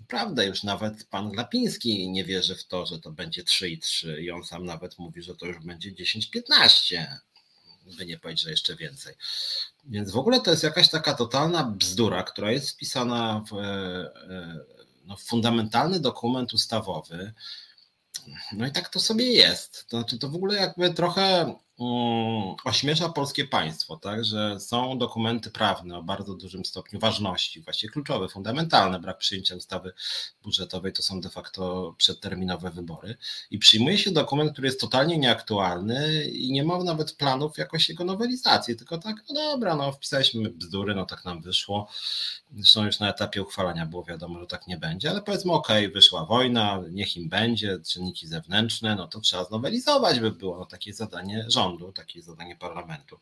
Prawda, 0.06 0.42
już 0.42 0.62
nawet 0.62 1.04
pan 1.04 1.30
Glapiński 1.30 2.10
nie 2.10 2.24
wierzy 2.24 2.56
w 2.56 2.66
to, 2.66 2.86
że 2.86 2.98
to 2.98 3.12
będzie 3.12 3.44
3 3.44 3.70
i 3.70 3.78
3 3.78 4.22
i 4.22 4.30
on 4.30 4.44
sam 4.44 4.66
nawet 4.66 4.98
mówi, 4.98 5.22
że 5.22 5.36
to 5.36 5.46
już 5.46 5.58
będzie 5.58 5.92
10-15, 5.92 7.06
by 7.96 8.06
nie 8.06 8.18
powiedzieć, 8.18 8.44
że 8.44 8.50
jeszcze 8.50 8.76
więcej. 8.76 9.14
Więc 9.84 10.10
w 10.10 10.16
ogóle 10.16 10.40
to 10.40 10.50
jest 10.50 10.62
jakaś 10.62 10.90
taka 10.90 11.14
totalna 11.14 11.64
bzdura, 11.64 12.22
która 12.22 12.52
jest 12.52 12.70
wpisana 12.70 13.44
w, 13.50 13.58
e, 13.58 14.10
no, 15.04 15.16
w 15.16 15.22
fundamentalny 15.22 16.00
dokument 16.00 16.52
ustawowy. 16.52 17.32
No 18.52 18.66
i 18.66 18.72
tak 18.72 18.88
to 18.88 19.00
sobie 19.00 19.32
jest. 19.32 19.86
To 19.88 19.96
znaczy, 19.96 20.18
to 20.18 20.28
w 20.28 20.34
ogóle 20.34 20.54
jakby 20.56 20.94
trochę 20.94 21.54
Mm, 21.80 22.54
ośmiesza 22.64 23.08
polskie 23.08 23.44
państwo, 23.44 23.96
tak, 23.96 24.24
że 24.24 24.60
są 24.60 24.98
dokumenty 24.98 25.50
prawne 25.50 25.98
o 25.98 26.02
bardzo 26.02 26.34
dużym 26.34 26.64
stopniu 26.64 27.00
ważności, 27.00 27.60
właściwie 27.60 27.92
kluczowe, 27.92 28.28
fundamentalne. 28.28 29.00
Brak 29.00 29.18
przyjęcia 29.18 29.56
ustawy 29.56 29.92
budżetowej 30.42 30.92
to 30.92 31.02
są 31.02 31.20
de 31.20 31.28
facto 31.28 31.94
przedterminowe 31.98 32.70
wybory. 32.70 33.16
I 33.50 33.58
przyjmuje 33.58 33.98
się 33.98 34.10
dokument, 34.10 34.52
który 34.52 34.68
jest 34.68 34.80
totalnie 34.80 35.18
nieaktualny 35.18 36.24
i 36.24 36.52
nie 36.52 36.64
ma 36.64 36.84
nawet 36.84 37.12
planów 37.12 37.58
jakoś 37.58 37.88
jego 37.88 38.04
nowelizacji, 38.04 38.76
tylko 38.76 38.98
tak, 38.98 39.16
no 39.28 39.34
dobra, 39.34 39.76
no 39.76 39.92
wpisaliśmy 39.92 40.50
bzdury, 40.50 40.94
no 40.94 41.06
tak 41.06 41.24
nam 41.24 41.42
wyszło. 41.42 41.88
Zresztą 42.56 42.84
już 42.84 42.98
na 43.00 43.10
etapie 43.10 43.42
uchwalania 43.42 43.86
było 43.86 44.04
wiadomo, 44.04 44.40
że 44.40 44.46
tak 44.46 44.66
nie 44.66 44.76
będzie, 44.76 45.10
ale 45.10 45.22
powiedzmy, 45.22 45.52
ok, 45.52 45.68
wyszła 45.94 46.24
wojna, 46.24 46.80
niech 46.90 47.16
im 47.16 47.28
będzie, 47.28 47.78
czynniki 47.78 48.26
zewnętrzne, 48.26 48.96
no 48.96 49.08
to 49.08 49.20
trzeba 49.20 49.44
znowelizować 49.44 50.20
by 50.20 50.30
było 50.30 50.58
no, 50.58 50.66
takie 50.66 50.94
zadanie 50.94 51.44
rządu, 51.48 51.67
takie 51.92 52.22
zadanie 52.22 52.56
parlamentu. 52.56 53.18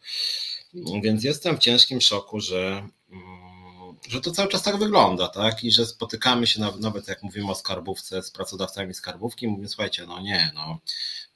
Więc 1.03 1.25
jestem 1.25 1.57
w 1.57 1.59
ciężkim 1.59 2.01
szoku, 2.01 2.41
że, 2.41 2.89
mm, 3.11 3.97
że 4.09 4.21
to 4.21 4.31
cały 4.31 4.49
czas 4.49 4.63
tak 4.63 4.79
wygląda, 4.79 5.29
tak? 5.29 5.65
I 5.65 5.73
że 5.73 5.87
spotykamy 5.87 6.47
się 6.47 6.61
nawet 6.81 7.09
jak 7.09 7.23
mówimy 7.23 7.51
o 7.51 7.55
skarbówce 7.55 8.23
z 8.23 8.31
pracodawcami 8.31 8.95
skarbówki, 8.95 9.49
mówimy, 9.49 9.69
słuchajcie, 9.69 10.07
no 10.07 10.21
nie, 10.21 10.51
no 10.55 10.79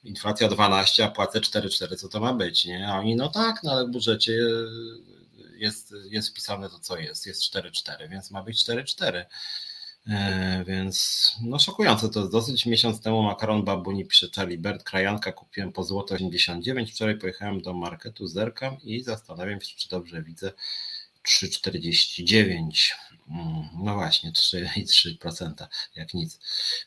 inflacja 0.03 0.47
12, 0.47 1.05
a 1.05 1.11
płacę 1.11 1.39
4,4, 1.39 1.95
co 1.95 2.09
to 2.09 2.19
ma 2.19 2.33
być, 2.33 2.65
nie? 2.65 2.87
A 2.87 2.99
oni, 2.99 3.15
no 3.15 3.29
tak, 3.29 3.63
no 3.63 3.71
ale 3.71 3.87
w 3.87 3.91
budżecie 3.91 4.33
jest, 5.61 5.93
jest 6.09 6.29
wpisane 6.29 6.69
to, 6.69 6.79
co 6.79 6.97
jest. 6.97 7.25
Jest 7.25 7.43
4-4, 7.43 8.09
więc 8.09 8.31
ma 8.31 8.43
być 8.43 8.65
4-4. 8.65 9.25
E, 10.07 10.63
więc 10.67 11.35
no 11.41 11.59
szokujące 11.59 12.09
to 12.09 12.19
jest 12.19 12.31
dosyć. 12.31 12.65
Miesiąc 12.65 13.01
temu 13.01 13.23
makaron 13.23 13.63
babuni 13.63 14.05
Charlie 14.35 14.57
Bert, 14.57 14.83
krajanka 14.83 15.31
kupiłem 15.31 15.71
po 15.71 15.83
złoto 15.83 16.15
89. 16.15 16.91
Wczoraj 16.91 17.17
pojechałem 17.17 17.61
do 17.61 17.73
marketu, 17.73 18.27
zerkam 18.27 18.77
i 18.83 19.03
zastanawiam 19.03 19.61
się, 19.61 19.75
czy 19.75 19.89
dobrze 19.89 20.23
widzę 20.23 20.51
3,49. 21.27 22.91
Mm, 23.31 23.69
no 23.83 23.93
właśnie, 23.93 24.31
3,3% 24.31 25.67
jak 25.95 26.13
nic. 26.13 26.39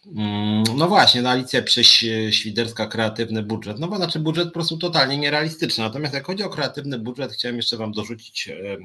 Mm, 0.07 0.65
no 0.77 0.89
właśnie, 0.89 1.23
no 1.23 1.31
Alicja 1.31 1.63
pisze 1.63 1.85
Świderska 2.33 2.87
kreatywny 2.87 3.43
budżet. 3.43 3.79
No 3.79 3.89
bo 3.89 3.97
znaczy 3.97 4.19
budżet 4.19 4.49
po 4.49 4.55
prostu 4.55 4.79
totalnie 4.79 5.19
nierealistyczny. 5.19 5.85
Natomiast 5.85 6.15
jak 6.15 6.27
chodzi 6.27 6.43
o 6.43 6.51
kreatywny 6.51 6.99
budżet, 6.99 7.33
chciałem 7.33 7.57
jeszcze 7.57 7.77
Wam 7.77 7.93
dorzucić, 7.93 8.49
e, 8.49 8.53
e, 8.53 8.79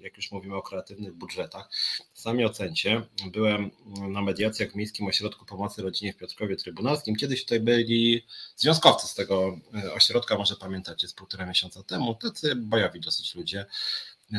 jak 0.00 0.16
już 0.16 0.32
mówimy 0.32 0.56
o 0.56 0.62
kreatywnych 0.62 1.14
budżetach, 1.14 1.68
sami 2.14 2.44
ocencie. 2.44 3.02
Byłem 3.32 3.70
na 4.08 4.22
mediacjach 4.22 4.72
w 4.72 4.74
Miejskim 4.74 5.06
Ośrodku 5.06 5.44
Pomocy 5.44 5.82
Rodzinie 5.82 6.12
w 6.12 6.16
Piotrkowie 6.16 6.56
Trybunalskim. 6.56 7.16
Kiedyś 7.16 7.42
tutaj 7.42 7.60
byli 7.60 8.26
związkowcy 8.56 9.06
z 9.08 9.14
tego 9.14 9.58
e, 9.84 9.92
ośrodka, 9.92 10.38
może 10.38 10.56
pamiętacie, 10.56 11.08
z 11.08 11.12
półtora 11.12 11.46
miesiąca 11.46 11.82
temu, 11.82 12.14
tacy 12.14 12.56
bojowi 12.56 13.00
dosyć 13.00 13.34
ludzie 13.34 13.66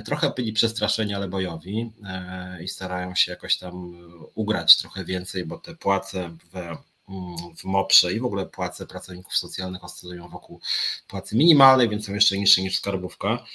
trochę 0.05 0.33
byli 0.35 0.53
przestraszeni, 0.53 1.13
ale 1.13 1.27
bojowi 1.27 1.91
e, 2.05 2.63
i 2.63 2.67
starają 2.67 3.15
się 3.15 3.31
jakoś 3.31 3.57
tam 3.57 3.95
ugrać 4.35 4.77
trochę 4.77 5.05
więcej, 5.05 5.45
bo 5.45 5.57
te 5.57 5.75
płace 5.75 6.29
w, 6.29 6.55
mm, 6.55 7.55
w 7.57 7.63
MOPRze 7.63 8.13
i 8.13 8.19
w 8.19 8.25
ogóle 8.25 8.45
płace 8.45 8.87
pracowników 8.87 9.37
socjalnych 9.37 9.83
oscylują 9.83 10.29
wokół 10.29 10.61
płacy 11.07 11.37
minimalnej, 11.37 11.89
więc 11.89 12.05
są 12.05 12.13
jeszcze 12.13 12.37
niższe 12.37 12.61
niż 12.61 12.75
skarbówka. 12.77 13.45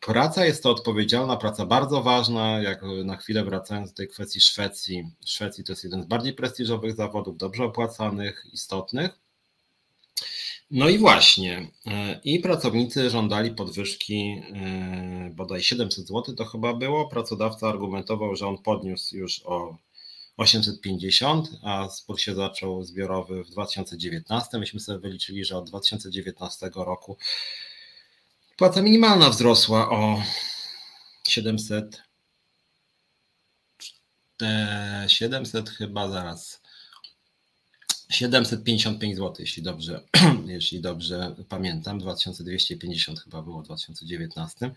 Praca 0.00 0.44
jest 0.44 0.62
to 0.62 0.70
odpowiedzialna, 0.70 1.36
praca 1.36 1.66
bardzo 1.66 2.02
ważna, 2.02 2.62
jak 2.62 2.82
na 3.04 3.16
chwilę 3.16 3.44
wracając 3.44 3.90
do 3.90 3.96
tej 3.96 4.08
kwestii 4.08 4.40
Szwecji. 4.40 5.10
Szwecji 5.24 5.64
to 5.64 5.72
jest 5.72 5.84
jeden 5.84 6.02
z 6.02 6.06
bardziej 6.06 6.32
prestiżowych 6.32 6.96
zawodów, 6.96 7.36
dobrze 7.36 7.64
opłacanych, 7.64 8.46
istotnych. 8.52 9.21
No 10.72 10.88
i 10.88 10.98
właśnie, 10.98 11.70
e, 11.86 12.20
i 12.24 12.40
pracownicy 12.40 13.10
żądali 13.10 13.50
podwyżki 13.50 14.42
e, 14.54 15.30
bodaj 15.34 15.62
700 15.62 16.08
zł, 16.08 16.34
to 16.34 16.44
chyba 16.44 16.74
było. 16.74 17.08
Pracodawca 17.08 17.68
argumentował, 17.68 18.36
że 18.36 18.46
on 18.46 18.58
podniósł 18.58 19.16
już 19.16 19.42
o 19.44 19.76
850, 20.36 21.48
a 21.62 21.88
spór 21.88 22.20
się 22.20 22.34
zaczął 22.34 22.84
zbiorowy 22.84 23.44
w 23.44 23.50
2019. 23.50 24.58
Myśmy 24.58 24.80
sobie 24.80 24.98
wyliczyli, 24.98 25.44
że 25.44 25.56
od 25.56 25.68
2019 25.68 26.70
roku 26.74 27.16
płaca 28.56 28.82
minimalna 28.82 29.30
wzrosła 29.30 29.90
o 29.90 30.22
700, 31.28 32.02
700 35.08 35.70
chyba 35.70 36.08
zaraz 36.08 36.61
755 38.12 39.16
zł, 39.16 39.34
jeśli 39.38 39.62
dobrze, 39.62 40.00
jeśli 40.46 40.80
dobrze 40.80 41.34
pamiętam, 41.48 41.98
2250 41.98 43.20
chyba 43.20 43.42
było 43.42 43.62
w 43.62 43.64
2019, 43.64 44.70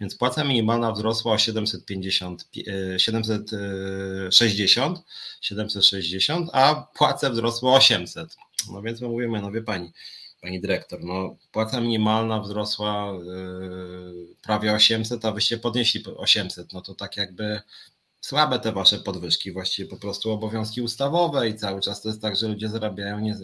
więc 0.00 0.14
płaca 0.14 0.44
minimalna 0.44 0.92
wzrosła 0.92 1.32
o 1.32 1.38
750, 1.38 2.48
760, 2.96 4.98
760, 5.40 6.50
a 6.52 6.86
płace 6.94 7.30
wzrosły 7.30 7.70
o 7.70 7.74
800. 7.74 8.36
No 8.72 8.82
więc 8.82 9.00
my 9.00 9.08
mówimy, 9.08 9.42
no 9.42 9.50
wie 9.50 9.62
pani, 9.62 9.92
pani 10.40 10.60
dyrektor, 10.60 11.04
no 11.04 11.36
płaca 11.52 11.80
minimalna 11.80 12.40
wzrosła 12.40 13.12
yy, 13.24 14.26
prawie 14.42 14.72
800, 14.72 15.24
a 15.24 15.32
wyście 15.32 15.58
podnieśli 15.58 16.04
800, 16.16 16.72
no 16.72 16.80
to 16.80 16.94
tak 16.94 17.16
jakby 17.16 17.60
słabe 18.22 18.58
te 18.58 18.72
wasze 18.72 18.98
podwyżki, 18.98 19.52
właściwie 19.52 19.88
po 19.88 19.96
prostu 19.96 20.30
obowiązki 20.30 20.82
ustawowe 20.82 21.48
i 21.48 21.54
cały 21.54 21.80
czas 21.80 22.02
to 22.02 22.08
jest 22.08 22.22
tak, 22.22 22.36
że 22.36 22.48
ludzie 22.48 22.68
zarabiają 22.68 23.20
nie, 23.20 23.36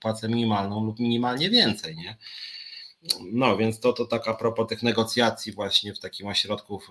płacę 0.00 0.28
minimalną 0.28 0.84
lub 0.84 0.98
minimalnie 0.98 1.50
więcej, 1.50 1.96
nie? 1.96 2.16
No, 3.32 3.56
więc 3.56 3.80
to, 3.80 3.92
to 3.92 4.06
tak 4.06 4.28
a 4.28 4.34
propos 4.34 4.68
tych 4.68 4.82
negocjacji 4.82 5.52
właśnie 5.52 5.94
w 5.94 5.98
takim 5.98 6.26
ośrodku 6.26 6.78
w 6.78 6.88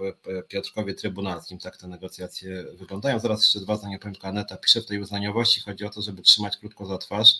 Piotrkowie 0.47 0.93
Trybunalskim, 0.93 1.59
tak 1.59 1.77
te 1.77 1.87
negocjacje 1.87 2.65
wyglądają. 2.73 3.19
Zaraz 3.19 3.41
jeszcze 3.41 3.59
dwa 3.59 3.75
zdania 3.75 3.99
powiem, 3.99 4.15
Aneta 4.21 4.57
pisze 4.57 4.81
w 4.81 4.85
tej 4.85 4.99
uznaniowości, 4.99 5.61
chodzi 5.61 5.85
o 5.85 5.89
to, 5.89 6.01
żeby 6.01 6.21
trzymać 6.21 6.57
krótko 6.57 6.85
za 6.85 6.97
twarz 6.97 7.35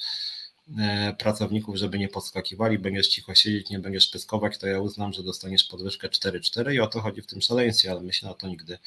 e, 0.80 1.16
pracowników, 1.20 1.76
żeby 1.76 2.00
nie 2.00 2.10
podskakiwali, 2.10 2.80
będziesz 2.80 3.08
cicho 3.08 3.36
siedzieć, 3.36 3.70
nie 3.70 3.80
będziesz 3.80 4.08
pyskować, 4.08 4.58
to 4.58 4.68
ja 4.68 4.80
uznam, 4.80 5.14
że 5.14 5.24
dostaniesz 5.24 5.64
podwyżkę 5.64 6.10
4-4 6.10 6.74
i 6.74 6.80
o 6.80 6.88
to 6.88 7.02
chodzi 7.02 7.22
w 7.22 7.28
tym 7.28 7.42
szaleństwie, 7.42 7.92
ale 7.92 8.02
my 8.02 8.14
się 8.14 8.28
na 8.28 8.34
to 8.34 8.48
nigdy 8.48 8.78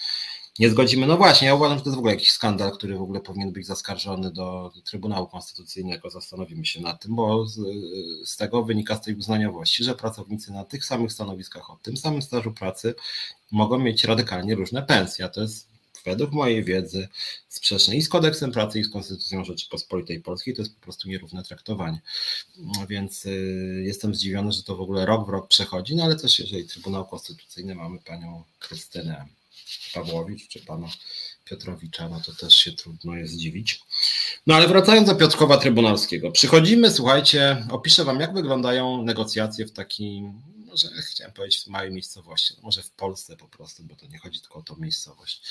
nie 0.58 0.70
zgodzimy. 0.70 1.06
No 1.06 1.16
właśnie, 1.16 1.48
ja 1.48 1.54
uważam, 1.54 1.78
że 1.78 1.84
to 1.84 1.90
jest 1.90 1.96
w 1.96 1.98
ogóle 1.98 2.14
jakiś 2.14 2.30
skandal, 2.30 2.72
który 2.72 2.98
w 2.98 3.02
ogóle 3.02 3.20
powinien 3.20 3.52
być 3.52 3.66
zaskarżony 3.66 4.32
do 4.32 4.72
Trybunału 4.84 5.26
Konstytucyjnego. 5.26 6.10
Zastanowimy 6.10 6.66
się 6.66 6.80
nad 6.80 7.02
tym, 7.02 7.16
bo 7.16 7.46
z, 7.46 7.60
z 8.24 8.36
tego 8.36 8.62
wynika 8.62 8.96
z 8.96 9.00
tej 9.00 9.14
uznaniowości, 9.14 9.84
że 9.84 9.94
pracownicy 9.94 10.52
na 10.52 10.64
tych 10.64 10.84
samych 10.84 11.12
stanowiskach, 11.12 11.70
o 11.70 11.78
tym 11.82 11.96
samym 11.96 12.22
stażu 12.22 12.52
pracy 12.52 12.94
mogą 13.50 13.78
mieć 13.78 14.04
radykalnie 14.04 14.54
różne 14.54 14.82
pensje. 14.82 15.24
A 15.24 15.28
to 15.28 15.40
jest 15.40 15.68
według 16.04 16.32
mojej 16.32 16.64
wiedzy 16.64 17.08
sprzeczne 17.48 17.96
i 17.96 18.02
z 18.02 18.08
kodeksem 18.08 18.52
pracy, 18.52 18.80
i 18.80 18.84
z 18.84 18.88
Konstytucją 18.88 19.44
Rzeczypospolitej 19.44 20.20
Polskiej. 20.20 20.54
To 20.54 20.62
jest 20.62 20.74
po 20.74 20.80
prostu 20.80 21.08
nierówne 21.08 21.42
traktowanie. 21.42 22.00
Więc 22.88 23.26
y, 23.26 23.82
jestem 23.86 24.14
zdziwiony, 24.14 24.52
że 24.52 24.62
to 24.62 24.76
w 24.76 24.80
ogóle 24.80 25.06
rok 25.06 25.26
w 25.26 25.28
rok 25.28 25.48
przechodzi, 25.48 25.96
no 25.96 26.04
ale 26.04 26.16
też 26.16 26.38
jeżeli 26.38 26.64
Trybunał 26.64 27.06
Konstytucyjny 27.06 27.74
mamy 27.74 27.98
panią 27.98 28.44
Krystynę 28.58 29.26
Pawłowicz 29.94 30.48
czy 30.48 30.60
pana 30.60 30.88
Piotrowicza, 31.44 32.08
no 32.08 32.20
to 32.20 32.34
też 32.34 32.54
się 32.54 32.72
trudno 32.72 33.16
jest 33.16 33.32
zdziwić. 33.32 33.80
No 34.46 34.54
ale 34.54 34.68
wracając 34.68 35.08
do 35.08 35.14
Piotrkowa 35.14 35.56
Trybunalskiego. 35.56 36.30
Przychodzimy, 36.30 36.90
słuchajcie, 36.90 37.66
opiszę 37.70 38.04
wam, 38.04 38.20
jak 38.20 38.34
wyglądają 38.34 39.02
negocjacje 39.02 39.66
w 39.66 39.72
takim 39.72 40.42
może 40.76 41.02
chciałem 41.10 41.32
powiedzieć 41.32 41.64
w 41.64 41.66
małej 41.66 41.90
miejscowości, 41.90 42.54
no 42.56 42.62
może 42.62 42.82
w 42.82 42.90
Polsce 42.90 43.36
po 43.36 43.48
prostu, 43.48 43.82
bo 43.84 43.96
to 43.96 44.06
nie 44.06 44.18
chodzi 44.18 44.40
tylko 44.40 44.58
o 44.58 44.62
tą 44.62 44.76
miejscowość. 44.76 45.42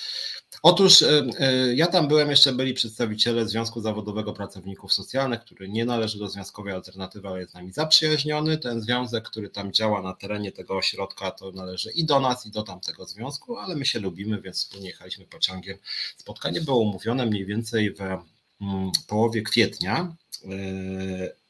Otóż 0.63 1.01
e, 1.01 1.23
e, 1.39 1.75
ja 1.75 1.87
tam 1.87 2.07
byłem, 2.07 2.29
jeszcze 2.29 2.53
byli 2.53 2.73
przedstawiciele 2.73 3.47
Związku 3.47 3.81
Zawodowego 3.81 4.33
Pracowników 4.33 4.93
Socjalnych, 4.93 5.41
który 5.41 5.69
nie 5.69 5.85
należy 5.85 6.19
do 6.19 6.29
Związkowej 6.29 6.73
Alternatywy, 6.73 7.27
ale 7.27 7.39
jest 7.39 7.51
z 7.51 7.55
nami 7.55 7.73
zaprzyjaźniony. 7.73 8.57
Ten 8.57 8.81
związek, 8.81 9.23
który 9.23 9.49
tam 9.49 9.73
działa 9.73 10.01
na 10.01 10.13
terenie 10.13 10.51
tego 10.51 10.77
ośrodka, 10.77 11.31
to 11.31 11.51
należy 11.51 11.91
i 11.91 12.05
do 12.05 12.19
nas, 12.19 12.45
i 12.45 12.51
do 12.51 12.63
tamtego 12.63 13.05
związku, 13.05 13.57
ale 13.57 13.75
my 13.75 13.85
się 13.85 13.99
lubimy, 13.99 14.41
więc 14.41 14.57
wspólnie 14.57 14.87
jechaliśmy 14.87 15.25
pociągiem. 15.25 15.77
Spotkanie 16.17 16.61
było 16.61 16.77
umówione 16.77 17.25
mniej 17.25 17.45
więcej 17.45 17.93
w 17.93 18.01
mm, 18.01 18.91
połowie 19.07 19.41
kwietnia 19.41 20.15
e, 20.45 21.44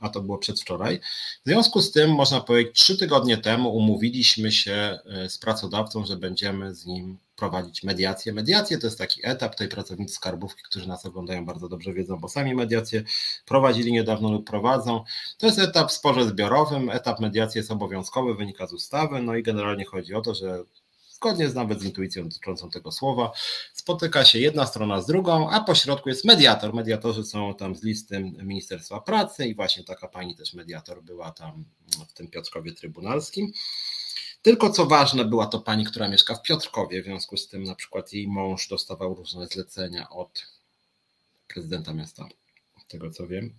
a 0.00 0.08
to 0.08 0.20
było 0.20 0.38
przedwczoraj. 0.38 1.00
W 1.46 1.48
związku 1.48 1.82
z 1.82 1.92
tym, 1.92 2.10
można 2.10 2.40
powiedzieć, 2.40 2.76
trzy 2.76 2.98
tygodnie 2.98 3.38
temu 3.38 3.76
umówiliśmy 3.76 4.52
się 4.52 4.98
e, 5.06 5.28
z 5.28 5.38
pracodawcą, 5.38 6.06
że 6.06 6.16
będziemy 6.16 6.74
z 6.74 6.86
nim 6.86 7.18
prowadzić 7.36 7.82
mediację. 7.82 8.32
Mediacje 8.32 8.78
to 8.78 8.86
jest 8.86 8.98
taki 8.98 9.20
etap, 9.24 9.54
tej 9.54 9.68
pracownicy 9.68 10.14
skarbówki, 10.14 10.62
którzy 10.62 10.88
nas 10.88 11.06
oglądają 11.06 11.44
bardzo 11.44 11.68
dobrze 11.68 11.92
wiedzą, 11.92 12.16
bo 12.16 12.28
sami 12.28 12.54
mediacje 12.54 13.02
prowadzili 13.46 13.92
niedawno 13.92 14.30
lub 14.30 14.46
prowadzą. 14.46 15.04
To 15.38 15.46
jest 15.46 15.58
etap 15.58 15.88
w 15.88 15.92
sporze 15.92 16.28
zbiorowym, 16.28 16.90
etap 16.90 17.20
mediacji 17.20 17.58
jest 17.58 17.70
obowiązkowy, 17.70 18.34
wynika 18.34 18.66
z 18.66 18.72
ustawy, 18.72 19.22
no 19.22 19.36
i 19.36 19.42
generalnie 19.42 19.84
chodzi 19.84 20.14
o 20.14 20.20
to, 20.20 20.34
że 20.34 20.64
zgodnie 21.22 21.48
z 21.48 21.54
nawet 21.54 21.80
z 21.80 21.84
intuicją 21.84 22.28
dotyczącą 22.28 22.70
tego 22.70 22.92
słowa, 22.92 23.32
spotyka 23.82 24.24
się 24.24 24.38
jedna 24.38 24.66
strona 24.66 25.02
z 25.02 25.06
drugą, 25.06 25.50
a 25.50 25.60
po 25.60 25.74
środku 25.74 26.08
jest 26.08 26.24
mediator. 26.24 26.74
Mediatorzy 26.74 27.24
są 27.24 27.54
tam 27.54 27.76
z 27.76 27.82
listy 27.82 28.20
Ministerstwa 28.20 29.00
Pracy 29.00 29.46
i 29.46 29.54
właśnie 29.54 29.84
taka 29.84 30.08
pani 30.08 30.36
też 30.36 30.54
mediator 30.54 31.02
była 31.02 31.30
tam 31.30 31.64
w 32.08 32.12
tym 32.12 32.28
Piotrkowie 32.28 32.72
Trybunalskim. 32.72 33.52
Tylko 34.42 34.70
co 34.70 34.86
ważne, 34.86 35.24
była 35.24 35.46
to 35.46 35.60
pani, 35.60 35.84
która 35.84 36.08
mieszka 36.08 36.34
w 36.34 36.42
Piotrkowie, 36.42 37.02
w 37.02 37.04
związku 37.04 37.36
z 37.36 37.48
tym 37.48 37.64
na 37.64 37.74
przykład 37.74 38.12
jej 38.12 38.28
mąż 38.28 38.68
dostawał 38.68 39.14
różne 39.14 39.46
zlecenia 39.46 40.10
od 40.10 40.46
prezydenta 41.48 41.92
miasta, 41.92 42.28
tego 42.88 43.10
co 43.10 43.26
wiem. 43.26 43.54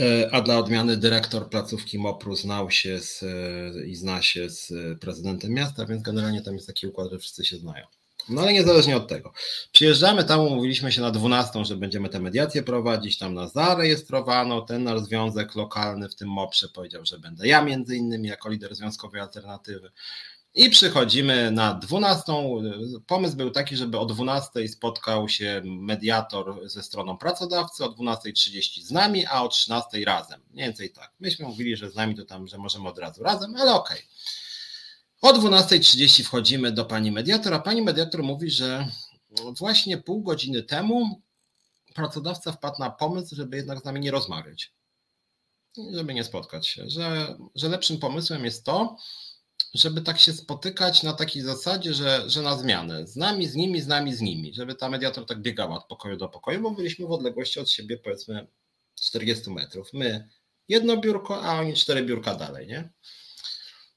E, 0.00 0.28
a 0.32 0.40
dla 0.40 0.58
odmiany 0.58 0.96
dyrektor 0.96 1.50
placówki 1.50 1.98
MOPR-u 1.98 2.36
znał 2.36 2.70
się 2.70 3.00
z, 3.00 3.22
e, 3.22 3.86
i 3.86 3.94
zna 3.94 4.22
się 4.22 4.50
z 4.50 4.72
prezydentem 5.00 5.50
miasta, 5.50 5.86
więc 5.86 6.02
generalnie 6.02 6.42
tam 6.42 6.54
jest 6.54 6.66
taki 6.66 6.86
układ, 6.86 7.10
że 7.10 7.18
wszyscy 7.18 7.44
się 7.44 7.56
znają. 7.56 7.86
No 8.28 8.42
ale 8.42 8.52
niezależnie 8.52 8.96
od 8.96 9.08
tego. 9.08 9.32
Przyjeżdżamy 9.72 10.24
tam, 10.24 10.40
umówiliśmy 10.40 10.92
się 10.92 11.00
na 11.00 11.10
12, 11.10 11.64
że 11.64 11.76
będziemy 11.76 12.08
te 12.08 12.20
mediacje 12.20 12.62
prowadzić, 12.62 13.18
tam 13.18 13.34
nas 13.34 13.52
zarejestrowano, 13.52 14.60
ten 14.60 14.84
nasz 14.84 15.00
związek 15.00 15.54
lokalny 15.54 16.08
w 16.08 16.14
tym 16.14 16.28
MOPRze 16.28 16.68
powiedział, 16.68 17.06
że 17.06 17.18
będę 17.18 17.46
ja 17.46 17.62
między 17.62 17.96
innymi 17.96 18.28
jako 18.28 18.48
lider 18.48 18.74
związkowej 18.74 19.20
alternatywy. 19.20 19.90
I 20.56 20.70
przychodzimy 20.70 21.50
na 21.50 21.74
12. 21.74 22.32
Pomysł 23.06 23.36
był 23.36 23.50
taki, 23.50 23.76
żeby 23.76 23.98
o 23.98 24.06
12 24.06 24.68
spotkał 24.68 25.28
się 25.28 25.62
mediator 25.64 26.70
ze 26.70 26.82
stroną 26.82 27.18
pracodawcy, 27.18 27.84
o 27.84 27.88
12.30 27.88 28.82
z 28.82 28.90
nami, 28.90 29.26
a 29.26 29.42
o 29.42 29.48
13 29.48 30.04
razem. 30.04 30.40
Mniej 30.50 30.66
więcej 30.66 30.90
tak. 30.90 31.12
Myśmy 31.20 31.46
mówili, 31.46 31.76
że 31.76 31.90
z 31.90 31.94
nami 31.94 32.14
to 32.14 32.24
tam, 32.24 32.48
że 32.48 32.58
możemy 32.58 32.88
od 32.88 32.98
razu 32.98 33.22
razem, 33.22 33.56
ale 33.56 33.74
okej. 33.74 33.96
Okay. 33.96 34.08
O 35.24 35.32
12.30 35.32 36.24
wchodzimy 36.24 36.72
do 36.72 36.84
pani 36.84 37.12
mediator, 37.12 37.54
a 37.54 37.58
pani 37.58 37.82
mediator 37.82 38.22
mówi, 38.22 38.50
że 38.50 38.88
właśnie 39.58 39.98
pół 39.98 40.22
godziny 40.22 40.62
temu 40.62 41.22
pracodawca 41.94 42.52
wpadł 42.52 42.76
na 42.78 42.90
pomysł, 42.90 43.36
żeby 43.36 43.56
jednak 43.56 43.80
z 43.80 43.84
nami 43.84 44.00
nie 44.00 44.10
rozmawiać. 44.10 44.72
Żeby 45.92 46.14
nie 46.14 46.24
spotkać 46.24 46.66
się, 46.68 46.90
że, 46.90 47.36
że 47.54 47.68
lepszym 47.68 47.98
pomysłem 47.98 48.44
jest 48.44 48.64
to, 48.64 48.96
żeby 49.74 50.02
tak 50.02 50.20
się 50.20 50.32
spotykać 50.32 51.02
na 51.02 51.12
takiej 51.12 51.42
zasadzie, 51.42 51.94
że, 51.94 52.30
że 52.30 52.42
na 52.42 52.58
zmianę. 52.58 53.06
Z 53.06 53.16
nami, 53.16 53.46
z 53.46 53.54
nimi, 53.54 53.80
z 53.80 53.86
nami, 53.86 54.14
z 54.14 54.20
nimi. 54.20 54.54
Żeby 54.54 54.74
ta 54.74 54.88
mediator 54.88 55.26
tak 55.26 55.42
biegała 55.42 55.76
od 55.76 55.86
pokoju 55.86 56.16
do 56.16 56.28
pokoju, 56.28 56.62
bo 56.62 56.70
byliśmy 56.70 57.06
w 57.06 57.12
odległości 57.12 57.60
od 57.60 57.70
siebie 57.70 57.96
powiedzmy 57.96 58.46
40 59.00 59.50
metrów. 59.50 59.92
My 59.92 60.28
jedno 60.68 60.96
biurko, 60.96 61.42
a 61.42 61.60
oni 61.60 61.74
cztery 61.74 62.02
biurka 62.02 62.34
dalej, 62.34 62.66
nie? 62.66 62.92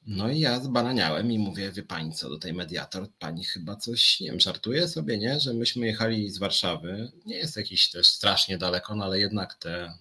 No 0.08 0.30
i 0.30 0.40
ja 0.40 0.60
zbananiałem 0.60 1.32
i 1.32 1.40
mówię, 1.40 1.72
wie 1.72 1.84
pani 1.84 2.14
co, 2.14 2.30
do 2.30 2.40
tej 2.40 2.54
mediator, 2.54 3.08
pani 3.20 3.44
chyba 3.44 3.76
coś, 3.76 4.20
nie 4.20 4.32
wiem, 4.32 4.40
żartuje 4.40 4.88
sobie, 4.88 5.18
nie? 5.18 5.40
Że 5.40 5.54
myśmy 5.54 5.86
jechali 5.86 6.30
z 6.30 6.38
Warszawy, 6.38 7.12
nie 7.26 7.36
jest 7.36 7.58
jakiś 7.58 7.90
też 7.90 8.08
strasznie 8.08 8.58
daleko, 8.58 8.96
no 8.96 9.06
ale 9.06 9.20
jednak 9.20 9.56
te 9.56 9.98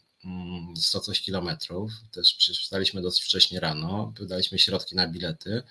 100 0.77 0.99
mm, 0.99 1.05
coś 1.05 1.21
kilometrów. 1.21 1.93
Też 2.13 2.35
przystaliśmy 2.35 3.03
dosyć 3.03 3.25
wcześnie 3.25 3.61
rano, 3.61 4.13
wydaliśmy 4.19 4.59
środki 4.59 4.97
na 4.97 5.09
bilety. 5.09 5.63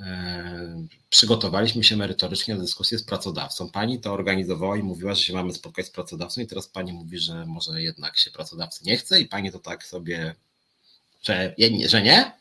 E, 0.00 0.86
przygotowaliśmy 1.08 1.84
się 1.84 1.96
merytorycznie 1.96 2.54
na 2.54 2.60
dyskusję 2.60 2.98
z 2.98 3.02
pracodawcą. 3.04 3.70
Pani 3.70 4.00
to 4.00 4.12
organizowała 4.12 4.76
i 4.76 4.82
mówiła, 4.82 5.14
że 5.14 5.22
się 5.22 5.32
mamy 5.32 5.52
spotkać 5.52 5.86
z 5.86 5.90
pracodawcą, 5.90 6.40
i 6.40 6.46
teraz 6.46 6.68
pani 6.68 6.92
mówi, 6.92 7.18
że 7.18 7.46
może 7.46 7.82
jednak 7.82 8.18
się 8.18 8.30
pracodawcy 8.30 8.84
nie 8.84 8.96
chce, 8.96 9.20
i 9.20 9.28
pani 9.28 9.52
to 9.52 9.58
tak 9.58 9.86
sobie, 9.86 10.34
że, 11.22 11.54
że 11.86 12.02
nie? 12.02 12.39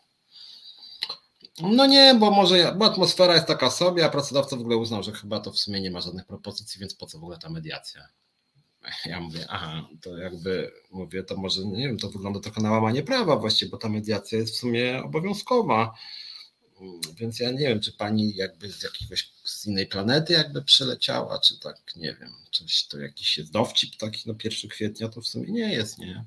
No 1.61 1.85
nie, 1.85 2.15
bo 2.19 2.31
może 2.31 2.75
bo 2.77 2.85
atmosfera 2.85 3.33
jest 3.33 3.47
taka 3.47 3.71
sobie, 3.71 4.05
a 4.05 4.09
pracodawca 4.09 4.55
w 4.55 4.59
ogóle 4.59 4.77
uznał, 4.77 5.03
że 5.03 5.11
chyba 5.11 5.39
to 5.39 5.51
w 5.51 5.59
sumie 5.59 5.81
nie 5.81 5.91
ma 5.91 6.01
żadnych 6.01 6.25
propozycji, 6.25 6.79
więc 6.79 6.95
po 6.95 7.05
co 7.05 7.19
w 7.19 7.23
ogóle 7.23 7.37
ta 7.37 7.49
mediacja? 7.49 8.07
Ja 9.05 9.19
mówię, 9.19 9.45
aha, 9.49 9.87
to 10.01 10.17
jakby 10.17 10.71
mówię, 10.91 11.23
to 11.23 11.37
może, 11.37 11.65
nie 11.65 11.87
wiem, 11.87 11.97
to 11.97 12.09
wygląda 12.09 12.39
trochę 12.39 12.61
na 12.61 12.71
łamanie 12.71 13.03
prawa 13.03 13.35
właściwie, 13.35 13.71
bo 13.71 13.77
ta 13.77 13.89
mediacja 13.89 14.37
jest 14.37 14.53
w 14.53 14.57
sumie 14.57 15.03
obowiązkowa. 15.03 15.93
Więc 17.15 17.39
ja 17.39 17.51
nie 17.51 17.59
wiem, 17.59 17.79
czy 17.79 17.91
pani 17.93 18.35
jakby 18.35 18.71
z 18.71 18.83
jakiegoś 18.83 19.31
z 19.43 19.65
innej 19.65 19.87
planety 19.87 20.33
jakby 20.33 20.61
przyleciała, 20.61 21.39
czy 21.39 21.59
tak, 21.59 21.95
nie 21.95 22.13
wiem, 22.13 22.31
coś 22.51 22.87
to 22.87 22.99
jakiś 22.99 23.37
jest 23.37 23.51
dowcip 23.51 23.95
taki, 23.95 24.23
no 24.25 24.35
1 24.43 24.69
kwietnia 24.69 25.09
to 25.09 25.21
w 25.21 25.27
sumie 25.27 25.51
nie 25.51 25.73
jest, 25.73 25.97
nie? 25.97 26.25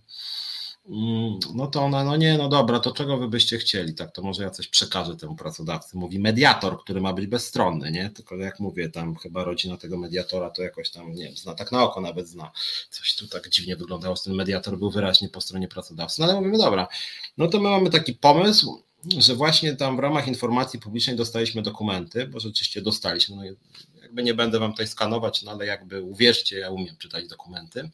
Mm, 0.86 1.38
no 1.54 1.66
to 1.66 1.82
ona, 1.82 2.04
no 2.04 2.16
nie, 2.16 2.38
no 2.38 2.48
dobra, 2.48 2.80
to 2.80 2.92
czego 2.92 3.18
wy 3.18 3.28
byście 3.28 3.58
chcieli, 3.58 3.94
tak, 3.94 4.12
to 4.12 4.22
może 4.22 4.42
ja 4.42 4.50
coś 4.50 4.68
przekażę 4.68 5.16
temu 5.16 5.36
pracodawcy. 5.36 5.96
Mówi 5.96 6.18
mediator, 6.18 6.80
który 6.84 7.00
ma 7.00 7.12
być 7.12 7.26
bezstronny, 7.26 7.90
nie? 7.90 8.10
Tylko 8.10 8.36
jak 8.36 8.60
mówię, 8.60 8.88
tam 8.88 9.16
chyba 9.16 9.44
rodzina 9.44 9.76
tego 9.76 9.98
mediatora 9.98 10.50
to 10.50 10.62
jakoś 10.62 10.90
tam, 10.90 11.14
nie 11.14 11.24
wiem, 11.24 11.36
zna, 11.36 11.54
tak 11.54 11.72
na 11.72 11.82
oko 11.82 12.00
nawet 12.00 12.28
zna. 12.28 12.50
Coś 12.90 13.16
tu 13.16 13.28
tak 13.28 13.48
dziwnie 13.48 13.76
wyglądało, 13.76 14.16
ten 14.16 14.34
mediator 14.34 14.78
był 14.78 14.90
wyraźnie 14.90 15.28
po 15.28 15.40
stronie 15.40 15.68
pracodawcy. 15.68 16.20
No 16.20 16.26
ale 16.26 16.34
mówimy, 16.34 16.58
dobra, 16.58 16.88
no 17.38 17.48
to 17.48 17.60
my 17.60 17.68
mamy 17.68 17.90
taki 17.90 18.14
pomysł, 18.14 18.82
że 19.18 19.34
właśnie 19.34 19.76
tam 19.76 19.96
w 19.96 20.00
ramach 20.00 20.28
informacji 20.28 20.80
publicznej 20.80 21.16
dostaliśmy 21.16 21.62
dokumenty, 21.62 22.26
bo 22.26 22.40
rzeczywiście 22.40 22.82
dostaliśmy, 22.82 23.36
no 23.36 23.42
jakby 24.02 24.22
nie 24.22 24.34
będę 24.34 24.58
wam 24.58 24.70
tutaj 24.70 24.86
skanować, 24.86 25.42
no 25.42 25.52
ale 25.52 25.66
jakby 25.66 26.02
uwierzcie, 26.02 26.58
ja 26.58 26.70
umiem 26.70 26.96
czytać 26.96 27.28
dokumenty. 27.28 27.90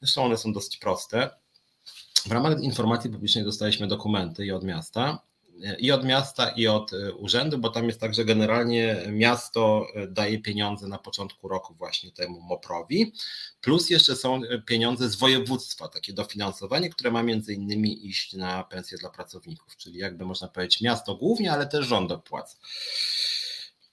Zresztą 0.00 0.24
one 0.24 0.36
są 0.38 0.52
dosyć 0.52 0.76
proste 0.76 1.30
w 2.26 2.32
ramach 2.32 2.62
informacji 2.62 3.10
publicznej 3.10 3.44
dostaliśmy 3.44 3.86
dokumenty 3.86 4.46
i 4.46 4.52
od 4.52 4.64
miasta, 4.64 5.22
i 5.78 5.92
od 5.92 6.04
miasta, 6.04 6.48
i 6.48 6.66
od 6.66 6.92
e, 6.92 7.12
urzędu, 7.12 7.58
bo 7.58 7.70
tam 7.70 7.86
jest 7.86 8.00
tak, 8.00 8.14
że 8.14 8.24
generalnie 8.24 9.02
miasto 9.08 9.86
e, 9.94 10.06
daje 10.06 10.38
pieniądze 10.38 10.88
na 10.88 10.98
początku 10.98 11.48
roku 11.48 11.74
właśnie 11.74 12.10
temu 12.10 12.40
MOPR-owi, 12.40 13.12
plus 13.60 13.90
jeszcze 13.90 14.16
są 14.16 14.40
pieniądze 14.66 15.08
z 15.08 15.16
województwa, 15.16 15.88
takie 15.88 16.12
dofinansowanie, 16.12 16.90
które 16.90 17.10
ma 17.10 17.22
między 17.22 17.54
innymi 17.54 18.06
iść 18.06 18.32
na 18.32 18.64
pensje 18.64 18.98
dla 18.98 19.10
pracowników, 19.10 19.76
czyli 19.76 19.98
jakby 19.98 20.24
można 20.24 20.48
powiedzieć 20.48 20.80
miasto 20.80 21.14
głównie, 21.14 21.52
ale 21.52 21.66
też 21.66 21.86
rząd 21.86 22.12
opłaca. 22.12 22.56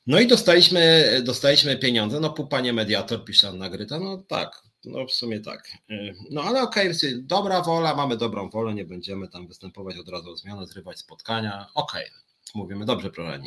No 0.07 0.19
i 0.19 0.27
dostaliśmy, 0.27 1.05
dostaliśmy 1.25 1.77
pieniądze, 1.77 2.19
no 2.19 2.29
panie 2.29 2.73
mediator, 2.73 3.25
pisze 3.25 3.49
Anna 3.49 3.69
Gryta, 3.69 3.99
no 3.99 4.17
tak, 4.17 4.63
no 4.85 5.07
w 5.07 5.11
sumie 5.11 5.39
tak. 5.39 5.71
Y, 5.91 6.15
no 6.31 6.43
ale 6.43 6.61
okej, 6.61 6.91
okay, 6.91 7.21
dobra 7.21 7.61
wola, 7.61 7.95
mamy 7.95 8.17
dobrą 8.17 8.49
wolę, 8.49 8.73
nie 8.73 8.85
będziemy 8.85 9.27
tam 9.27 9.47
występować 9.47 9.97
od 9.97 10.09
razu 10.09 10.31
o 10.31 10.37
zmianę, 10.37 10.67
zrywać 10.67 10.99
spotkania. 10.99 11.67
Okej, 11.73 12.05
okay. 12.05 12.21
mówimy, 12.55 12.85
dobrze 12.85 13.09
proszę 13.09 13.41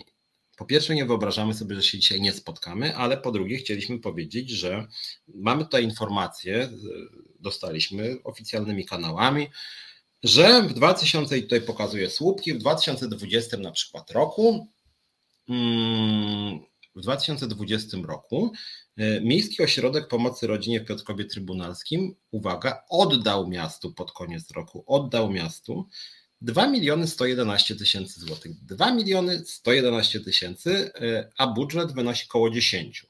Po 0.56 0.64
pierwsze 0.64 0.94
nie 0.94 1.06
wyobrażamy 1.06 1.54
sobie, 1.54 1.76
że 1.76 1.82
się 1.82 1.98
dzisiaj 1.98 2.20
nie 2.20 2.32
spotkamy, 2.32 2.96
ale 2.96 3.16
po 3.16 3.32
drugie 3.32 3.56
chcieliśmy 3.56 3.98
powiedzieć, 3.98 4.50
że 4.50 4.86
mamy 5.28 5.64
tutaj 5.64 5.84
informacje, 5.84 6.68
dostaliśmy 7.40 8.16
oficjalnymi 8.24 8.84
kanałami, 8.84 9.48
że 10.22 10.62
w 10.62 10.74
2000, 10.74 11.38
i 11.38 11.42
tutaj 11.42 11.60
pokazuję 11.60 12.10
słupki, 12.10 12.54
w 12.54 12.58
2020 12.58 13.56
na 13.56 13.70
przykład 13.70 14.10
roku, 14.10 14.68
mm, 15.48 16.60
w 16.94 17.00
2020 17.00 17.96
roku 18.06 18.52
E, 18.52 18.81
Miejski 19.22 19.62
Ośrodek 19.62 20.08
Pomocy 20.08 20.46
Rodzinie 20.46 20.80
w 20.80 20.84
Piotrkowie 20.84 21.24
Trybunalskim, 21.24 22.14
uwaga, 22.30 22.84
oddał 22.90 23.48
miastu 23.48 23.92
pod 23.92 24.12
koniec 24.12 24.50
roku, 24.50 24.84
oddał 24.86 25.30
miastu 25.30 25.88
2 26.40 26.68
miliony 26.68 27.06
111 27.06 27.76
tysięcy 27.76 28.20
złotych. 28.20 28.52
2 28.64 28.92
miliony 28.92 29.44
111 29.46 30.20
tysięcy, 30.20 30.92
e, 30.94 31.30
a 31.38 31.46
budżet 31.46 31.92
wynosi 31.92 32.26
około 32.28 32.50
10. 32.50 33.06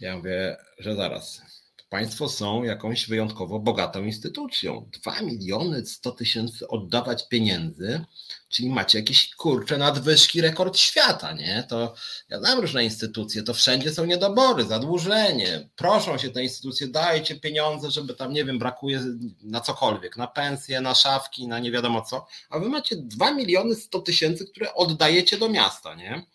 Ja 0.00 0.16
mówię, 0.16 0.56
że 0.78 0.96
zaraz, 0.96 1.42
Państwo 1.88 2.28
są 2.28 2.62
jakąś 2.62 3.06
wyjątkowo 3.08 3.58
bogatą 3.58 4.04
instytucją. 4.04 4.90
2 5.02 5.20
miliony 5.20 5.86
100 5.86 6.12
tysięcy 6.12 6.68
oddawać 6.68 7.28
pieniędzy, 7.28 8.04
czyli 8.48 8.70
macie 8.70 8.98
jakieś 8.98 9.34
kurcze 9.34 9.78
nadwyżki, 9.78 10.40
rekord 10.40 10.78
świata, 10.78 11.32
nie? 11.32 11.66
To 11.68 11.94
ja 12.28 12.38
znam 12.38 12.60
różne 12.60 12.84
instytucje, 12.84 13.42
to 13.42 13.54
wszędzie 13.54 13.92
są 13.92 14.04
niedobory, 14.04 14.64
zadłużenie. 14.64 15.68
Proszą 15.76 16.18
się 16.18 16.30
te 16.30 16.42
instytucje, 16.42 16.88
dajcie 16.88 17.40
pieniądze, 17.40 17.90
żeby 17.90 18.14
tam, 18.14 18.32
nie 18.32 18.44
wiem, 18.44 18.58
brakuje 18.58 19.02
na 19.42 19.60
cokolwiek, 19.60 20.16
na 20.16 20.26
pensje, 20.26 20.80
na 20.80 20.94
szafki, 20.94 21.48
na 21.48 21.58
nie 21.58 21.70
wiadomo 21.70 22.02
co, 22.02 22.26
a 22.50 22.58
wy 22.58 22.68
macie 22.68 22.96
2 22.96 23.32
miliony 23.32 23.74
100 23.74 24.00
tysięcy, 24.00 24.46
które 24.46 24.74
oddajecie 24.74 25.38
do 25.38 25.48
miasta, 25.48 25.94
nie? 25.94 26.26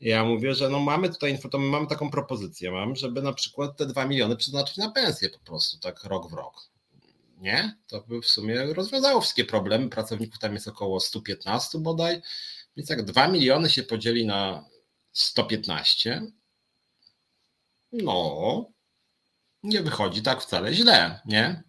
Ja 0.00 0.24
mówię, 0.24 0.54
że 0.54 0.68
no 0.68 0.80
mamy 0.80 1.08
tutaj 1.08 1.38
my 1.54 1.58
mamy 1.58 1.86
taką 1.86 2.10
propozycję, 2.10 2.70
mam, 2.70 2.96
żeby 2.96 3.22
na 3.22 3.32
przykład 3.32 3.76
te 3.76 3.86
2 3.86 4.06
miliony 4.06 4.36
przeznaczyć 4.36 4.76
na 4.76 4.90
pensję 4.90 5.28
po 5.30 5.38
prostu, 5.38 5.78
tak 5.78 6.04
rok 6.04 6.30
w 6.30 6.32
rok. 6.32 6.70
Nie? 7.38 7.76
To 7.86 8.00
by 8.00 8.20
w 8.20 8.26
sumie 8.26 8.64
rozwiązało 8.64 9.20
wszystkie 9.20 9.44
problemy. 9.44 9.88
Pracowników 9.88 10.38
tam 10.38 10.54
jest 10.54 10.68
około 10.68 11.00
115 11.00 11.78
bodaj, 11.78 12.22
więc 12.76 12.90
jak 12.90 13.04
2 13.04 13.28
miliony 13.28 13.70
się 13.70 13.82
podzieli 13.82 14.26
na 14.26 14.64
115, 15.12 16.22
no 17.92 18.70
nie 19.62 19.82
wychodzi 19.82 20.22
tak 20.22 20.42
wcale 20.42 20.74
źle, 20.74 21.20
nie? 21.26 21.62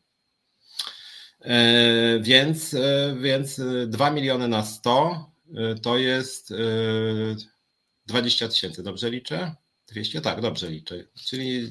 Yy, 1.41 2.21
więc, 2.21 2.73
yy, 2.73 3.17
więc 3.21 3.61
2 3.87 4.11
miliony 4.11 4.47
na 4.47 4.65
100 4.65 5.31
yy, 5.47 5.79
to 5.79 5.97
jest 5.97 6.53
20 8.05 8.47
tysięcy, 8.47 8.83
dobrze 8.83 9.09
liczę? 9.09 9.55
200? 9.87 10.21
Tak, 10.21 10.41
dobrze 10.41 10.69
liczę. 10.69 11.03
Czyli 11.25 11.69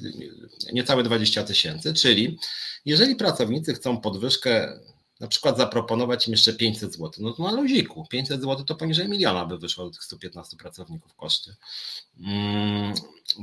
niecałe 0.73 1.03
20 1.03 1.43
tysięcy. 1.43 1.93
Czyli 1.93 2.37
jeżeli 2.85 3.15
pracownicy 3.15 3.73
chcą 3.73 4.01
podwyżkę, 4.01 4.79
na 5.19 5.27
przykład 5.27 5.57
zaproponować 5.57 6.27
im 6.27 6.31
jeszcze 6.31 6.53
500 6.53 6.93
zł, 6.93 7.11
no 7.19 7.33
to 7.33 7.43
na 7.43 7.51
luziku. 7.51 8.05
500 8.09 8.41
zł 8.41 8.65
to 8.65 8.75
poniżej 8.75 9.09
miliona 9.09 9.45
by 9.45 9.57
wyszło 9.57 9.85
do 9.85 9.91
tych 9.91 10.03
115 10.03 10.57
pracowników 10.57 11.15
koszty. 11.15 11.55
Mm, 12.19 12.93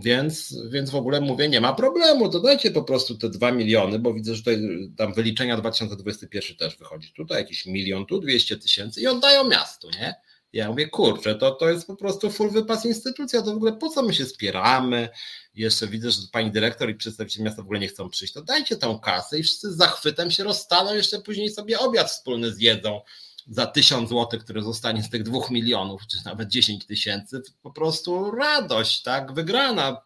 więc, 0.03 0.57
więc 0.71 0.91
w 0.91 0.95
ogóle 0.95 1.21
mówię, 1.21 1.49
nie 1.49 1.61
ma 1.61 1.73
problemu, 1.73 2.29
dodajcie 2.29 2.71
po 2.71 2.83
prostu 2.83 3.19
te 3.19 3.31
2 3.31 3.53
miliony, 3.53 3.99
bo 3.99 4.15
widzę, 4.15 4.35
że 4.35 4.41
tutaj 4.41 4.59
tam 4.97 5.15
wyliczenia 5.15 5.57
2021 5.57 6.57
też 6.57 6.77
wychodzi. 6.77 7.13
Tutaj 7.13 7.39
jakiś 7.39 7.67
milion, 7.67 8.07
tu 8.07 8.21
200 8.21 8.57
tysięcy 8.57 9.01
i 9.01 9.07
oddają 9.07 9.49
miastu, 9.49 9.91
nie? 9.91 10.15
Ja 10.53 10.69
mówię, 10.69 10.89
kurczę, 10.89 11.35
to, 11.35 11.51
to 11.51 11.71
jest 11.71 11.87
po 11.87 11.97
prostu 11.97 12.31
full 12.31 12.51
wypas 12.51 12.85
instytucja, 12.85 13.43
to 13.43 13.53
w 13.53 13.57
ogóle 13.57 13.73
po 13.73 13.89
co 13.89 14.03
my 14.03 14.15
się 14.15 14.27
spieramy? 14.27 15.09
Jeszcze 15.55 15.87
widzę, 15.87 16.11
że 16.11 16.19
pani 16.33 16.51
dyrektor 16.51 16.91
i 16.91 16.95
przedstawiciel 16.95 17.45
miasta 17.45 17.63
w 17.63 17.65
ogóle 17.65 17.81
nie 17.81 17.89
chcą 17.89 18.11
przyjść, 18.11 18.35
to 18.35 18.43
dajcie 18.43 18.77
tą 18.77 18.99
kasę 18.99 19.39
i 19.39 19.43
wszyscy 19.43 19.73
z 19.73 19.77
zachwytem 19.77 20.31
się 20.31 20.45
rozstaną, 20.45 20.95
jeszcze 20.95 21.21
później 21.21 21.51
sobie 21.51 21.79
obiad 21.79 22.11
wspólny 22.11 22.53
zjedzą 22.53 23.01
za 23.47 23.67
tysiąc 23.67 24.09
złotych, 24.09 24.45
które 24.45 24.63
zostanie 24.63 25.03
z 25.03 25.11
tych 25.11 25.23
dwóch 25.23 25.51
milionów, 25.51 26.07
czy 26.07 26.17
nawet 26.25 26.49
dziesięć 26.49 26.87
tysięcy, 26.87 27.43
po 27.63 27.71
prostu 27.71 28.31
radość, 28.31 29.03
tak, 29.03 29.33
wygrana. 29.33 30.03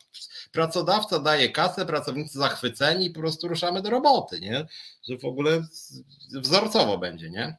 Pracodawca 0.52 1.18
daje 1.18 1.48
kasę, 1.48 1.86
pracownicy 1.86 2.38
zachwyceni 2.38 3.06
i 3.06 3.10
po 3.10 3.20
prostu 3.20 3.48
ruszamy 3.48 3.82
do 3.82 3.90
roboty, 3.90 4.40
nie? 4.40 4.66
Że 5.08 5.18
w 5.18 5.24
ogóle 5.24 5.66
wzorcowo 6.32 6.98
będzie, 6.98 7.30
nie? 7.30 7.56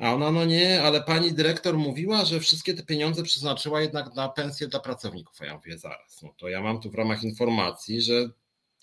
A 0.00 0.14
ona, 0.14 0.30
no 0.30 0.44
nie, 0.44 0.82
ale 0.82 1.02
pani 1.02 1.32
dyrektor 1.32 1.78
mówiła, 1.78 2.24
że 2.24 2.40
wszystkie 2.40 2.74
te 2.74 2.82
pieniądze 2.82 3.22
przeznaczyła 3.22 3.80
jednak 3.80 4.14
na 4.14 4.28
pensję 4.28 4.68
dla 4.68 4.80
pracowników. 4.80 5.42
A 5.42 5.44
ja 5.44 5.54
mówię, 5.54 5.78
zaraz, 5.78 6.22
no 6.22 6.34
to 6.38 6.48
ja 6.48 6.62
mam 6.62 6.80
tu 6.80 6.90
w 6.90 6.94
ramach 6.94 7.22
informacji, 7.22 8.02
że, 8.02 8.28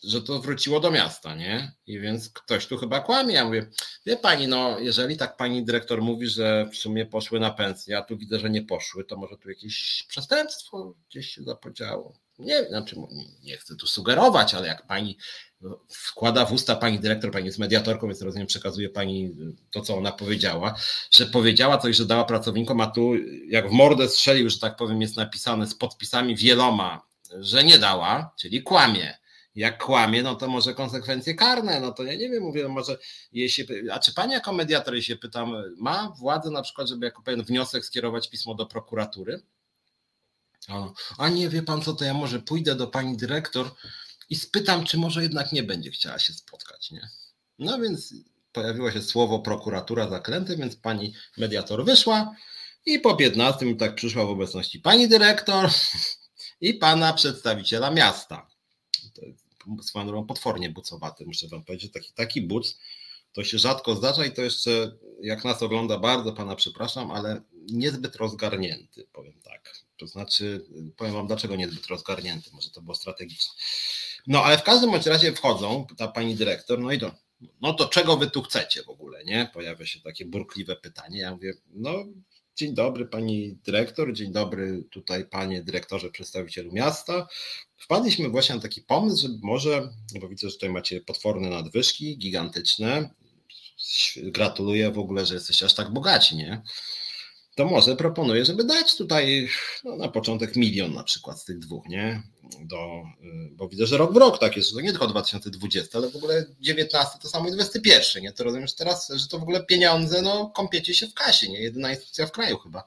że 0.03 0.21
to 0.21 0.39
wróciło 0.39 0.79
do 0.79 0.91
miasta, 0.91 1.35
nie? 1.35 1.71
I 1.87 1.99
więc 1.99 2.29
ktoś 2.29 2.67
tu 2.67 2.77
chyba 2.77 2.99
kłamie. 2.99 3.33
Ja 3.33 3.45
mówię, 3.45 3.69
wie 4.05 4.17
pani, 4.17 4.47
no 4.47 4.79
jeżeli 4.79 5.17
tak 5.17 5.37
pani 5.37 5.65
dyrektor 5.65 6.01
mówi, 6.01 6.27
że 6.27 6.69
w 6.71 6.75
sumie 6.75 7.05
poszły 7.05 7.39
na 7.39 7.51
pensję, 7.51 7.97
a 7.97 8.01
tu 8.01 8.17
widzę, 8.17 8.39
że 8.39 8.49
nie 8.49 8.61
poszły, 8.61 9.03
to 9.03 9.17
może 9.17 9.37
tu 9.37 9.49
jakieś 9.49 10.05
przestępstwo 10.07 10.93
gdzieś 11.09 11.27
się 11.27 11.43
zapodziało. 11.43 12.13
Nie, 12.39 12.65
znaczy 12.65 12.95
nie 13.43 13.57
chcę 13.57 13.75
tu 13.75 13.87
sugerować, 13.87 14.53
ale 14.53 14.67
jak 14.67 14.87
pani 14.87 15.17
wkłada 15.89 16.45
w 16.45 16.53
usta 16.53 16.75
pani 16.75 16.99
dyrektor, 16.99 17.31
pani 17.31 17.45
jest 17.45 17.59
mediatorką, 17.59 18.07
więc 18.07 18.21
rozumiem, 18.21 18.47
przekazuje 18.47 18.89
pani 18.89 19.35
to, 19.71 19.81
co 19.81 19.97
ona 19.97 20.11
powiedziała, 20.11 20.75
że 21.11 21.25
powiedziała 21.25 21.77
coś, 21.77 21.95
że 21.95 22.05
dała 22.05 22.25
pracownikom, 22.25 22.81
a 22.81 22.87
tu 22.87 23.11
jak 23.47 23.69
w 23.69 23.71
mordę 23.71 24.09
strzelił, 24.09 24.49
że 24.49 24.59
tak 24.59 24.75
powiem, 24.75 25.01
jest 25.01 25.17
napisane 25.17 25.67
z 25.67 25.75
podpisami 25.75 26.35
wieloma, 26.35 27.01
że 27.39 27.63
nie 27.63 27.79
dała, 27.79 28.33
czyli 28.39 28.63
kłamie. 28.63 29.17
Jak 29.55 29.83
kłamie, 29.83 30.23
no 30.23 30.35
to 30.35 30.47
może 30.47 30.73
konsekwencje 30.73 31.35
karne, 31.35 31.79
no 31.79 31.91
to 31.91 32.03
ja 32.03 32.15
nie 32.15 32.29
wiem, 32.29 32.43
mówię, 32.43 32.63
no 32.63 32.69
może 32.69 32.97
jeśli, 33.31 33.89
a 33.89 33.99
czy 33.99 34.13
pani 34.13 34.33
jako 34.33 34.53
mediator, 34.53 34.95
jeśli 34.95 35.17
pytam, 35.17 35.53
ma 35.77 36.13
władzę 36.19 36.51
na 36.51 36.61
przykład, 36.61 36.89
żeby 36.89 37.05
jako 37.05 37.21
pewien 37.21 37.43
wniosek 37.43 37.85
skierować 37.85 38.29
pismo 38.29 38.55
do 38.55 38.65
prokuratury? 38.65 39.41
A 41.17 41.29
nie 41.29 41.49
wie 41.49 41.63
pan 41.63 41.81
co, 41.81 41.93
to 41.93 42.05
ja 42.05 42.13
może 42.13 42.39
pójdę 42.39 42.75
do 42.75 42.87
pani 42.87 43.17
dyrektor, 43.17 43.71
i 44.29 44.35
spytam, 44.35 44.85
czy 44.85 44.97
może 44.97 45.23
jednak 45.23 45.51
nie 45.51 45.63
będzie 45.63 45.91
chciała 45.91 46.19
się 46.19 46.33
spotkać, 46.33 46.91
nie? 46.91 47.09
No 47.59 47.79
więc 47.79 48.13
pojawiło 48.51 48.91
się 48.91 49.01
słowo 49.01 49.39
prokuratura 49.39 50.09
zaklęte, 50.09 50.57
więc 50.57 50.75
pani 50.75 51.13
mediator 51.37 51.85
wyszła 51.85 52.35
i 52.85 52.99
po 52.99 53.15
15 53.15 53.75
tak 53.75 53.95
przyszła 53.95 54.25
w 54.25 54.29
obecności 54.29 54.79
pani 54.79 55.07
dyrektor 55.07 55.69
i 56.61 56.73
pana 56.73 57.13
przedstawiciela 57.13 57.91
miasta. 57.91 58.47
Swoją 59.81 60.07
drogą 60.07 60.27
potwornie 60.27 60.69
bucowaty, 60.69 61.25
muszę 61.25 61.47
wam 61.47 61.63
powiedzieć, 61.63 61.91
taki, 61.91 62.13
taki 62.13 62.41
buc 62.41 62.77
to 63.37 63.43
się 63.43 63.57
rzadko 63.57 63.95
zdarza 63.95 64.25
i 64.25 64.31
to 64.31 64.41
jeszcze 64.41 64.97
jak 65.21 65.45
nas 65.45 65.63
ogląda 65.63 65.99
bardzo 65.99 66.33
pana 66.33 66.55
przepraszam, 66.55 67.11
ale 67.11 67.41
niezbyt 67.53 68.15
rozgarnięty, 68.15 69.07
powiem 69.13 69.41
tak. 69.43 69.73
To 69.97 70.07
znaczy, 70.07 70.65
powiem 70.97 71.13
wam 71.13 71.27
dlaczego 71.27 71.55
niezbyt 71.55 71.87
rozgarnięty, 71.87 72.49
może 72.53 72.69
to 72.69 72.81
było 72.81 72.95
strategiczne. 72.95 73.53
No 74.27 74.43
ale 74.43 74.57
w 74.57 74.63
każdym 74.63 74.91
bądź 74.91 75.05
razie 75.05 75.33
wchodzą, 75.33 75.87
ta 75.97 76.07
pani 76.07 76.35
dyrektor, 76.35 76.79
no 76.79 76.91
i 76.91 76.99
to, 76.99 77.11
no 77.61 77.73
to 77.73 77.89
czego 77.89 78.17
wy 78.17 78.31
tu 78.31 78.41
chcecie 78.41 78.83
w 78.83 78.89
ogóle, 78.89 79.23
nie? 79.23 79.49
Pojawia 79.53 79.85
się 79.85 79.99
takie 79.99 80.25
burkliwe 80.25 80.75
pytanie. 80.75 81.19
Ja 81.19 81.31
mówię, 81.31 81.53
no 81.73 82.05
dzień 82.55 82.73
dobry 82.73 83.05
pani 83.05 83.57
dyrektor, 83.63 84.13
dzień 84.13 84.31
dobry 84.31 84.83
tutaj 84.91 85.25
panie 85.25 85.63
dyrektorze, 85.63 86.09
przedstawicielu 86.09 86.71
miasta. 86.71 87.27
Wpadliśmy 87.77 88.29
właśnie 88.29 88.55
na 88.55 88.61
taki 88.61 88.81
pomysł, 88.81 89.21
że 89.21 89.33
może, 89.41 89.89
bo 90.19 90.27
widzę, 90.27 90.49
że 90.49 90.53
tutaj 90.53 90.69
macie 90.69 91.01
potworne 91.01 91.49
nadwyżki, 91.49 92.17
gigantyczne. 92.17 93.09
Gratuluję 94.15 94.91
w 94.91 94.99
ogóle, 94.99 95.25
że 95.25 95.33
jesteście 95.33 95.65
aż 95.65 95.75
tak 95.75 95.93
bogaci, 95.93 96.35
nie? 96.35 96.61
To 97.57 97.65
może 97.65 97.95
proponuję, 97.95 98.45
żeby 98.45 98.63
dać 98.63 98.95
tutaj 98.95 99.49
no, 99.83 99.95
na 99.95 100.07
początek 100.07 100.55
milion 100.55 100.93
na 100.93 101.03
przykład 101.03 101.41
z 101.41 101.45
tych 101.45 101.59
dwóch, 101.59 101.85
nie? 101.89 102.23
do, 102.59 103.03
y, 103.23 103.55
bo 103.55 103.69
widzę, 103.69 103.85
że 103.85 103.97
rok 103.97 104.13
w 104.13 104.17
rok 104.17 104.39
tak 104.39 104.57
jest, 104.57 104.69
że 104.69 104.83
nie 104.83 104.89
tylko 104.89 105.07
2020, 105.07 105.97
ale 105.97 106.09
w 106.09 106.15
ogóle 106.15 106.45
19 106.59 107.19
to 107.21 107.29
samo 107.29 107.51
21, 107.51 108.23
nie? 108.23 108.31
To 108.31 108.43
rozumiesz 108.43 108.75
teraz, 108.75 109.09
że 109.15 109.27
to 109.27 109.39
w 109.39 109.43
ogóle 109.43 109.63
pieniądze, 109.63 110.21
no 110.21 110.49
kąpiecie 110.49 110.93
się 110.93 111.07
w 111.07 111.13
kasie, 111.13 111.49
nie? 111.49 111.61
Jedyna 111.61 111.89
instytucja 111.89 112.27
w 112.27 112.31
kraju 112.31 112.57
chyba. 112.57 112.83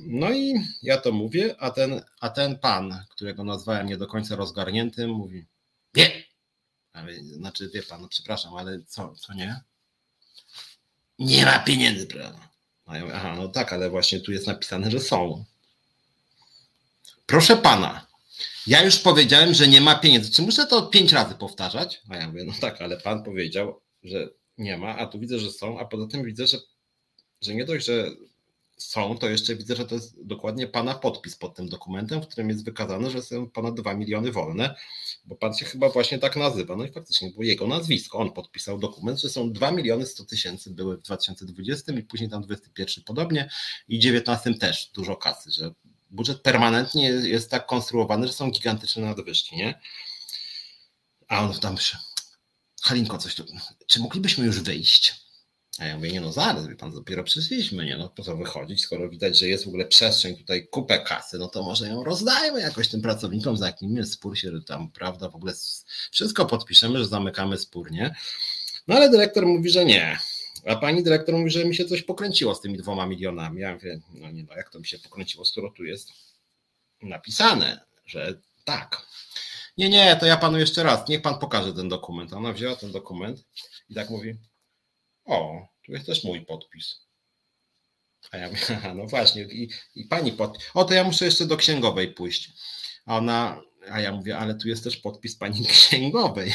No 0.00 0.32
i 0.32 0.54
ja 0.82 1.00
to 1.00 1.12
mówię, 1.12 1.54
a 1.58 1.70
ten, 1.70 2.02
a 2.20 2.30
ten 2.30 2.58
pan, 2.58 3.04
którego 3.10 3.44
nazwałem 3.44 3.86
nie 3.86 3.96
do 3.96 4.06
końca 4.06 4.36
rozgarniętym, 4.36 5.10
mówi, 5.10 5.46
nie, 5.94 6.24
znaczy 7.22 7.70
wie 7.74 7.82
pan, 7.82 8.02
no 8.02 8.08
przepraszam, 8.08 8.54
ale 8.54 8.82
co, 8.86 9.14
co 9.14 9.34
nie? 9.34 9.60
Nie 11.18 11.44
ma 11.44 11.58
pieniędzy, 11.58 12.06
prawda? 12.06 12.51
A 12.92 12.96
ja 12.96 13.02
mówię, 13.02 13.14
aha, 13.14 13.34
no 13.36 13.48
tak, 13.48 13.72
ale 13.72 13.90
właśnie 13.90 14.20
tu 14.20 14.32
jest 14.32 14.46
napisane, 14.46 14.90
że 14.90 15.00
są. 15.00 15.44
Proszę 17.26 17.56
pana, 17.56 18.06
ja 18.66 18.84
już 18.84 18.98
powiedziałem, 18.98 19.54
że 19.54 19.68
nie 19.68 19.80
ma 19.80 19.94
pieniędzy. 19.94 20.30
Czy 20.30 20.42
muszę 20.42 20.66
to 20.66 20.82
pięć 20.82 21.12
razy 21.12 21.34
powtarzać? 21.34 22.02
A 22.08 22.16
ja 22.16 22.28
mówię, 22.28 22.44
no 22.44 22.52
tak, 22.60 22.82
ale 22.82 22.96
pan 22.96 23.24
powiedział, 23.24 23.80
że 24.02 24.28
nie 24.58 24.78
ma, 24.78 24.96
a 24.98 25.06
tu 25.06 25.18
widzę, 25.18 25.38
że 25.38 25.50
są, 25.50 25.78
a 25.78 25.84
poza 25.84 26.06
tym 26.06 26.24
widzę, 26.24 26.46
że, 26.46 26.58
że 27.42 27.54
nie 27.54 27.64
dość, 27.64 27.86
że 27.86 28.10
są, 28.82 29.18
to 29.18 29.28
jeszcze 29.28 29.56
widzę, 29.56 29.76
że 29.76 29.86
to 29.86 29.94
jest 29.94 30.26
dokładnie 30.26 30.66
pana 30.66 30.94
podpis 30.94 31.36
pod 31.36 31.54
tym 31.56 31.68
dokumentem, 31.68 32.22
w 32.22 32.26
którym 32.28 32.48
jest 32.48 32.64
wykazane, 32.64 33.10
że 33.10 33.22
są 33.22 33.50
ponad 33.50 33.74
2 33.74 33.94
miliony 33.94 34.32
wolne, 34.32 34.74
bo 35.24 35.36
pan 35.36 35.54
się 35.54 35.64
chyba 35.64 35.88
właśnie 35.88 36.18
tak 36.18 36.36
nazywa. 36.36 36.76
No 36.76 36.84
i 36.84 36.92
faktycznie 36.92 37.30
było 37.30 37.42
jego 37.42 37.66
nazwisko. 37.66 38.18
On 38.18 38.32
podpisał 38.32 38.78
dokument, 38.78 39.20
że 39.20 39.28
są 39.28 39.52
2 39.52 39.70
miliony 39.70 40.06
100 40.06 40.24
tysięcy 40.24 40.70
były 40.70 40.96
w 40.96 41.02
2020 41.02 41.92
i 41.92 42.02
później 42.02 42.30
tam 42.30 42.42
21 42.42 43.04
podobnie 43.04 43.50
i 43.88 43.98
19 43.98 44.54
też 44.54 44.90
dużo 44.94 45.16
kasy, 45.16 45.50
że 45.50 45.70
budżet 46.10 46.40
permanentnie 46.40 47.08
jest 47.08 47.50
tak 47.50 47.66
konstruowany, 47.66 48.26
że 48.26 48.32
są 48.32 48.50
gigantyczne 48.50 49.02
nadwyżki, 49.02 49.56
nie? 49.56 49.80
A 51.28 51.40
on 51.40 51.54
tam 51.54 51.78
się, 51.78 51.98
Halinko, 52.82 53.18
coś 53.18 53.34
tu, 53.34 53.44
czy 53.86 54.00
moglibyśmy 54.00 54.46
już 54.46 54.60
wyjść? 54.60 55.31
A 55.78 55.84
ja 55.84 55.96
mówię, 55.96 56.12
nie 56.12 56.20
no 56.20 56.32
zaraz, 56.32 56.68
wie 56.68 56.76
pan, 56.76 56.92
dopiero 56.92 57.24
przyszliśmy, 57.24 57.84
nie 57.84 57.96
no 57.96 58.08
po 58.08 58.22
co 58.22 58.36
wychodzić, 58.36 58.82
skoro 58.82 59.08
widać, 59.08 59.38
że 59.38 59.48
jest 59.48 59.64
w 59.64 59.68
ogóle 59.68 59.84
przestrzeń, 59.84 60.36
tutaj 60.36 60.68
kupę 60.68 60.98
kasy, 60.98 61.38
no 61.38 61.48
to 61.48 61.62
może 61.62 61.88
ją 61.88 62.04
rozdajmy 62.04 62.60
jakoś 62.60 62.88
tym 62.88 63.02
pracownikom, 63.02 63.56
zamknijmy 63.56 64.06
spór 64.06 64.38
się, 64.38 64.50
tam, 64.66 64.90
prawda, 64.90 65.28
w 65.28 65.36
ogóle 65.36 65.52
wszystko 66.10 66.46
podpiszemy, 66.46 66.98
że 66.98 67.06
zamykamy 67.06 67.58
spór, 67.58 67.90
nie? 67.90 68.14
No 68.88 68.94
ale 68.94 69.10
dyrektor 69.10 69.46
mówi, 69.46 69.70
że 69.70 69.84
nie. 69.84 70.18
A 70.66 70.76
pani 70.76 71.02
dyrektor 71.02 71.34
mówi, 71.34 71.50
że 71.50 71.64
mi 71.64 71.74
się 71.74 71.84
coś 71.84 72.02
pokręciło 72.02 72.54
z 72.54 72.60
tymi 72.60 72.78
dwoma 72.78 73.06
milionami. 73.06 73.60
Ja 73.60 73.74
mówię, 73.74 74.00
no 74.14 74.30
nie 74.30 74.44
no, 74.44 74.56
jak 74.56 74.70
to 74.70 74.78
mi 74.78 74.86
się 74.86 74.98
pokręciło, 74.98 75.44
skoro 75.44 75.70
tu 75.70 75.84
jest 75.84 76.08
napisane, 77.02 77.80
że 78.06 78.38
tak. 78.64 79.06
Nie, 79.78 79.88
nie, 79.88 80.16
to 80.16 80.26
ja 80.26 80.36
panu 80.36 80.58
jeszcze 80.58 80.82
raz, 80.82 81.08
niech 81.08 81.22
pan 81.22 81.38
pokaże 81.38 81.72
ten 81.72 81.88
dokument. 81.88 82.32
Ona 82.32 82.52
wzięła 82.52 82.76
ten 82.76 82.92
dokument 82.92 83.44
i 83.88 83.94
tak 83.94 84.10
mówi, 84.10 84.36
o, 85.24 85.68
tu 85.86 85.92
jest 85.92 86.06
też 86.06 86.24
mój 86.24 86.46
podpis. 86.46 87.00
A 88.30 88.36
ja 88.36 88.48
mówię, 88.48 88.94
no 88.94 89.06
właśnie, 89.06 89.42
i, 89.42 89.70
i 89.94 90.04
pani 90.04 90.32
pod. 90.32 90.58
O, 90.74 90.84
to 90.84 90.94
ja 90.94 91.04
muszę 91.04 91.24
jeszcze 91.24 91.46
do 91.46 91.56
księgowej 91.56 92.14
pójść. 92.14 92.52
A 93.06 93.16
ona, 93.16 93.60
a 93.90 94.00
ja 94.00 94.12
mówię, 94.12 94.38
ale 94.38 94.54
tu 94.54 94.68
jest 94.68 94.84
też 94.84 94.96
podpis 94.96 95.36
pani 95.36 95.66
księgowej. 95.74 96.52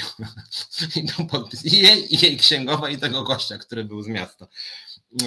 I, 0.96 1.08
to 1.08 1.26
podpis, 1.26 1.66
i, 1.66 1.80
jej, 1.80 2.16
i 2.16 2.26
jej 2.26 2.38
księgowej 2.38 2.96
i 2.96 2.98
tego 2.98 3.24
gościa, 3.24 3.58
który 3.58 3.84
był 3.84 4.02
z 4.02 4.08
miasta. 4.08 4.48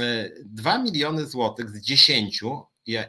E, 0.01 0.31
dwa 0.45 0.79
miliony 0.79 1.27
złotych 1.27 1.71
z 1.71 1.81
dziesięciu, 1.81 2.67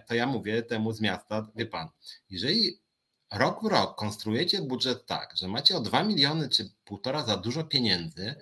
to 0.08 0.16
ja 0.16 0.28
mówię 0.28 0.64
temu 0.64 0.94
z 0.94 1.02
miasta, 1.02 1.48
wie 1.56 1.66
pan, 1.66 1.90
jeżeli 2.30 2.80
rok 3.32 3.64
w 3.64 3.66
rok 3.66 3.96
konstruujecie 3.96 4.62
budżet 4.62 5.06
tak, 5.06 5.38
że 5.38 5.48
macie 5.48 5.78
o 5.78 5.80
dwa 5.80 6.04
miliony 6.04 6.50
czy 6.50 6.72
półtora 6.86 7.26
za 7.26 7.38
dużo 7.38 7.64
pieniędzy, 7.64 8.36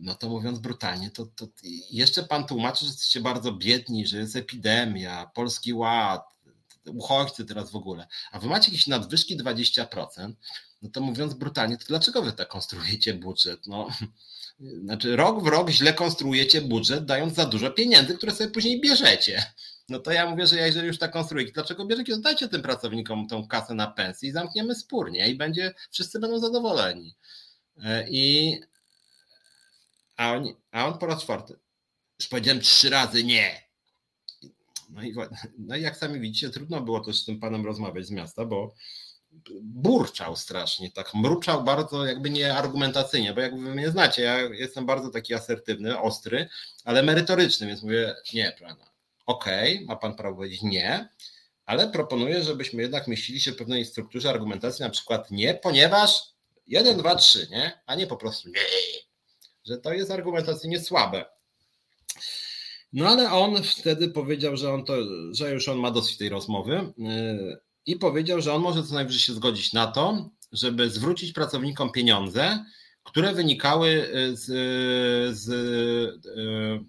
no 0.00 0.14
to 0.14 0.28
mówiąc 0.28 0.58
brutalnie, 0.58 1.10
to, 1.10 1.26
to 1.26 1.48
jeszcze 1.90 2.22
pan 2.22 2.46
tłumaczy, 2.46 2.84
że 2.84 2.90
jesteście 2.90 3.20
bardzo 3.20 3.52
biedni, 3.52 4.06
że 4.06 4.18
jest 4.18 4.36
epidemia, 4.36 5.30
polski 5.34 5.74
ład, 5.74 6.22
uchodźcy 6.86 7.44
teraz 7.44 7.70
w 7.70 7.76
ogóle, 7.76 8.06
a 8.32 8.38
wy 8.38 8.48
macie 8.48 8.72
jakieś 8.72 8.86
nadwyżki 8.86 9.38
20%, 9.38 10.32
no 10.82 10.90
to 10.90 11.00
mówiąc 11.00 11.34
brutalnie, 11.34 11.78
to 11.78 11.84
dlaczego 11.88 12.22
wy 12.22 12.32
tak 12.32 12.48
konstruujecie 12.48 13.14
budżet? 13.14 13.66
No, 13.66 13.88
znaczy 14.84 15.16
rok 15.16 15.44
w 15.44 15.46
rok 15.46 15.70
źle 15.70 15.92
konstruujecie 15.92 16.62
budżet, 16.62 17.04
dając 17.04 17.34
za 17.34 17.46
dużo 17.46 17.70
pieniędzy, 17.70 18.16
które 18.16 18.32
sobie 18.32 18.50
później 18.50 18.80
bierzecie. 18.80 19.42
No 19.88 19.98
to 19.98 20.12
ja 20.12 20.30
mówię, 20.30 20.46
że 20.46 20.56
ja 20.56 20.66
jeżeli 20.66 20.86
już 20.86 20.98
tak 20.98 21.12
konstruujecie, 21.12 21.52
dlaczego 21.52 21.86
bierzecie, 21.86 22.16
dajcie 22.16 22.48
tym 22.48 22.62
pracownikom 22.62 23.28
tą 23.28 23.48
kasę 23.48 23.74
na 23.74 23.86
pensję 23.86 24.28
i 24.28 24.32
zamkniemy 24.32 24.74
spór, 24.74 25.12
nie? 25.12 25.28
I 25.28 25.34
będzie, 25.34 25.74
wszyscy 25.90 26.20
będą 26.20 26.38
zadowoleni. 26.38 27.16
E, 27.84 28.10
I 28.10 28.60
a 30.20 30.32
on, 30.32 30.54
a 30.70 30.86
on 30.86 30.98
po 30.98 31.06
raz 31.06 31.22
czwarty. 31.22 31.54
Już 32.20 32.28
powiedziałem 32.28 32.60
trzy 32.60 32.90
razy 32.90 33.24
nie. 33.24 33.70
No 34.90 35.02
i, 35.02 35.14
no 35.58 35.76
i 35.76 35.82
jak 35.82 35.96
sami 35.96 36.20
widzicie, 36.20 36.50
trudno 36.50 36.80
było 36.80 37.00
też 37.00 37.22
z 37.22 37.24
tym 37.24 37.40
panem 37.40 37.66
rozmawiać 37.66 38.06
z 38.06 38.10
miasta, 38.10 38.44
bo 38.44 38.74
burczał 39.62 40.36
strasznie, 40.36 40.90
tak 40.90 41.14
mruczał 41.14 41.64
bardzo 41.64 42.06
jakby 42.06 42.30
nie 42.30 42.54
argumentacyjnie, 42.54 43.34
bo 43.34 43.40
jakby 43.40 43.60
mnie 43.60 43.90
znacie, 43.90 44.22
ja 44.22 44.40
jestem 44.40 44.86
bardzo 44.86 45.10
taki 45.10 45.34
asertywny, 45.34 45.98
ostry, 46.00 46.48
ale 46.84 47.02
merytoryczny, 47.02 47.66
więc 47.66 47.82
mówię 47.82 48.14
nie, 48.34 48.52
prawda, 48.58 48.90
okej, 49.26 49.74
okay, 49.74 49.86
ma 49.86 49.96
pan 49.96 50.14
prawo 50.14 50.36
powiedzieć 50.36 50.62
nie, 50.62 51.08
ale 51.66 51.88
proponuję, 51.88 52.42
żebyśmy 52.42 52.82
jednak 52.82 53.08
mieścili 53.08 53.40
się 53.40 53.52
w 53.52 53.56
pewnej 53.56 53.84
strukturze 53.84 54.30
argumentacji, 54.30 54.82
na 54.82 54.90
przykład 54.90 55.30
nie, 55.30 55.54
ponieważ 55.54 56.22
jeden, 56.66 56.98
dwa, 56.98 57.14
trzy, 57.14 57.48
nie, 57.50 57.80
a 57.86 57.94
nie 57.94 58.06
po 58.06 58.16
prostu 58.16 58.48
nie, 58.48 58.54
że 59.70 59.78
to 59.78 59.92
jest 59.92 60.10
argumentacyjnie 60.10 60.80
słabe. 60.80 61.24
No 62.92 63.08
ale 63.08 63.32
on 63.32 63.62
wtedy 63.62 64.08
powiedział, 64.08 64.56
że 64.56 64.72
on 64.72 64.84
to, 64.84 64.94
że 65.32 65.52
już 65.52 65.68
on 65.68 65.78
ma 65.78 65.90
dosyć 65.90 66.16
tej 66.16 66.28
rozmowy 66.28 66.92
yy, 66.98 67.60
i 67.86 67.96
powiedział, 67.96 68.40
że 68.40 68.54
on 68.54 68.62
może 68.62 68.82
co 68.82 68.94
najwyżej 68.94 69.20
się 69.20 69.32
zgodzić 69.32 69.72
na 69.72 69.86
to, 69.86 70.30
żeby 70.52 70.90
zwrócić 70.90 71.32
pracownikom 71.32 71.92
pieniądze, 71.92 72.64
które 73.04 73.32
wynikały 73.32 73.90
yy, 73.90 74.36
z, 74.36 74.46
z, 75.38 75.46
yy, 76.36 76.84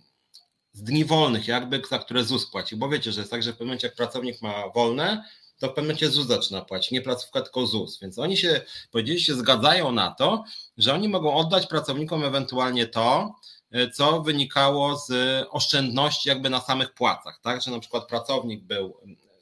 z 0.74 0.84
dni 0.84 1.06
wolnych, 1.06 1.48
jakby 1.48 1.82
za 1.90 2.00
które 2.00 2.24
ZUS 2.24 2.52
płaci. 2.52 2.76
Bo 2.76 2.90
wiecie, 2.90 3.12
że 3.12 3.22
jest 3.22 3.32
tak, 3.32 3.44
że 3.44 3.50
w 3.50 3.54
pewnym 3.54 3.68
momencie 3.68 3.88
jak 3.88 3.96
pracownik 3.96 4.42
ma 4.42 4.70
wolne, 4.70 5.24
to 5.62 5.68
w 5.68 5.70
pewnym 5.70 5.86
momencie 5.86 6.10
ZUS 6.10 6.28
zaczyna 6.28 6.62
płacić, 6.62 6.92
nie 6.92 7.02
placówka, 7.02 7.42
tylko 7.42 7.66
ZUS. 7.66 8.00
Więc 8.00 8.20
oni 8.20 8.38
się, 8.38 8.62
powiedzieli, 8.92 9.22
się 9.22 9.36
zgadzają 9.36 9.92
na 9.92 10.12
to, 10.12 10.44
że 10.78 10.94
oni 10.94 11.10
mogą 11.10 11.34
oddać 11.34 11.68
pracownikom 11.68 12.24
ewentualnie 12.24 12.88
to, 12.88 13.36
e, 13.72 13.90
co 13.90 14.22
wynikało 14.22 14.98
z 14.98 15.12
oszczędności 15.50 16.30
jakby 16.30 16.50
na 16.50 16.62
samych 16.62 16.94
płacach, 16.94 17.40
tak, 17.44 17.62
że 17.62 17.72
na 17.72 17.80
przykład 17.80 18.08
pracownik 18.08 18.64
był 18.64 18.98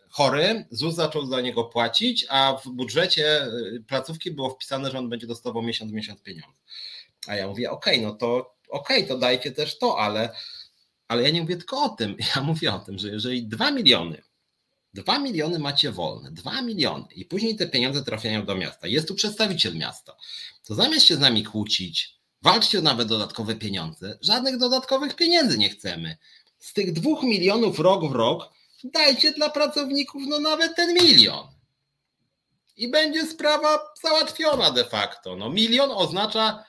chory, 0.10 0.66
ZUS 0.72 0.96
zaczął 0.96 1.26
za 1.26 1.41
niego 1.41 1.64
płacić, 1.64 2.26
a 2.30 2.58
w 2.66 2.70
budżecie 2.70 3.41
e, 3.41 3.50
placówki 3.88 4.32
było 4.32 4.50
wpisane, 4.50 4.91
że 4.91 4.98
on 4.98 5.10
będzie 5.10 5.28
dostawał 5.28 5.62
miesiąc 5.62 5.91
miesiąc 5.91 6.22
pieniądze. 6.22 6.58
A 7.28 7.36
ja 7.36 7.48
mówię, 7.48 7.72
okej, 7.72 7.96
okay, 7.96 8.08
no 8.08 8.16
to 8.16 8.56
okej, 8.70 8.98
okay, 8.98 9.08
to 9.08 9.18
dajcie 9.18 9.52
też 9.52 9.78
to, 9.78 10.00
ale, 10.00 10.30
ale 11.08 11.24
ja 11.24 11.30
nie 11.30 11.41
mówię 11.41 11.58
tylko 11.58 11.84
o 11.84 11.90
tym, 11.90 12.16
ja 12.36 12.41
mówię 12.41 12.74
o 12.74 12.80
tym, 12.80 13.00
że 13.00 13.08
jeżeli 13.10 13.48
2 13.48 13.72
miliony 13.72 14.28
2 14.94 15.20
miliony 15.20 15.60
macie 15.60 15.91
wolne, 15.91 16.32
2 16.32 16.61
miliony 16.61 17.06
i 17.16 17.26
później 17.26 17.56
te 17.56 17.68
pieniądze 17.68 18.03
trafiają 18.03 18.45
do 18.45 18.56
miasta. 18.56 18.88
Jest 18.88 19.07
tu 19.07 19.16
przedstawiciel 19.16 19.76
miasta. 19.76 20.16
To 20.66 20.76
zamiast 20.76 21.06
się 21.06 21.16
z 21.16 21.20
nami 21.20 21.44
kłócić, 21.44 22.20
walczcie 22.41 22.80
o 22.80 22.82
nawet 22.82 23.07
dodatkowe 23.07 23.56
pieniądze. 23.56 24.18
Żadnych 24.22 24.57
dodatkowych 24.57 25.16
pieniędzy 25.16 25.57
nie 25.57 25.70
chcemy. 25.70 26.18
Z 26.60 26.74
tych 26.74 26.94
2 26.94 27.10
milionów 27.24 27.80
rok 27.80 28.11
w 28.11 28.11
rok 28.11 28.49
dajcie 28.84 29.32
dla 29.32 29.49
pracowników 29.49 30.24
no 30.28 30.40
nawet 30.40 30.76
ten 30.76 30.94
milion. 30.94 31.48
I 32.78 32.91
będzie 32.91 33.26
sprawa 33.26 33.80
załatwiona 34.02 34.72
de 34.72 34.86
facto. 34.86 35.36
No 35.36 35.49
milion 35.49 35.91
oznacza 35.91 36.66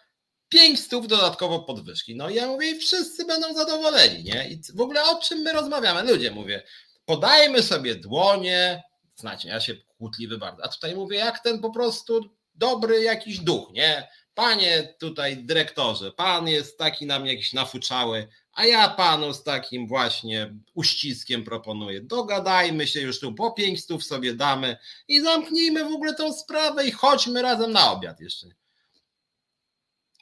5 0.49 0.81
stów 0.81 1.09
dodatkowo 1.09 1.61
podwyżki. 1.61 2.17
No 2.17 2.31
ja 2.31 2.47
mówię, 2.47 2.79
wszyscy 2.79 3.25
będą 3.25 3.55
zadowoleni, 3.55 4.25
nie? 4.25 4.49
I 4.51 4.61
w 4.75 4.81
ogóle 4.81 5.05
o 5.05 5.21
czym 5.21 5.39
my 5.39 5.53
rozmawiamy? 5.53 6.13
Ludzie, 6.13 6.31
mówię, 6.31 6.63
podajmy 7.11 7.63
sobie 7.63 7.95
dłonie, 7.95 8.83
znacie, 9.15 9.49
ja 9.49 9.61
się 9.61 9.75
kłótliwy 9.75 10.39
bardzo, 10.39 10.65
a 10.65 10.69
tutaj 10.69 10.95
mówię, 10.95 11.19
jak 11.19 11.43
ten 11.43 11.61
po 11.61 11.71
prostu 11.71 12.37
dobry 12.55 13.03
jakiś 13.03 13.39
duch, 13.39 13.71
nie? 13.73 14.09
Panie 14.35 14.95
tutaj 15.01 15.45
dyrektorze, 15.45 16.13
pan 16.13 16.49
jest 16.49 16.79
taki 16.79 17.07
nam 17.07 17.27
jakiś 17.27 17.53
nafuczały, 17.53 18.29
a 18.53 18.67
ja 18.67 18.89
panu 18.89 19.33
z 19.33 19.43
takim 19.43 19.89
właśnie 19.89 20.55
uściskiem 20.75 21.45
proponuję, 21.45 22.01
dogadajmy 22.01 22.87
się 22.87 23.01
już 23.01 23.21
tu, 23.21 23.35
po 23.35 23.53
pięć 23.53 23.81
stów 23.81 24.05
sobie 24.05 24.35
damy 24.35 24.77
i 25.09 25.21
zamknijmy 25.21 25.85
w 25.85 25.93
ogóle 25.93 26.15
tą 26.15 26.33
sprawę 26.33 26.87
i 26.87 26.91
chodźmy 26.91 27.43
razem 27.43 27.73
na 27.73 27.93
obiad 27.93 28.21
jeszcze. 28.21 28.47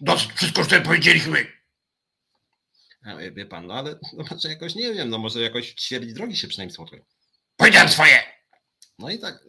Dosyć 0.00 0.32
wszystko, 0.32 0.66
co 0.66 0.80
powiedzieliśmy. 0.80 1.57
Ja 3.08 3.30
wie 3.30 3.46
pan, 3.46 3.66
no 3.66 3.74
ale 3.74 3.98
no 4.16 4.24
może 4.30 4.48
jakoś 4.48 4.74
nie 4.74 4.94
wiem, 4.94 5.08
no 5.08 5.18
może 5.18 5.40
jakoś 5.40 5.74
ćwierć 5.74 6.12
drogi 6.12 6.36
się 6.36 6.48
przynajmniej 6.48 6.74
słodko. 6.74 6.96
Powiedziałem 7.56 7.88
swoje! 7.88 8.22
No 8.98 9.10
i 9.10 9.18
tak, 9.18 9.44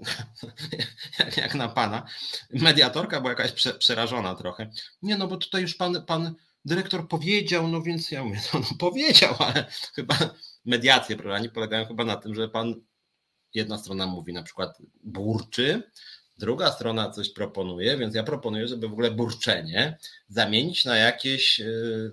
jak, 1.38 1.56
na 1.56 1.69
pana. 1.69 2.07
Mediatorka 2.53 3.19
była 3.19 3.31
jakaś 3.31 3.52
prze, 3.52 3.73
przerażona 3.73 4.36
trochę. 4.36 4.72
Nie, 5.02 5.18
no 5.18 5.27
bo 5.27 5.38
tutaj 5.38 5.61
już 5.61 5.76
pan, 5.76 6.06
pan 6.06 6.36
dyrektor 6.65 7.07
powiedział, 7.07 7.68
no 7.68 7.81
więc 7.81 8.11
ja 8.11 8.23
mówię, 8.23 8.41
no, 8.53 8.60
no 8.60 8.77
powiedział, 8.80 9.36
ale 9.48 9.65
chyba 9.95 10.18
mediacje 10.65 11.18
nie 11.41 11.49
polegają 11.49 11.86
chyba 11.86 12.03
na 12.03 12.15
tym, 12.15 12.36
że 12.36 12.49
pan 12.49 12.76
jedna 13.53 13.77
strona 13.77 14.07
mówi 14.07 14.34
na 14.34 14.44
przykład 14.44 14.77
burczy, 15.03 15.91
druga 16.38 16.72
strona 16.72 17.10
coś 17.10 17.30
proponuje, 17.30 17.98
więc 17.98 18.15
ja 18.15 18.23
proponuję, 18.23 18.68
żeby 18.68 18.88
w 18.88 18.91
ogóle 18.91 19.11
burczenie 19.11 19.98
zamienić 20.27 20.86
na 20.86 20.98
jakieś 20.98 21.60
yy, 21.60 22.11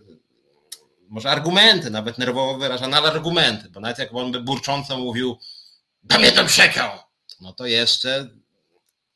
może 1.09 1.31
argumenty, 1.31 1.91
nawet 1.91 2.19
nerwowo 2.19 2.59
wyrażane, 2.59 2.97
ale 2.97 3.09
argumenty, 3.09 3.71
bo 3.71 3.81
nawet 3.81 3.99
jak 3.99 4.15
on 4.15 4.33
by 4.33 4.41
burcząco 4.41 4.99
mówił, 4.99 5.39
da 6.03 6.19
mnie 6.19 6.33
to 6.33 6.45
przeciął, 6.45 6.91
no 7.41 7.53
to 7.53 7.67
jeszcze 7.67 8.29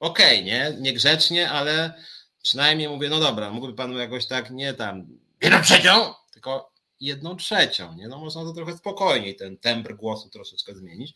okej, 0.01 0.35
okay, 0.35 0.45
nie, 0.45 0.77
niegrzecznie, 0.79 1.51
ale 1.51 2.03
przynajmniej 2.43 2.89
mówię, 2.89 3.09
no 3.09 3.21
dobra, 3.21 3.51
mógłby 3.51 3.75
pan 3.75 3.93
jakoś 3.93 4.27
tak 4.27 4.51
nie 4.51 4.75
tam 4.75 5.07
jedną 5.43 5.63
trzecią, 5.63 6.15
tylko 6.33 6.73
jedną 7.01 7.37
trzecią, 7.37 7.95
nie, 7.95 8.09
no 8.09 8.19
można 8.19 8.45
to 8.45 8.53
trochę 8.53 8.77
spokojniej 8.77 9.37
ten 9.37 9.59
tembr 9.59 9.95
głosu 9.95 10.31
troszeczkę 10.31 10.75
zmienić, 10.75 11.15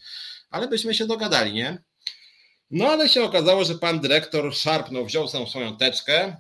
ale 0.51 0.69
byśmy 0.69 0.95
się 0.95 1.07
dogadali, 1.07 1.53
nie? 1.53 1.83
No 2.71 2.87
ale 2.87 3.09
się 3.09 3.23
okazało, 3.23 3.65
że 3.65 3.75
pan 3.75 4.01
dyrektor 4.01 4.55
szarpnął, 4.55 5.05
wziął 5.05 5.29
sobie 5.29 5.47
swoją 5.47 5.77
teczkę, 5.77 6.37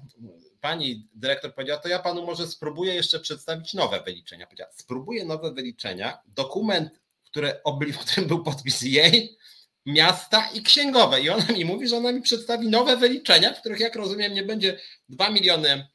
pani 0.65 1.09
dyrektor 1.15 1.55
powiedziała, 1.55 1.81
to 1.81 1.89
ja 1.89 1.99
panu 1.99 2.27
może 2.27 2.47
spróbuję 2.47 2.95
jeszcze 2.95 3.21
przedstawić 3.21 3.75
nowe 3.75 4.03
wyliczenia. 4.03 4.47
Powiedziała, 4.47 4.73
spróbuję 4.73 5.25
nowe 5.25 5.53
wyliczenia, 5.53 6.19
dokument, 6.27 7.01
który, 7.25 7.61
w 7.93 7.99
którym 7.99 8.29
był 8.29 8.43
podpis 8.43 8.83
jej, 8.83 9.39
miasta 9.87 10.49
i 10.55 10.63
księgowe. 10.63 11.21
I 11.21 11.31
ona 11.31 11.47
mi 11.47 11.65
mówi, 11.65 11.89
że 11.89 11.97
ona 11.97 12.13
mi 12.13 12.23
przedstawi 12.23 12.69
nowe 12.69 12.97
wyliczenia, 12.97 13.55
w 13.55 13.61
których 13.61 13.81
jak 13.81 13.97
rozumiem 13.97 14.35
nie 14.35 14.43
będzie 14.43 14.81
2 15.09 15.31
miliony 15.31 15.89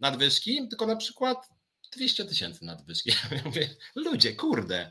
nadwyżki, 0.00 0.68
tylko 0.68 0.86
na 0.86 0.96
przykład 0.96 1.48
200 1.92 2.24
tysięcy 2.24 2.64
nadwyżki. 2.64 3.10
Ja 3.30 3.42
mówię, 3.44 3.68
ludzie, 3.94 4.32
kurde, 4.32 4.90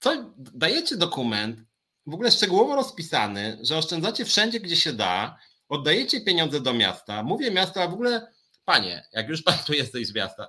co, 0.00 0.34
dajecie 0.36 0.96
dokument 0.96 1.60
w 2.06 2.14
ogóle 2.14 2.30
szczegółowo 2.30 2.76
rozpisany, 2.76 3.58
że 3.62 3.76
oszczędzacie 3.76 4.24
wszędzie, 4.24 4.60
gdzie 4.60 4.76
się 4.76 4.92
da, 4.92 5.38
oddajecie 5.70 6.20
pieniądze 6.20 6.60
do 6.60 6.74
miasta, 6.74 7.22
mówię 7.22 7.50
miasta, 7.50 7.82
a 7.82 7.88
w 7.88 7.94
ogóle, 7.94 8.32
panie, 8.64 9.08
jak 9.12 9.28
już 9.28 9.42
pan 9.42 9.58
tu 9.66 9.72
jesteś 9.72 10.06
z 10.06 10.14
miasta, 10.14 10.48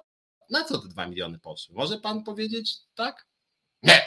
na 0.50 0.64
co 0.64 0.80
te 0.80 0.88
2 0.88 1.08
miliony 1.08 1.40
poszły? 1.40 1.76
Może 1.76 2.00
pan 2.00 2.24
powiedzieć 2.24 2.78
tak? 2.96 3.28
Nie, 3.84 4.02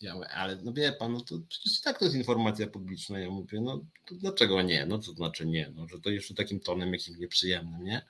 ja 0.00 0.14
mówię, 0.14 0.28
ale 0.28 0.56
no 0.56 0.72
wie 0.72 0.92
pan, 0.92 1.12
no 1.12 1.20
to 1.20 1.38
przecież 1.48 1.78
i 1.78 1.82
tak 1.82 1.98
to 1.98 2.04
jest 2.04 2.16
informacja 2.16 2.66
publiczna. 2.66 3.18
Ja 3.18 3.30
mówię, 3.30 3.60
no 3.60 3.80
to 4.06 4.14
dlaczego 4.14 4.62
nie? 4.62 4.86
No 4.86 4.98
to 4.98 5.12
znaczy 5.12 5.46
nie, 5.46 5.72
no, 5.74 5.88
że 5.88 6.00
to 6.00 6.10
jeszcze 6.10 6.34
takim 6.34 6.60
tonem 6.60 6.92
jakimś 6.92 7.18
nieprzyjemnym, 7.18 7.84
nie? 7.84 8.02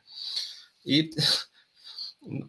I, 0.84 1.10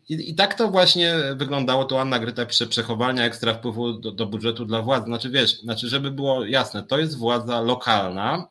i, 0.10 0.30
I, 0.30 0.36
tak 0.36 0.54
to 0.54 0.72
właśnie 0.72 1.16
wyglądało. 1.36 1.86
To 1.86 2.02
Anna 2.02 2.20
Gryta 2.20 2.46
pisze 2.46 2.68
przechowania 2.68 3.26
ekstra 3.26 3.54
wpływu 3.54 3.94
do, 4.00 4.12
do 4.12 4.26
budżetu 4.26 4.66
dla 4.66 4.82
władzy. 4.82 5.06
Znaczy 5.06 5.30
wiesz, 5.30 5.60
znaczy 5.60 5.90
żeby 5.90 6.12
było 6.12 6.46
jasne, 6.46 6.84
to 6.84 7.00
jest 7.00 7.18
władza 7.18 7.62
lokalna. 7.62 8.48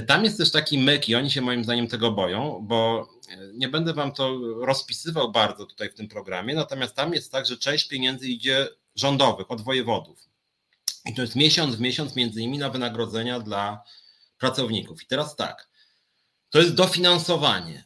Tam 0.00 0.24
jest 0.24 0.38
też 0.38 0.50
taki 0.50 0.78
myk 0.78 1.08
i 1.08 1.14
oni 1.14 1.30
się 1.30 1.40
moim 1.40 1.64
zdaniem 1.64 1.88
tego 1.88 2.12
boją, 2.12 2.60
bo 2.62 3.08
nie 3.54 3.68
będę 3.68 3.94
wam 3.94 4.12
to 4.12 4.38
rozpisywał 4.60 5.32
bardzo 5.32 5.66
tutaj 5.66 5.90
w 5.90 5.94
tym 5.94 6.08
programie, 6.08 6.54
natomiast 6.54 6.94
tam 6.96 7.12
jest 7.12 7.32
tak, 7.32 7.46
że 7.46 7.56
część 7.56 7.88
pieniędzy 7.88 8.28
idzie 8.28 8.68
rządowych 8.94 9.50
od 9.50 9.60
wojewodów. 9.60 10.18
I 11.06 11.14
to 11.14 11.22
jest 11.22 11.36
miesiąc 11.36 11.76
w 11.76 11.80
miesiąc 11.80 12.16
między 12.16 12.40
innymi 12.40 12.58
na 12.58 12.70
wynagrodzenia 12.70 13.40
dla 13.40 13.82
pracowników. 14.38 15.02
I 15.02 15.06
teraz 15.06 15.36
tak, 15.36 15.68
to 16.50 16.58
jest 16.58 16.74
dofinansowanie, 16.74 17.84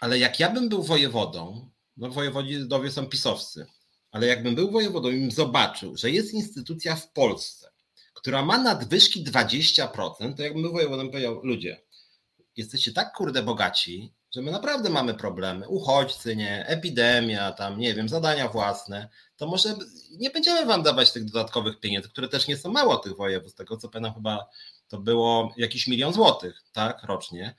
ale 0.00 0.18
jak 0.18 0.40
ja 0.40 0.50
bym 0.50 0.68
był 0.68 0.82
wojewodą, 0.82 1.70
no 1.96 2.10
wojewodowie 2.10 2.90
są 2.90 3.06
pisowscy, 3.06 3.66
ale 4.10 4.26
jakbym 4.26 4.54
był 4.54 4.70
wojewodą 4.70 5.10
i 5.10 5.30
zobaczył, 5.30 5.96
że 5.96 6.10
jest 6.10 6.34
instytucja 6.34 6.96
w 6.96 7.12
Polsce, 7.12 7.63
która 8.24 8.42
ma 8.42 8.58
nadwyżki 8.58 9.24
20%, 9.24 10.34
to 10.36 10.42
jakbym 10.42 10.62
był 10.62 10.72
wojewodą 10.72 11.08
powiedział, 11.08 11.40
ludzie, 11.42 11.80
jesteście 12.56 12.92
tak 12.92 13.12
kurde 13.12 13.42
bogaci, 13.42 14.12
że 14.34 14.42
my 14.42 14.50
naprawdę 14.50 14.90
mamy 14.90 15.14
problemy, 15.14 15.68
uchodźcy, 15.68 16.36
nie, 16.36 16.66
epidemia, 16.66 17.52
tam, 17.52 17.78
nie 17.78 17.94
wiem, 17.94 18.08
zadania 18.08 18.48
własne, 18.48 19.08
to 19.36 19.46
może 19.46 19.74
nie 20.10 20.30
będziemy 20.30 20.66
wam 20.66 20.82
dawać 20.82 21.12
tych 21.12 21.24
dodatkowych 21.24 21.80
pieniędzy, 21.80 22.08
które 22.08 22.28
też 22.28 22.48
nie 22.48 22.56
są 22.56 22.72
mało 22.72 22.96
tych 22.96 23.16
województw, 23.16 23.56
tego 23.56 23.76
co 23.76 23.88
pamiętam 23.88 24.14
chyba 24.14 24.46
to 24.88 24.98
było 24.98 25.54
jakiś 25.56 25.86
milion 25.86 26.12
złotych, 26.12 26.62
tak, 26.72 27.02
rocznie. 27.02 27.54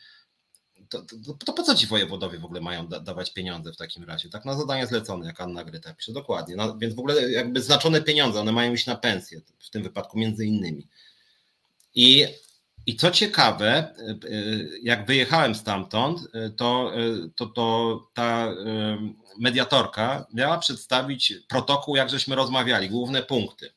To, 0.89 1.01
to, 1.01 1.33
to, 1.45 1.53
po 1.53 1.63
co 1.63 1.75
ci 1.75 1.87
wojewodowie 1.87 2.39
w 2.39 2.45
ogóle 2.45 2.61
mają 2.61 2.87
da, 2.87 2.99
dawać 2.99 3.33
pieniądze 3.33 3.73
w 3.73 3.77
takim 3.77 4.03
razie? 4.03 4.29
Tak 4.29 4.45
na 4.45 4.57
zadanie 4.57 4.87
zlecone, 4.87 5.25
jak 5.25 5.41
Anna 5.41 5.63
Gryta 5.63 5.93
pisze, 5.93 6.13
dokładnie. 6.13 6.55
No, 6.55 6.77
więc 6.77 6.93
w 6.93 6.99
ogóle 6.99 7.31
jakby 7.31 7.61
znaczone 7.61 8.01
pieniądze, 8.01 8.39
one 8.39 8.51
mają 8.51 8.73
iść 8.73 8.85
na 8.85 8.95
pensję, 8.95 9.41
w 9.59 9.69
tym 9.69 9.83
wypadku 9.83 10.19
między 10.19 10.45
innymi. 10.45 10.87
I 11.95 12.25
i 12.85 12.95
co 12.95 13.11
ciekawe, 13.11 13.95
y, 13.99 14.27
y, 14.27 14.79
jak 14.83 15.05
wyjechałem 15.05 15.55
stamtąd, 15.55 16.19
y, 16.19 16.49
to, 16.49 16.91
to, 17.35 17.45
to 17.45 18.01
ta 18.13 18.53
mediatorka 19.39 20.25
miała 20.33 20.57
przedstawić 20.57 21.33
protokół, 21.47 21.95
jak 21.95 22.09
żeśmy 22.09 22.35
rozmawiali, 22.35 22.89
główne 22.89 23.23
punkty. 23.23 23.73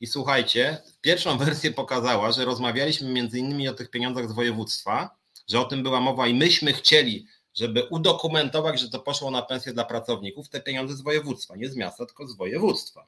I 0.00 0.06
słuchajcie, 0.06 0.82
pierwszą 1.00 1.38
wersję 1.38 1.70
pokazała, 1.70 2.32
że 2.32 2.44
rozmawialiśmy 2.44 3.08
między 3.08 3.38
innymi 3.38 3.68
o 3.68 3.74
tych 3.74 3.90
pieniądzach 3.90 4.28
z 4.28 4.32
województwa, 4.32 5.16
że 5.48 5.60
o 5.60 5.64
tym 5.64 5.82
była 5.82 6.00
mowa 6.00 6.26
i 6.26 6.34
myśmy 6.34 6.72
chcieli, 6.72 7.26
żeby 7.54 7.84
udokumentować, 7.84 8.80
że 8.80 8.90
to 8.90 8.98
poszło 8.98 9.30
na 9.30 9.42
pensję 9.42 9.72
dla 9.72 9.84
pracowników, 9.84 10.48
te 10.48 10.60
pieniądze 10.60 10.96
z 10.96 11.00
województwa, 11.00 11.56
nie 11.56 11.68
z 11.68 11.76
miasta, 11.76 12.06
tylko 12.06 12.26
z 12.26 12.36
województwa. 12.36 13.06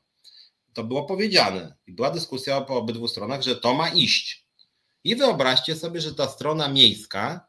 To 0.72 0.84
było 0.84 1.04
powiedziane 1.04 1.74
i 1.86 1.92
była 1.92 2.10
dyskusja 2.10 2.60
po 2.60 2.76
obydwu 2.76 3.08
stronach, 3.08 3.42
że 3.42 3.56
to 3.56 3.74
ma 3.74 3.88
iść. 3.88 4.46
I 5.04 5.16
wyobraźcie 5.16 5.76
sobie, 5.76 6.00
że 6.00 6.14
ta 6.14 6.28
strona 6.28 6.68
miejska 6.68 7.46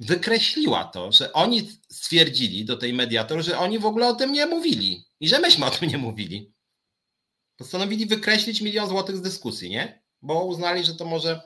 wykreśliła 0.00 0.84
to, 0.84 1.12
że 1.12 1.32
oni 1.32 1.70
stwierdzili 1.88 2.64
do 2.64 2.76
tej 2.76 2.92
mediator, 2.92 3.42
że 3.42 3.58
oni 3.58 3.78
w 3.78 3.86
ogóle 3.86 4.08
o 4.08 4.14
tym 4.14 4.32
nie 4.32 4.46
mówili 4.46 5.04
i 5.20 5.28
że 5.28 5.38
myśmy 5.40 5.66
o 5.66 5.70
tym 5.70 5.88
nie 5.88 5.98
mówili. 5.98 6.52
Postanowili 7.56 8.06
wykreślić 8.06 8.60
milion 8.60 8.88
złotych 8.88 9.16
z 9.16 9.22
dyskusji, 9.22 9.70
nie? 9.70 10.02
Bo 10.22 10.44
uznali, 10.44 10.84
że 10.84 10.94
to 10.94 11.04
może, 11.04 11.40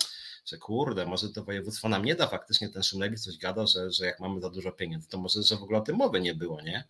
że 0.49 0.59
kurde, 0.59 1.07
może 1.07 1.29
to 1.29 1.45
województwo 1.45 1.89
nam 1.89 2.05
nie 2.05 2.15
da 2.15 2.27
faktycznie, 2.27 2.69
ten 2.69 2.83
Szumlewicz 2.83 3.21
coś 3.21 3.37
gada, 3.37 3.67
że, 3.67 3.91
że 3.91 4.07
jak 4.07 4.21
mamy 4.21 4.41
za 4.41 4.51
dużo 4.51 4.73
pieniędzy, 4.73 5.09
to 5.09 5.19
może, 5.19 5.43
że 5.43 5.57
w 5.57 5.63
ogóle 5.63 5.79
o 5.79 5.83
tym 5.83 5.97
mowy 5.97 6.21
nie 6.21 6.35
było, 6.35 6.61
nie? 6.61 6.85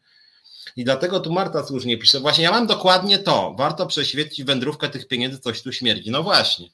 I 0.77 0.85
dlatego 0.85 1.21
tu 1.21 1.33
Marta 1.33 1.67
słusznie 1.67 1.99
pisze, 1.99 2.21
właśnie 2.21 2.45
ja 2.45 2.51
mam 2.51 2.67
dokładnie 2.67 3.19
to, 3.19 3.55
warto 3.59 3.87
prześwietlić 3.87 4.45
wędrówkę 4.45 4.89
tych 4.89 5.09
pieniędzy, 5.09 5.39
coś 5.39 5.63
tu 5.63 5.73
śmierdzi. 5.73 6.11
No 6.11 6.23
właśnie, 6.23 6.69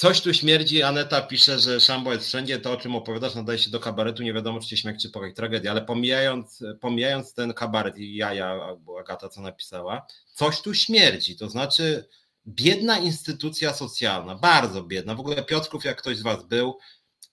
Coś 0.00 0.20
tu 0.20 0.34
śmierdzi, 0.34 0.82
Aneta 0.82 1.22
pisze, 1.22 1.58
że 1.58 1.80
szambo 1.80 2.12
jest 2.12 2.26
wszędzie, 2.26 2.58
to 2.58 2.72
o 2.72 2.76
czym 2.76 2.96
opowiadasz 2.96 3.34
nadaje 3.34 3.58
się 3.58 3.70
do 3.70 3.80
kabaretu, 3.80 4.22
nie 4.22 4.32
wiadomo 4.32 4.60
czy 4.60 4.68
się 4.68 4.76
śmiech, 4.76 4.98
czy 4.98 5.10
płakać 5.10 5.36
tragedia, 5.36 5.70
ale 5.70 5.82
pomijając, 5.82 6.64
pomijając 6.80 7.34
ten 7.34 7.54
kabaret 7.54 7.98
i 7.98 8.14
jaja, 8.16 8.76
Agata 9.00 9.28
co 9.28 9.40
napisała, 9.40 10.06
coś 10.34 10.60
tu 10.60 10.74
śmierdzi, 10.74 11.36
to 11.36 11.48
znaczy 11.48 12.08
biedna 12.46 12.98
instytucja 12.98 13.74
socjalna, 13.74 14.34
bardzo 14.34 14.82
biedna, 14.82 15.14
w 15.14 15.20
ogóle 15.20 15.42
Piotrków, 15.42 15.84
jak 15.84 15.98
ktoś 15.98 16.16
z 16.16 16.22
Was 16.22 16.44
był, 16.44 16.78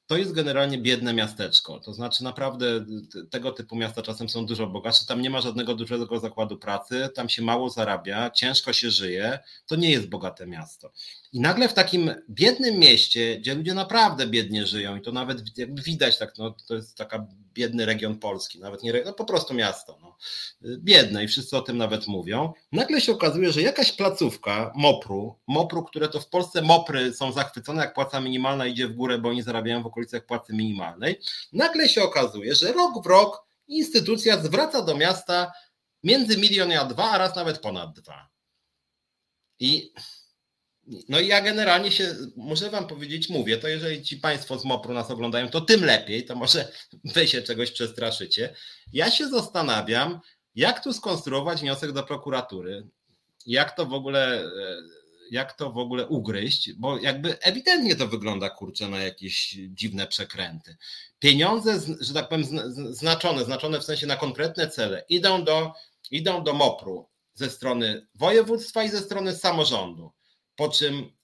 to 0.08 0.18
jest 0.18 0.32
generalnie 0.32 0.78
biedne 0.78 1.14
miasteczko. 1.14 1.80
To 1.80 1.94
znaczy, 1.94 2.24
naprawdę 2.24 2.86
tego 3.30 3.52
typu 3.52 3.76
miasta 3.76 4.02
czasem 4.02 4.30
są 4.30 4.46
dużo 4.46 4.68
bogatsze. 4.68 5.06
Tam 5.06 5.22
nie 5.22 5.30
ma 5.30 5.42
żadnego 5.42 5.76
dużego 5.76 6.20
zakładu 6.20 6.58
pracy, 6.58 7.10
tam 7.16 7.30
się 7.30 7.42
mało 7.42 7.70
zarabia, 7.70 8.30
ciężko 8.30 8.74
się 8.74 8.92
żyje. 8.92 9.40
To 9.66 9.76
nie 9.76 9.92
jest 9.92 10.10
bogate 10.10 10.48
miasto. 10.48 10.92
I 11.38 11.40
nagle 11.40 11.70
w 11.70 11.74
takim 11.74 12.16
biednym 12.30 12.80
mieście, 12.80 13.40
gdzie 13.40 13.56
ludzie 13.56 13.74
naprawdę 13.74 14.28
biednie 14.28 14.68
żyją, 14.68 14.96
i 14.96 15.02
to 15.02 15.12
nawet 15.12 15.42
widać, 15.70 16.18
tak, 16.18 16.38
no, 16.38 16.56
to 16.68 16.76
jest 16.76 16.98
taka 16.98 17.28
biedny 17.54 17.86
region 17.86 18.20
Polski, 18.20 18.60
nawet 18.60 18.84
nie, 18.84 19.04
no 19.06 19.14
po 19.14 19.26
prostu 19.26 19.54
miasto, 19.54 19.98
no, 20.02 20.18
biedne 20.78 21.24
i 21.24 21.28
wszyscy 21.28 21.58
o 21.58 21.62
tym 21.62 21.78
nawet 21.78 22.08
mówią. 22.08 22.54
Nagle 22.72 23.02
się 23.02 23.12
okazuje, 23.12 23.52
że 23.52 23.62
jakaś 23.62 23.92
placówka 23.92 24.72
MOPR-u, 24.76 25.36
MOPR-u, 25.48 25.84
które 25.84 26.10
to 26.10 26.20
w 26.20 26.30
Polsce 26.30 26.62
MOPRy 26.62 27.14
są 27.14 27.32
zachwycone, 27.32 27.82
jak 27.82 27.94
płaca 27.94 28.20
minimalna 28.20 28.66
idzie 28.66 28.88
w 28.88 28.94
górę, 28.94 29.18
bo 29.18 29.30
oni 29.30 29.42
zarabiają 29.42 29.84
w 29.84 29.88
okolicach 29.88 30.26
płacy 30.26 30.54
minimalnej. 30.54 31.20
Nagle 31.54 31.90
się 31.90 32.04
okazuje, 32.04 32.56
że 32.56 32.74
rok 32.74 33.04
w 33.04 33.06
rok 33.06 33.46
instytucja 33.68 34.44
zwraca 34.44 34.82
do 34.82 34.96
miasta 34.96 35.52
między 36.04 36.38
milion 36.38 36.72
a 36.72 36.86
dwa, 36.86 37.12
a 37.12 37.18
raz 37.18 37.36
nawet 37.36 37.60
ponad 37.60 37.94
dwa. 37.94 38.30
I 39.60 39.92
no 41.10 41.20
i 41.20 41.28
ja 41.28 41.42
generalnie 41.42 41.92
się, 41.92 42.16
muszę 42.36 42.70
wam 42.70 42.88
powiedzieć, 42.88 43.30
mówię, 43.30 43.58
to 43.58 43.68
jeżeli 43.68 44.04
ci 44.04 44.18
państwo 44.18 44.60
z 44.60 44.66
MOPR-u 44.66 44.94
nas 44.94 45.12
oglądają, 45.12 45.50
to 45.50 45.62
tym 45.62 45.86
lepiej, 45.86 46.26
to 46.26 46.36
może 46.36 46.72
wy 47.16 47.28
się 47.28 47.42
czegoś 47.42 47.72
przestraszycie. 47.72 48.56
Ja 48.94 49.12
się 49.12 49.28
zastanawiam, 49.28 50.20
jak 50.56 50.84
tu 50.84 50.94
skonstruować 50.94 51.62
wniosek 51.62 51.92
do 51.92 52.04
prokuratury, 52.04 52.88
jak 53.46 53.76
to 53.76 53.86
w 53.86 53.94
ogóle, 53.94 54.52
jak 55.32 55.54
to 55.54 55.72
w 55.72 55.78
ogóle 55.78 56.08
ugryźć, 56.08 56.74
bo 56.74 56.98
jakby 56.98 57.40
ewidentnie 57.40 57.96
to 57.96 58.08
wygląda 58.08 58.50
kurczę 58.50 58.88
na 58.88 58.98
jakieś 58.98 59.58
dziwne 59.70 60.08
przekręty. 60.08 60.78
Pieniądze, 61.20 61.80
że 62.00 62.14
tak 62.14 62.30
powiem, 62.30 62.46
znaczone, 62.94 63.46
znaczone 63.46 63.80
w 63.80 63.84
sensie 63.84 64.08
na 64.08 64.16
konkretne 64.16 64.70
cele, 64.70 65.06
idą 65.10 65.44
do, 65.44 65.74
idą 66.12 66.44
do 66.44 66.54
MOPR-u 66.54 67.10
ze 67.34 67.50
strony 67.50 68.08
województwa 68.16 68.84
i 68.84 68.90
ze 68.90 69.00
strony 69.00 69.36
samorządu. 69.36 70.12
Po 70.58 70.70
czym 70.70 71.18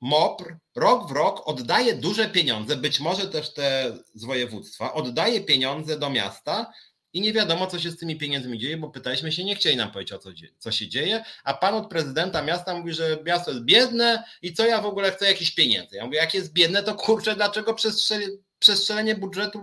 MOPR 0.00 0.56
rok 0.74 1.08
w 1.08 1.12
rok 1.12 1.48
oddaje 1.48 1.94
duże 1.94 2.28
pieniądze, 2.28 2.76
być 2.76 3.00
może 3.00 3.28
też 3.28 3.54
te 3.54 3.96
z 4.14 4.24
województwa, 4.24 4.94
oddaje 4.94 5.40
pieniądze 5.40 5.98
do 5.98 6.10
miasta 6.10 6.72
i 7.12 7.20
nie 7.20 7.32
wiadomo, 7.32 7.66
co 7.66 7.78
się 7.78 7.90
z 7.90 7.96
tymi 7.96 8.16
pieniędzmi 8.16 8.58
dzieje, 8.58 8.76
bo 8.76 8.90
pytaliśmy 8.90 9.32
się, 9.32 9.44
nie 9.44 9.56
chcieli 9.56 9.76
nam 9.76 9.90
powiedzieć, 9.90 10.12
o 10.12 10.18
co, 10.18 10.30
co 10.58 10.72
się 10.72 10.88
dzieje, 10.88 11.24
a 11.44 11.54
pan 11.54 11.74
od 11.74 11.88
prezydenta 11.88 12.42
miasta 12.42 12.78
mówi, 12.78 12.92
że 12.92 13.18
miasto 13.24 13.50
jest 13.50 13.64
biedne 13.64 14.24
i 14.42 14.54
co 14.54 14.66
ja 14.66 14.80
w 14.80 14.86
ogóle 14.86 15.12
chcę 15.12 15.26
jakichś 15.26 15.50
pieniędzy. 15.50 15.96
Ja 15.96 16.04
mówię, 16.04 16.18
jak 16.18 16.34
jest 16.34 16.52
biedne, 16.52 16.82
to 16.82 16.94
kurczę, 16.94 17.36
dlaczego 17.36 17.74
przestrzelenie 18.58 19.14
budżetu 19.14 19.60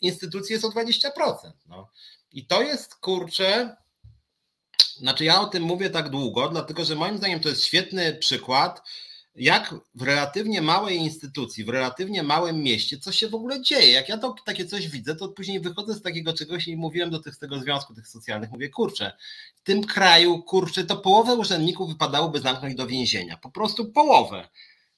instytucji 0.00 0.52
jest 0.52 0.64
o 0.64 0.68
20%? 0.68 1.52
No. 1.66 1.90
I 2.32 2.46
to 2.46 2.62
jest, 2.62 2.94
kurczę, 2.94 3.76
znaczy 4.98 5.24
ja 5.24 5.40
o 5.40 5.46
tym 5.46 5.62
mówię 5.62 5.90
tak 5.90 6.08
długo, 6.08 6.48
dlatego 6.48 6.84
że 6.84 6.94
moim 6.94 7.18
zdaniem 7.18 7.40
to 7.40 7.48
jest 7.48 7.64
świetny 7.64 8.14
przykład, 8.14 8.82
jak 9.34 9.74
w 9.94 10.02
relatywnie 10.02 10.62
małej 10.62 10.96
instytucji, 10.96 11.64
w 11.64 11.68
relatywnie 11.68 12.22
małym 12.22 12.62
mieście, 12.62 12.98
co 12.98 13.12
się 13.12 13.28
w 13.28 13.34
ogóle 13.34 13.62
dzieje. 13.62 13.90
Jak 13.90 14.08
ja 14.08 14.18
to 14.18 14.34
takie 14.44 14.66
coś 14.66 14.88
widzę, 14.88 15.16
to 15.16 15.28
później 15.28 15.60
wychodzę 15.60 15.94
z 15.94 16.02
takiego 16.02 16.32
czegoś 16.32 16.68
i 16.68 16.76
mówiłem 16.76 17.10
do 17.10 17.18
tych, 17.18 17.34
z 17.34 17.38
tego 17.38 17.58
związku 17.58 17.94
tych 17.94 18.08
socjalnych, 18.08 18.50
mówię, 18.50 18.68
kurczę, 18.68 19.12
w 19.56 19.62
tym 19.62 19.84
kraju, 19.84 20.42
kurczę, 20.42 20.84
to 20.84 20.96
połowę 20.96 21.34
urzędników 21.34 21.88
wypadałoby 21.88 22.40
zamknąć 22.40 22.74
do 22.74 22.86
więzienia. 22.86 23.36
Po 23.36 23.50
prostu 23.50 23.92
połowę. 23.92 24.48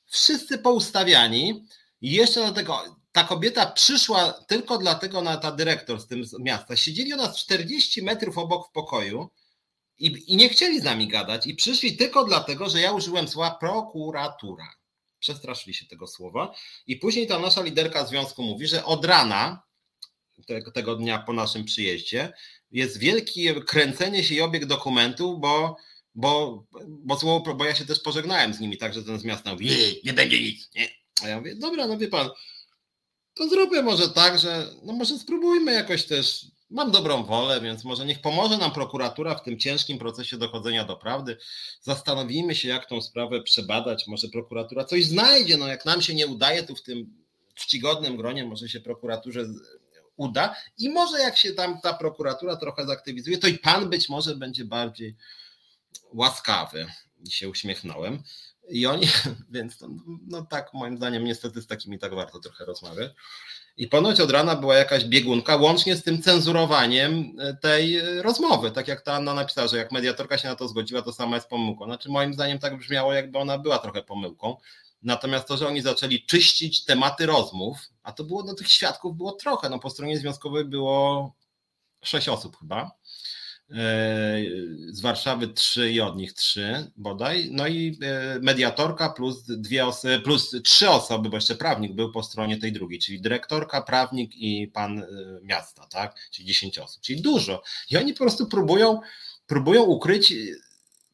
Wszyscy 0.07 0.59
poustawiani 0.59 1.67
i 2.01 2.13
jeszcze 2.13 2.47
do 2.47 2.53
tego 2.53 2.83
ta 3.13 3.25
kobieta 3.25 3.67
przyszła 3.67 4.33
tylko 4.33 4.79
dlatego 4.79 5.23
na 5.23 5.37
ta 5.37 5.53
dyrektor 5.53 6.01
z 6.01 6.07
tym 6.07 6.23
miasta. 6.41 6.77
Siedzieli 6.77 7.13
ona 7.13 7.33
40 7.33 8.03
metrów 8.03 8.39
obok 8.39 8.69
w 8.69 8.73
pokoju 8.73 9.31
i, 9.99 10.33
I 10.33 10.37
nie 10.37 10.49
chcieli 10.49 10.81
z 10.81 10.85
nami 10.85 11.09
gadać 11.09 11.47
i 11.47 11.55
przyszli 11.55 11.97
tylko 11.97 12.25
dlatego, 12.25 12.69
że 12.69 12.81
ja 12.81 12.93
użyłem 12.93 13.29
słowa 13.29 13.51
prokuratura. 13.51 14.75
Przestraszyli 15.19 15.75
się 15.75 15.87
tego 15.87 16.07
słowa. 16.07 16.55
I 16.87 16.97
później 16.97 17.27
ta 17.27 17.39
nasza 17.39 17.63
liderka 17.63 18.07
związku 18.07 18.43
mówi, 18.43 18.67
że 18.67 18.85
od 18.85 19.05
rana 19.05 19.63
tego, 20.47 20.71
tego 20.71 20.97
dnia 20.97 21.19
po 21.19 21.33
naszym 21.33 21.65
przyjeździe 21.65 22.33
jest 22.71 22.99
wielkie 22.99 23.61
kręcenie 23.61 24.25
się 24.25 24.35
i 24.35 24.41
obieg 24.41 24.67
dokumentów, 24.67 25.41
bo, 25.41 25.77
bo, 26.15 26.65
bo, 26.89 27.19
słowo, 27.19 27.55
bo 27.55 27.65
ja 27.65 27.75
się 27.75 27.87
też 27.87 28.01
pożegnałem 28.01 28.55
z 28.55 28.61
nimi, 28.61 28.77
także 28.77 29.03
ten 29.03 29.19
z 29.19 29.25
miasta 29.25 29.53
mówi, 29.53 29.67
nie, 29.67 29.77
nie 30.05 30.13
będzie 30.13 30.43
nic. 30.43 30.71
Nie. 30.75 30.89
A 31.23 31.29
ja 31.29 31.39
mówię, 31.39 31.55
dobra, 31.55 31.87
no 31.87 31.99
wie 31.99 32.09
pan, 32.09 32.31
to 33.35 33.49
zróbmy 33.49 33.83
może 33.83 34.09
tak, 34.09 34.39
że 34.39 34.71
no 34.83 34.93
może 34.93 35.19
spróbujmy 35.19 35.73
jakoś 35.73 36.05
też 36.05 36.47
Mam 36.71 36.91
dobrą 36.91 37.25
wolę, 37.25 37.61
więc 37.61 37.85
może 37.85 38.07
niech 38.07 38.21
pomoże 38.21 38.59
nam 38.59 38.71
prokuratura 38.71 39.35
w 39.35 39.43
tym 39.43 39.59
ciężkim 39.59 39.99
procesie 39.99 40.37
dochodzenia 40.37 40.85
do 40.85 40.97
prawdy. 40.97 41.37
Zastanowimy 41.81 42.55
się, 42.55 42.69
jak 42.69 42.87
tą 42.87 43.03
sprawę 43.03 43.43
przebadać. 43.43 44.07
Może 44.07 44.29
prokuratura 44.29 44.85
coś 44.85 45.05
znajdzie. 45.05 45.57
No, 45.57 45.67
jak 45.67 45.85
nam 45.85 46.03
się 46.03 46.15
nie 46.15 46.27
udaje, 46.27 46.63
tu 46.63 46.77
w 46.77 46.83
tym 46.83 47.25
czcigodnym 47.55 48.17
gronie 48.17 48.45
może 48.45 48.69
się 48.69 48.81
prokuraturze 48.81 49.47
uda. 50.17 50.57
I 50.79 50.89
może 50.89 51.21
jak 51.21 51.37
się 51.37 51.53
tam 51.53 51.81
ta 51.81 51.95
prokuratura 51.95 52.57
trochę 52.57 52.87
zaktywizuje, 52.87 53.39
to 53.39 53.47
i 53.47 53.59
pan 53.59 53.91
być 53.91 54.09
może 54.09 54.37
będzie 54.37 54.65
bardziej 54.65 55.17
łaskawy. 56.13 56.87
I 57.27 57.31
się 57.31 57.49
uśmiechnąłem. 57.49 58.23
I 58.69 58.87
oni, 58.87 59.07
więc 59.51 59.79
to, 59.79 59.89
no 60.27 60.43
tak, 60.43 60.75
moim 60.75 60.97
zdaniem, 60.97 61.25
niestety 61.25 61.63
z 61.63 61.67
takimi 61.67 61.99
tak 61.99 62.15
warto 62.15 62.39
trochę 62.39 62.65
rozmawiać. 62.65 63.13
I 63.77 63.89
ponoć 63.89 64.21
od 64.21 64.31
rana 64.31 64.57
była 64.57 64.77
jakaś 64.77 65.05
biegunka, 65.05 65.57
łącznie 65.57 65.97
z 65.97 66.03
tym 66.03 66.23
cenzurowaniem 66.23 67.37
e, 67.39 67.55
tej 67.55 67.97
e, 67.97 68.23
rozmowy. 68.23 68.71
Tak 68.71 68.89
jak 68.89 69.01
ta 69.01 69.15
Anna 69.15 69.35
napisała, 69.35 69.69
że 69.69 69.77
jak 69.77 69.93
mediatorka 69.93 70.39
się 70.39 70.49
na 70.49 70.57
to 70.57 70.69
zgodziła, 70.69 71.03
to 71.03 71.13
sama 71.13 71.37
jest 71.37 71.49
pomyłką. 71.49 71.85
Znaczy, 71.85 72.09
moim 72.09 72.35
zdaniem 72.35 72.59
tak 72.59 72.79
brzmiało, 72.79 73.13
jakby 73.13 73.39
ona 73.39 73.59
była 73.59 73.79
trochę 73.79 74.03
pomyłką. 74.03 74.57
Natomiast 75.03 75.49
to, 75.49 75.57
że 75.57 75.69
oni 75.69 75.83
zaczęli 75.83 76.27
czyścić 76.27 76.85
tematy 76.85 77.27
rozmów, 77.27 77.79
a 78.03 78.13
to 78.13 78.25
było, 78.25 78.43
no 78.43 78.55
tych 78.55 78.69
świadków 78.69 79.17
było 79.17 79.33
trochę. 79.33 79.69
No 79.69 79.79
po 79.79 79.91
stronie 79.91 80.19
związkowej 80.19 80.65
było 80.65 81.33
sześć 82.03 82.29
osób 82.29 82.59
chyba 82.59 82.91
z 84.89 85.01
Warszawy 85.01 85.49
trzy 85.49 85.93
i 85.93 86.01
od 86.01 86.17
nich 86.17 86.33
trzy 86.33 86.91
bodaj, 86.97 87.49
no 87.53 87.67
i 87.67 87.99
e, 88.03 88.39
mediatorka 88.43 89.09
plus 89.11 89.45
dwie 89.47 89.87
osoby, 89.87 90.21
plus 90.21 90.57
trzy 90.65 90.91
osoby, 90.91 91.29
bo 91.29 91.37
jeszcze 91.37 91.55
prawnik 91.55 91.93
był 91.93 92.13
po 92.13 92.23
stronie 92.23 92.59
tej 92.59 92.73
drugiej, 92.73 92.99
czyli 92.99 93.21
dyrektorka, 93.21 93.83
prawnik 93.83 94.35
i 94.35 94.69
pan 94.69 94.99
e, 94.99 95.07
miasta, 95.43 95.87
tak, 95.87 96.17
czyli 96.31 96.49
dziesięć 96.49 96.79
osób, 96.79 97.03
czyli 97.03 97.23
dużo. 97.23 97.63
I 97.91 97.97
oni 97.97 98.13
po 98.13 98.19
prostu 98.19 98.47
próbują, 98.47 99.01
próbują 99.47 99.83
ukryć 99.83 100.35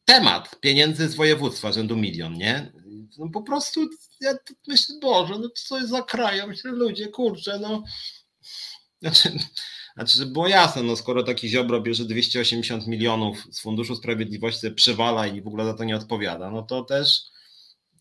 temat 0.05 0.59
pieniędzy 0.59 1.09
z 1.09 1.15
województwa 1.15 1.71
rzędu 1.71 1.95
milion, 1.95 2.33
nie? 2.33 2.71
No 3.17 3.29
po 3.29 3.41
prostu 3.41 3.89
ja 4.21 4.33
myślę, 4.67 4.95
Boże, 5.01 5.33
no 5.39 5.49
co 5.55 5.77
jest 5.77 5.89
za 5.89 6.05
ludzie, 6.63 7.07
kurczę, 7.07 7.59
no 7.59 7.83
znaczy, 9.01 9.31
znaczy, 9.95 10.17
żeby 10.17 10.31
było 10.31 10.47
jasne, 10.47 10.83
no 10.83 10.95
skoro 10.95 11.23
taki 11.23 11.49
Ziobro 11.49 11.81
bierze 11.81 12.05
280 12.05 12.87
milionów 12.87 13.47
z 13.51 13.61
Funduszu 13.61 13.95
Sprawiedliwości, 13.95 14.71
przywala 14.71 15.27
i 15.27 15.41
w 15.41 15.47
ogóle 15.47 15.65
za 15.65 15.73
to 15.73 15.83
nie 15.83 15.95
odpowiada, 15.95 16.51
no 16.51 16.63
to 16.63 16.83
też 16.83 17.21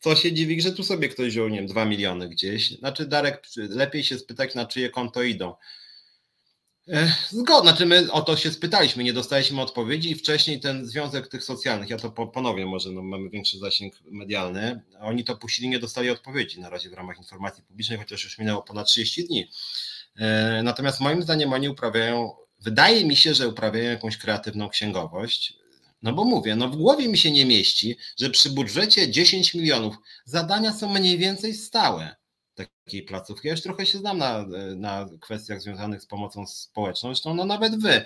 co 0.01 0.17
się 0.17 0.33
dziwi, 0.33 0.61
że 0.61 0.73
tu 0.73 0.85
sobie 0.85 1.09
ktoś 1.09 1.29
wziął, 1.29 1.49
nie 1.49 1.59
wiem, 1.59 1.67
2 1.67 1.85
miliony 1.85 2.29
gdzieś. 2.29 2.79
Znaczy, 2.79 3.07
Darek, 3.07 3.43
lepiej 3.57 4.05
się 4.05 4.19
spytać, 4.19 4.55
na 4.55 4.67
czyje 4.67 4.91
konto 4.91 5.23
idą. 5.23 5.55
Zgodnie, 7.31 7.71
znaczy 7.71 7.87
my 7.87 8.13
o 8.13 8.23
to 8.23 8.37
się 8.37 8.51
spytaliśmy, 8.51 9.05
nie 9.05 9.13
dostaliśmy 9.13 9.61
odpowiedzi 9.61 10.11
i 10.11 10.15
wcześniej 10.15 10.61
ten 10.61 10.87
związek 10.87 11.29
tych 11.29 11.45
socjalnych, 11.45 11.91
ja 11.91 11.97
to 11.97 12.11
ponowię 12.11 12.67
może, 12.67 12.91
no, 12.91 13.03
mamy 13.03 13.31
większy 13.31 13.59
zasięg 13.59 13.95
medialny, 14.05 14.81
oni 15.01 15.25
to 15.25 15.37
puścili, 15.37 15.69
nie 15.69 15.79
dostali 15.79 16.11
odpowiedzi 16.11 16.61
na 16.61 16.71
razie 16.71 16.91
w 16.91 16.93
ramach 16.93 17.19
informacji 17.19 17.65
publicznej, 17.65 17.99
chociaż 17.99 18.25
już 18.25 18.39
minęło 18.39 18.63
ponad 18.63 18.87
30 18.87 19.25
dni. 19.25 19.51
E, 20.17 20.61
natomiast 20.63 21.01
moim 21.01 21.23
zdaniem 21.23 21.53
oni 21.53 21.69
uprawiają, 21.69 22.31
wydaje 22.61 23.05
mi 23.05 23.17
się, 23.17 23.35
że 23.35 23.49
uprawiają 23.49 23.91
jakąś 23.91 24.19
kreatywną 24.19 24.69
księgowość. 24.69 25.55
No 26.03 26.13
bo 26.13 26.25
mówię, 26.25 26.57
no 26.57 26.69
w 26.69 26.77
głowie 26.77 27.09
mi 27.09 27.19
się 27.19 27.31
nie 27.31 27.47
mieści, 27.47 27.97
że 28.21 28.31
przy 28.31 28.51
budżecie 28.51 29.11
10 29.11 29.55
milionów 29.55 29.97
zadania 30.25 30.73
są 30.73 30.93
mniej 30.93 31.19
więcej 31.19 31.55
stałe 31.55 32.17
takiej 32.55 33.03
placówki. 33.03 33.49
Ja 33.49 33.53
już 33.53 33.63
trochę 33.63 33.87
się 33.87 33.99
znam 33.99 34.19
na, 34.19 34.47
na 34.77 35.09
kwestiach 35.21 35.61
związanych 35.61 36.03
z 36.03 36.07
pomocą 36.07 36.47
społeczną, 36.47 37.09
zresztą 37.11 37.35
no 37.35 37.45
nawet 37.45 37.83
wy 37.83 38.05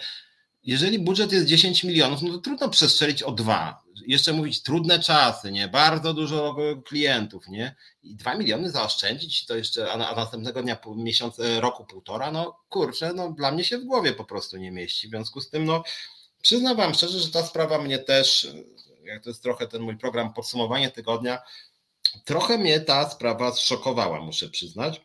jeżeli 0.66 0.98
budżet 0.98 1.32
jest 1.32 1.46
10 1.46 1.84
milionów, 1.84 2.22
no 2.22 2.32
to 2.32 2.38
trudno 2.38 2.68
przestrzelić 2.68 3.22
o 3.22 3.32
dwa. 3.32 3.82
Jeszcze 4.06 4.32
mówić 4.32 4.62
trudne 4.62 5.00
czasy, 5.00 5.52
nie? 5.52 5.68
Bardzo 5.68 6.14
dużo 6.14 6.56
klientów, 6.84 7.48
nie? 7.48 7.76
I 8.02 8.16
dwa 8.16 8.34
miliony 8.34 8.70
zaoszczędzić, 8.70 9.46
to 9.46 9.56
jeszcze, 9.56 9.92
a, 9.92 9.96
następnego 9.96 10.62
dnia, 10.62 10.78
miesiąc, 10.96 11.40
e, 11.40 11.60
roku, 11.60 11.84
półtora, 11.84 12.32
no 12.32 12.58
kurczę, 12.68 13.12
no 13.12 13.32
dla 13.32 13.52
mnie 13.52 13.64
się 13.64 13.78
w 13.78 13.84
głowie 13.84 14.12
po 14.12 14.24
prostu 14.24 14.56
nie 14.56 14.72
mieści. 14.72 15.06
W 15.06 15.10
związku 15.10 15.40
z 15.40 15.50
tym, 15.50 15.64
no 15.64 15.82
przyznam 16.42 16.76
wam 16.76 16.94
szczerze, 16.94 17.20
że 17.20 17.30
ta 17.30 17.42
sprawa 17.42 17.78
mnie 17.78 17.98
też, 17.98 18.48
jak 19.04 19.22
to 19.24 19.30
jest 19.30 19.42
trochę 19.42 19.66
ten 19.66 19.82
mój 19.82 19.96
program 19.96 20.34
podsumowanie 20.34 20.90
tygodnia, 20.90 21.38
trochę 22.24 22.58
mnie 22.58 22.80
ta 22.80 23.10
sprawa 23.10 23.52
zszokowała, 23.52 24.20
muszę 24.20 24.48
przyznać 24.48 25.00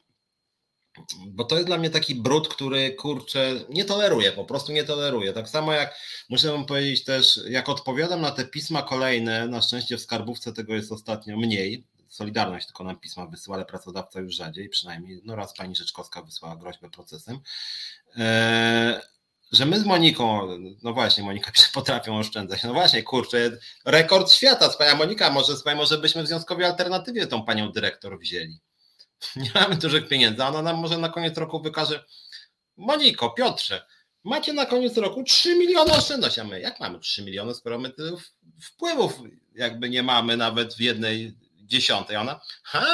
bo 1.27 1.43
to 1.43 1.55
jest 1.55 1.67
dla 1.67 1.77
mnie 1.77 1.89
taki 1.89 2.15
brud, 2.15 2.47
który 2.47 2.91
kurczę 2.91 3.59
nie 3.69 3.85
toleruję, 3.85 4.31
po 4.31 4.45
prostu 4.45 4.71
nie 4.71 4.83
toleruję. 4.83 5.33
Tak 5.33 5.49
samo 5.49 5.73
jak 5.73 5.95
muszę 6.29 6.51
wam 6.51 6.65
powiedzieć 6.65 7.03
też, 7.03 7.39
jak 7.49 7.69
odpowiadam 7.69 8.21
na 8.21 8.31
te 8.31 8.45
pisma 8.45 8.81
kolejne, 8.81 9.47
na 9.47 9.61
szczęście 9.61 9.97
w 9.97 10.01
skarbówce 10.01 10.53
tego 10.53 10.73
jest 10.73 10.91
ostatnio 10.91 11.37
mniej. 11.37 11.83
Solidarność 12.07 12.65
tylko 12.65 12.83
nam 12.83 12.99
pisma 12.99 13.25
wysyła, 13.25 13.55
ale 13.55 13.65
pracodawca 13.65 14.19
już 14.19 14.35
rzadziej, 14.35 14.69
przynajmniej 14.69 15.21
no 15.23 15.35
raz 15.35 15.53
pani 15.53 15.75
Rzeczkowska 15.75 16.21
wysłała 16.21 16.55
groźbę 16.55 16.89
procesem. 16.89 17.39
Eee, 18.15 18.95
że 19.51 19.65
my 19.65 19.79
z 19.79 19.85
Moniką, 19.85 20.47
no 20.83 20.93
właśnie, 20.93 21.23
Monika 21.23 21.51
potrafią 21.73 22.17
oszczędzać. 22.17 22.63
No 22.63 22.73
właśnie, 22.73 23.03
kurczę, 23.03 23.57
rekord 23.85 24.31
świata. 24.31 24.71
Swoja 24.71 24.95
Monika, 24.95 25.29
może, 25.29 25.53
może 25.75 25.97
byśmy 25.97 26.23
w 26.23 26.27
związkowej 26.27 26.65
alternatywie 26.65 27.27
tą 27.27 27.45
panią 27.45 27.71
dyrektor 27.71 28.19
wzięli 28.19 28.59
nie 29.35 29.51
mamy 29.55 29.75
dużych 29.75 30.07
pieniędzy, 30.07 30.43
ona 30.43 30.61
nam 30.61 30.77
może 30.77 30.97
na 30.97 31.09
koniec 31.09 31.37
roku 31.37 31.61
wykaże, 31.61 32.05
Moniko, 32.77 33.29
Piotrze, 33.29 33.85
macie 34.23 34.53
na 34.53 34.65
koniec 34.65 34.97
roku 34.97 35.23
3 35.23 35.55
miliony 35.55 35.93
oszczędności, 35.93 36.41
a 36.41 36.43
my 36.43 36.61
jak 36.61 36.79
mamy 36.79 36.99
3 36.99 37.23
miliony, 37.23 37.53
skoro 37.53 37.79
my 37.79 37.91
wpływów 38.61 39.13
jakby 39.55 39.89
nie 39.89 40.03
mamy 40.03 40.37
nawet 40.37 40.73
w 40.73 40.79
jednej 40.79 41.37
dziesiątej. 41.65 42.17
Ona, 42.17 42.41
ha, 42.63 42.85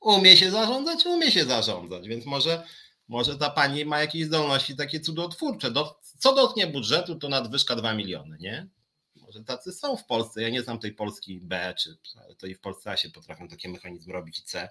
umie 0.00 0.36
się 0.36 0.50
zarządzać, 0.50 1.06
umie 1.06 1.30
się 1.30 1.44
zarządzać, 1.44 2.08
więc 2.08 2.26
może, 2.26 2.62
może 3.08 3.38
ta 3.38 3.50
pani 3.50 3.84
ma 3.84 4.00
jakieś 4.00 4.24
zdolności 4.24 4.76
takie 4.76 5.00
cudotwórcze. 5.00 5.70
Do, 5.70 6.00
co 6.18 6.34
dotknie 6.34 6.66
budżetu, 6.66 7.16
to 7.16 7.28
nadwyżka 7.28 7.76
2 7.76 7.94
miliony, 7.94 8.36
nie? 8.40 8.68
Tacy 9.44 9.72
są 9.72 9.96
w 9.96 10.04
Polsce. 10.04 10.42
Ja 10.42 10.50
nie 10.50 10.62
znam 10.62 10.78
tej 10.78 10.92
Polski 10.92 11.40
B, 11.40 11.74
czy 11.78 11.96
to 12.38 12.46
i 12.46 12.54
w 12.54 12.60
Polsce 12.60 12.90
A 12.90 12.96
się 12.96 13.10
potrafią 13.10 13.48
takie 13.48 13.68
mechanizmy 13.68 14.12
robić 14.12 14.38
i 14.38 14.42
C. 14.42 14.68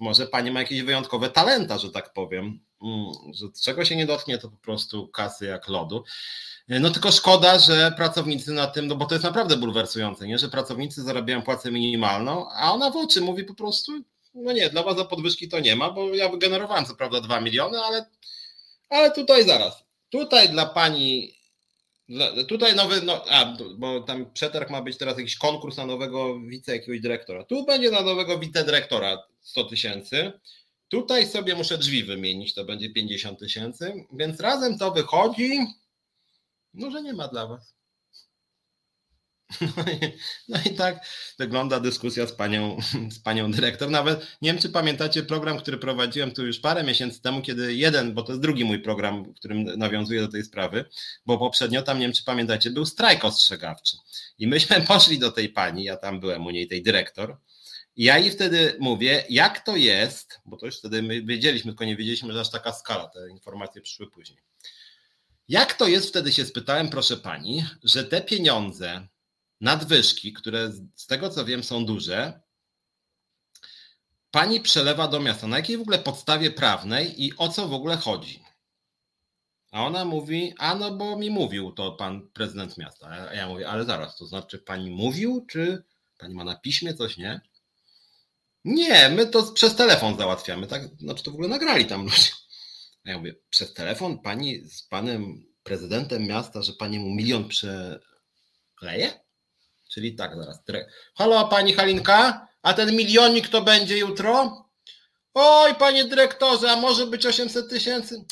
Może 0.00 0.26
pani 0.26 0.50
ma 0.50 0.60
jakieś 0.60 0.82
wyjątkowe 0.82 1.30
talenta, 1.30 1.78
że 1.78 1.90
tak 1.90 2.12
powiem, 2.12 2.60
mm, 2.82 3.06
że 3.32 3.46
czego 3.62 3.84
się 3.84 3.96
nie 3.96 4.06
dotknie, 4.06 4.38
to 4.38 4.48
po 4.48 4.56
prostu 4.56 5.08
kasy 5.08 5.46
jak 5.46 5.68
lodu. 5.68 6.04
No 6.68 6.90
tylko 6.90 7.12
szkoda, 7.12 7.58
że 7.58 7.92
pracownicy 7.96 8.52
na 8.52 8.66
tym, 8.66 8.86
no 8.86 8.96
bo 8.96 9.04
to 9.04 9.14
jest 9.14 9.24
naprawdę 9.24 9.56
bulwersujące, 9.56 10.26
nie? 10.26 10.38
że 10.38 10.48
pracownicy 10.48 11.02
zarabiają 11.02 11.42
płacę 11.42 11.70
minimalną, 11.70 12.50
a 12.50 12.72
ona 12.72 12.90
w 12.90 12.96
oczy 12.96 13.20
mówi 13.20 13.44
po 13.44 13.54
prostu, 13.54 13.92
no 14.34 14.52
nie, 14.52 14.70
dla 14.70 14.82
was 14.82 14.96
za 14.96 15.04
podwyżki 15.04 15.48
to 15.48 15.60
nie 15.60 15.76
ma, 15.76 15.90
bo 15.90 16.14
ja 16.14 16.28
wygenerowałem 16.28 16.86
co 16.86 16.94
prawda 16.94 17.20
2 17.20 17.40
miliony, 17.40 17.78
ale, 17.80 18.06
ale 18.88 19.10
tutaj 19.10 19.44
zaraz, 19.44 19.84
tutaj 20.10 20.48
dla 20.48 20.66
pani, 20.66 21.34
tutaj 22.48 22.74
nowy, 22.74 23.02
no, 23.02 23.24
a, 23.28 23.56
bo 23.76 24.00
tam 24.00 24.32
przetarg 24.32 24.70
ma 24.70 24.82
być 24.82 24.96
teraz 24.96 25.18
jakiś 25.18 25.36
konkurs 25.36 25.76
na 25.76 25.86
nowego 25.86 26.40
wice 26.40 26.76
jakiegoś 26.76 27.00
dyrektora, 27.00 27.44
tu 27.44 27.64
będzie 27.66 27.90
na 27.90 28.00
nowego 28.00 28.38
wicedyrektora 28.38 29.22
100 29.40 29.64
tysięcy, 29.64 30.32
tutaj 30.88 31.26
sobie 31.26 31.54
muszę 31.54 31.78
drzwi 31.78 32.04
wymienić, 32.04 32.54
to 32.54 32.64
będzie 32.64 32.90
50 32.90 33.38
tysięcy, 33.38 34.06
więc 34.12 34.40
razem 34.40 34.78
to 34.78 34.90
wychodzi. 34.90 35.58
No, 36.74 36.90
że 36.90 37.02
nie 37.02 37.12
ma 37.12 37.28
dla 37.28 37.46
was. 37.46 37.74
No 39.76 39.84
i, 39.92 40.12
no 40.48 40.58
i 40.66 40.74
tak 40.74 41.06
wygląda 41.38 41.80
dyskusja 41.80 42.26
z 42.26 42.32
panią, 42.32 42.76
z 43.10 43.18
panią 43.18 43.52
dyrektor. 43.52 43.90
Nawet 43.90 44.20
nie 44.42 44.52
wiem, 44.52 44.62
czy 44.62 44.68
pamiętacie 44.68 45.22
program, 45.22 45.58
który 45.58 45.78
prowadziłem 45.78 46.30
tu 46.30 46.46
już 46.46 46.58
parę 46.58 46.84
miesięcy 46.84 47.22
temu, 47.22 47.42
kiedy 47.42 47.74
jeden, 47.74 48.14
bo 48.14 48.22
to 48.22 48.32
jest 48.32 48.42
drugi 48.42 48.64
mój 48.64 48.78
program, 48.78 49.34
którym 49.34 49.64
nawiązuję 49.64 50.20
do 50.20 50.28
tej 50.28 50.44
sprawy, 50.44 50.84
bo 51.26 51.38
poprzednio 51.38 51.82
tam, 51.82 51.98
nie 51.98 52.06
wiem, 52.06 52.12
czy 52.12 52.24
pamiętacie, 52.24 52.70
był 52.70 52.86
strajk 52.86 53.24
ostrzegawczy. 53.24 53.96
I 54.38 54.46
myśmy 54.46 54.80
poszli 54.88 55.18
do 55.18 55.32
tej 55.32 55.48
pani, 55.48 55.84
ja 55.84 55.96
tam 55.96 56.20
byłem 56.20 56.46
u 56.46 56.50
niej, 56.50 56.68
tej 56.68 56.82
dyrektor, 56.82 57.36
i 57.96 58.04
ja 58.04 58.18
jej 58.18 58.30
wtedy 58.30 58.76
mówię, 58.80 59.24
jak 59.30 59.64
to 59.64 59.76
jest, 59.76 60.40
bo 60.44 60.56
to 60.56 60.66
już 60.66 60.78
wtedy 60.78 61.02
my 61.02 61.22
wiedzieliśmy, 61.22 61.70
tylko 61.72 61.84
nie 61.84 61.96
wiedzieliśmy, 61.96 62.32
że 62.32 62.40
aż 62.40 62.50
taka 62.50 62.72
skala, 62.72 63.08
te 63.08 63.30
informacje 63.30 63.82
przyszły 63.82 64.10
później 64.10 64.38
jak 65.48 65.74
to 65.74 65.88
jest, 65.88 66.08
wtedy 66.08 66.32
się 66.32 66.44
spytałem, 66.44 66.88
proszę 66.88 67.16
pani, 67.16 67.64
że 67.82 68.04
te 68.04 68.20
pieniądze, 68.20 69.08
nadwyżki, 69.60 70.32
które 70.32 70.72
z 70.94 71.06
tego 71.06 71.30
co 71.30 71.44
wiem 71.44 71.64
są 71.64 71.86
duże, 71.86 72.40
pani 74.30 74.60
przelewa 74.60 75.08
do 75.08 75.20
miasta. 75.20 75.46
Na 75.46 75.56
jakiej 75.56 75.78
w 75.78 75.80
ogóle 75.80 75.98
podstawie 75.98 76.50
prawnej 76.50 77.24
i 77.24 77.36
o 77.36 77.48
co 77.48 77.68
w 77.68 77.72
ogóle 77.72 77.96
chodzi? 77.96 78.42
A 79.72 79.86
ona 79.86 80.04
mówi, 80.04 80.54
a 80.58 80.74
no 80.74 80.90
bo 80.90 81.16
mi 81.16 81.30
mówił 81.30 81.72
to 81.72 81.92
pan 81.92 82.28
prezydent 82.30 82.78
miasta. 82.78 83.06
A 83.08 83.34
ja 83.34 83.48
mówię, 83.48 83.68
ale 83.68 83.84
zaraz, 83.84 84.16
to 84.16 84.26
znaczy 84.26 84.58
pani 84.58 84.90
mówił, 84.90 85.46
czy 85.50 85.84
pani 86.18 86.34
ma 86.34 86.44
na 86.44 86.56
piśmie 86.56 86.94
coś, 86.94 87.16
nie? 87.16 87.40
Nie, 88.64 89.08
my 89.08 89.26
to 89.26 89.52
przez 89.52 89.76
telefon 89.76 90.18
załatwiamy, 90.18 90.66
tak? 90.66 90.82
Znaczy 90.98 91.22
to 91.22 91.30
w 91.30 91.34
ogóle 91.34 91.48
nagrali 91.48 91.86
tam 91.86 92.02
ludzie. 92.04 92.32
A 93.04 93.10
ja 93.10 93.18
mówię, 93.18 93.34
przez 93.50 93.74
telefon 93.74 94.18
pani 94.18 94.68
z 94.68 94.82
panem 94.82 95.46
prezydentem 95.62 96.26
miasta, 96.26 96.62
że 96.62 96.72
pani 96.72 96.98
mu 96.98 97.10
milion 97.10 97.48
przeleje? 97.48 99.23
Czyli 99.94 100.14
tak, 100.14 100.36
zaraz. 100.36 100.58
Halo, 101.14 101.48
pani 101.48 101.72
Halinka? 101.72 102.48
A 102.62 102.74
ten 102.74 102.96
milionik 102.96 103.48
to 103.48 103.62
będzie 103.62 103.98
jutro? 103.98 104.64
Oj, 105.34 105.74
panie 105.74 106.04
dyrektorze, 106.04 106.70
a 106.70 106.76
może 106.76 107.06
być 107.06 107.26
800 107.26 107.70
tysięcy? 107.70 108.24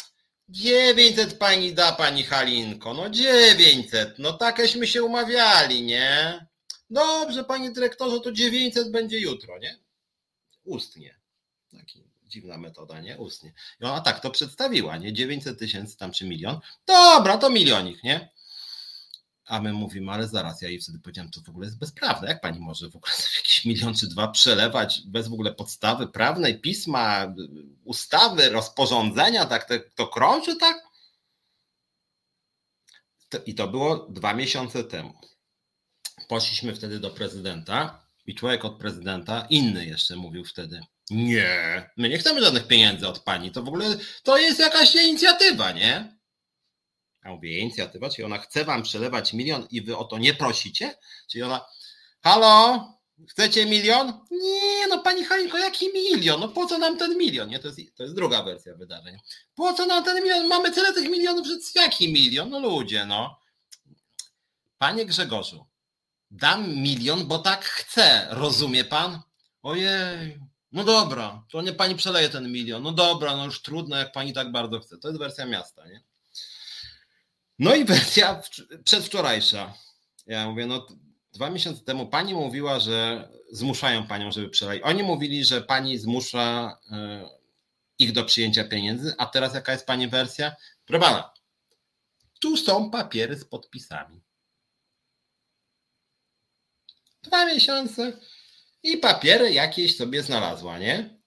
900 0.48 1.38
pani 1.38 1.74
da, 1.74 1.92
pani 1.92 2.22
Halinko. 2.22 2.94
No 2.94 3.10
900. 3.10 4.18
No 4.18 4.32
takeśmy 4.32 4.86
się 4.86 5.02
umawiali, 5.02 5.82
nie? 5.82 6.46
Dobrze, 6.90 7.44
panie 7.44 7.70
dyrektorze, 7.70 8.20
to 8.20 8.32
900 8.32 8.90
będzie 8.90 9.18
jutro, 9.18 9.58
nie? 9.58 9.78
Ustnie. 10.64 11.20
Taki 11.70 12.04
dziwna 12.26 12.58
metoda, 12.58 13.00
nie? 13.00 13.18
Ustnie. 13.18 13.52
I 13.80 13.84
ona 13.84 14.00
tak 14.00 14.20
to 14.20 14.30
przedstawiła, 14.30 14.96
nie? 14.96 15.12
900 15.12 15.58
tysięcy 15.58 15.96
tam 15.96 16.12
czy 16.12 16.24
milion. 16.24 16.60
Dobra, 16.86 17.38
to 17.38 17.50
milionik, 17.50 18.04
nie? 18.04 18.32
A 19.52 19.60
my 19.60 19.72
mówimy, 19.72 20.12
ale 20.12 20.28
zaraz, 20.28 20.62
ja 20.62 20.68
jej 20.68 20.80
wtedy 20.80 20.98
powiedziałem, 20.98 21.30
to 21.30 21.40
w 21.40 21.48
ogóle 21.48 21.66
jest 21.66 21.78
bezprawne. 21.78 22.28
Jak 22.28 22.40
pani 22.40 22.60
może 22.60 22.90
w 22.90 22.96
ogóle 22.96 23.12
jakiś 23.36 23.64
milion 23.64 23.94
czy 23.94 24.06
dwa 24.06 24.28
przelewać 24.28 25.02
bez 25.06 25.28
w 25.28 25.32
ogóle 25.32 25.54
podstawy 25.54 26.08
prawnej, 26.08 26.60
pisma, 26.60 27.34
ustawy, 27.84 28.50
rozporządzenia, 28.50 29.46
tak 29.46 29.68
to, 29.68 29.74
to 29.94 30.06
krąży, 30.06 30.56
tak? 30.56 30.82
I 33.46 33.54
to 33.54 33.68
było 33.68 33.96
dwa 33.96 34.34
miesiące 34.34 34.84
temu. 34.84 35.14
Poszliśmy 36.28 36.74
wtedy 36.74 37.00
do 37.00 37.10
prezydenta 37.10 38.06
i 38.26 38.34
człowiek 38.34 38.64
od 38.64 38.78
prezydenta, 38.78 39.46
inny 39.50 39.86
jeszcze 39.86 40.16
mówił 40.16 40.44
wtedy, 40.44 40.80
nie, 41.10 41.90
my 41.96 42.08
nie 42.08 42.18
chcemy 42.18 42.40
żadnych 42.40 42.66
pieniędzy 42.66 43.08
od 43.08 43.18
pani. 43.18 43.50
To 43.50 43.62
w 43.62 43.68
ogóle 43.68 43.96
to 44.22 44.38
jest 44.38 44.58
jakaś 44.60 44.94
inicjatywa, 44.94 45.72
nie? 45.72 46.21
A 47.22 47.30
mówię, 47.30 47.58
inicjatywa, 47.58 48.10
czyli 48.10 48.24
ona 48.24 48.38
chce 48.38 48.64
wam 48.64 48.82
przelewać 48.82 49.32
milion 49.32 49.66
i 49.70 49.82
wy 49.82 49.96
o 49.96 50.04
to 50.04 50.18
nie 50.18 50.34
prosicie? 50.34 50.94
Czyli 51.30 51.42
ona, 51.42 51.66
halo, 52.22 52.88
chcecie 53.28 53.66
milion? 53.66 54.12
Nie, 54.30 54.86
no 54.88 55.02
pani 55.02 55.24
Halinko, 55.24 55.58
jaki 55.58 55.86
milion? 55.94 56.40
No 56.40 56.48
po 56.48 56.66
co 56.66 56.78
nam 56.78 56.98
ten 56.98 57.18
milion? 57.18 57.48
Nie, 57.48 57.58
to 57.58 57.68
jest, 57.68 57.80
to 57.96 58.02
jest 58.02 58.14
druga 58.14 58.42
wersja 58.42 58.74
wydarzeń. 58.74 59.16
Po 59.54 59.72
co 59.72 59.86
nam 59.86 60.04
ten 60.04 60.22
milion? 60.22 60.48
Mamy 60.48 60.70
tyle 60.70 60.92
tych 60.92 61.10
milionów, 61.10 61.46
że 61.46 61.54
jaki 61.74 62.12
milion? 62.12 62.50
No 62.50 62.60
ludzie, 62.60 63.06
no. 63.06 63.40
Panie 64.78 65.06
Grzegorzu, 65.06 65.66
dam 66.30 66.76
milion, 66.76 67.26
bo 67.26 67.38
tak 67.38 67.64
chcę, 67.64 68.26
rozumie 68.30 68.84
pan? 68.84 69.20
Ojej, 69.62 70.40
no 70.72 70.84
dobra, 70.84 71.44
to 71.50 71.62
nie 71.62 71.72
pani 71.72 71.94
przeleje 71.94 72.28
ten 72.28 72.52
milion. 72.52 72.82
No 72.82 72.92
dobra, 72.92 73.36
no 73.36 73.44
już 73.44 73.62
trudno, 73.62 73.96
jak 73.96 74.12
pani 74.12 74.32
tak 74.32 74.52
bardzo 74.52 74.80
chce. 74.80 74.98
To 74.98 75.08
jest 75.08 75.20
wersja 75.20 75.46
miasta, 75.46 75.86
nie? 75.86 76.02
No 77.62 77.74
i 77.74 77.84
wersja 77.94 78.42
przedwczorajsza. 78.84 79.74
Ja 80.26 80.50
mówię, 80.50 80.66
no 80.66 80.86
dwa 81.32 81.50
miesiące 81.50 81.84
temu 81.84 82.06
pani 82.06 82.34
mówiła, 82.34 82.80
że 82.80 83.28
zmuszają 83.52 84.06
panią, 84.06 84.32
żeby 84.32 84.48
przelej. 84.48 84.82
Oni 84.82 85.02
mówili, 85.02 85.44
że 85.44 85.62
pani 85.62 85.98
zmusza 85.98 86.78
e, 86.90 87.28
ich 87.98 88.12
do 88.12 88.24
przyjęcia 88.24 88.64
pieniędzy, 88.64 89.14
a 89.18 89.26
teraz 89.26 89.54
jaka 89.54 89.72
jest 89.72 89.86
pani 89.86 90.08
wersja? 90.08 90.56
Proszę 90.84 91.00
pana, 91.00 91.32
tu 92.40 92.56
są 92.56 92.90
papiery 92.90 93.36
z 93.36 93.44
podpisami. 93.44 94.22
Dwa 97.22 97.46
miesiące 97.46 98.12
i 98.82 98.96
papiery 98.96 99.52
jakieś 99.52 99.96
sobie 99.96 100.22
znalazła, 100.22 100.78
nie? 100.78 101.20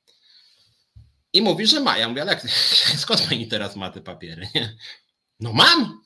I 1.33 1.41
mówi, 1.41 1.67
że 1.67 1.79
ma. 1.79 1.97
Ja 1.97 2.09
mówię, 2.09 2.21
ale 2.21 2.39
skąd 3.03 3.21
pani 3.21 3.47
teraz 3.47 3.75
ma 3.75 3.89
te 3.89 4.01
papiery? 4.01 4.47
Nie? 4.55 4.77
No 5.39 5.53
mam. 5.53 6.05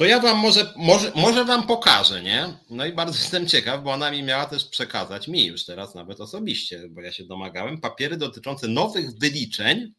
To 0.00 0.04
ja 0.04 0.20
wam 0.20 0.38
może, 0.38 0.72
może, 0.76 1.12
może 1.14 1.44
wam 1.44 1.66
pokażę, 1.66 2.22
nie? 2.22 2.58
No 2.70 2.86
i 2.86 2.92
bardzo 2.92 3.18
jestem 3.22 3.46
ciekaw, 3.46 3.82
bo 3.82 3.92
ona 3.92 4.10
mi 4.10 4.22
miała 4.22 4.46
też 4.46 4.64
przekazać, 4.64 5.28
mi 5.28 5.46
już 5.46 5.64
teraz 5.64 5.94
nawet 5.94 6.20
osobiście, 6.20 6.88
bo 6.88 7.00
ja 7.00 7.12
się 7.12 7.24
domagałem, 7.24 7.80
papiery 7.80 8.16
dotyczące 8.16 8.68
nowych 8.68 9.18
wyliczeń 9.18 9.94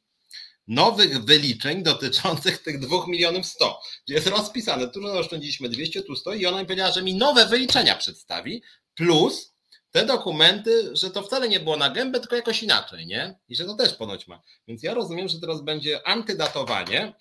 nowych 0.67 1.25
wyliczeń 1.25 1.83
dotyczących 1.91 2.63
tych 2.63 2.79
2 2.79 2.97
milionów 3.07 3.45
100. 3.45 3.79
Jest 4.07 4.27
rozpisane, 4.27 4.87
tu 4.87 5.07
oszczędziliśmy 5.07 5.69
200, 5.69 6.01
tu 6.01 6.15
100 6.15 6.33
i 6.33 6.45
ona 6.45 6.59
mi 6.59 6.65
powiedziała, 6.65 6.91
że 6.91 7.03
mi 7.03 7.15
nowe 7.15 7.45
wyliczenia 7.45 7.95
przedstawi, 7.95 8.63
plus 8.95 9.53
te 9.91 10.05
dokumenty, 10.05 10.95
że 10.95 11.11
to 11.11 11.23
wcale 11.23 11.49
nie 11.49 11.59
było 11.59 11.77
na 11.77 11.89
gębę, 11.89 12.19
tylko 12.19 12.35
jakoś 12.35 12.63
inaczej, 12.63 13.07
nie? 13.07 13.39
I 13.49 13.55
że 13.55 13.65
to 13.65 13.75
też 13.75 13.93
ponoć 13.93 14.27
ma. 14.27 14.41
Więc 14.67 14.83
ja 14.83 14.93
rozumiem, 14.93 15.27
że 15.27 15.39
teraz 15.39 15.61
będzie 15.61 16.07
antydatowanie, 16.07 17.13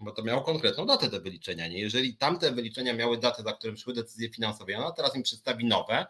bo 0.00 0.12
to 0.12 0.22
miało 0.22 0.42
konkretną 0.42 0.86
datę 0.86 1.10
te 1.10 1.20
wyliczenia, 1.20 1.68
nie? 1.68 1.78
Jeżeli 1.78 2.16
tamte 2.16 2.52
wyliczenia 2.52 2.92
miały 2.92 3.18
datę, 3.18 3.42
za 3.42 3.52
którym 3.52 3.76
szły 3.76 3.94
decyzje 3.94 4.30
finansowe, 4.30 4.78
ona 4.78 4.92
teraz 4.92 5.16
im 5.16 5.22
przedstawi 5.22 5.64
nowe, 5.64 6.06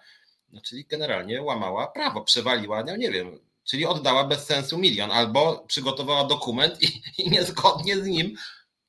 no 0.53 0.61
czyli 0.61 0.85
generalnie 0.85 1.43
łamała 1.43 1.87
prawo, 1.87 2.25
przewaliła, 2.25 2.85
no 2.85 2.97
nie 2.97 3.11
wiem, 3.11 3.39
czyli 3.65 3.87
oddała 3.87 4.25
bez 4.25 4.47
sensu 4.47 4.79
milion, 4.79 5.11
albo 5.11 5.65
przygotowała 5.67 6.25
dokument 6.25 6.83
i, 6.83 7.03
i 7.23 7.31
niezgodnie 7.31 7.97
z 7.97 8.07
nim 8.07 8.37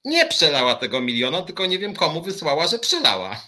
nie 0.05 0.27
przelała 0.27 0.75
tego 0.75 1.01
miliona, 1.01 1.41
tylko 1.41 1.65
nie 1.65 1.79
wiem 1.79 1.95
komu 1.95 2.21
wysłała, 2.21 2.67
że 2.67 2.79
przelała. 2.79 3.41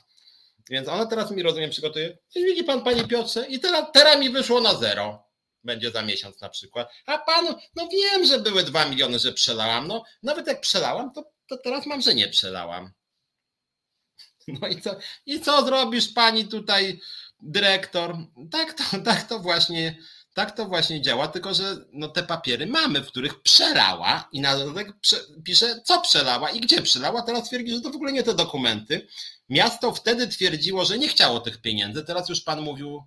Więc 0.70 0.88
ona 0.88 1.06
teraz 1.06 1.32
mi, 1.32 1.44
rozumiem, 1.44 1.70
przygotuje. 1.70 2.18
Widzi 2.36 2.64
pan, 2.64 2.84
panie 2.84 3.04
Piotrze, 3.04 3.48
i 3.48 3.60
teraz, 3.60 3.86
teraz 3.94 4.20
mi 4.20 4.30
wyszło 4.30 4.62
na 4.62 4.76
zero. 4.76 5.28
Będzie 5.64 5.92
za 5.92 6.02
miesiąc 6.02 6.42
na 6.42 6.50
przykład. 6.50 6.92
A 7.06 7.18
panu, 7.18 7.56
no 7.76 7.88
wiem, 7.88 8.26
że 8.26 8.40
były 8.40 8.64
dwa 8.64 8.86
miliony, 8.86 9.20
że 9.20 9.34
przelałam. 9.34 9.88
No, 9.88 10.04
nawet 10.24 10.48
jak 10.48 10.62
przelałam, 10.62 11.14
to, 11.14 11.24
to 11.50 11.58
teraz 11.58 11.86
mam, 11.86 12.02
że 12.02 12.16
nie 12.16 12.28
przelałam. 12.28 12.92
No 14.62 14.68
i 14.68 14.82
co, 14.82 14.96
i 15.26 15.42
co 15.42 15.66
zrobisz 15.66 16.08
pani 16.14 16.48
tutaj, 16.48 17.00
dyrektor? 17.40 18.18
Tak 18.52 18.74
to, 18.74 18.84
tak 19.06 19.28
to 19.28 19.40
właśnie 19.40 19.98
tak 20.38 20.52
to 20.52 20.66
właśnie 20.66 21.02
działa, 21.02 21.28
tylko 21.28 21.54
że 21.54 21.78
no, 21.94 22.08
te 22.08 22.24
papiery 22.24 22.68
mamy, 22.68 23.02
w 23.02 23.08
których 23.08 23.42
przelała 23.42 24.30
i 24.32 24.42
na 24.42 24.58
dodatek 24.58 24.94
pisze, 25.44 25.82
co 25.86 26.02
przelała 26.02 26.50
i 26.50 26.60
gdzie 26.60 26.82
przelała. 26.82 27.22
Teraz 27.22 27.48
twierdzi, 27.48 27.72
że 27.72 27.82
to 27.82 27.90
w 27.90 27.96
ogóle 27.96 28.12
nie 28.12 28.24
te 28.24 28.34
dokumenty. 28.34 29.08
Miasto 29.50 29.94
wtedy 29.94 30.28
twierdziło, 30.28 30.86
że 30.86 30.98
nie 30.98 31.08
chciało 31.08 31.40
tych 31.40 31.62
pieniędzy. 31.62 32.04
Teraz 32.04 32.30
już 32.30 32.42
pan 32.42 32.62
mówił, 32.62 33.04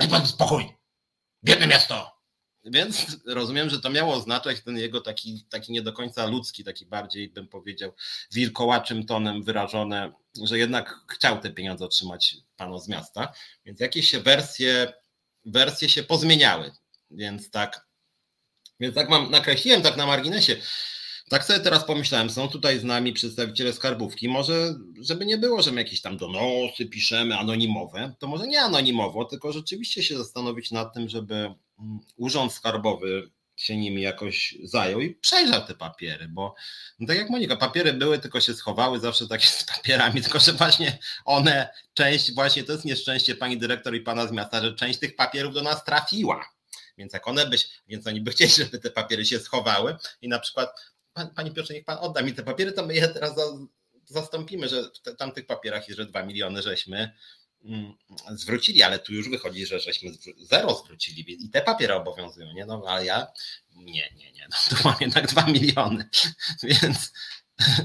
daj 0.00 0.08
pan 0.08 0.26
spokój, 0.26 0.76
biedne 1.44 1.66
miasto. 1.66 2.16
Więc 2.64 3.06
rozumiem, 3.26 3.70
że 3.70 3.80
to 3.80 3.90
miało 3.90 4.14
oznaczać 4.14 4.62
ten 4.62 4.78
jego 4.78 5.00
taki, 5.00 5.44
taki 5.50 5.72
nie 5.72 5.82
do 5.82 5.92
końca 5.92 6.26
ludzki, 6.26 6.64
taki 6.64 6.86
bardziej 6.86 7.28
bym 7.28 7.48
powiedział 7.48 7.92
wilkołaczym 8.32 9.06
tonem 9.06 9.42
wyrażone, 9.42 10.12
że 10.42 10.58
jednak 10.58 11.00
chciał 11.08 11.40
te 11.40 11.50
pieniądze 11.50 11.84
otrzymać 11.84 12.36
panu 12.56 12.78
z 12.78 12.88
miasta. 12.88 13.32
Więc 13.64 13.80
jakieś 13.80 14.16
wersje, 14.16 14.92
wersje 15.44 15.88
się 15.88 16.02
pozmieniały. 16.02 16.72
Więc 17.10 17.50
tak, 17.50 17.86
więc 18.80 18.94
tak 18.94 19.08
mam, 19.08 19.30
nakreśliłem 19.30 19.82
tak 19.82 19.96
na 19.96 20.06
marginesie. 20.06 20.56
Tak 21.34 21.44
sobie 21.44 21.60
teraz 21.60 21.84
pomyślałem, 21.84 22.30
są 22.30 22.48
tutaj 22.48 22.78
z 22.78 22.84
nami 22.84 23.12
przedstawiciele 23.12 23.72
skarbówki, 23.72 24.28
może 24.28 24.74
żeby 25.00 25.26
nie 25.26 25.38
było, 25.38 25.62
że 25.62 25.72
my 25.72 25.80
jakieś 25.80 26.00
tam 26.00 26.16
donosy 26.16 26.86
piszemy 26.86 27.38
anonimowe, 27.38 28.14
to 28.18 28.26
może 28.26 28.46
nie 28.46 28.60
anonimowo, 28.60 29.24
tylko 29.24 29.52
rzeczywiście 29.52 30.02
się 30.02 30.18
zastanowić 30.18 30.70
nad 30.70 30.94
tym, 30.94 31.08
żeby 31.08 31.34
mm, 31.34 32.00
urząd 32.16 32.52
skarbowy 32.52 33.30
się 33.56 33.76
nimi 33.76 34.02
jakoś 34.02 34.54
zajął 34.62 35.00
i 35.00 35.14
przejrzał 35.14 35.66
te 35.66 35.74
papiery, 35.74 36.28
bo 36.28 36.54
no 36.98 37.06
tak 37.06 37.16
jak 37.16 37.30
Monika, 37.30 37.56
papiery 37.56 37.92
były, 37.92 38.18
tylko 38.18 38.40
się 38.40 38.54
schowały, 38.54 39.00
zawsze 39.00 39.28
takie 39.28 39.46
z 39.46 39.64
papierami, 39.64 40.20
tylko 40.22 40.38
że 40.38 40.52
właśnie 40.52 40.98
one, 41.24 41.68
część, 41.94 42.34
właśnie 42.34 42.64
to 42.64 42.72
jest 42.72 42.84
nieszczęście 42.84 43.34
pani 43.34 43.58
dyrektor 43.58 43.94
i 43.94 44.00
pana 44.00 44.26
z 44.26 44.32
miasta, 44.32 44.60
że 44.62 44.74
część 44.74 44.98
tych 44.98 45.16
papierów 45.16 45.54
do 45.54 45.62
nas 45.62 45.84
trafiła. 45.84 46.54
Więc 46.98 47.12
jak 47.12 47.28
one 47.28 47.46
byś, 47.46 47.68
więc 47.88 48.06
oni 48.06 48.20
by 48.20 48.30
chcieli, 48.30 48.50
żeby 48.50 48.78
te 48.78 48.90
papiery 48.90 49.24
się 49.24 49.38
schowały 49.38 49.96
i 50.22 50.28
na 50.28 50.38
przykład 50.38 50.93
pan, 51.14 51.30
Panie 51.34 51.50
Piotrze, 51.50 51.74
niech 51.74 51.84
Pan 51.84 51.98
odda 51.98 52.22
mi 52.22 52.32
te 52.32 52.42
papiery, 52.42 52.72
to 52.72 52.86
my 52.86 52.94
je 52.94 53.08
teraz 53.08 53.34
za, 53.34 53.42
zastąpimy, 54.06 54.68
że 54.68 54.82
w 54.82 55.16
tamtych 55.16 55.46
papierach 55.46 55.88
jest, 55.88 56.00
że 56.00 56.06
2 56.06 56.22
miliony 56.22 56.62
żeśmy 56.62 57.12
mm, 57.64 57.94
zwrócili, 58.30 58.82
ale 58.82 58.98
tu 58.98 59.14
już 59.14 59.28
wychodzi, 59.28 59.66
że 59.66 59.80
żeśmy 59.80 60.10
zero 60.38 60.74
zwrócili 60.74 61.44
i 61.44 61.50
te 61.50 61.62
papiery 61.62 61.94
obowiązują, 61.94 62.52
nie? 62.52 62.66
No 62.66 62.82
ale 62.86 63.04
ja 63.04 63.26
nie, 63.76 64.10
nie, 64.16 64.32
nie, 64.32 64.48
no, 64.50 64.76
tu 64.76 64.88
mam 64.88 64.96
jednak 65.00 65.26
2 65.26 65.46
miliony, 65.46 66.08
więc 66.62 67.12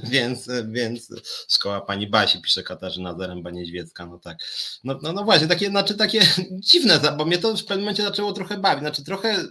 więc, 0.04 0.50
więc 0.66 1.14
szkoła 1.50 1.82
pani 1.82 2.08
Basi, 2.08 2.42
pisze 2.42 2.64
Katarzyna 2.64 3.18
Zaręba 3.18 3.52
Niedźwiecka, 3.52 4.06
no 4.06 4.20
tak. 4.20 4.38
No, 4.84 5.00
no, 5.02 5.14
no 5.14 5.24
właśnie, 5.24 5.48
takie, 5.48 5.70
znaczy 5.70 5.96
takie 5.96 6.22
dziwne, 6.52 7.00
bo 7.18 7.26
mnie 7.26 7.38
to 7.38 7.58
w 7.58 7.66
pewnym 7.66 7.80
momencie 7.80 8.04
zaczęło 8.04 8.34
trochę 8.34 8.58
bawić, 8.58 8.80
znaczy 8.80 9.04
trochę 9.04 9.46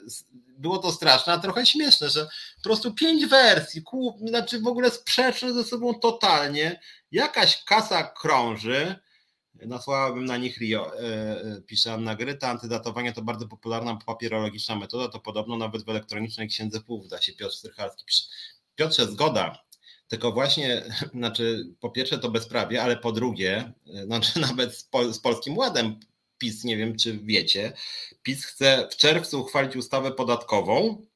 było 0.59 0.78
to 0.78 0.93
straszne, 0.93 1.32
a 1.32 1.39
trochę 1.39 1.66
śmieszne, 1.66 2.10
że 2.10 2.28
po 2.56 2.62
prostu 2.62 2.94
pięć 2.94 3.26
wersji, 3.26 3.82
kół, 3.82 4.18
znaczy 4.26 4.60
w 4.60 4.66
ogóle 4.66 4.90
sprzeczne 4.90 5.52
ze 5.52 5.64
sobą 5.64 5.94
totalnie, 5.94 6.80
jakaś 7.10 7.64
kasa 7.64 8.02
krąży, 8.05 8.97
nasłałabym 9.55 10.24
na 10.24 10.36
nich 10.36 10.59
Rio, 10.59 10.93
e, 10.94 11.01
e, 11.01 11.60
pisze 11.66 11.93
Anna 11.93 12.14
Gryta, 12.14 12.48
antydatowanie 12.48 13.12
to 13.12 13.22
bardzo 13.22 13.48
popularna 13.48 13.98
papierologiczna 14.06 14.76
metoda, 14.76 15.09
to 15.09 15.20
podobno 15.20 15.56
nawet 15.56 15.85
w 15.85 15.89
elektronicznej 15.89 16.48
księdze 16.48 16.80
płów 16.80 17.09
da 17.09 17.20
się. 17.20 17.32
Piotr 17.32 17.55
Strycharski 17.55 18.05
pisze. 18.05 18.24
Piotrze, 18.74 19.06
zgoda, 19.06 19.64
tylko 20.09 20.32
właśnie, 20.32 20.82
znaczy 21.14 21.74
po 21.80 21.90
pierwsze 21.90 22.18
to 22.18 22.30
bezprawie, 22.30 22.82
ale 22.82 22.97
po 22.97 23.12
drugie, 23.12 23.72
e, 23.94 24.05
znaczy 24.05 24.40
nawet 24.48 24.76
z, 24.76 24.89
z 25.12 25.18
Polskim 25.18 25.59
Ładem 25.59 26.01
PiS, 26.39 26.65
nie 26.65 26.77
wiem 26.77 26.97
czy 26.97 27.19
wiecie, 27.19 27.73
PiS 28.23 28.44
chce 28.44 28.89
w 28.90 28.97
czerwcu 28.97 29.40
uchwalić 29.40 29.77
ustawę 29.77 30.12
podatkową, 30.12 31.06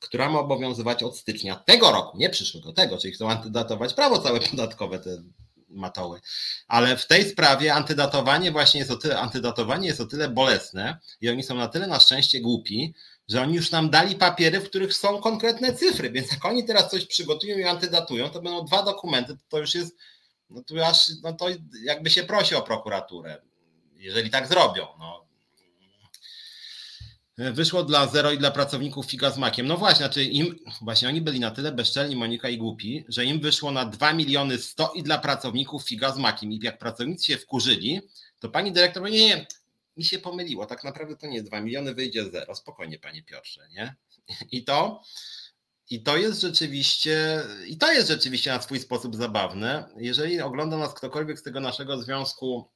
która 0.00 0.28
ma 0.28 0.40
obowiązywać 0.40 1.02
od 1.02 1.18
stycznia 1.18 1.56
tego 1.56 1.92
roku, 1.92 2.18
nie 2.18 2.30
przyszłego, 2.30 2.72
tego, 2.72 2.98
czyli 2.98 3.14
chcą 3.14 3.30
antydatować 3.30 3.94
prawo 3.94 4.18
całe 4.18 4.40
podatkowe, 4.40 4.98
te 4.98 5.22
matoły. 5.68 6.20
Ale 6.68 6.96
w 6.96 7.06
tej 7.06 7.30
sprawie 7.30 7.74
antydatowanie 7.74 8.52
właśnie 8.52 8.80
jest 8.80 8.90
o 8.90 8.96
tyle, 8.96 9.18
antydatowanie 9.18 9.88
jest 9.88 10.00
o 10.00 10.06
tyle 10.06 10.28
bolesne 10.28 10.98
i 11.20 11.30
oni 11.30 11.42
są 11.42 11.54
na 11.54 11.68
tyle 11.68 11.86
na 11.86 12.00
szczęście 12.00 12.40
głupi, 12.40 12.94
że 13.28 13.42
oni 13.42 13.54
już 13.54 13.70
nam 13.70 13.90
dali 13.90 14.14
papiery, 14.14 14.60
w 14.60 14.68
których 14.68 14.94
są 14.94 15.20
konkretne 15.20 15.72
cyfry, 15.72 16.10
więc 16.10 16.32
jak 16.32 16.44
oni 16.44 16.64
teraz 16.64 16.90
coś 16.90 17.06
przygotują 17.06 17.58
i 17.58 17.64
antydatują, 17.64 18.30
to 18.30 18.42
będą 18.42 18.64
dwa 18.64 18.82
dokumenty, 18.82 19.36
to 19.48 19.58
już 19.58 19.74
jest, 19.74 19.96
no 20.50 20.62
to 20.62 20.86
aż, 20.86 21.08
no 21.22 21.32
to 21.32 21.46
jakby 21.84 22.10
się 22.10 22.22
prosi 22.22 22.54
o 22.54 22.62
prokuraturę 22.62 23.42
jeżeli 24.06 24.30
tak 24.30 24.48
zrobią. 24.48 24.86
No. 24.98 25.26
Wyszło 27.38 27.82
dla 27.82 28.06
zero 28.06 28.32
i 28.32 28.38
dla 28.38 28.50
pracowników 28.50 29.06
figa 29.06 29.30
z 29.30 29.38
makiem. 29.38 29.66
No 29.66 29.76
właśnie, 29.76 29.98
znaczy 29.98 30.24
im, 30.24 30.58
właśnie 30.80 31.08
oni 31.08 31.20
byli 31.20 31.40
na 31.40 31.50
tyle 31.50 31.72
bezczelni, 31.72 32.16
Monika 32.16 32.48
i 32.48 32.58
głupi, 32.58 33.04
że 33.08 33.24
im 33.24 33.40
wyszło 33.40 33.70
na 33.70 33.84
2 33.84 34.12
miliony 34.12 34.58
100 34.58 34.92
i 34.92 35.02
dla 35.02 35.18
pracowników 35.18 35.84
figa 35.84 36.12
z 36.12 36.18
makiem. 36.18 36.52
I 36.52 36.60
jak 36.62 36.78
pracownicy 36.78 37.24
się 37.26 37.38
wkurzyli, 37.38 38.00
to 38.38 38.48
pani 38.48 38.72
dyrektor 38.72 39.02
mówi, 39.02 39.14
nie, 39.14 39.26
nie, 39.26 39.46
mi 39.96 40.04
się 40.04 40.18
pomyliło, 40.18 40.66
tak 40.66 40.84
naprawdę 40.84 41.16
to 41.16 41.26
nie 41.26 41.34
jest 41.34 41.46
2 41.46 41.60
miliony, 41.60 41.94
wyjdzie 41.94 42.30
zero. 42.30 42.54
Spokojnie, 42.54 42.98
panie 42.98 43.22
Piotrze, 43.22 43.68
nie? 43.70 43.94
I 44.52 44.64
to, 44.64 45.02
i 45.90 46.02
to 46.02 46.16
jest 46.16 46.40
rzeczywiście, 46.40 47.42
i 47.66 47.78
to 47.78 47.92
jest 47.92 48.08
rzeczywiście 48.08 48.50
na 48.50 48.62
swój 48.62 48.80
sposób 48.80 49.16
zabawne. 49.16 49.88
Jeżeli 49.96 50.40
ogląda 50.40 50.76
nas 50.76 50.94
ktokolwiek 50.94 51.38
z 51.38 51.42
tego 51.42 51.60
naszego 51.60 52.02
związku 52.02 52.70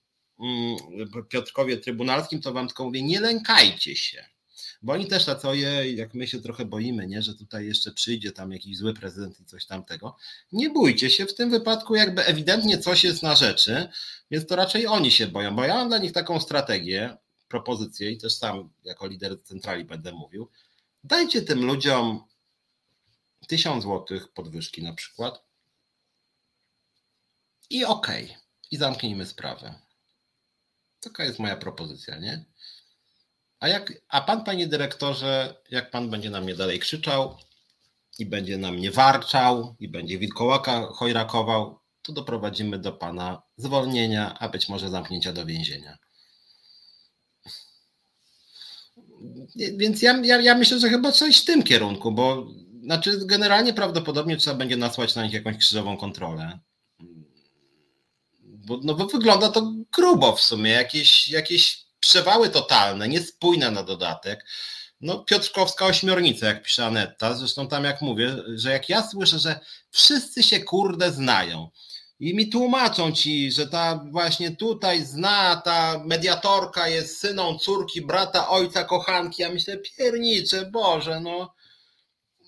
Piotrkowie 1.28 1.76
Trybunalskim, 1.76 2.40
to 2.40 2.52
wam 2.52 2.66
tylko 2.66 2.84
mówię, 2.84 3.02
nie 3.02 3.20
lękajcie 3.20 3.96
się. 3.96 4.24
Bo 4.82 4.92
oni 4.92 5.06
też 5.06 5.24
tacy, 5.24 5.48
ojej, 5.48 5.96
jak 5.96 6.14
my 6.14 6.26
się 6.26 6.40
trochę 6.40 6.64
boimy, 6.64 7.06
nie, 7.06 7.22
że 7.22 7.34
tutaj 7.34 7.66
jeszcze 7.66 7.92
przyjdzie 7.92 8.32
tam 8.32 8.52
jakiś 8.52 8.76
zły 8.76 8.94
prezydent 8.94 9.40
i 9.40 9.44
coś 9.44 9.66
tamtego. 9.66 10.16
Nie 10.52 10.70
bójcie 10.70 11.10
się, 11.10 11.26
w 11.26 11.34
tym 11.34 11.50
wypadku 11.50 11.94
jakby 11.94 12.24
ewidentnie 12.24 12.78
coś 12.78 13.04
jest 13.04 13.22
na 13.22 13.36
rzeczy, 13.36 13.88
więc 14.30 14.46
to 14.46 14.56
raczej 14.56 14.86
oni 14.86 15.10
się 15.10 15.26
boją, 15.26 15.56
bo 15.56 15.64
ja 15.64 15.74
mam 15.74 15.88
dla 15.88 15.98
nich 15.98 16.12
taką 16.12 16.40
strategię, 16.40 17.16
propozycję 17.48 18.10
i 18.10 18.18
też 18.18 18.34
sam 18.34 18.70
jako 18.84 19.06
lider 19.06 19.42
centrali 19.42 19.84
będę 19.84 20.12
mówił, 20.12 20.50
dajcie 21.04 21.42
tym 21.42 21.66
ludziom 21.66 22.24
tysiąc 23.48 23.82
złotych 23.82 24.32
podwyżki 24.32 24.82
na 24.82 24.92
przykład 24.92 25.44
i 27.70 27.84
okej, 27.84 28.24
okay, 28.24 28.36
i 28.70 28.76
zamknijmy 28.76 29.26
sprawę. 29.26 29.89
Taka 31.00 31.24
jest 31.24 31.38
moja 31.38 31.56
propozycja, 31.56 32.18
nie? 32.18 32.44
A, 33.60 33.68
jak, 33.68 33.92
a 34.08 34.20
pan, 34.20 34.44
panie 34.44 34.66
dyrektorze, 34.66 35.54
jak 35.70 35.90
pan 35.90 36.10
będzie 36.10 36.30
na 36.30 36.40
mnie 36.40 36.54
dalej 36.54 36.78
krzyczał 36.78 37.36
i 38.18 38.26
będzie 38.26 38.58
na 38.58 38.72
mnie 38.72 38.90
warczał 38.90 39.76
i 39.78 39.88
będzie 39.88 40.18
wilkołaka 40.18 40.86
chojrakował, 40.86 41.78
to 42.02 42.12
doprowadzimy 42.12 42.78
do 42.78 42.92
pana 42.92 43.42
zwolnienia, 43.56 44.38
a 44.38 44.48
być 44.48 44.68
może 44.68 44.90
zamknięcia 44.90 45.32
do 45.32 45.46
więzienia. 45.46 45.98
Więc 49.56 50.02
ja, 50.02 50.20
ja, 50.24 50.40
ja 50.40 50.54
myślę, 50.54 50.80
że 50.80 50.88
chyba 50.88 51.12
coś 51.12 51.40
w 51.40 51.44
tym 51.44 51.62
kierunku, 51.62 52.12
bo 52.12 52.46
znaczy 52.82 53.26
generalnie 53.26 53.74
prawdopodobnie 53.74 54.36
trzeba 54.36 54.56
będzie 54.56 54.76
nasłać 54.76 55.14
na 55.14 55.24
nich 55.24 55.32
jakąś 55.32 55.56
krzyżową 55.56 55.96
kontrolę 55.96 56.58
bo, 58.70 58.80
no 58.82 58.94
bo 58.94 59.06
wygląda 59.06 59.48
to 59.48 59.72
grubo 59.92 60.36
w 60.36 60.40
sumie, 60.40 60.70
jakieś, 60.70 61.28
jakieś 61.28 61.84
przewały 62.00 62.48
totalne, 62.48 63.08
niespójne 63.08 63.70
na 63.70 63.82
dodatek. 63.82 64.44
No, 65.00 65.24
Piotrkowska 65.24 65.86
ośmiornica, 65.86 66.46
jak 66.46 66.62
pisze 66.62 66.86
Anetta, 66.86 67.34
zresztą 67.34 67.68
tam 67.68 67.84
jak 67.84 68.02
mówię, 68.02 68.36
że 68.54 68.70
jak 68.70 68.88
ja 68.88 69.08
słyszę, 69.08 69.38
że 69.38 69.60
wszyscy 69.90 70.42
się 70.42 70.60
kurde 70.60 71.12
znają 71.12 71.70
i 72.20 72.34
mi 72.34 72.48
tłumaczą 72.48 73.12
ci, 73.12 73.52
że 73.52 73.66
ta 73.66 74.04
właśnie 74.10 74.50
tutaj 74.50 75.04
zna, 75.04 75.56
ta 75.64 76.02
mediatorka 76.04 76.88
jest 76.88 77.18
syną 77.18 77.58
córki, 77.58 78.02
brata, 78.02 78.48
ojca, 78.48 78.84
kochanki, 78.84 79.42
ja 79.42 79.50
myślę, 79.52 79.78
piernicze, 79.78 80.66
Boże, 80.66 81.20
no 81.20 81.54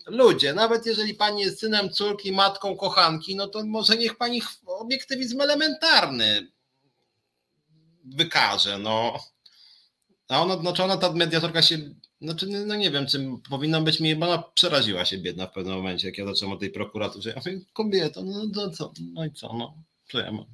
ludzie, 0.06 0.54
nawet 0.54 0.86
jeżeli 0.86 1.14
pani 1.14 1.42
jest 1.42 1.60
synem 1.60 1.90
córki, 1.90 2.32
matką 2.32 2.76
kochanki, 2.76 3.36
no 3.36 3.48
to 3.48 3.64
może 3.66 3.96
niech 3.96 4.16
pani 4.16 4.42
obiektywizm 4.66 5.40
elementarny 5.40 6.52
wykaże, 8.04 8.78
no. 8.78 9.18
A 10.28 10.42
ona, 10.42 10.56
znaczy 10.56 10.84
ona 10.84 10.96
ta 10.96 11.12
mediatorka 11.12 11.62
się, 11.62 11.78
znaczy, 12.20 12.46
no 12.46 12.76
nie 12.76 12.90
wiem, 12.90 13.06
czym 13.06 13.40
powinna 13.50 13.80
być 13.80 14.00
mi, 14.00 14.16
bo 14.16 14.26
ona 14.26 14.42
przeraziła 14.42 15.04
się 15.04 15.18
biedna 15.18 15.46
w 15.46 15.52
pewnym 15.52 15.74
momencie, 15.76 16.08
jak 16.08 16.18
ja 16.18 16.26
zacząłem 16.26 16.56
o 16.56 16.60
tej 16.60 16.70
prokuraturze. 16.70 17.30
Ja 17.30 17.36
mówię, 17.36 17.60
kobieto, 17.72 18.22
no, 18.22 18.44
no 18.54 18.70
co, 18.70 18.92
no 19.12 19.24
i 19.24 19.32
co, 19.32 19.52
no, 19.52 19.74
co 20.12 20.18
ja 20.18 20.32
mam. 20.32 20.46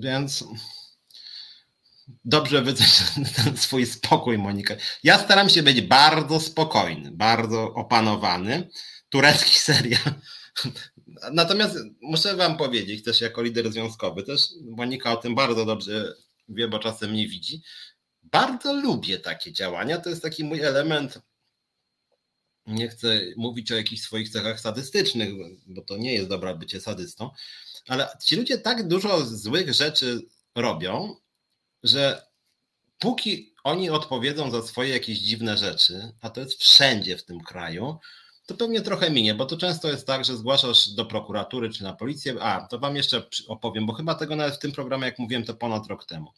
Więc 0.00 0.44
dobrze 2.24 2.62
ten 3.36 3.56
swój 3.56 3.86
spokój, 3.86 4.38
Monika. 4.38 4.74
Ja 5.02 5.18
staram 5.18 5.48
się 5.48 5.62
być 5.62 5.80
bardzo 5.80 6.40
spokojny, 6.40 7.10
bardzo 7.10 7.74
opanowany. 7.74 8.68
Turecki 9.08 9.58
serial. 9.70 10.14
Natomiast 11.32 11.76
muszę 12.00 12.36
wam 12.36 12.56
powiedzieć, 12.56 13.04
też 13.04 13.20
jako 13.20 13.42
lider 13.42 13.72
związkowy, 13.72 14.22
też 14.22 14.48
Monika 14.62 15.12
o 15.12 15.16
tym 15.16 15.34
bardzo 15.34 15.64
dobrze 15.64 16.14
wie, 16.48 16.68
bo 16.68 16.78
czasem 16.78 17.12
nie 17.12 17.28
widzi, 17.28 17.62
bardzo 18.22 18.72
lubię 18.72 19.18
takie 19.18 19.52
działania. 19.52 19.98
To 19.98 20.10
jest 20.10 20.22
taki 20.22 20.44
mój 20.44 20.60
element. 20.60 21.20
Nie 22.66 22.88
chcę 22.88 23.20
mówić 23.36 23.72
o 23.72 23.76
jakichś 23.76 24.02
swoich 24.02 24.30
cechach 24.30 24.60
sadystycznych, 24.60 25.30
bo 25.66 25.82
to 25.82 25.96
nie 25.96 26.14
jest 26.14 26.28
dobra 26.28 26.54
bycie 26.54 26.80
sadystą, 26.80 27.30
ale 27.88 28.08
ci 28.24 28.36
ludzie 28.36 28.58
tak 28.58 28.88
dużo 28.88 29.24
złych 29.26 29.74
rzeczy 29.74 30.20
robią, 30.54 31.16
że 31.82 32.26
póki 32.98 33.54
oni 33.64 33.90
odpowiedzą 33.90 34.50
za 34.50 34.62
swoje 34.62 34.90
jakieś 34.90 35.18
dziwne 35.18 35.56
rzeczy, 35.56 36.12
a 36.20 36.30
to 36.30 36.40
jest 36.40 36.60
wszędzie 36.60 37.16
w 37.16 37.24
tym 37.24 37.40
kraju, 37.40 37.98
to 38.46 38.54
pewnie 38.54 38.80
trochę 38.80 39.10
minie, 39.10 39.34
bo 39.34 39.46
to 39.46 39.56
często 39.56 39.88
jest 39.88 40.06
tak, 40.06 40.24
że 40.24 40.36
zgłaszasz 40.36 40.88
do 40.88 41.04
prokuratury 41.04 41.70
czy 41.70 41.82
na 41.82 41.92
policję. 41.92 42.34
A, 42.40 42.66
to 42.66 42.78
wam 42.78 42.96
jeszcze 42.96 43.22
opowiem, 43.48 43.86
bo 43.86 43.92
chyba 43.92 44.14
tego 44.14 44.36
nawet 44.36 44.54
w 44.54 44.58
tym 44.58 44.72
programie, 44.72 45.04
jak 45.04 45.18
mówiłem, 45.18 45.44
to 45.44 45.54
ponad 45.54 45.86
rok 45.86 46.04
temu. 46.04 46.32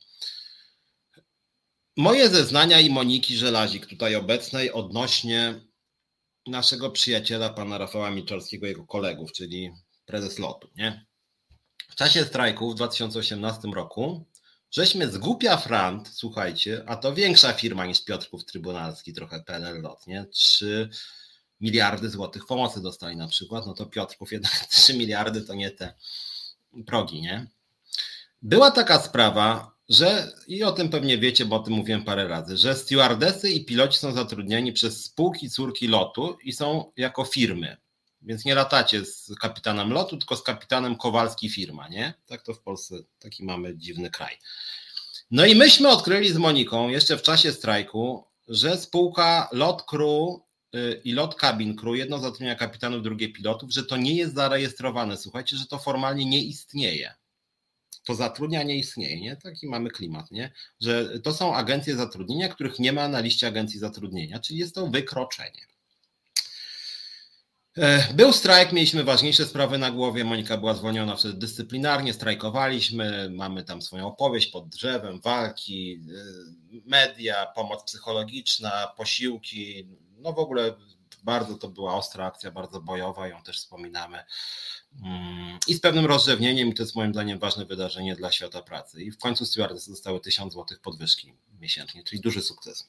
Moje 1.97 2.29
zeznania 2.29 2.81
i 2.81 2.91
Moniki 2.91 3.37
Żelazik, 3.37 3.87
tutaj 3.87 4.17
obecnej, 4.17 4.73
odnośnie 4.73 5.61
naszego 6.47 6.91
przyjaciela, 6.91 7.51
pana 7.51 7.79
Rafała 7.79 8.11
Miczorskiego, 8.11 8.67
jego 8.67 8.87
kolegów, 8.87 9.33
czyli 9.33 9.71
prezes 10.07 10.39
lotu, 10.39 10.69
nie? 10.77 11.07
W 11.91 11.95
czasie 11.95 12.25
strajku 12.25 12.71
w 12.71 12.75
2018 12.75 13.69
roku 13.75 14.27
żeśmy 14.75 15.11
z 15.11 15.19
głupia 15.19 15.57
frant, 15.57 16.09
słuchajcie, 16.13 16.85
a 16.87 16.97
to 16.97 17.15
większa 17.15 17.53
firma 17.53 17.87
niż 17.87 18.05
Piotrków 18.05 18.45
Trybunalski, 18.45 19.13
trochę 19.13 19.43
PNL 19.43 19.83
Lot, 19.83 20.07
nie? 20.07 20.25
3 20.25 20.89
miliardy 21.61 22.11
złotych 22.11 22.47
pomocy 22.47 22.83
dostali 22.83 23.17
na 23.17 23.29
przykład, 23.29 23.67
no 23.67 23.75
to 23.75 23.87
Piotrków 23.87 24.33
jednak 24.33 24.53
3 24.71 24.95
miliardy 24.95 25.43
to 25.43 25.55
nie 25.55 25.71
te 25.71 25.95
progi, 26.87 27.23
nie? 27.23 27.47
Była 28.43 28.71
taka 28.71 29.03
sprawa, 29.03 29.75
że 29.89 30.33
i 30.47 30.65
o 30.65 30.73
tym 30.73 30.89
pewnie 30.89 31.19
wiecie, 31.19 31.45
bo 31.45 31.57
o 31.57 31.63
tym 31.63 31.73
mówiłem 31.73 32.05
parę 32.05 32.29
razy, 32.29 32.57
że 32.57 32.75
stewardesy 32.75 33.51
i 33.51 33.65
piloci 33.65 33.99
są 33.99 34.13
zatrudnieni 34.13 34.73
przez 34.73 35.05
spółki 35.05 35.51
córki 35.51 35.89
lotu 35.89 36.39
i 36.43 36.53
są 36.53 36.93
jako 36.97 37.25
firmy. 37.25 37.77
Więc 38.25 38.45
nie 38.45 38.55
latacie 38.55 39.05
z 39.05 39.35
kapitanem 39.41 39.93
lotu, 39.93 40.17
tylko 40.17 40.37
z 40.37 40.43
kapitanem 40.43 40.97
Kowalski 40.97 41.51
firma, 41.51 41.89
nie? 41.89 42.15
Tak 42.27 42.43
to 42.43 42.55
w 42.55 42.61
Polsce, 42.61 42.95
taki 43.19 43.45
mamy 43.45 43.77
dziwny 43.77 44.11
kraj. 44.11 44.39
No 45.31 45.47
i 45.47 45.55
myśmy 45.55 45.89
odkryli 45.89 46.33
z 46.33 46.37
Moniką 46.37 46.89
jeszcze 46.89 47.17
w 47.17 47.23
czasie 47.23 47.53
strajku, 47.53 48.25
że 48.49 48.77
spółka 48.77 49.49
Lot 49.53 49.83
Crew 49.83 50.41
y, 50.75 51.01
i 51.05 51.13
Lot 51.13 51.35
Cabin 51.35 51.77
Crew, 51.77 51.97
jedno 51.97 52.19
zatrudnia 52.19 52.55
kapitanów, 52.55 53.03
drugie 53.03 53.29
pilotów, 53.29 53.73
że 53.73 53.85
to 53.85 53.97
nie 53.97 54.17
jest 54.17 54.35
zarejestrowane. 54.35 55.17
Słuchajcie, 55.17 55.57
że 55.57 55.67
to 55.67 55.79
formalnie 55.79 56.25
nie 56.25 56.45
istnieje 56.45 57.15
to 58.05 58.15
zatrudnianie 58.15 58.75
nie 58.75 58.81
istnieje, 58.81 59.21
nie? 59.21 59.37
Taki 59.37 59.69
mamy 59.69 59.91
klimat, 59.91 60.31
nie? 60.31 60.53
Że 60.81 61.21
to 61.21 61.33
są 61.33 61.55
agencje 61.55 61.97
zatrudnienia, 61.97 62.49
których 62.49 62.79
nie 62.79 62.93
ma 62.93 63.09
na 63.09 63.21
liście 63.21 63.47
agencji 63.47 63.81
zatrudnienia, 63.81 64.39
czyli 64.39 64.59
jest 64.59 64.75
to 64.75 64.87
wykroczenie. 64.87 65.67
E, 67.79 68.15
był 68.15 68.33
strajk, 68.33 68.73
mieliśmy 68.73 69.05
ważniejsze 69.05 69.47
sprawy 69.47 69.79
na 69.79 69.91
głowie. 69.91 70.25
Monika 70.25 70.57
była 70.57 70.75
zwolniona 70.75 71.17
wtedy 71.17 71.35
dyscyplinarnie, 71.35 72.13
strajkowaliśmy. 72.13 73.31
Mamy 73.31 73.65
tam 73.65 73.83
swoją 73.83 74.07
opowieść 74.07 74.47
pod 74.47 74.69
drzewem, 74.69 75.21
walki, 75.21 76.01
e, 76.73 76.81
media, 76.87 77.47
pomoc 77.47 77.85
psychologiczna, 77.85 78.87
posiłki. 78.97 79.89
No 80.19 80.33
w 80.33 80.39
ogóle 80.39 80.75
bardzo 81.25 81.55
to 81.55 81.69
była 81.69 81.95
ostra 81.95 82.27
akcja, 82.27 82.51
bardzo 82.51 82.81
bojowa, 82.81 83.29
ją 83.29 83.43
też 83.43 83.59
wspominamy. 83.59 84.25
Mm, 85.05 85.59
I 85.69 85.75
z 85.75 85.81
pewnym 85.81 86.07
rozrzewnieniem, 86.07 86.69
i 86.69 86.75
to 86.75 86.83
jest 86.83 86.97
moim 86.97 87.13
zdaniem 87.13 87.39
ważne 87.39 87.65
wydarzenie 87.65 88.17
dla 88.17 88.33
świata 88.33 88.63
pracy. 88.63 89.03
I 89.03 89.11
w 89.11 89.19
końcu 89.19 89.47
stewardessy 89.47 89.91
dostały 89.91 90.21
1000 90.21 90.55
zł 90.55 90.79
podwyżki 90.83 91.35
miesięcznie, 91.61 92.05
czyli 92.05 92.21
duży 92.21 92.43
sukces. 92.43 92.89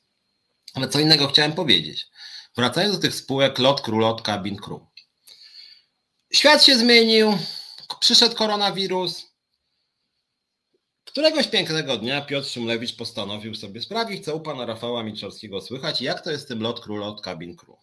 Ale 0.73 0.89
co 0.89 0.99
innego 0.99 1.27
chciałem 1.27 1.53
powiedzieć. 1.53 2.07
Wracając 2.55 2.95
do 2.95 3.01
tych 3.01 3.15
spółek 3.15 3.59
LOT, 3.59 3.81
Crew, 3.81 3.99
LOT, 3.99 4.21
Cabin 4.21 4.57
Crew. 4.57 4.81
Świat 6.33 6.63
się 6.63 6.77
zmienił, 6.77 7.37
przyszedł 7.99 8.35
koronawirus. 8.35 9.25
Któregoś 11.05 11.47
pięknego 11.47 11.97
dnia 11.97 12.21
Piotr 12.21 12.47
Szymlewicz 12.47 12.95
postanowił 12.95 13.55
sobie 13.55 13.81
sprawdzić, 13.81 14.25
co 14.25 14.35
u 14.35 14.39
pana 14.39 14.65
Rafała 14.65 15.03
Mitrzowskiego 15.03 15.61
słychać 15.61 16.01
jak 16.01 16.21
to 16.21 16.31
jest 16.31 16.43
z 16.43 16.47
tym 16.47 16.61
LOT, 16.61 16.79
Crew, 16.79 16.99
LOT, 16.99 17.21
Cabin 17.21 17.55
Crew. 17.55 17.77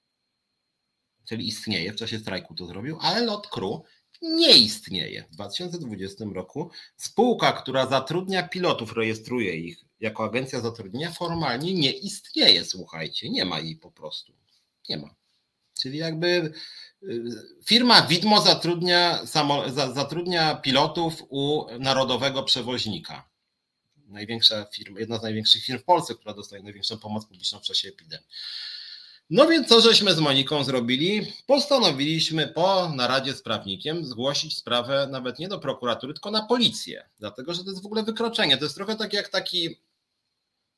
czyli 1.27 1.47
istnieje, 1.47 1.93
w 1.93 1.95
czasie 1.95 2.19
strajku 2.19 2.55
to 2.55 2.65
zrobił, 2.65 2.97
ale 3.01 3.25
Lot 3.25 3.47
Crew 3.47 3.81
nie 4.21 4.57
istnieje. 4.57 5.23
W 5.31 5.35
2020 5.35 6.25
roku 6.35 6.71
spółka, 6.97 7.51
która 7.51 7.85
zatrudnia 7.87 8.47
pilotów, 8.47 8.93
rejestruje 8.93 9.55
ich 9.55 9.85
jako 9.99 10.23
agencja 10.23 10.61
zatrudnienia, 10.61 11.11
formalnie 11.11 11.73
nie 11.73 11.91
istnieje, 11.91 12.65
słuchajcie, 12.65 13.29
nie 13.29 13.45
ma 13.45 13.59
jej 13.59 13.75
po 13.75 13.91
prostu. 13.91 14.33
Nie 14.89 14.97
ma. 14.97 15.15
Czyli 15.81 15.97
jakby 15.97 16.53
firma 17.65 18.01
Widmo 18.01 18.41
zatrudnia, 18.41 19.25
zatrudnia 19.93 20.55
pilotów 20.55 21.23
u 21.29 21.65
narodowego 21.79 22.43
przewoźnika. 22.43 23.29
Największa 24.07 24.65
firma, 24.65 24.99
jedna 24.99 25.17
z 25.17 25.21
największych 25.21 25.63
firm 25.63 25.79
w 25.79 25.83
Polsce, 25.83 26.15
która 26.15 26.33
dostaje 26.33 26.63
największą 26.63 26.97
pomoc 26.97 27.25
publiczną 27.25 27.59
w 27.59 27.63
czasie 27.63 27.89
epidemii. 27.89 28.27
No 29.29 29.47
więc 29.47 29.67
co 29.67 29.81
żeśmy 29.81 30.13
z 30.13 30.19
Moniką 30.19 30.63
zrobili? 30.63 31.33
Postanowiliśmy 31.45 32.47
po 32.47 32.91
naradzie 32.95 33.33
z 33.33 33.41
prawnikiem 33.41 34.05
zgłosić 34.05 34.57
sprawę 34.57 35.07
nawet 35.11 35.39
nie 35.39 35.47
do 35.47 35.59
prokuratury, 35.59 36.13
tylko 36.13 36.31
na 36.31 36.41
policję, 36.41 37.09
dlatego 37.19 37.53
że 37.53 37.63
to 37.63 37.69
jest 37.69 37.83
w 37.83 37.85
ogóle 37.85 38.03
wykroczenie. 38.03 38.57
To 38.57 38.63
jest 38.63 38.75
trochę 38.75 38.95
tak 38.95 39.13
jak 39.13 39.29
taki, 39.29 39.81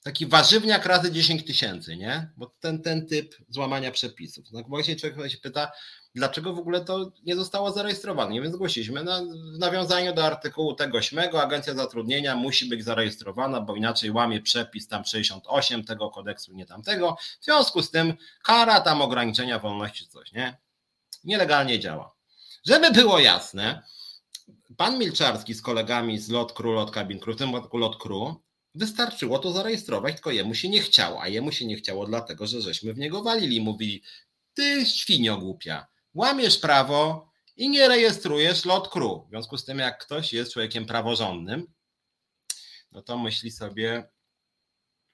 taki 0.04 0.26
warzywniak 0.26 0.86
razy 0.86 1.12
10 1.12 1.46
tysięcy, 1.46 1.98
nie? 1.98 2.32
Bo 2.38 2.52
ten, 2.60 2.82
ten 2.82 3.08
typ 3.08 3.36
złamania 3.50 3.92
przepisów. 3.92 4.52
No 4.52 4.64
właśnie 4.68 4.96
człowiek 4.96 5.32
się 5.32 5.38
pyta, 5.38 5.72
dlaczego 6.16 6.54
w 6.54 6.60
ogóle 6.60 6.86
to 6.86 7.12
nie 7.24 7.36
zostało 7.36 7.72
zarejestrowane. 7.72 8.42
Więc 8.42 8.56
zgłosiliśmy 8.56 9.04
na, 9.04 9.22
w 9.56 9.60
nawiązaniu 9.60 10.14
do 10.14 10.26
artykułu 10.26 10.74
tego 10.74 10.98
8 10.98 11.20
Agencja 11.36 11.74
Zatrudnienia 11.74 12.36
musi 12.36 12.66
być 12.66 12.84
zarejestrowana, 12.84 13.62
bo 13.62 13.76
inaczej 13.76 14.12
łamie 14.12 14.42
przepis 14.42 14.88
tam 14.88 15.06
68 15.06 15.84
tego 15.84 16.10
kodeksu, 16.10 16.54
nie 16.54 16.66
tamtego. 16.66 17.18
W 17.42 17.46
związku 17.46 17.82
z 17.82 17.92
tym 17.92 18.14
kara 18.44 18.82
tam 18.82 19.02
ograniczenia 19.02 19.60
wolności 19.60 20.08
coś, 20.08 20.32
nie? 20.32 20.58
Nielegalnie 21.24 21.80
działa. 21.80 22.16
Żeby 22.66 22.92
było 22.92 23.20
jasne, 23.20 23.84
pan 24.78 25.00
Milczarski 25.00 25.54
z 25.54 25.62
kolegami 25.62 26.20
z 26.20 26.30
Lot 26.30 26.54
Crew, 26.54 26.76
Lot 26.76 26.92
Cabin 26.92 27.20
Crew, 27.20 27.36
w 27.36 27.40
tym 27.40 27.50
przypadku 27.52 27.78
Lot 27.78 27.98
Crew, 27.98 28.36
wystarczyło 28.76 29.40
to 29.40 29.52
zarejestrować, 29.52 30.14
tylko 30.14 30.32
jemu 30.32 30.56
się 30.56 30.70
nie 30.70 30.82
chciało, 30.82 31.22
a 31.22 31.28
jemu 31.28 31.52
się 31.52 31.66
nie 31.66 31.76
chciało 31.76 32.06
dlatego, 32.06 32.48
że 32.48 32.62
żeśmy 32.62 32.94
w 32.94 32.98
niego 32.98 33.24
walili 33.24 33.62
mówili, 33.62 34.04
ty 34.54 34.86
świnio 34.86 35.38
głupia, 35.38 35.88
łamiesz 36.14 36.58
prawo 36.58 37.32
i 37.56 37.70
nie 37.70 37.88
rejestrujesz 37.88 38.66
lot 38.66 38.90
crew. 38.90 39.26
W 39.28 39.30
związku 39.30 39.58
z 39.58 39.66
tym, 39.66 39.80
jak 39.80 40.06
ktoś 40.06 40.34
jest 40.34 40.54
człowiekiem 40.54 40.86
praworządnym, 40.86 41.74
no 42.92 43.02
to 43.02 43.18
myśli 43.18 43.52
sobie, 43.52 44.10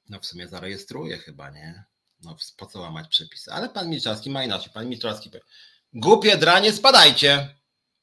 no 0.09 0.19
w 0.19 0.25
sumie 0.25 0.47
zarejestruje 0.47 1.17
chyba, 1.17 1.49
nie? 1.49 1.83
No 2.19 2.37
po 2.57 2.65
co 2.65 2.79
łamać 2.79 3.07
przepisy? 3.07 3.51
Ale 3.51 3.69
pan 3.69 3.89
Milczarski 3.89 4.29
ma 4.29 4.43
inaczej. 4.43 4.73
Pan 4.73 4.89
Milczarski 4.89 5.29
powie, 5.29 5.43
głupie 5.93 6.37
dranie, 6.37 6.73
spadajcie. 6.73 7.55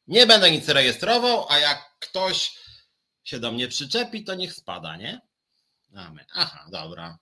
Nie 0.07 0.27
będę 0.27 0.51
nic 0.51 0.69
rejestrował, 0.69 1.47
a 1.49 1.59
jak 1.59 1.99
ktoś 1.99 2.59
się 3.25 3.41
do 3.41 3.53
mnie 3.53 3.69
przyczepi, 3.69 4.25
to 4.25 4.35
niech 4.35 4.53
spada, 4.53 4.97
nie? 4.97 5.21
Aha, 6.35 6.67
dobra. 6.71 7.19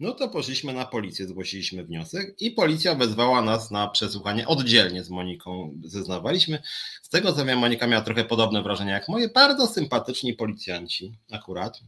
No 0.00 0.12
to 0.12 0.28
poszliśmy 0.28 0.72
na 0.72 0.84
policję, 0.84 1.26
zgłosiliśmy 1.26 1.84
wniosek 1.84 2.34
i 2.42 2.50
policja 2.50 2.94
wezwała 2.94 3.42
nas 3.42 3.70
na 3.70 3.88
przesłuchanie 3.88 4.48
oddzielnie 4.48 5.04
z 5.04 5.10
Moniką. 5.10 5.74
Zeznawaliśmy. 5.84 6.62
Z 7.02 7.08
tego 7.08 7.32
co 7.32 7.44
wiem, 7.44 7.58
Monika 7.58 7.86
miała 7.86 8.02
trochę 8.02 8.24
podobne 8.24 8.62
wrażenia 8.62 8.94
jak 8.94 9.08
moje. 9.08 9.28
Bardzo 9.28 9.66
sympatyczni 9.66 10.34
policjanci 10.34 11.14
akurat. 11.30 11.80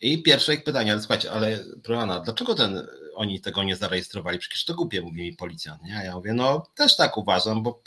I 0.00 0.22
pierwsze 0.22 0.54
ich 0.54 0.64
pytanie, 0.64 0.92
ale 0.92 1.00
słuchajcie, 1.00 1.32
ale 1.32 1.64
Proana, 1.82 2.20
dlaczego 2.20 2.54
ten, 2.54 2.86
oni 3.14 3.40
tego 3.40 3.62
nie 3.62 3.76
zarejestrowali? 3.76 4.38
Przecież 4.38 4.64
to 4.64 4.74
głupie, 4.74 5.02
mówi 5.02 5.22
mi 5.22 5.36
policjant. 5.36 5.82
Nie? 5.82 5.98
A 5.98 6.02
ja 6.02 6.14
mówię, 6.14 6.32
no 6.34 6.66
też 6.74 6.96
tak 6.96 7.18
uważam, 7.18 7.62
bo 7.62 7.82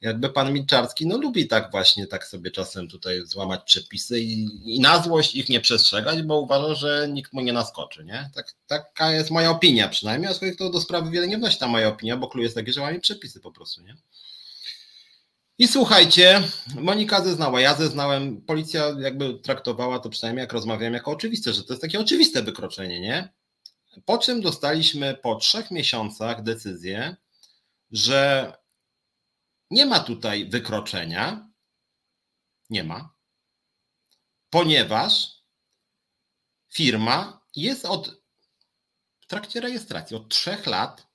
jakby 0.00 0.30
pan 0.30 0.52
Milczarski 0.52 1.06
no 1.06 1.18
lubi 1.18 1.48
tak 1.48 1.70
właśnie 1.70 2.06
tak 2.06 2.26
sobie 2.26 2.50
czasem 2.50 2.88
tutaj 2.88 3.22
złamać 3.26 3.60
przepisy 3.64 4.20
i, 4.20 4.48
i 4.76 4.80
na 4.80 5.02
złość 5.02 5.34
ich 5.34 5.48
nie 5.48 5.60
przestrzegać, 5.60 6.22
bo 6.22 6.40
uważa, 6.40 6.74
że 6.74 7.08
nikt 7.12 7.32
mu 7.32 7.40
nie 7.40 7.52
naskoczy, 7.52 8.04
nie? 8.04 8.30
Tak, 8.34 8.54
taka 8.66 9.12
jest 9.12 9.30
moja 9.30 9.50
opinia 9.50 9.88
przynajmniej, 9.88 10.32
a 10.32 10.56
to 10.58 10.70
do 10.70 10.80
sprawy 10.80 11.10
wiele 11.10 11.28
nie 11.28 11.38
wnosi 11.38 11.58
ta 11.58 11.68
moja 11.68 11.88
opinia, 11.88 12.16
bo 12.16 12.28
klucz 12.28 12.42
jest 12.42 12.54
taki, 12.54 12.72
że 12.72 12.80
łamie 12.80 13.00
przepisy 13.00 13.40
po 13.40 13.52
prostu, 13.52 13.82
nie? 13.82 13.96
I 15.58 15.68
słuchajcie, 15.68 16.42
Monika 16.74 17.24
zeznała, 17.24 17.60
ja 17.60 17.74
zeznałem, 17.74 18.42
policja 18.42 18.94
jakby 19.00 19.34
traktowała 19.34 19.98
to 19.98 20.10
przynajmniej 20.10 20.42
jak 20.42 20.52
rozmawiałem 20.52 20.94
jako 20.94 21.10
oczywiste, 21.10 21.52
że 21.52 21.64
to 21.64 21.72
jest 21.72 21.82
takie 21.82 22.00
oczywiste 22.00 22.42
wykroczenie, 22.42 23.00
nie? 23.00 23.28
Po 24.04 24.18
czym 24.18 24.40
dostaliśmy 24.40 25.14
po 25.14 25.34
trzech 25.34 25.70
miesiącach 25.70 26.42
decyzję, 26.42 27.16
że 27.90 28.52
nie 29.70 29.86
ma 29.86 30.00
tutaj 30.00 30.48
wykroczenia, 30.48 31.50
nie 32.70 32.84
ma, 32.84 33.14
ponieważ 34.50 35.42
firma 36.72 37.40
jest 37.56 37.84
od 37.84 38.20
w 39.20 39.26
trakcie 39.26 39.60
rejestracji 39.60 40.16
od 40.16 40.28
trzech 40.28 40.66
lat 40.66 41.06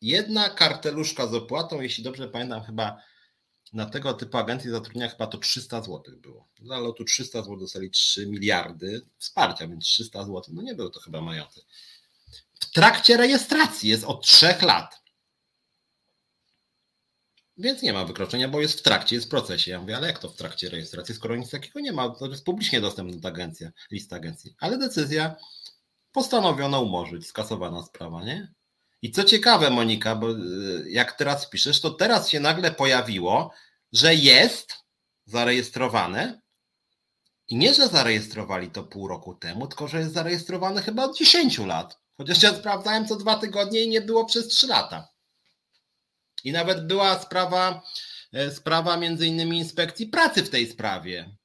jedna 0.00 0.48
karteluszka 0.50 1.26
z 1.26 1.34
opłatą, 1.34 1.80
jeśli 1.80 2.04
dobrze 2.04 2.28
pamiętam, 2.28 2.64
chyba 2.64 3.02
na 3.72 3.86
tego 3.86 4.14
typu 4.14 4.38
agencje 4.38 4.70
zatrudnienia 4.70 5.08
chyba 5.08 5.26
to 5.26 5.38
300 5.38 5.82
zł 5.82 6.02
było. 6.16 6.48
Dla 6.58 6.78
lotu 6.78 7.04
300 7.04 7.42
zł 7.42 7.56
dostali 7.56 7.90
3 7.90 8.26
miliardy 8.26 9.06
wsparcia, 9.18 9.68
więc 9.68 9.84
300 9.84 10.24
zł, 10.24 10.42
no 10.48 10.62
nie 10.62 10.74
był 10.74 10.90
to 10.90 11.00
chyba 11.00 11.20
majątek. 11.20 11.64
W 12.60 12.70
trakcie 12.70 13.16
rejestracji 13.16 13.88
jest 13.88 14.04
od 14.04 14.26
3 14.26 14.54
lat. 14.62 15.02
Więc 17.58 17.82
nie 17.82 17.92
ma 17.92 18.04
wykroczenia, 18.04 18.48
bo 18.48 18.60
jest 18.60 18.78
w 18.78 18.82
trakcie, 18.82 19.16
jest 19.16 19.26
w 19.26 19.30
procesie. 19.30 19.70
Ja 19.70 19.80
mówię, 19.80 19.96
ale 19.96 20.06
jak 20.06 20.18
to 20.18 20.28
w 20.28 20.36
trakcie 20.36 20.68
rejestracji, 20.68 21.14
skoro 21.14 21.36
nic 21.36 21.50
takiego 21.50 21.80
nie 21.80 21.92
ma, 21.92 22.10
to 22.10 22.26
jest 22.26 22.44
publicznie 22.44 22.80
dostępna 22.80 23.28
agencja, 23.28 23.70
lista 23.90 24.16
agencji. 24.16 24.54
Ale 24.60 24.78
decyzja 24.78 25.36
postanowiono 26.12 26.80
umorzyć, 26.82 27.26
skasowana 27.26 27.82
sprawa, 27.82 28.24
nie? 28.24 28.52
I 29.02 29.10
co 29.10 29.24
ciekawe, 29.24 29.70
Monika, 29.70 30.16
bo 30.16 30.30
y, 30.30 30.90
jak 30.90 31.12
teraz 31.12 31.48
piszesz, 31.48 31.80
to 31.80 31.90
teraz 31.90 32.28
się 32.28 32.40
nagle 32.40 32.70
pojawiło, 32.70 33.52
że 33.92 34.14
jest 34.14 34.74
zarejestrowane 35.26 36.40
i 37.48 37.56
nie, 37.56 37.74
że 37.74 37.88
zarejestrowali 37.88 38.70
to 38.70 38.84
pół 38.84 39.08
roku 39.08 39.34
temu, 39.34 39.66
tylko 39.66 39.88
że 39.88 39.98
jest 39.98 40.12
zarejestrowane 40.12 40.82
chyba 40.82 41.04
od 41.04 41.18
10 41.18 41.58
lat. 41.58 42.00
Chociaż 42.16 42.42
ja 42.42 42.54
sprawdzałem 42.54 43.06
co 43.08 43.16
dwa 43.16 43.38
tygodnie 43.38 43.82
i 43.82 43.88
nie 43.88 44.00
było 44.00 44.24
przez 44.24 44.48
3 44.48 44.66
lata. 44.66 45.08
I 46.46 46.52
nawet 46.52 46.86
była 46.86 47.18
sprawa, 47.18 47.82
e, 48.32 48.50
sprawa 48.50 48.96
między 48.96 49.26
innymi 49.26 49.58
inspekcji 49.58 50.06
pracy 50.06 50.42
w 50.42 50.50
tej 50.50 50.70
sprawie, 50.70 51.36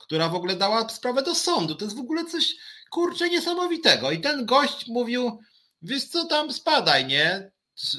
która 0.00 0.28
w 0.28 0.34
ogóle 0.34 0.56
dała 0.56 0.88
sprawę 0.88 1.22
do 1.22 1.34
sądu. 1.34 1.74
To 1.74 1.84
jest 1.84 1.96
w 1.96 2.00
ogóle 2.00 2.24
coś 2.24 2.54
kurczę 2.90 3.30
niesamowitego. 3.30 4.10
I 4.10 4.20
ten 4.20 4.46
gość 4.46 4.86
mówił, 4.86 5.40
wiesz 5.82 6.04
co 6.04 6.24
tam 6.24 6.52
spadaj, 6.52 7.06
nie? 7.06 7.50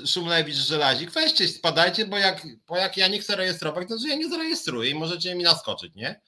Szumlewicz, 0.05 0.55
Żelazik, 0.55 1.11
weźcie 1.11 1.47
spadajcie, 1.47 2.05
bo 2.05 2.17
jak, 2.17 2.47
bo 2.67 2.77
jak 2.77 2.97
ja 2.97 3.07
nie 3.07 3.19
chcę 3.19 3.35
rejestrować, 3.35 3.87
to 3.89 3.97
że 3.97 4.07
ja 4.07 4.15
nie 4.15 4.29
zarejestruję 4.29 4.89
i 4.89 4.95
możecie 4.95 5.35
mi 5.35 5.43
naskoczyć, 5.43 5.95
nie? 5.95 6.21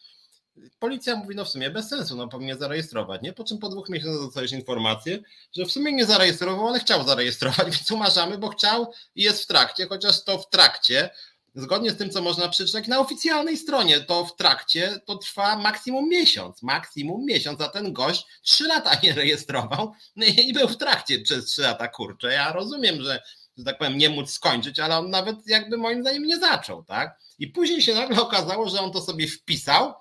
Policja 0.79 1.15
mówi, 1.15 1.35
no 1.35 1.45
w 1.45 1.49
sumie 1.49 1.69
bez 1.69 1.89
sensu, 1.89 2.15
no 2.15 2.27
powinien 2.27 2.59
zarejestrować, 2.59 3.21
nie? 3.21 3.33
Po 3.33 3.43
czym 3.43 3.57
po 3.57 3.69
dwóch 3.69 3.89
miesiącach 3.89 4.21
dostajesz 4.21 4.51
informację, 4.51 5.19
że 5.55 5.65
w 5.65 5.71
sumie 5.71 5.93
nie 5.93 6.05
zarejestrował, 6.05 6.67
ale 6.67 6.79
chciał 6.79 7.07
zarejestrować, 7.07 7.65
więc 7.75 7.91
umarzamy, 7.91 8.37
bo 8.37 8.49
chciał 8.49 8.91
i 9.15 9.23
jest 9.23 9.43
w 9.43 9.47
trakcie, 9.47 9.87
chociaż 9.87 10.23
to 10.23 10.39
w 10.39 10.49
trakcie, 10.49 11.09
zgodnie 11.55 11.91
z 11.91 11.97
tym, 11.97 12.09
co 12.09 12.21
można 12.21 12.49
przeczytać 12.49 12.87
na 12.87 12.99
oficjalnej 12.99 13.57
stronie, 13.57 13.99
to 13.99 14.25
w 14.25 14.35
trakcie 14.35 14.99
to 15.05 15.17
trwa 15.17 15.55
maksimum 15.55 16.09
miesiąc, 16.09 16.63
maksimum 16.63 17.25
miesiąc, 17.25 17.61
a 17.61 17.69
ten 17.69 17.93
gość 17.93 18.25
trzy 18.41 18.67
lata 18.67 18.91
nie 19.03 19.13
rejestrował 19.13 19.93
no 20.15 20.25
i 20.25 20.53
był 20.53 20.67
w 20.67 20.77
trakcie 20.77 21.19
przez 21.19 21.45
trzy 21.45 21.61
lata, 21.61 21.87
kurczę, 21.87 22.33
ja 22.33 22.53
rozumiem, 22.53 23.01
że 23.01 23.21
że 23.57 23.63
tak 23.63 23.77
powiem, 23.77 23.97
nie 23.97 24.09
móc 24.09 24.31
skończyć, 24.31 24.79
ale 24.79 24.97
on 24.97 25.09
nawet 25.09 25.47
jakby 25.47 25.77
moim 25.77 26.01
zdaniem 26.01 26.23
nie 26.23 26.37
zaczął, 26.37 26.83
tak? 26.83 27.19
I 27.39 27.47
później 27.47 27.81
się 27.81 27.95
nagle 27.95 28.21
okazało, 28.21 28.69
że 28.69 28.81
on 28.81 28.91
to 28.91 29.01
sobie 29.01 29.27
wpisał, 29.27 29.93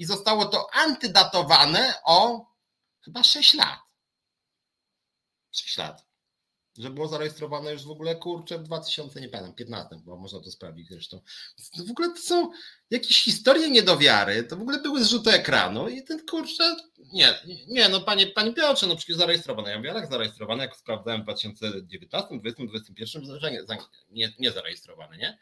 i 0.00 0.04
zostało 0.04 0.44
to 0.44 0.66
antydatowane 0.74 1.94
o 2.04 2.46
chyba 3.04 3.22
6 3.22 3.54
lat. 3.54 3.78
6 5.52 5.78
lat. 5.78 6.06
Że 6.78 6.90
było 6.90 7.08
zarejestrowane 7.08 7.72
już 7.72 7.84
w 7.84 7.90
ogóle 7.90 8.16
kurczę 8.16 8.58
w 8.58 8.62
2000, 8.62 9.20
nie 9.20 9.28
pamiętam, 9.28 9.54
15, 9.54 9.96
bo 10.04 10.16
można 10.16 10.40
to 10.40 10.50
sprawdzić 10.50 10.88
zresztą. 10.88 11.20
W 11.86 11.90
ogóle 11.90 12.08
to 12.08 12.16
są 12.16 12.50
jakieś 12.90 13.24
historie 13.24 13.70
niedowiary, 13.70 14.44
to 14.44 14.56
w 14.56 14.60
ogóle 14.60 14.80
były 14.80 15.04
zrzuty 15.04 15.30
ekranu 15.30 15.88
i 15.88 16.04
ten 16.04 16.26
kurczę, 16.26 16.76
nie, 17.12 17.34
nie, 17.68 17.88
no 17.88 18.00
panie, 18.00 18.26
panie 18.26 18.52
Piotrze, 18.52 18.86
no 18.86 18.96
przecież 18.96 19.16
zarejestrowane. 19.16 19.70
Ja 19.70 19.76
mówię, 19.76 19.90
jak 19.90 20.10
zarejestrowane, 20.10 20.62
jak 20.62 20.76
sprawdzałem 20.76 21.20
w 21.20 21.24
2019, 21.24 22.28
2020, 22.38 22.62
2021, 22.62 23.40
że 23.40 23.50
nie, 24.10 24.32
nie, 24.38 24.52
zarejestrowane, 24.52 25.16
nie? 25.16 25.38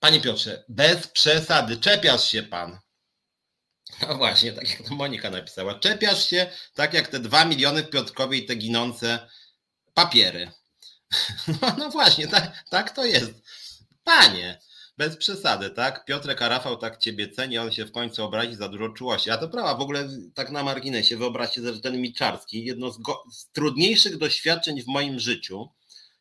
Panie 0.00 0.20
Piotrze, 0.20 0.64
bez 0.68 1.06
przesady, 1.06 1.76
czepiasz 1.76 2.30
się 2.30 2.42
pan. 2.42 2.78
No 4.08 4.16
właśnie, 4.16 4.52
tak 4.52 4.70
jak 4.70 4.88
to 4.88 4.94
Monika 4.94 5.30
napisała. 5.30 5.78
Czepiasz 5.78 6.30
się 6.30 6.50
tak 6.74 6.94
jak 6.94 7.08
te 7.08 7.20
dwa 7.20 7.44
miliony 7.44 7.82
w 7.82 7.90
Piotrkowie 7.90 8.38
i 8.38 8.46
te 8.46 8.56
ginące 8.56 9.28
papiery. 9.94 10.50
No, 11.62 11.74
no 11.78 11.90
właśnie, 11.90 12.28
tak, 12.28 12.64
tak 12.70 12.90
to 12.90 13.04
jest. 13.04 13.32
Panie, 14.04 14.58
bez 14.98 15.16
przesady, 15.16 15.70
tak? 15.70 16.04
Piotrek 16.04 16.40
Rafał 16.40 16.76
tak 16.76 16.98
ciebie 16.98 17.28
ceni, 17.28 17.58
on 17.58 17.72
się 17.72 17.84
w 17.84 17.92
końcu 17.92 18.24
obrazi 18.24 18.54
za 18.54 18.68
dużo 18.68 18.88
czułości. 18.88 19.30
A 19.30 19.38
to 19.38 19.48
prawa, 19.48 19.74
w 19.74 19.80
ogóle 19.80 20.08
tak 20.34 20.50
na 20.50 20.62
marginesie, 20.62 21.16
wyobraźcie 21.16 21.60
sobie, 21.60 21.74
że 21.74 21.80
ten 21.80 22.00
Miczarski, 22.00 22.64
jedno 22.64 22.90
z, 22.90 22.98
go, 22.98 23.22
z 23.32 23.50
trudniejszych 23.50 24.18
doświadczeń 24.18 24.82
w 24.82 24.86
moim 24.86 25.20
życiu, 25.20 25.68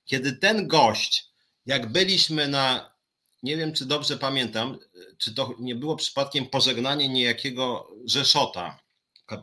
kiedy 0.05 0.33
ten 0.33 0.67
gość, 0.67 1.29
jak 1.65 1.91
byliśmy 1.91 2.47
na 2.47 2.96
nie 3.43 3.57
wiem, 3.57 3.73
czy 3.73 3.85
dobrze 3.85 4.17
pamiętam, 4.17 4.77
czy 5.17 5.33
to 5.33 5.55
nie 5.59 5.75
było 5.75 5.95
przypadkiem 5.95 6.45
pożegnanie 6.45 7.09
niejakiego 7.09 7.91
Rzeszota, 8.05 8.79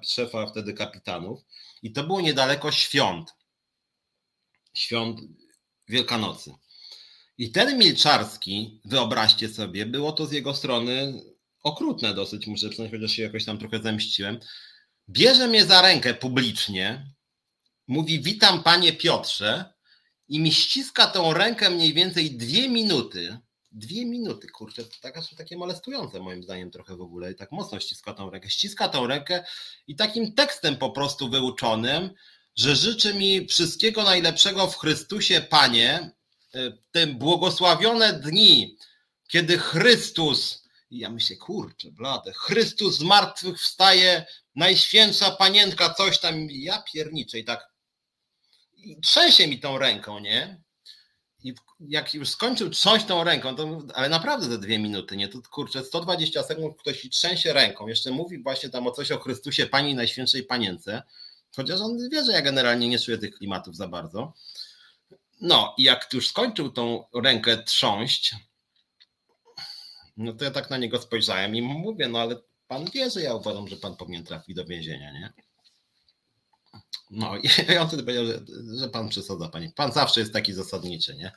szefa 0.03 0.47
wtedy 0.47 0.75
kapitanów, 0.75 1.41
i 1.83 1.93
to 1.93 2.05
było 2.05 2.21
niedaleko 2.21 2.73
świąt, 2.73 3.35
świąt 4.75 5.21
Wielkanocy. 5.89 6.55
I 7.39 7.53
ten 7.53 7.79
Milczarski, 7.79 8.81
wyobraźcie 8.85 9.49
sobie, 9.49 9.87
było 9.87 10.13
to 10.13 10.27
z 10.27 10.33
jego 10.33 10.55
strony 10.55 11.23
okrutne 11.63 12.15
dosyć, 12.15 12.47
muszę 12.47 12.69
przyznać, 12.69 12.91
chociaż 12.91 13.13
się 13.13 13.23
jakoś 13.23 13.45
tam 13.45 13.59
trochę 13.59 13.83
zemściłem. 13.83 14.41
Bierze 15.09 15.49
mnie 15.49 15.67
za 15.67 15.83
rękę 15.83 16.15
publicznie, 16.15 17.15
mówi: 17.89 18.21
Witam 18.21 18.63
panie 18.63 18.93
Piotrze, 18.93 19.75
i 20.29 20.41
mi 20.41 20.53
ściska 20.53 21.07
tą 21.07 21.35
rękę 21.35 21.71
mniej 21.71 21.95
więcej 21.95 22.37
dwie 22.37 22.69
minuty 22.69 23.39
dwie 23.75 24.07
minuty, 24.07 24.49
kurczę, 24.49 24.85
taka, 25.01 25.23
takie 25.37 25.57
molestujące 25.57 26.21
moim 26.21 26.43
zdaniem 26.43 26.71
trochę 26.71 26.97
w 26.97 27.01
ogóle 27.01 27.33
i 27.33 27.35
tak 27.35 27.53
mocno 27.53 27.81
ściska 27.81 28.15
tą 28.15 28.31
rękę. 28.31 28.51
Ściska 28.51 28.89
tą 28.89 29.07
rękę 29.07 29.45
i 29.87 29.97
takim 29.97 30.33
tekstem 30.33 30.77
po 30.77 30.91
prostu 30.91 31.29
wyuczonym, 31.29 32.11
że 32.57 32.77
życzy 32.77 33.15
mi 33.15 33.47
wszystkiego 33.47 34.03
najlepszego 34.03 34.67
w 34.67 34.79
Chrystusie, 34.79 35.41
Panie, 35.41 36.11
e, 36.55 36.73
te 36.91 37.07
błogosławione 37.07 38.13
dni, 38.13 38.79
kiedy 39.29 39.59
Chrystus, 39.59 40.65
ja 40.91 41.11
myślę, 41.11 41.37
kurczę, 41.37 41.91
blade, 41.91 42.33
Chrystus 42.33 42.99
z 42.99 43.03
martwych 43.03 43.61
wstaje, 43.61 44.27
najświętsza 44.55 45.31
panienka, 45.31 45.95
coś 45.95 46.19
tam, 46.19 46.49
ja 46.51 46.83
pierniczę 46.83 47.39
i 47.39 47.45
tak 47.45 47.75
i 48.77 49.01
trzęsie 49.01 49.47
mi 49.47 49.61
tą 49.61 49.79
ręką, 49.79 50.19
nie? 50.19 50.64
I 51.45 51.55
jak 51.81 52.15
już 52.15 52.29
skończył 52.29 52.71
trząść 52.71 53.07
tą 53.07 53.25
ręką, 53.25 53.57
to, 53.57 53.83
ale 53.95 54.09
naprawdę 54.09 54.49
te 54.49 54.59
dwie 54.59 54.79
minuty, 54.79 55.17
nie? 55.17 55.29
To 55.29 55.39
kurczę, 55.51 55.85
120 55.85 56.43
sekund 56.43 56.77
ktoś 56.79 57.09
trzęsie 57.11 57.53
ręką, 57.53 57.87
jeszcze 57.87 58.11
mówi 58.11 58.43
właśnie 58.43 58.69
tam 58.69 58.87
o 58.87 58.91
coś 58.91 59.13
o 59.13 59.19
Chrystusie 59.19 59.67
Pani 59.67 59.95
Najświętszej 59.95 60.43
Panience, 60.43 61.03
chociaż 61.57 61.81
on 61.81 62.09
wie, 62.13 62.25
że 62.25 62.33
ja 62.33 62.43
generalnie 62.43 62.89
nie 62.89 62.99
czuję 62.99 63.19
tych 63.19 63.35
klimatów 63.35 63.77
za 63.77 63.89
bardzo. 63.89 64.33
No 65.41 65.75
i 65.79 65.83
jak 65.83 66.09
już 66.13 66.29
skończył 66.29 66.71
tą 66.71 67.05
rękę 67.15 67.63
trząść, 67.63 68.35
no 70.17 70.33
to 70.33 70.45
ja 70.45 70.51
tak 70.51 70.71
na 70.71 70.77
niego 70.77 70.99
spojrzałem 70.99 71.57
i 71.57 71.63
mówię, 71.63 72.09
no 72.09 72.19
ale 72.19 72.37
pan 72.69 72.85
wie, 72.85 73.11
że 73.11 73.23
ja 73.23 73.35
uważam, 73.35 73.69
że 73.69 73.77
pan 73.77 73.97
powinien 73.97 74.25
trafić 74.25 74.57
do 74.57 74.65
więzienia, 74.65 75.13
nie? 75.13 75.33
No 77.11 77.37
i 77.75 77.77
on 77.77 77.89
wtedy 77.89 78.03
powiedział, 78.03 78.27
że, 78.27 78.41
że 78.79 78.89
pan 78.89 79.09
przesadza, 79.09 79.49
panie. 79.49 79.73
Pan 79.77 79.93
zawsze 79.93 80.21
jest 80.21 80.33
taki 80.33 80.53
zasadniczy, 80.53 81.17
nie? 81.17 81.33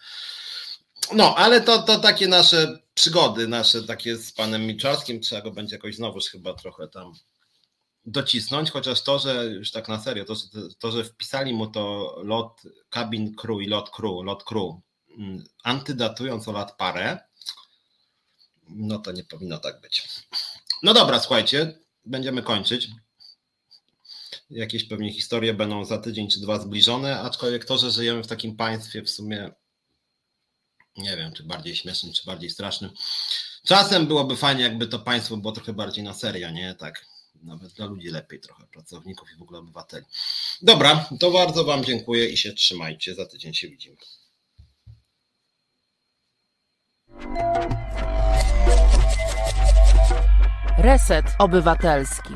No, 1.13 1.35
ale 1.35 1.61
to, 1.61 1.81
to 1.81 1.99
takie 1.99 2.27
nasze 2.27 2.79
przygody, 2.93 3.47
nasze 3.47 3.83
takie 3.83 4.17
z 4.17 4.31
panem 4.31 4.65
Milczarskim, 4.65 5.21
trzeba 5.21 5.41
go 5.41 5.51
będzie 5.51 5.75
jakoś 5.75 5.95
znowuż 5.95 6.25
chyba 6.29 6.53
trochę 6.53 6.87
tam 6.87 7.13
docisnąć, 8.05 8.71
chociaż 8.71 9.01
to, 9.01 9.19
że 9.19 9.45
już 9.45 9.71
tak 9.71 9.87
na 9.87 9.99
serio, 9.99 10.25
to, 10.25 10.35
to 10.79 10.91
że 10.91 11.03
wpisali 11.03 11.53
mu 11.53 11.67
to 11.67 12.15
lot 12.23 12.61
cabin 12.89 13.35
crew 13.35 13.61
i 13.61 13.65
lot 13.67 13.89
crew, 13.89 14.23
lot 14.23 14.43
crew, 14.43 14.75
mm, 15.17 15.43
antydatując 15.63 16.47
o 16.47 16.51
lat 16.51 16.77
parę, 16.77 17.19
no 18.69 18.99
to 18.99 19.11
nie 19.11 19.23
powinno 19.23 19.57
tak 19.57 19.81
być. 19.81 20.07
No 20.83 20.93
dobra, 20.93 21.19
słuchajcie, 21.19 21.79
będziemy 22.05 22.43
kończyć 22.43 22.89
jakieś 24.49 24.87
pewnie 24.87 25.13
historie 25.13 25.53
będą 25.53 25.85
za 25.85 25.97
tydzień 25.97 26.29
czy 26.29 26.39
dwa 26.39 26.59
zbliżone, 26.59 27.19
aczkolwiek 27.19 27.65
to, 27.65 27.77
że 27.77 27.91
żyjemy 27.91 28.23
w 28.23 28.27
takim 28.27 28.55
państwie 28.55 29.01
w 29.01 29.09
sumie 29.09 29.51
nie 30.97 31.17
wiem, 31.17 31.33
czy 31.33 31.43
bardziej 31.43 31.75
śmiesznym, 31.75 32.13
czy 32.13 32.25
bardziej 32.25 32.49
strasznym. 32.49 32.91
Czasem 33.65 34.07
byłoby 34.07 34.37
fajnie, 34.37 34.63
jakby 34.63 34.87
to 34.87 34.99
państwo 34.99 35.37
było 35.37 35.53
trochę 35.53 35.73
bardziej 35.73 36.03
na 36.03 36.13
serio, 36.13 36.51
nie? 36.51 36.75
Tak, 36.75 37.05
nawet 37.43 37.73
dla 37.73 37.85
ludzi 37.85 38.07
lepiej 38.07 38.39
trochę, 38.39 38.67
pracowników 38.67 39.29
i 39.35 39.39
w 39.39 39.41
ogóle 39.41 39.59
obywateli. 39.59 40.05
Dobra, 40.61 41.09
to 41.19 41.31
bardzo 41.31 41.63
Wam 41.63 41.83
dziękuję 41.83 42.29
i 42.29 42.37
się 42.37 42.53
trzymajcie. 42.53 43.15
Za 43.15 43.25
tydzień 43.25 43.53
się 43.53 43.67
widzimy. 43.67 43.97
Reset 50.77 51.25
Obywatelski. 51.39 52.33